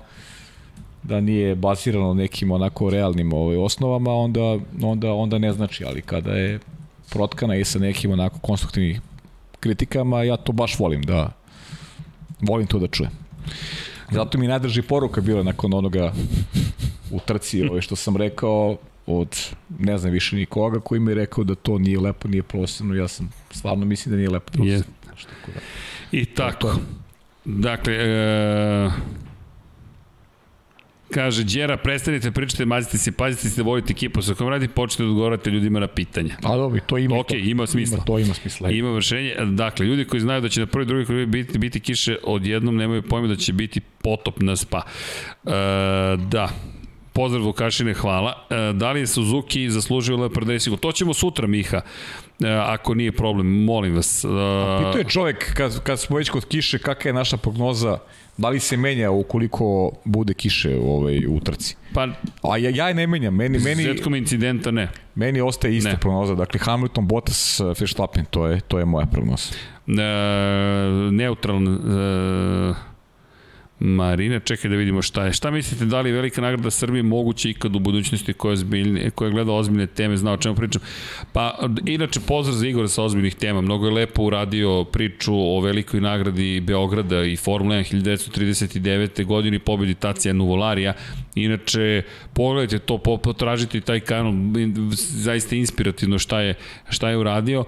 [1.02, 6.32] da nije bazirano nekim onako realnim ovaj, osnovama, onda, onda, onda ne znači, ali kada
[6.32, 6.59] je
[7.10, 9.01] protkana i sa nekim onako konstruktivnim
[9.60, 11.32] kritikama, ja to baš volim, da
[12.40, 13.12] volim to da čujem.
[14.10, 16.12] Zato mi najdrži poruka bila nakon onoga
[17.10, 19.36] u trci, ovaj, što sam rekao, od
[19.78, 23.09] ne znam više nikoga koji mi je rekao da to nije lepo, nije profesionalno, ja
[23.09, 24.94] sam stvarno mislim da nije lepo profesionalno.
[25.47, 25.60] Da.
[26.12, 26.74] I tako.
[27.44, 28.90] Dakle, e,
[31.10, 34.22] Kaže, Đera, prestanite, pričate, mazite se, pazite se da volite ekipu.
[34.22, 36.36] Sa kojom radi, počnete da odgovarate ljudima na pitanja.
[36.42, 37.18] A dobro, to ima.
[37.18, 37.96] Ok, to, ima smisla.
[37.96, 38.70] Ima, to ima smisla.
[38.70, 39.34] Ima vršenje.
[39.52, 43.02] Dakle, ljudi koji znaju da će na prvi drugi koji biti, biti kiše, odjednom nemaju
[43.02, 44.82] pojma da će biti potop na spa.
[45.44, 45.50] E,
[46.16, 46.48] da,
[47.12, 48.46] pozdrav Vukašine, hvala.
[48.50, 50.80] E, da li je Suzuki zaslužio Leopard Racing?
[50.80, 51.80] To ćemo sutra, Miha.
[52.40, 54.24] E, ako nije problem, molim vas.
[54.24, 54.28] E,
[54.84, 57.98] Pito je čovek, kad, kad smo već kod kiše, kakva je naša prognoza
[58.36, 61.76] Da li se menja ukoliko bude kiše u, ovaj, u trci?
[61.94, 62.08] Pa,
[62.42, 63.34] A ja, ja je ne menjam.
[63.34, 64.88] Meni, meni, zetkom incidenta ne.
[65.14, 66.00] Meni ostaje ista ne.
[66.00, 66.34] prognoza.
[66.34, 69.54] Dakle, Hamilton, Bottas, Verstappen, to je, to je moja prognoza.
[69.86, 69.92] E,
[71.12, 71.70] neutralna...
[72.82, 72.95] E,
[73.78, 75.32] Marina, čekaj da vidimo šta je.
[75.32, 79.52] Šta mislite, da li velika nagrada Srbije moguće ikad u budućnosti koja, zbiljne, koja gleda
[79.52, 80.82] ozbiljne teme, zna o čemu pričam?
[81.32, 83.60] Pa, inače, pozdrav za Igora sa ozbiljnih tema.
[83.60, 89.24] Mnogo je lepo uradio priču o velikoj nagradi Beograda i Formula 1 1939.
[89.24, 90.92] godini pobedi Tacija Nuvolarija.
[91.34, 92.02] Inače,
[92.34, 94.32] pogledajte to, potražite taj kanal,
[94.96, 96.54] zaista inspirativno šta je,
[96.88, 97.64] šta je uradio,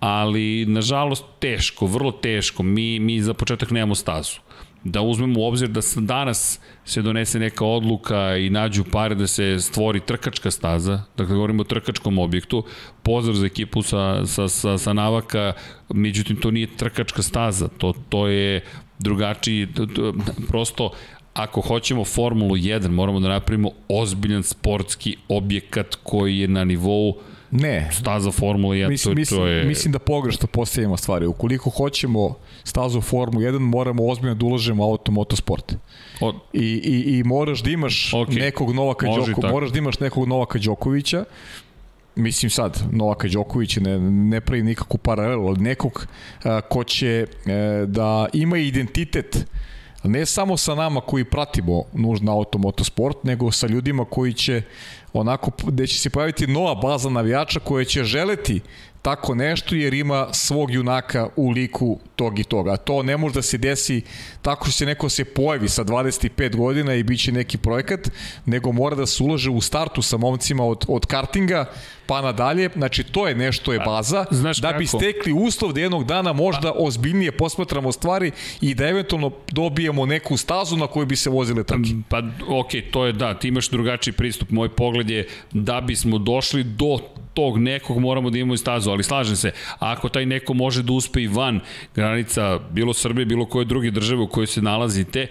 [0.00, 2.62] ali nažalost teško, vrlo teško.
[2.62, 4.47] Mi, mi za početak nemamo stazu
[4.84, 9.56] da uzmemo u obzir da danas se donese neka odluka i nađu pare da se
[9.60, 12.64] stvori trkačka staza, dakle govorimo o trkačkom objektu,
[13.02, 15.52] pozdrav za ekipu sa, sa, sa, sa Navaka,
[15.94, 18.64] međutim to nije trkačka staza, to, to je
[18.98, 20.14] drugačiji, to, to,
[20.48, 20.90] prosto
[21.34, 27.18] ako hoćemo Formulu 1 moramo da napravimo ozbiljan sportski objekat koji je na nivou
[27.50, 27.88] Ne.
[27.92, 29.64] Staza Formula 1, mislim, to, mislim, to je...
[29.64, 31.26] Mislim da pogrešno postavljamo stvari.
[31.26, 32.34] Ukoliko hoćemo
[32.64, 35.74] stazu Formula 1, moramo ozbiljno da ulažemo u auto motosport.
[36.20, 36.34] Od...
[36.52, 38.38] I, i, I moraš da imaš okay.
[38.38, 41.24] nekog Novaka Đokovića, moraš da imaš nekog Novaka Đokovića,
[42.14, 46.06] mislim sad, Novaka Đoković ne, ne pravi nikakvu paralelu, ali nekog
[46.44, 49.46] a, ko će a, e, da ima identitet
[50.04, 54.62] ne samo sa nama koji pratimo nužno auto motosport, nego sa ljudima koji će
[55.12, 58.60] onako, gde će se pojaviti nova baza navijača koja će želeti
[59.02, 62.72] tako nešto jer ima svog junaka u liku tog i toga.
[62.72, 64.02] A to ne može da se desi
[64.42, 68.10] tako što se neko se pojavi sa 25 godina i biće neki projekat,
[68.46, 71.66] nego mora da se ulože u startu sa momcima od, od kartinga
[72.08, 72.70] pa nadalje.
[72.74, 74.24] Znači, to je nešto je baza.
[74.30, 78.30] Znaš da bi stekli uslov da jednog dana možda ozbiljnije posmatramo stvari
[78.60, 81.90] i da eventualno dobijemo neku stazu na kojoj bi se vozile trke.
[82.08, 84.50] Pa, ok, to je da, ti imaš drugačiji pristup.
[84.50, 86.98] Moj pogled je da bismo došli do
[87.34, 90.92] tog nekog moramo da imamo i stazu, ali slažem se, ako taj neko može da
[90.92, 91.60] uspe i van
[91.94, 95.26] granica bilo Srbije, bilo koje druge države u kojoj se nalazite,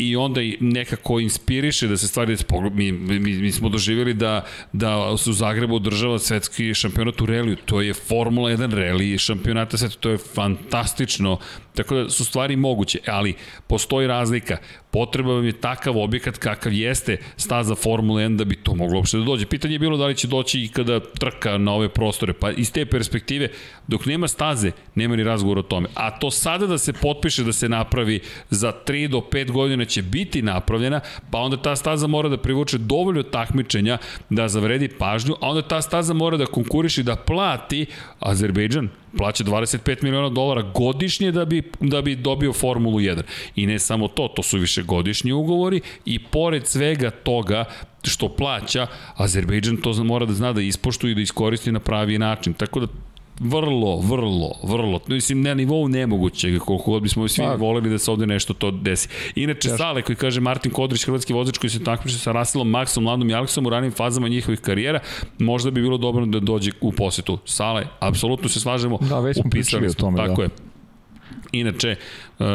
[0.00, 2.36] i onda nekako inspiriše da se stvari
[2.72, 7.56] mi, mi, mi smo doživjeli da, da se u Zagrebu održava svetski šampionat u reliju,
[7.64, 11.38] to je Formula 1 reli šampionata sveta, to je fantastično
[11.82, 13.34] Tako da su stvari moguće, ali
[13.66, 14.56] postoji razlika.
[14.90, 19.18] Potreba vam je takav objekat kakav jeste staza Formula 1 da bi to moglo uopšte
[19.18, 19.46] da dođe.
[19.46, 22.32] Pitanje je bilo da li će doći i kada trka na ove prostore.
[22.32, 23.48] Pa iz te perspektive,
[23.86, 25.88] dok nema staze, nema ni razgovor o tome.
[25.94, 30.02] A to sada da se potpiše da se napravi za 3 do 5 godina će
[30.02, 31.00] biti napravljena,
[31.30, 33.98] pa onda ta staza mora da privuče dovoljno takmičenja
[34.30, 37.86] da zavredi pažnju, a onda ta staza mora da konkuriše da plati
[38.20, 38.88] Azerbejdžan,
[39.18, 43.22] plaća 25 miliona dolara godišnje da bi, da bi dobio Formulu 1.
[43.56, 47.64] I ne samo to, to su više godišnji ugovori i pored svega toga
[48.02, 52.54] što plaća, Azerbejdžan to mora da zna da ispoštuje i da iskoristi na pravi način.
[52.54, 52.86] Tako da
[53.40, 57.54] vrlo, vrlo, vrlo, mislim, na nivou nemoguće, koliko god bismo svi pa.
[57.54, 59.08] voleli da se ovde nešto to desi.
[59.34, 59.78] Inače, Jaš.
[59.78, 63.34] Sale koji kaže Martin Kodrić, hrvatski vozač koji se takmiče sa Rasilom, Maxom, Ladom i
[63.34, 65.00] Aleksom u ranim fazama njihovih karijera,
[65.38, 67.38] možda bi bilo dobro da dođe u posetu.
[67.44, 70.42] Sale, apsolutno se slažemo, da, već smo upisali o tome, tako da.
[70.42, 70.48] je.
[71.52, 71.96] Inače,
[72.38, 72.46] uh,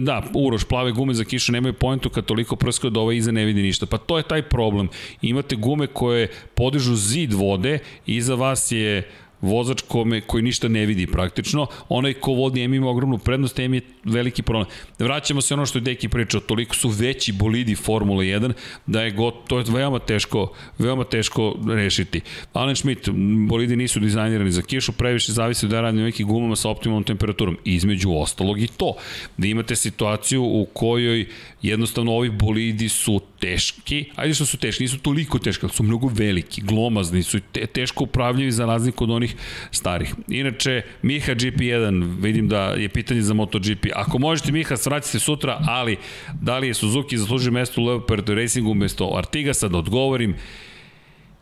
[0.00, 3.44] Da, Uroš, plave gume za kišu nemaju pojentu kad toliko prskaju da ova iza ne
[3.44, 3.86] vidi ništa.
[3.86, 4.88] Pa to je taj problem.
[5.22, 9.10] Imate gume koje podižu zid vode, iza vas je
[9.42, 13.74] vozač kome, koji ništa ne vidi praktično, onaj ko vodi M ima ogromnu prednost, M
[13.74, 14.66] je veliki problem.
[14.98, 18.52] Vraćamo se ono što je Deki pričao, toliko su veći bolidi Formula 1,
[18.86, 22.20] da je got, to je veoma teško, veoma teško rešiti.
[22.52, 23.08] Alan Schmidt,
[23.48, 27.58] bolidi nisu dizajnirani za kišu, previše zavisi da radi na gumama sa optimalnom temperaturom.
[27.64, 28.94] Između ostalog i to,
[29.36, 31.26] da imate situaciju u kojoj
[31.62, 36.10] jednostavno ovi bolidi su teški, ajde što su teški, nisu toliko teški, ali su mnogo
[36.14, 39.34] veliki, glomazni, su te, teško upravljivi za razliku od onih
[39.70, 40.14] starih.
[40.28, 43.86] Inače, Miha GP1, vidim da je pitanje za MotoGP.
[43.94, 45.96] Ako možete, Miha, svratite sutra, ali
[46.40, 50.36] da li je Suzuki zaslužio mesto u Leopard Racingu umesto Artigasa, da odgovorim.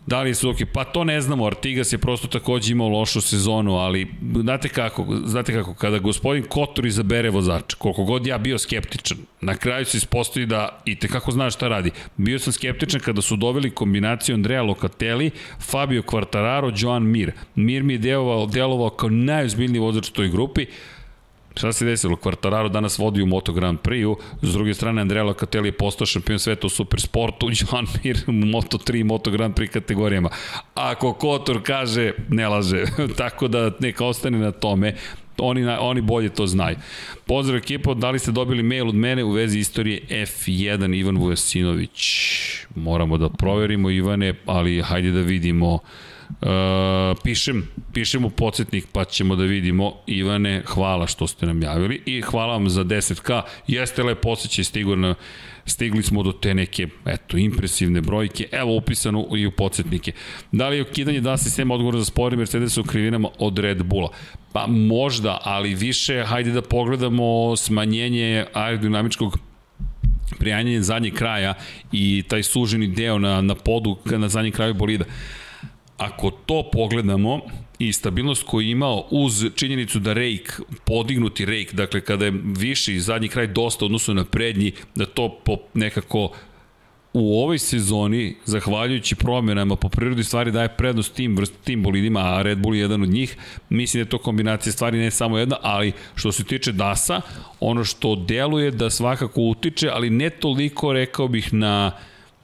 [0.06, 0.64] Da li je Suzuki?
[0.64, 4.06] Pa to ne znamo, Artigas je prosto takođe imao lošu sezonu, ali
[4.40, 9.56] znate kako, znate kako, kada gospodin Kotor izabere vozača, koliko god ja bio skeptičan, na
[9.56, 11.90] kraju se ispostavi da i te kako zna šta radi.
[12.16, 15.30] Bio sam skeptičan kada su doveli kombinaciju Andrea Locatelli,
[15.60, 17.32] Fabio Quartararo, Joan Mir.
[17.54, 20.66] Mir mi je delovao, delovao kao najozbiljniji vozač u toj grupi,
[21.56, 22.16] Šta se desilo?
[22.16, 26.38] Quartararo danas vodi u Moto Grand Prix-u, s druge strane Andrea Locatelli je postao šampion
[26.38, 30.28] sveta u supersportu, Joan Mir u Moto 3 Moto Grand Prix kategorijama.
[30.74, 32.84] Ako Kotor kaže, ne laže.
[33.16, 34.94] Tako da neka ostane na tome
[35.40, 36.76] oni, oni bolje to znaju.
[37.26, 42.00] Pozdrav ekipo, da li ste dobili mail od mene u vezi istorije F1 Ivan Vujasinović?
[42.74, 45.78] Moramo da proverimo Ivane, ali hajde da vidimo
[47.22, 49.92] pišem, pišem u podsjetnik pa ćemo da vidimo.
[50.06, 53.42] Ivane, hvala što ste nam javili i hvala vam za 10k.
[53.66, 55.14] Jeste lepo osjećaj stigo na
[55.66, 60.12] stigli smo do te neke, eto, impresivne brojke, evo upisano i u podsjetnike.
[60.52, 64.08] Da li je ukidanje da sistema odgovor za spori Mercedes u krivinama od Red Bulla?
[64.52, 69.38] Pa možda, ali više, hajde da pogledamo smanjenje aerodinamičkog
[70.38, 71.54] prijanjanja zadnjeg kraja
[71.92, 75.04] i taj suženi deo na, na podu na zadnjem kraju bolida.
[76.00, 77.40] Ako to pogledamo
[77.78, 83.00] i stabilnost koju je imao uz činjenicu da rejk, podignuti rejk, dakle kada je viši
[83.00, 86.32] zadnji kraj dosta odnosno na prednji, da to po nekako
[87.12, 92.42] u ovoj sezoni, zahvaljujući promjenama po prirodi stvari daje prednost tim, vrst, tim bolidima, a
[92.42, 93.36] Red Bull je jedan od njih.
[93.68, 97.20] Mislim da je to kombinacija stvari ne samo jedna, ali što se tiče DAS-a,
[97.60, 101.92] ono što deluje da svakako utiče, ali ne toliko rekao bih na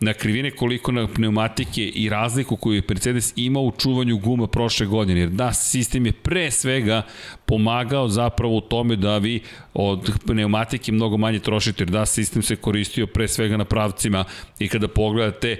[0.00, 4.86] na krivine koliko na pneumatike i razliku koju je Mercedes imao u čuvanju guma prošle
[4.86, 5.20] godine.
[5.20, 7.02] Jer da, sistem je pre svega
[7.47, 9.41] pomagao zapravo u tome da vi
[9.75, 14.25] od pneumatike mnogo manje trošite, jer da, sistem se koristio pre svega na pravcima
[14.58, 15.57] i kada pogledate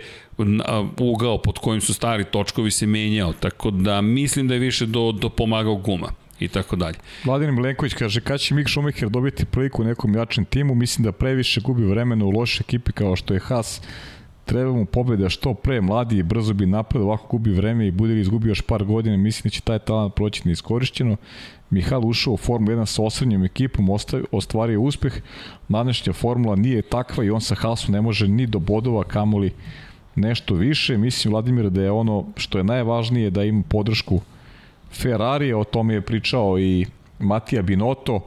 [0.98, 5.12] ugao pod kojim su stari točkovi se menjao, tako da mislim da je više do,
[5.12, 6.97] do pomagao guma i tako dalje.
[7.24, 11.12] Vladimir Milenković kaže kada će Mik Schumacher dobiti priliku u nekom jačem timu, mislim da
[11.12, 13.81] previše gubi vremena u loše ekipi kao što je Haas
[14.47, 18.15] treba mu pobeda što pre, mladi i brzo bi napred, ovako gubi vreme i bude
[18.15, 21.16] li izgubio još par godina, mislim da će taj talent proći neiskorišćeno.
[21.70, 23.89] Mihal ušao u Formu 1 sa osrednjom ekipom,
[24.33, 25.12] ostvario uspeh,
[25.68, 29.52] današnja formula nije takva i on sa Haasom ne može ni do bodova, kamoli
[30.15, 30.99] nešto više.
[30.99, 34.20] Mislim, Vladimir, da je ono što je najvažnije da ima podršku
[34.92, 36.86] Ferrari, o tome je pričao i
[37.18, 38.20] Matija Binotto,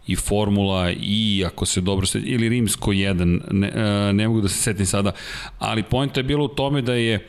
[0.07, 4.49] i Formula I, ako se dobro se, ili Rimsko 1, ne, e, ne mogu da
[4.49, 5.13] se setim sada,
[5.59, 7.29] ali pojenta je bilo u tome da je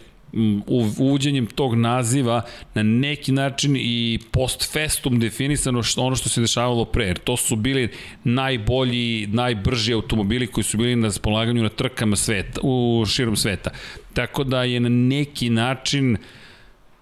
[0.68, 2.42] uvođenjem tog naziva
[2.74, 7.56] na neki način i post festum definisano što, ono što se dešavalo pre, to su
[7.56, 7.90] bili
[8.24, 13.70] najbolji, najbrži automobili koji su bili na raspolaganju na trkama sveta, u širom sveta.
[14.14, 16.20] Tako da je na neki način uh,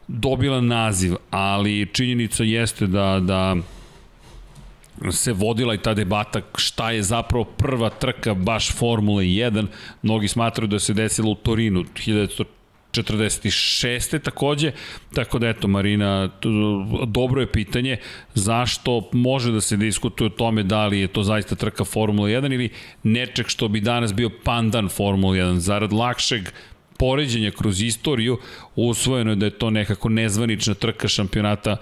[0.08, 3.56] dobila naziv, ali činjenica jeste da, da
[5.12, 9.68] se vodila i ta debata šta je zapravo prva trka baš Formule 1.
[10.02, 14.20] Mnogi smatraju da se desilo u Torinu 1946.
[14.20, 14.72] takođe,
[15.14, 16.30] tako da eto Marina,
[17.08, 17.98] dobro je pitanje
[18.34, 22.54] zašto može da se diskutuje o tome da li je to zaista trka Formula 1
[22.54, 22.70] ili
[23.04, 26.50] nečeg što bi danas bio pandan Formula 1, zarad lakšeg
[26.98, 28.38] poređenja kroz istoriju
[28.76, 31.78] usvojeno je da je to nekako nezvanična trka šampionata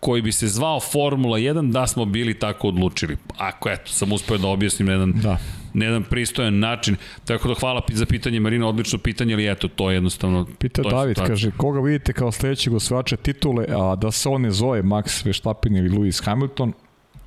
[0.00, 3.16] koji bi se zvao Formula 1 da smo bili tako odlučili.
[3.38, 5.38] Ako eto, sam uspeo da objasnim na jedan, da.
[5.74, 6.96] na jedan pristojan način.
[7.24, 10.46] Tako da hvala za pitanje Marina, odlično pitanje, ali eto, to je jednostavno...
[10.58, 14.82] Pita David, kaže, koga vidite kao sledećeg osvača titule, a da se on ne zove
[14.82, 16.72] Max Verstappen ili Lewis Hamilton,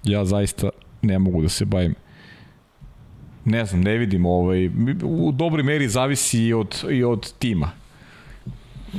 [0.03, 0.69] ja zaista
[1.01, 1.95] ne mogu da se bavim
[3.45, 4.69] ne znam, ne vidim, ovaj,
[5.03, 7.71] u dobroj meri zavisi i od, i od tima.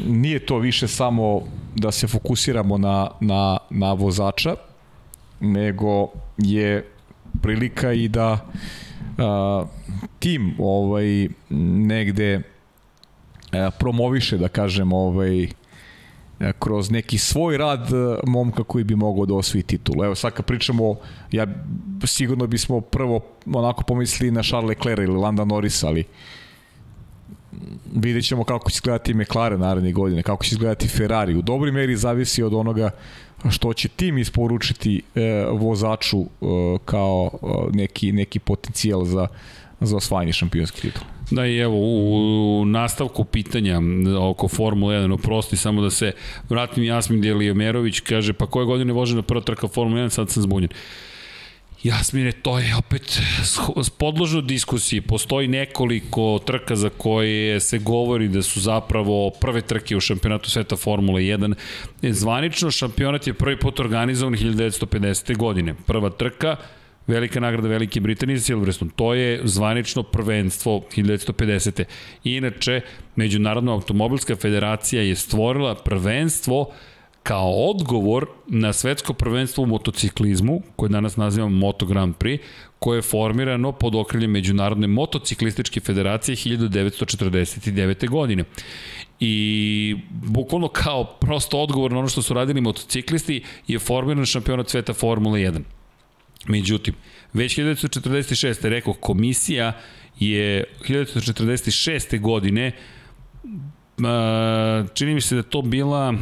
[0.07, 1.43] Nije to više samo
[1.75, 4.55] da se fokusiramo na, na, na vozača,
[5.41, 6.09] nego
[6.39, 6.85] je
[7.43, 8.47] prilika i da
[9.19, 9.65] a,
[10.19, 12.43] tim ovaj negde
[13.53, 15.47] a, promoviše da kažem ovaj
[16.59, 20.05] kroz neki svoj rad e, momka koji bi mogao da osvoji titulu.
[20.05, 20.97] Evo sad kad pričamo,
[21.33, 21.47] ja
[22.05, 23.21] sigurno bismo prvo
[23.55, 26.05] onako pomislili na Charles Leclerc ili Landa Norris, ali
[27.95, 31.35] vidjet ćemo kako će izgledati McLaren naredne godine, kako će izgledati Ferrari.
[31.35, 32.91] U dobroj meri zavisi od onoga
[33.51, 36.27] što će tim isporučiti e, vozaču e,
[36.85, 39.27] kao e, neki, neki potencijal za,
[39.81, 41.16] za osvajanje šampionskih titula.
[41.31, 43.81] Da i evo, u, u nastavku pitanja
[44.21, 46.13] oko Formula 1, oprosti samo da se
[46.49, 50.43] vratim Jasmin Delijemerović, kaže pa koje godine vože na prva trka Formula 1, sad sam
[50.43, 50.71] zbunjen.
[51.83, 53.21] Jasmine, to je opet
[53.99, 55.01] podložno diskusiji.
[55.01, 60.77] Postoji nekoliko trka za koje se govori da su zapravo prve trke u šampionatu sveta
[60.77, 61.55] Formula 1.
[62.03, 65.37] Zvanično šampionat je prvi put organizovan 1950.
[65.37, 65.75] godine.
[65.87, 66.57] Prva trka
[67.07, 68.91] Velika nagrada Velike Britanije Silverstone.
[68.97, 71.85] To je zvanično prvenstvo 1950.
[72.25, 72.81] Inače,
[73.17, 76.73] Međunarodna automobilska federacija je stvorila prvenstvo
[77.23, 82.39] kao odgovor na svetsko prvenstvo u motociklizmu, koje danas nazivamo Moto Grand Prix,
[82.79, 88.09] koje je formirano pod okriljem Međunarodne motociklističke federacije 1949.
[88.09, 88.45] godine.
[89.21, 94.93] I bukvalno kao prosto odgovor na ono što su radili motociklisti je formiran šampionat sveta
[94.93, 95.61] Formule 1.
[96.49, 96.95] Međutim,
[97.33, 98.69] već 1946.
[98.69, 99.73] rekao, komisija
[100.19, 102.21] je 1946.
[102.21, 102.73] godine
[104.95, 106.15] čini mi se da to bila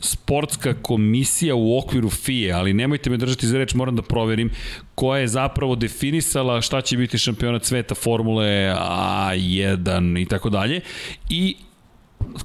[0.00, 4.50] sportska komisija u okviru FIE, ali nemojte me držati za reč, moram da proverim,
[4.94, 10.80] koja je zapravo definisala šta će biti šampionat sveta Formule A1 i tako dalje.
[11.28, 11.56] I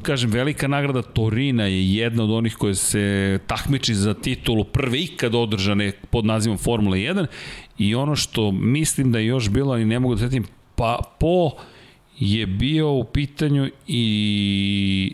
[0.02, 5.36] kažem, velika nagrada Torina je jedna od onih koje se takmiči za titulu prve ikad
[5.36, 7.26] održane pod nazivom Formula 1
[7.78, 10.46] i ono što mislim da je još bilo, ali ne mogu da setim,
[10.76, 11.52] pa po
[12.20, 14.02] je bio u pitanju i,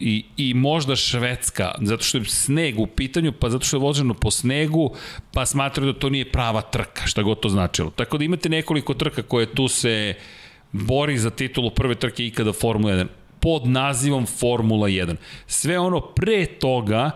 [0.02, 4.14] i, i možda Švedska, zato što je sneg u pitanju, pa zato što je voženo
[4.14, 4.96] po snegu,
[5.34, 7.90] pa smatraju da to nije prava trka, šta god to značilo.
[7.90, 10.14] Tako da imate nekoliko trka koje tu se
[10.72, 13.08] bori za titulu prve trke ikada Formula 1
[13.42, 15.16] pod nazivom Formula 1.
[15.48, 17.12] Sve ono pre toga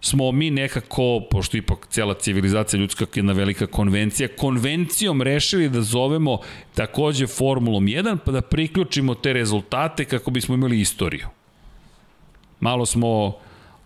[0.00, 5.82] smo mi nekako, pošto ipak cijela civilizacija ljudska je jedna velika konvencija, konvencijom rešili da
[5.82, 6.38] zovemo
[6.74, 11.26] takođe Formulom 1 pa da priključimo te rezultate kako bismo imali istoriju.
[12.60, 13.36] Malo smo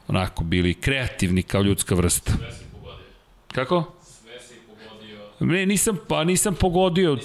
[0.08, 2.32] onako bili kreativni kao ljudska vrsta.
[2.32, 3.06] Sve si pogodio.
[3.52, 3.92] Kako?
[4.02, 5.20] Sve si pogodio.
[5.40, 7.18] Ne, nisam, pa nisam pogodio.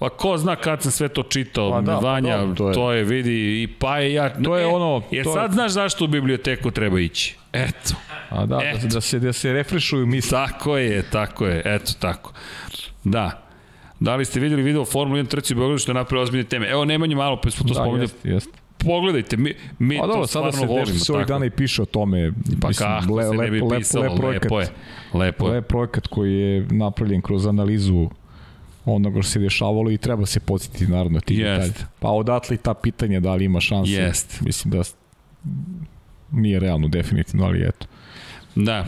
[0.00, 2.68] Pa ko zna kad sam sve to čitao, pa da, pa Vanja, pa dobro, to,
[2.68, 2.74] je.
[2.74, 4.42] to je, vidi, i pa je ja...
[4.42, 5.02] To je ono...
[5.10, 5.54] Jer to sad je...
[5.54, 7.36] znaš zašto u biblioteku treba ići.
[7.52, 7.94] Eto.
[8.30, 8.86] A da, eto.
[8.86, 10.30] da se, da se refrešuju misli.
[10.30, 12.32] Tako je, tako je, eto tako.
[13.04, 13.42] Da.
[14.00, 16.68] Da li ste videli video Formula 1 trci u Beogradu što je napravio ozbiljne teme?
[16.68, 18.02] Evo Nemanja malo, pa smo to da, spomenuli.
[18.02, 18.50] Jest, jest.
[18.78, 20.86] Pogledajte, mi, mi A, dobro, to stvarno se volimo.
[20.86, 22.32] Sada se ovih dana i piše o tome.
[22.60, 24.68] Pa mislim, kako le, se ne bi pisalo, lep, lep projekat, lepo je.
[25.14, 25.52] Lepo je.
[25.52, 28.08] Lep projekat koji je napravljen kroz analizu
[28.84, 31.72] onoga što se dešavalo i treba se podsjetiti naravno tih detalja.
[31.98, 33.92] Pa odatle i ta pitanja da li ima šanse.
[33.92, 34.40] Jest.
[34.40, 34.82] Mislim da
[36.32, 37.86] nije realno definitivno, ali eto.
[38.54, 38.86] Da,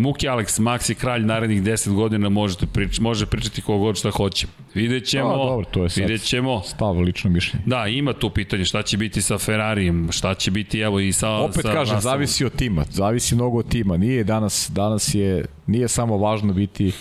[0.00, 4.46] Muki Alex, Maxi kralj narednih 10 godina možete prič, može pričati kogo god šta hoće.
[4.74, 6.62] Vidjet ćemo, A, dobro, to je vidjet ćemo.
[6.62, 7.64] Stav lično mišljenje.
[7.66, 11.30] Da, ima tu pitanje šta će biti sa Ferrarijem, šta će biti evo i sa
[11.30, 13.96] Opet sa kažem, zavisi od tima, zavisi mnogo od tima.
[13.96, 16.92] Nije danas, danas je, nije samo važno biti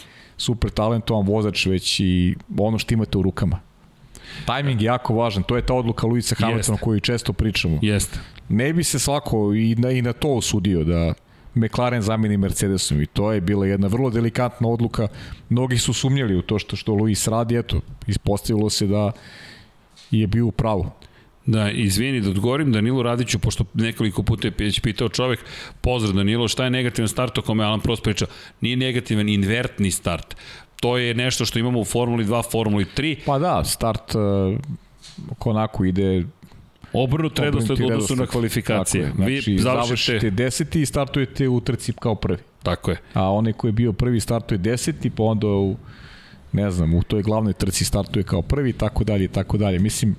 [0.42, 3.60] super talentovan vozač, već i ono što imate u rukama.
[4.46, 7.80] Tajming je jako važan, to je ta odluka Luisa Hamiltona koju često pričamo.
[7.82, 8.20] Jeste.
[8.50, 11.14] Ne bi se svako i na, i na to osudio da
[11.56, 15.08] McLaren zameni Mercedesom i to je bila jedna vrlo delikatna odluka.
[15.50, 19.12] Mnogi su sumnjali u to što što Luis radi, eto, ispostavilo se da
[20.12, 20.90] je bio u pravu.
[21.46, 25.40] Da, izvini da odgovorim Danilu Radiću, pošto nekoliko puta je pitao čovek,
[25.82, 28.26] pozdrav Danilo, šta je negativan start o kome Alan Prost priča?
[28.62, 30.36] Nije negativan, invertni start.
[30.80, 33.18] To je nešto što imamo u Formuli 2, Formuli 3.
[33.26, 34.22] Pa da, start uh,
[35.46, 36.24] onako ide
[36.94, 39.04] Obrnut redosled u odnosu na kvalifikacije.
[39.04, 42.38] Tako je, znači, Vi završite deseti i startujete u trci kao prvi.
[42.64, 42.98] Tako je.
[43.14, 45.76] A onaj koji je bio prvi startuje deseti, pa onda u,
[46.52, 49.80] ne znam, u toj glavnoj trci startuje kao prvi, tako dalje, tako dalje.
[49.80, 50.16] Mislim,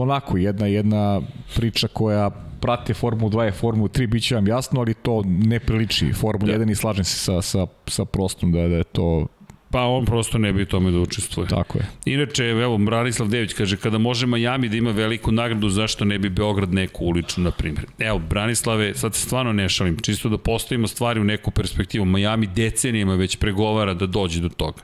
[0.00, 1.20] onako jedna jedna
[1.56, 2.30] priča koja
[2.60, 6.64] prate Formulu 2 i Formulu 3 biće vam jasno, ali to ne priliči Formula da.
[6.64, 9.26] 1 i slažem se sa, sa, sa prostom da, da je to
[9.70, 11.48] Pa on prosto ne bi tome da učestvuje.
[11.48, 11.86] Tako je.
[12.04, 16.28] Inače, evo, Branislav Dević kaže, kada može Miami da ima veliku nagradu, zašto ne bi
[16.28, 17.86] Beograd neku uličnu, na primjer.
[17.98, 22.04] Evo, Branislave, sad se stvarno ne šalim, čisto da postavimo stvari u neku perspektivu.
[22.04, 24.82] Miami decenijama već pregovara da dođe do toga.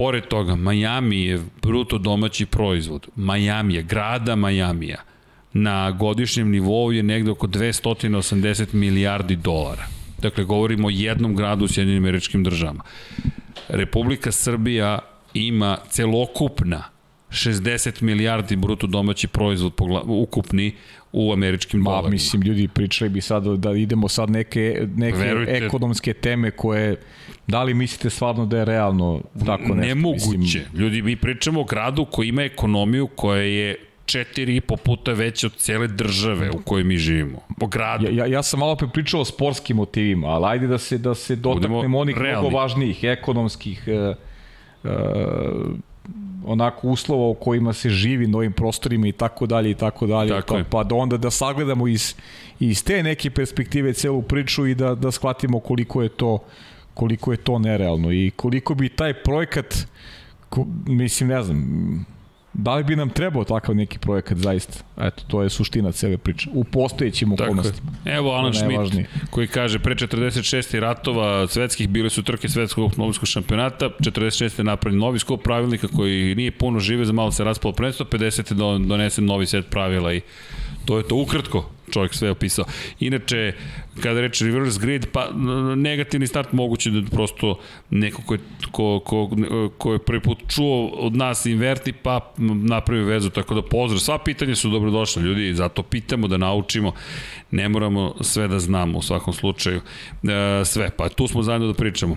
[0.00, 3.08] Pored toga, Miami je bruto domaći proizvod.
[3.16, 5.02] Miami je, grada Majamija,
[5.52, 9.86] na godišnjem nivou je negde oko 280 milijardi dolara.
[10.18, 12.82] Dakle, govorimo o jednom gradu u Sjedinim američkim državama.
[13.68, 14.98] Republika Srbija
[15.34, 16.82] ima celokupna
[17.30, 19.72] 60 milijardi bruto domaći proizvod
[20.06, 20.72] ukupni
[21.12, 22.08] u američkim dolarima.
[22.08, 26.96] Ma, mislim, ljudi pričali bi sad da idemo sad neke, neke Verujte, ekonomske teme koje,
[27.46, 29.74] da li mislite stvarno da je realno tako nešto?
[29.74, 30.38] Nemoguće.
[30.38, 30.64] Mislim...
[30.74, 33.76] Ljudi, mi pričamo o gradu koji ima ekonomiju koja je
[34.10, 37.38] četiri i po puta veće od cele države u kojoj mi živimo.
[37.58, 38.06] Po gradu.
[38.06, 41.36] Ja, ja, ja sam malo pričao o sportskim motivima, ali ajde da se, da se
[41.36, 42.40] dotaknemo onih realni.
[42.40, 44.16] mnogo važnijih, ekonomskih, uh,
[44.84, 44.90] uh,
[46.44, 50.30] onako uslova u kojima se živi na ovim prostorima i tako dalje i tako dalje.
[50.30, 52.14] Tako pa, pa da onda da sagledamo iz,
[52.60, 56.38] iz te neke perspektive celu priču i da, da shvatimo koliko je to
[57.00, 59.86] koliko je to nerealno i koliko bi taj projekat
[60.48, 61.60] ko, mislim ne znam
[62.52, 64.84] Da li bi nam trebao takav neki projekat zaista?
[65.00, 66.50] Eto, to je suština cele priče.
[66.52, 67.92] U postojećim okolnostima.
[68.04, 70.78] Evo Alan Schmidt koji kaže pre 46.
[70.80, 74.58] ratova svetskih bile su trke svetskog automobilskog šampionata, 46.
[74.58, 78.50] je napravljen novi skop pravilnika koji nije puno žive, za malo se raspalo predstvo, 50.
[78.50, 80.20] je donesen novi set pravila i
[80.84, 81.70] to je to ukratko.
[81.92, 82.64] Čovjek sve opisao.
[83.00, 83.52] Inače,
[84.02, 85.30] kada reče reverse grid, pa
[85.76, 87.58] negativni start moguće da prosto
[87.90, 89.30] neko ko je, ko, ko,
[89.78, 94.00] ko je prvi put čuo od nas inverti, pa napravi vezu, tako da pozdrav.
[94.00, 96.92] Sva pitanja su dobrodošla, ljudi, zato pitamo da naučimo.
[97.50, 99.80] Ne moramo sve da znamo u svakom slučaju.
[100.22, 102.16] E, sve, pa tu smo zajedno da pričamo.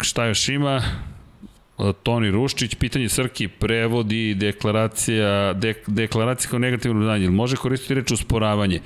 [0.00, 0.82] Šta još ima?
[2.02, 7.30] Toni Ruščić, pitanje Srki, prevodi, deklaracija, de, deklaracija kao negativno znanje.
[7.30, 8.80] Može koristiti reč usporavanje?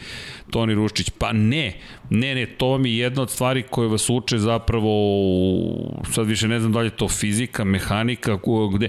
[0.51, 4.39] Toni Ruščić, pa ne, ne, ne, to mi je jedna od stvari koje vas uče
[4.39, 4.93] zapravo,
[6.13, 8.39] sad više ne znam da li je to fizika, mehanika,
[8.75, 8.89] gde,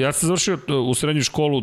[0.00, 1.62] ja sam završio u srednju školu,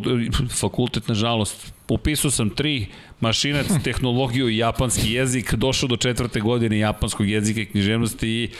[0.60, 2.86] fakultet, nažalost, upisao sam tri,
[3.20, 8.50] mašinac, tehnologiju i japanski jezik, došao do četvrte godine japanskog jezika i književnosti i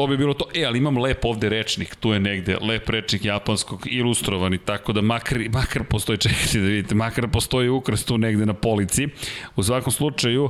[0.00, 0.46] To bi bilo to.
[0.54, 5.00] E, ali imam lep ovde rečnik, tu je negde, lep rečnik japanskog, ilustrovani, tako da
[5.00, 9.08] makar, makar postoji, čekajte da vidite, makar postoji ukras tu negde na polici.
[9.56, 10.48] U svakom slučaju,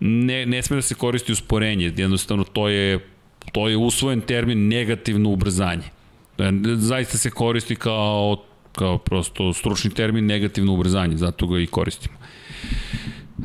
[0.00, 2.98] ne, ne sme da se koristi usporenje, jednostavno to je,
[3.52, 5.86] to je usvojen termin negativno ubrzanje.
[6.38, 12.18] E, zaista se koristi kao, kao prosto stručni termin negativno ubrzanje, zato ga i koristimo.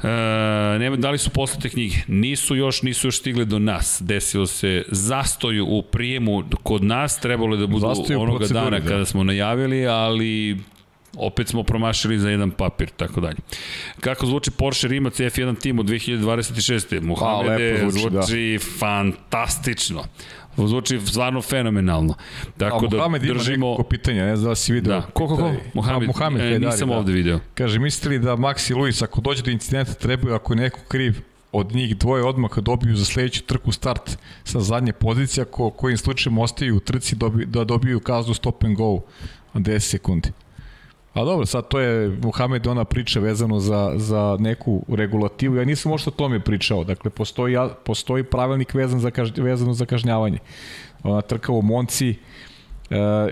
[0.04, 1.96] E, nema, da li su poslate knjige?
[2.08, 4.02] Nisu još, nisu još stigle do nas.
[4.06, 8.88] Desilo se zastoju u prijemu kod nas, trebalo je da budu Zastoju onoga dana da.
[8.88, 10.58] kada smo najavili, ali
[11.18, 13.38] opet smo promašili za jedan papir, tako dalje.
[14.00, 17.02] Kako zvuči Porsche Rimac F1 Team u 2026.
[17.02, 18.78] Muhamede, zvuči, zvuči da.
[18.80, 20.04] fantastično.
[20.57, 22.15] Zvuči stvarno fenomenalno.
[22.57, 23.75] Tako A, da Mohamed držimo...
[23.75, 24.93] ima pitanja, ne znam da si video.
[24.93, 25.51] Da, ko, ko, ko?
[25.73, 26.98] Mohamed, Mohamed e, nisam da.
[26.98, 27.40] ovde video.
[27.53, 30.80] Kaže, mislite li da Max i Luis, ako dođe do incidenta, trebaju, ako je neko
[30.88, 35.98] kriv, od njih dvoje odmah dobiju za sledeću trku start sa zadnje pozicije, ako kojim
[35.98, 39.01] slučajem ostaju u trci dobi, da dobiju kaznu stop and go
[39.53, 40.32] od 10 sekundi.
[41.14, 45.56] A dobro, sad to je Muhamed ona priča vezano za, za neku regulativu.
[45.56, 46.83] Ja nisam možda o tome pričao.
[46.83, 50.38] Dakle, postoji, postoji pravilnik vezan za kaž, vezano za kažnjavanje.
[51.03, 52.16] Ona trka u Monci, e,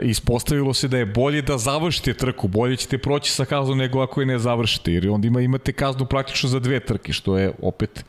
[0.01, 4.22] ispostavilo se da je bolje da završite trku, bolje ćete proći sa kaznom nego ako
[4.22, 8.06] je ne završite, jer onda ima, imate kaznu praktično za dve trke, što je opet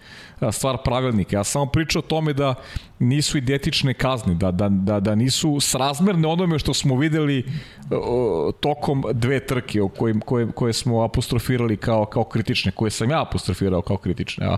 [0.50, 1.36] stvar pravilnika.
[1.36, 2.54] Ja samo pričam o tome da
[2.98, 7.44] nisu identične kazne, da, da, da, da nisu srazmerne onome što smo videli
[7.90, 13.10] o, tokom dve trke o kojim, koje, koje smo apostrofirali kao, kao kritične, koje sam
[13.10, 14.46] ja apostrofirao kao kritične.
[14.46, 14.56] A,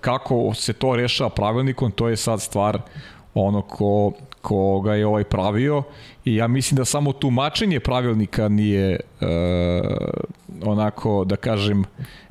[0.00, 2.80] kako se to rešava pravilnikom, to je sad stvar
[3.34, 4.12] ono ko,
[4.46, 5.82] ko ga je ovaj pravio
[6.24, 9.26] i ja mislim da samo tumačenje pravilnika nije e,
[10.62, 11.84] onako da kažem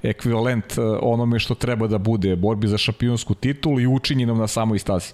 [0.03, 4.79] ekvivalent e, onome što treba da bude borbi za šampionsku titulu i učinjenom na samoj
[4.79, 5.13] stazi.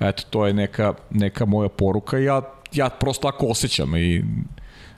[0.00, 2.18] Eto, to je neka, neka moja poruka.
[2.18, 4.24] I ja, ja prosto tako osjećam i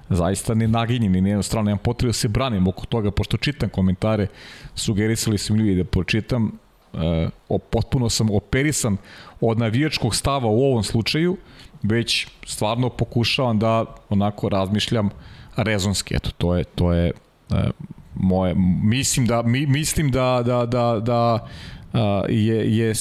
[0.09, 3.69] zaista ne naginjem ni nijednu stranu, nemam potrebu da se branim oko toga, pošto čitam
[3.69, 4.27] komentare,
[4.75, 6.59] sugerisali su mi ljudi da pročitam,
[6.95, 7.29] e,
[7.71, 8.97] potpuno sam operisan
[9.41, 11.37] od navijačkog stava u ovom slučaju,
[11.83, 15.11] već stvarno pokušavam da onako razmišljam
[15.57, 16.15] rezonski.
[16.17, 17.13] Eto, to je, to je
[17.51, 17.71] e,
[18.15, 21.49] moje, mislim da, mi, mislim da, da, da, da
[21.93, 22.93] a, je, je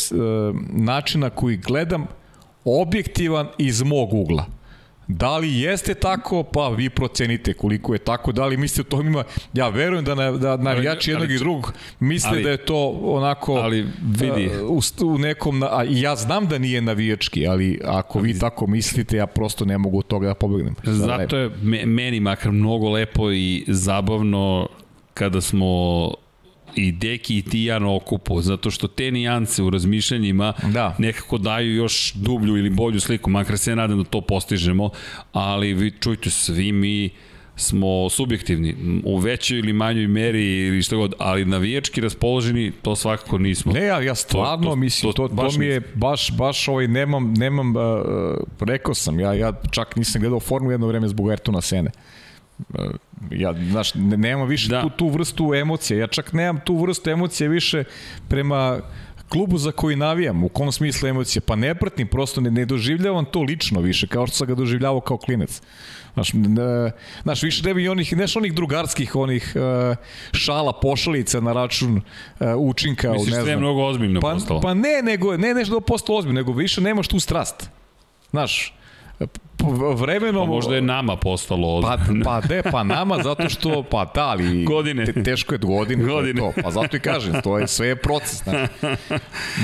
[0.70, 2.06] način na koji gledam
[2.66, 4.46] objektivan iz mog ugla.
[5.08, 9.24] Da li jeste tako, pa vi procenite koliko je tako, da li mislite to ima,
[9.54, 12.90] ja verujem da, na, da navijači jednog ali, i drugog misle ali, da je to
[13.04, 13.88] onako ali
[14.20, 14.50] vidi.
[14.64, 19.18] Uh, u, u nekom, a ja znam da nije navijački, ali ako vi tako mislite,
[19.18, 20.76] ja prosto ne mogu od toga da pobegnem.
[20.84, 21.50] Zato je
[21.86, 24.68] meni makar mnogo lepo i zabavno
[25.14, 26.14] kada smo
[26.76, 30.96] i Deki i ti ja na okupu, zato što te nijance u razmišljanjima da.
[30.98, 34.90] nekako daju još dublju ili bolju sliku, makar se nadam da to postižemo,
[35.32, 37.10] ali vi čujte, svi mi
[37.56, 43.38] smo subjektivni, u većoj ili manjoj meri ili što god, ali navijački raspoloženi, to svakako
[43.38, 43.74] nismo.
[43.74, 46.88] Ne, ja, ja stvarno to, to, mislim, to, to, to mi je baš, baš ovaj,
[46.88, 47.84] nemam, nemam, uh,
[48.60, 51.92] rekao sam, ja, ja čak nisam gledao formu jedno vreme zbog Ertona Sene.
[51.96, 52.13] Uh,
[53.32, 54.82] ja, znaš, nemam više da.
[54.82, 56.00] tu, tu vrstu emocije.
[56.00, 57.84] Ja čak nemam tu vrstu emocije više
[58.30, 58.80] prema
[59.30, 63.26] klubu za koji navijam, u kom smislu emocije, pa ne pratim, prosto ne, ne doživljavam
[63.26, 65.62] to lično više, kao što sam ga doživljavao kao klinec.
[66.14, 66.92] Znaš, ne,
[67.24, 69.98] znaš više ne bi onih, neš onih drugarskih, onih uh,
[70.32, 73.12] šala, pošalica na račun uh, učinka.
[73.12, 74.62] Misliš ne da je mnogo ozbiljno pa, postalo?
[74.62, 77.70] Pa ne, nego, ne nešto da postalo ozbiljno, nego više nemaš tu strast.
[78.30, 78.74] Znaš,
[79.96, 80.48] vremenom...
[80.48, 84.64] Pa možda je nama postalo Pa, pa de, pa nama, zato što, pa da, ali...
[84.64, 85.06] Godine.
[85.06, 86.04] Te, teško je godine.
[86.04, 86.40] godine.
[86.40, 88.44] To, pa zato i kažem, to je sve je proces.
[88.44, 88.74] Znači.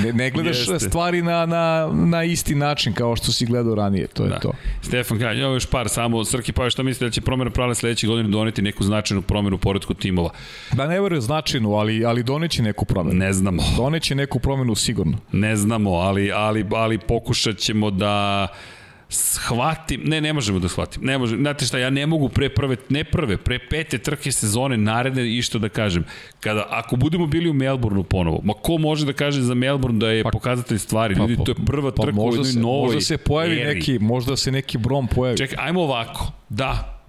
[0.04, 0.78] Ne, ne gledaš Jeste.
[0.78, 4.38] stvari na, na, na isti način kao što si gledao ranije, to je da.
[4.38, 4.52] to.
[4.82, 8.06] Stefan Kralj, ovo još par samo, Srki pa šta mislite da će promjena pravila sledeće
[8.06, 10.30] godine doneti neku značajnu promjenu u poredku timova?
[10.72, 13.18] Da ne verujem značajnu, ali, ali doneće neku promjenu.
[13.18, 13.62] Ne znamo.
[13.76, 15.18] Doneće neku promjenu sigurno.
[15.32, 18.48] Ne znamo, ali, ali, ali pokušat ćemo da
[19.10, 22.76] shvatim, ne, ne možemo da shvatim, ne možemo, znate šta, ja ne mogu pre prve,
[22.88, 26.04] ne prve, pre pete trke sezone naredne i što da kažem,
[26.40, 30.10] kada, ako budemo bili u Melbourneu ponovo, ma ko može da kaže za Melbourne da
[30.10, 32.60] je pa, pokazatelj stvari, pa, ljudi, to je prva pa, trka pa, u jednoj se,
[32.60, 33.74] novoj Možda se pojavi eri.
[33.74, 35.38] neki, možda se neki brom pojavi.
[35.38, 37.02] Čekaj, ajmo ovako, da,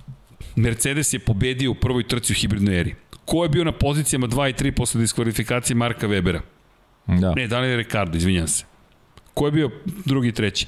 [0.56, 2.96] Mercedes je pobedio u prvoj trci u hibridnoj eri.
[3.26, 6.40] Ko je bio na pozicijama 2 i 3 posle diskvalifikacije Marka Webera?
[7.08, 7.34] Da.
[7.36, 8.66] Ne, Daniel Ricardo, izvinjam se.
[9.34, 9.70] Ko je bio
[10.06, 10.68] drugi i treći?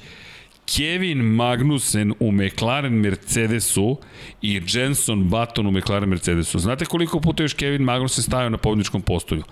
[0.65, 3.97] Kevin Magnussen u McLaren Mercedesu
[4.41, 6.59] i Jenson Button u McLaren Mercedesu.
[6.59, 9.43] Znate koliko puta još Kevin Magnussen stajao na pobjedičkom postolju?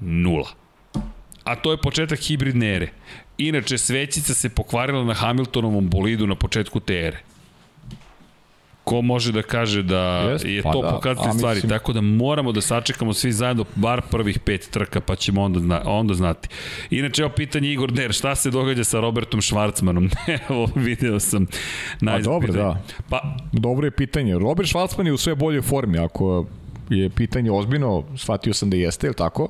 [0.00, 0.48] Nula.
[1.44, 2.88] A to je početak hibridne ere.
[3.38, 7.31] Inače, svećica se pokvarila na Hamiltonovom bolidu na početku te ere
[8.84, 11.70] ko može da kaže da Jest, je pa to da, pokazatelj stvari, mislim...
[11.70, 15.82] tako da moramo da sačekamo svi zajedno bar prvih pet trka, pa ćemo onda, zna,
[15.84, 16.48] onda znati.
[16.90, 20.10] Inače, evo pitanje Igor Der, šta se događa sa Robertom Švarcmanom?
[20.48, 21.46] evo, video sam.
[22.06, 22.82] Pa dobro, da.
[23.08, 24.38] Pa, dobro je pitanje.
[24.38, 26.46] Robert Švarcman je u sve boljoj formi, ako
[26.88, 29.48] je pitanje ozbiljno, shvatio sam da jeste, ili tako?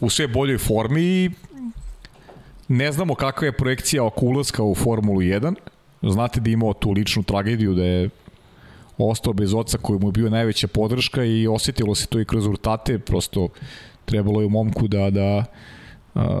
[0.00, 1.30] U sve boljoj formi i
[2.68, 5.54] ne znamo kakva je projekcija oko ulaska u Formulu 1.
[6.02, 8.10] Znate da je imao tu ličnu tragediju da je
[8.98, 12.44] ostao bez oca koji mu je bio najveća podrška i osetilo se to i kroz
[12.44, 13.48] rezultate, prosto
[14.04, 15.44] trebalo je momku da, da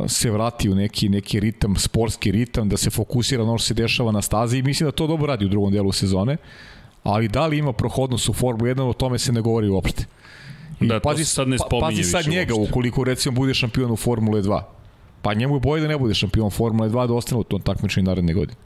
[0.08, 3.74] se vrati u neki, neki ritam, sportski ritam, da se fokusira na ono što se
[3.74, 6.36] dešava na stazi i mislim da to dobro radi u drugom delu sezone,
[7.02, 10.04] ali da li ima prohodnost u Formu 1, o tome se ne govori uopšte.
[10.80, 12.70] I da, pazi, sad ne pa, pazi sad njega, uopšte.
[12.70, 14.62] ukoliko recimo bude šampion u Formule 2.
[15.22, 18.06] Pa njemu je boje da ne bude šampion Formule 2, da ostane u tom takmičenju
[18.06, 18.56] naredne godine.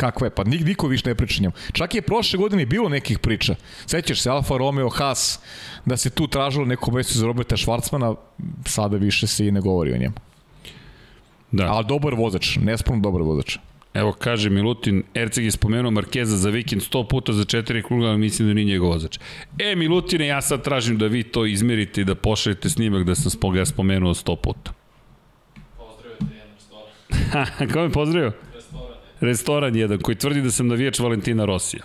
[0.00, 0.30] Kakva je?
[0.30, 1.52] Pa nik, niko više ne priča njemu.
[1.72, 3.54] Čak je prošle godine bilo nekih priča.
[3.86, 5.40] Sećaš se, Alfa Romeo, Haas,
[5.84, 8.14] da se tu tražilo neko mesto za Roberta Švarcmana,
[8.66, 10.14] sada više se i ne govori o njemu.
[11.50, 11.66] Da.
[11.72, 13.58] Ali dobar vozač, nesporno dobar vozač.
[13.94, 18.18] Evo kaže Milutin, Erceg je spomenuo Markeza za vikend 100 puta za četiri kruga, ali
[18.18, 19.18] mislim da nije njegov vozač.
[19.58, 23.30] E, Milutine, ja sad tražim da vi to izmerite i da pošaljete snimak da sam
[23.64, 24.72] spomenuo 100 puta.
[25.76, 27.68] Pozdravite jedan restoran.
[27.68, 28.49] Kako me pozdravio?
[29.20, 31.82] Restoran jedan koji tvrdi da sam navijač Valentina Rosija.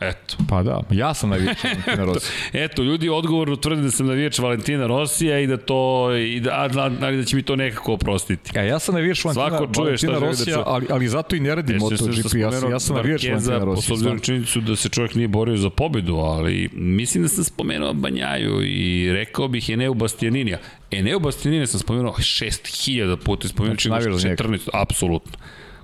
[0.00, 0.36] Eto.
[0.48, 2.32] Pa da, ja sam navijač Valentina Rosija.
[2.52, 6.68] Eto, ljudi odgovorno tvrde da sam navijač Valentina Rosija i da to, i da,
[7.00, 8.50] ali da će mi to nekako oprostiti.
[8.54, 11.40] Ja, ja sam navijač Valentina, Svako čuje Valentina da Rosija, da ali, ali zato i
[11.40, 14.12] ne radim MotoGP, ja, sam, ja sam navijač Valentina Rosija.
[14.12, 18.62] Po činjenicu da se čovjek nije borio za pobedu, ali mislim da sam spomenuo Banjaju
[18.62, 20.58] i rekao bih Eneu Bastianinija.
[20.90, 25.38] Eneu Bastianinija sam spomenuo 6000 puta, spomenuo znači, 14, apsolutno.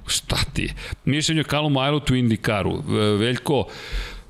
[0.07, 0.75] Šta ti je?
[1.05, 2.83] Mišljenje Kalu Ajlotu u Indikaru.
[3.18, 3.65] Veljko,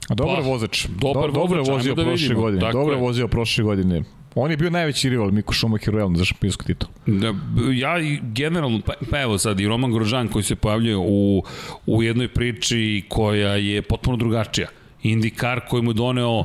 [0.09, 0.87] A dobar pa, vozač.
[0.87, 2.41] Dobar Do, dobro vozio da prošle vidimo.
[2.41, 2.61] godine.
[2.61, 3.01] Tako dobro je.
[3.01, 4.03] vozio prošle godine.
[4.35, 6.89] On je bio najveći rival Miko Schumacher realno za šampionsku titul.
[7.07, 7.35] Da,
[7.75, 11.43] ja generalno, pa, pa evo sad i Roman Grožan koji se pojavljuje u,
[11.87, 14.69] u jednoj priči koja je potpuno drugačija.
[15.03, 16.45] Indikar koji mu doneo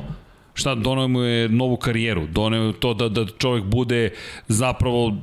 [0.54, 4.10] šta doneo mu je novu karijeru, doneo to da, da čovjek bude
[4.48, 5.16] zapravo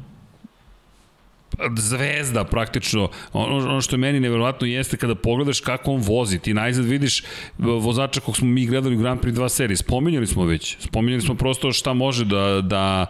[1.78, 3.10] zvezda praktično.
[3.34, 6.40] Ono, ono što je meni neverovatno jeste kada pogledaš kako on vozi.
[6.40, 7.24] Ti najzad vidiš
[7.58, 9.78] vozača kog smo mi gledali u Grand Prix 2 serije.
[9.78, 10.78] Spominjali smo već.
[10.80, 13.06] Spominjali smo prosto šta može da, da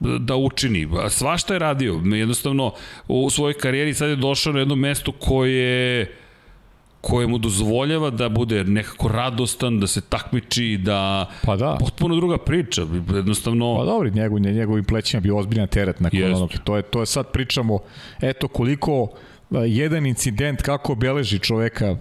[0.00, 0.88] da učini.
[1.08, 2.00] Svašta je radio.
[2.04, 2.72] Jednostavno,
[3.08, 6.16] u svojoj karijeri sad je došao na jedno mesto koje
[7.04, 11.30] koje mu dozvoljava da bude nekako radostan, da se takmiči, da...
[11.42, 11.76] Pa da.
[11.80, 12.82] Potpuno druga priča,
[13.14, 13.76] jednostavno...
[13.78, 16.36] Pa dobro, njegov, njegovim plećima bi ozbiljan teret nakon Jest.
[16.36, 16.50] onog.
[16.64, 17.78] To je, to je sad pričamo,
[18.20, 19.08] eto koliko
[19.50, 21.96] jedan incident kako obeleži čoveka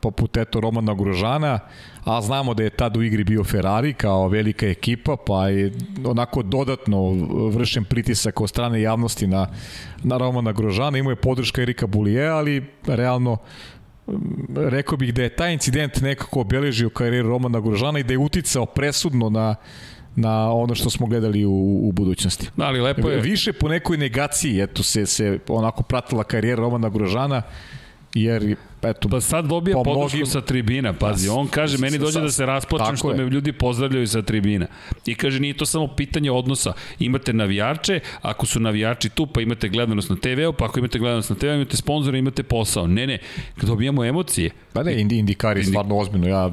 [0.00, 1.58] poput eto Romana Grožana,
[2.04, 5.72] a znamo da je tad u igri bio Ferrari kao velika ekipa, pa je
[6.04, 7.12] onako dodatno
[7.50, 9.46] vršen pritisak od strane javnosti na,
[10.02, 13.36] na Romana Grožana, imao je podrška Erika Bulije, ali realno
[14.56, 18.66] rekao bih da je taj incident nekako obeležio karijeru Romana Grožana i da je uticao
[18.66, 19.54] presudno na
[20.16, 22.48] na ono što smo gledali u, u budućnosti.
[22.56, 23.20] Da, ali lepo je.
[23.20, 27.42] Više po nekoj negaciji, eto, se, se onako pratila karijera Romana Grožana
[28.14, 30.26] jer eto, pa sad dobija po podršku mnogim...
[30.26, 33.16] sa tribina, pazi, on kaže, meni dođe da se rasplačem što je.
[33.16, 34.66] me ljudi pozdravljaju sa tribina.
[35.06, 39.68] I kaže, nije to samo pitanje odnosa, imate navijače, ako su navijači tu, pa imate
[39.68, 42.86] gledanost na TV-u, pa ako imate gledanost na TV-u, imate sponzora, imate posao.
[42.86, 43.18] Ne, ne,
[43.62, 44.50] dobijamo emocije.
[44.72, 46.52] Pa ne, Indikar je stvarno ozbiljno, ja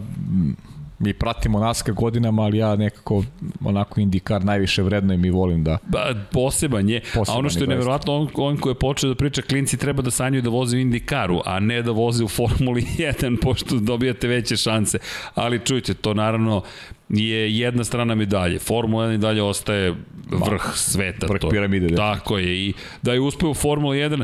[1.00, 3.24] mi pratimo NASCAR godinama, ali ja nekako
[3.64, 5.78] onako indikar najviše vredno i mi volim da...
[5.88, 9.16] Ba, poseban je, poseban a ono što je nevjerojatno, on, on koji je počeo da
[9.16, 12.82] priča, klinci treba da sanjuju da voze u indikaru, a ne da voze u Formuli
[12.98, 15.00] 1, pošto dobijate veće šanse.
[15.36, 16.64] Ali čujte, to naravno
[17.10, 18.60] je jedna strana medalje.
[18.60, 19.96] Formula 1 i dalje ostaje
[20.30, 21.28] vrh sveta.
[21.28, 21.88] Vrh piramide.
[21.88, 21.96] Da.
[21.96, 22.56] Tako je.
[22.56, 24.24] I da je uspeo u Formula 1,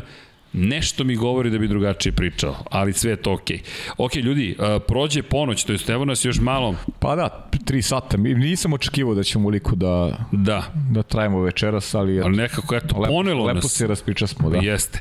[0.53, 3.57] Nešto mi govori da bi drugačije pričao, ali sve je to okej.
[3.57, 3.91] Okay.
[3.97, 6.75] Ok, ljudi, uh, prođe ponoć, to je evo nas još malo...
[6.99, 8.17] Pa da, tri sata.
[8.17, 10.63] Nisam očekivao da ćemo uliko da, da.
[10.89, 12.21] da trajimo večeras, ali...
[12.21, 13.63] Ali nekako, eto, lepo, ponelo lepo nas.
[13.63, 14.57] Lepo se raspriča smo, da.
[14.57, 14.99] Jeste.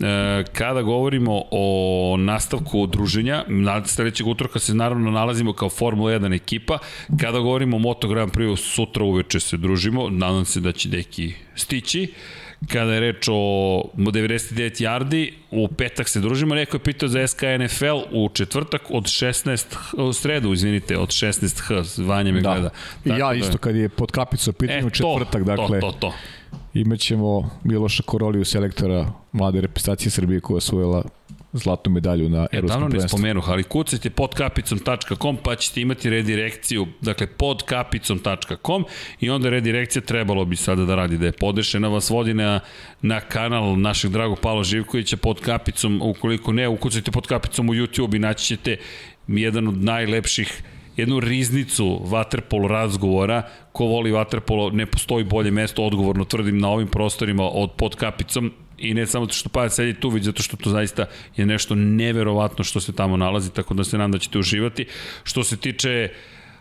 [0.00, 3.44] E, kada govorimo o nastavku druženja,
[3.86, 6.78] sledećeg utorka se naravno nalazimo kao Formula 1 ekipa.
[7.20, 10.10] Kada govorimo o Moto Grand Prix, sutra uveče se družimo.
[10.10, 12.12] Nadam se da će deki stići
[12.68, 17.42] kada je reč o 99 yardi, u petak se družimo, neko je pitao za SK
[17.42, 22.52] NFL u četvrtak od 16, u sredu, izvinite, od 16H, zvanje me da.
[22.52, 22.70] gleda.
[23.04, 25.98] I ja da isto kad je pod kapicu pitanje e, četvrtak, to, dakle, to, to,
[26.00, 26.12] to.
[26.74, 31.04] imaćemo Miloša Koroliju, selektora mlade reprezentacije Srbije koja je osvojila
[31.52, 33.02] zlatnu medalju na e, Evropskom prvenstvu.
[33.02, 38.84] ne spomenuh, ali kucajte podkapicom.com pa ćete imati redirekciju, dakle podkapicom.com
[39.20, 42.60] i onda redirekcija trebalo bi sada da radi, da je podešena vas vodi na,
[43.02, 48.16] na kanal našeg dragog Pavla Živkovića pod kapicom, ukoliko ne, ukucajte pod kapicom u YouTube
[48.16, 48.76] i naći ćete
[49.28, 50.62] jedan od najlepših
[50.96, 56.88] jednu riznicu vaterpolo razgovora, ko voli vaterpolo, ne postoji bolje mesto, odgovorno tvrdim na ovim
[56.88, 60.70] prostorima od pod kapicom i ne samo što pa sedi tu, već zato što to
[60.70, 64.86] zaista je nešto neverovatno što se tamo nalazi, tako da se nadam da ćete uživati.
[65.24, 66.08] Što se tiče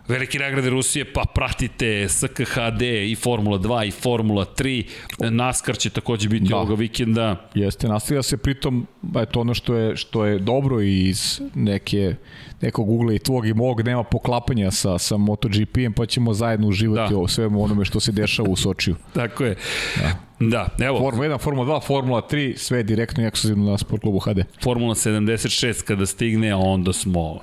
[0.09, 4.83] Velike nagrade Rusije, pa pratite SKHD i Formula 2 i Formula 3.
[5.29, 6.55] NASCAR će takođe biti da.
[6.55, 7.49] ovoga vikenda.
[7.53, 12.15] Jeste, nastavlja se pritom, eto ono što je, što je dobro iz neke,
[12.61, 17.13] nekog ugla i tvog i mog, nema poklapanja sa, sa MotoGP-em, pa ćemo zajedno uživati
[17.13, 17.19] da.
[17.19, 18.95] o svemu onome što se dešava u Sočiju.
[19.13, 19.55] Tako je.
[20.01, 20.28] Da.
[20.39, 20.99] Da, evo.
[20.99, 24.39] Formula 1, Formula 2, Formula 3, sve direktno i ekskluzivno na Sport klubu HD.
[24.63, 27.39] Formula 76 kada stigne, onda smo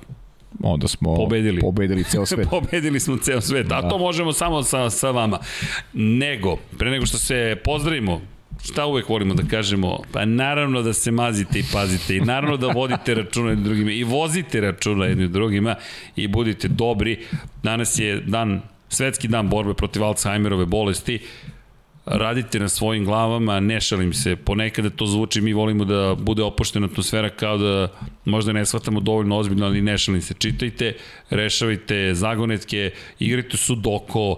[0.62, 2.48] onda smo pobedili, pobedili ceo svet.
[2.50, 3.88] pobedili smo ceo svet, a da.
[3.88, 5.38] to možemo samo sa, sa vama.
[5.92, 8.20] Nego, pre nego što se pozdravimo,
[8.64, 9.98] šta uvek volimo da kažemo?
[10.12, 14.04] Pa naravno da se mazite i pazite i naravno da vodite računa jednim drugima i
[14.04, 15.74] vozite računa jednim drugima
[16.16, 17.24] i budite dobri.
[17.62, 21.20] Danas je dan, svetski dan borbe protiv Alzheimerove bolesti
[22.06, 26.86] radite na svojim glavama, ne šalim se, ponekada to zvuči, mi volimo da bude opuštena
[26.86, 27.88] atmosfera kao da
[28.24, 30.92] možda ne shvatamo dovoljno ozbiljno, ali ne šalim se, čitajte,
[31.30, 34.36] rešavajte zagonetke, igrajte sudoko,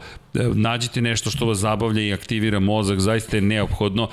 [0.54, 4.08] nađite nešto što vas zabavlja i aktivira mozak, zaista je neophodno.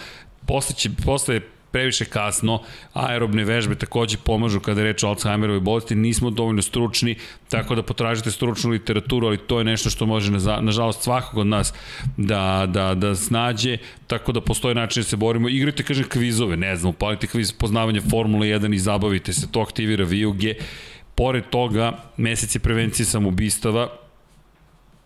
[0.47, 1.41] Posle, će, posle
[1.75, 2.61] previše kasno,
[2.93, 7.17] aerobne vežbe takođe pomažu kada je reč o Alzheimerovoj bolesti, nismo dovoljno stručni,
[7.51, 11.47] tako da potražite stručnu literaturu, ali to je nešto što može, na, nažalost, svakog od
[11.47, 11.73] nas
[12.17, 15.49] da, da, da snađe, tako da postoje način da se borimo.
[15.49, 20.05] Igrajte, kažem, kvizove, ne znam, upalite kviz poznavanja Formule 1 i zabavite se, to aktivira
[20.05, 20.55] vijuge.
[21.15, 23.89] Pored toga, meseci prevencije samobistava,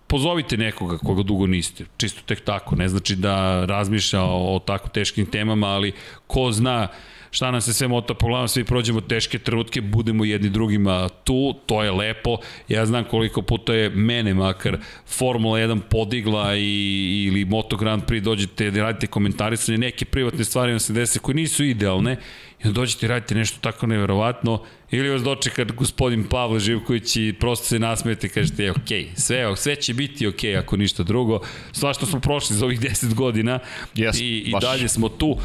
[0.09, 4.89] pozovite nekoga koga dugo niste, čisto tek tako, ne znači da razmišlja o, o tako
[4.89, 5.93] teškim temama, ali
[6.27, 6.87] ko zna
[7.31, 11.53] šta nam se sve mota po glavom, svi prođemo teške trenutke, budemo jedni drugima tu,
[11.65, 12.37] to je lepo.
[12.67, 18.21] Ja znam koliko puta je mene makar Formula 1 podigla i, ili Moto Grand Prix
[18.23, 22.17] dođete da radite komentarisanje, neke privatne stvari nam se dese koje nisu idealne
[22.63, 27.35] i onda dođete i radite nešto tako neverovatno ili vas dočeka gospodin Pavle Živković i
[27.39, 31.39] prosto se nasmijete i kažete je, ok, sve, sve će biti ok ako ništa drugo.
[31.71, 33.59] Sva što smo prošli za ovih 10 godina
[33.95, 35.37] yes, i, i dalje smo tu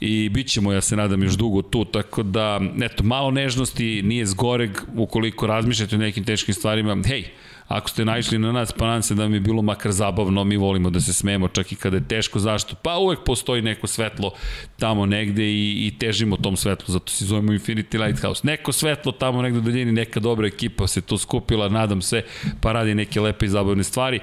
[0.00, 4.26] i bit ćemo, ja se nadam, još dugo tu, tako da, eto, malo nežnosti nije
[4.26, 7.24] zgoreg ukoliko razmišljate o nekim teškim stvarima, hej,
[7.70, 10.56] Ako ste naišli na nas, pa nam se da mi je bilo makar zabavno, mi
[10.56, 12.74] volimo da se smemo čak i kada je teško, zašto?
[12.74, 14.32] Pa uvek postoji neko svetlo
[14.78, 18.40] tamo negde i, i težimo tom svetlu, zato se zovemo Infinity Lighthouse.
[18.44, 22.24] Neko svetlo tamo negde u daljini, neka dobra ekipa se tu skupila, nadam se,
[22.60, 24.20] pa radi neke lepe i zabavne stvari.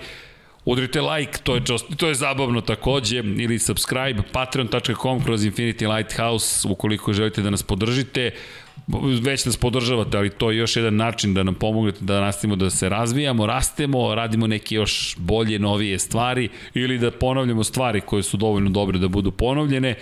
[0.66, 6.68] Udrite like, to je, čost, to je zabavno takođe, ili subscribe, patreon.com kroz Infinity Lighthouse,
[6.68, 8.32] ukoliko želite da nas podržite
[9.22, 12.70] već nas podržavate, ali to je još jedan način da nam pomognete da nastavimo da
[12.70, 18.38] se razvijamo, rastemo, radimo neke još bolje, novije stvari ili da ponavljamo stvari koje su
[18.38, 19.96] dovoljno dobre da budu ponovljene.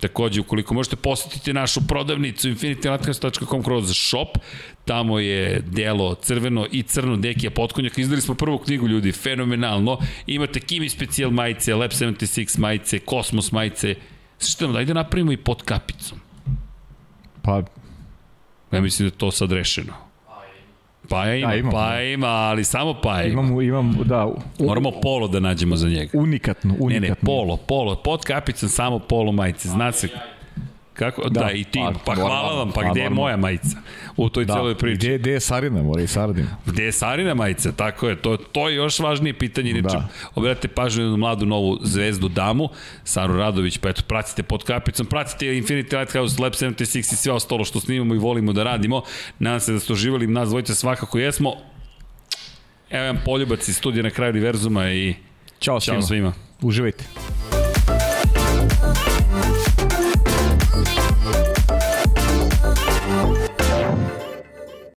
[0.00, 4.38] Takođe, ukoliko možete posetiti našu prodavnicu infinitylatcast.com kroz shop,
[4.84, 8.00] tamo je delo crveno i crno Dekija Potkonjaka.
[8.00, 9.98] Izdali smo prvu knjigu, ljudi, fenomenalno.
[10.26, 13.94] Imate Kimi Special majice, Lab 76 majice, Kosmos majice.
[14.38, 16.18] Sve što dajde napravimo i pod kapicom.
[17.42, 17.62] Pa...
[18.72, 19.92] Ja mislim da je to sad rešeno.
[21.08, 23.42] Pa ima, ja, imam, pa ima, ali samo pa ima.
[23.42, 24.26] Imam, imam, da.
[24.26, 26.18] U, Moramo polo da nađemo za njega.
[26.18, 27.00] Unikatno, unikatno.
[27.00, 27.96] Ne, ne, polo, polo.
[27.96, 29.68] Pod kapicom samo polo majice.
[29.68, 30.08] Zna se,
[30.94, 31.28] Kako?
[31.28, 31.80] Da, da i ti.
[31.92, 33.76] Pa, pa hvala vam, pa, pa gde je moja majica?
[34.16, 34.54] U toj da.
[34.54, 34.96] celoj priči.
[34.96, 36.46] Gde, gde je Sarina, mora i Sardin.
[36.66, 37.72] Gde je Sarina majica?
[37.72, 38.16] Tako je.
[38.16, 39.70] To, to je još važnije pitanje.
[39.70, 40.08] Inače, da.
[40.34, 42.68] obratite pažnju na mladu novu zvezdu damu,
[43.04, 47.64] Saru Radović, pa eto, pratite pod kapicom, pratite Infinity Lighthouse, Lab 76 i sve ostalo
[47.64, 49.02] što snimamo i volimo da radimo.
[49.38, 51.54] Nadam se da ste oživali, nas dvojice svakako jesmo.
[52.90, 55.14] Evo jedan poljubac iz studija na kraju univerzuma i
[55.60, 56.32] Ćao, Ćao svima.
[56.60, 57.04] Uživajte.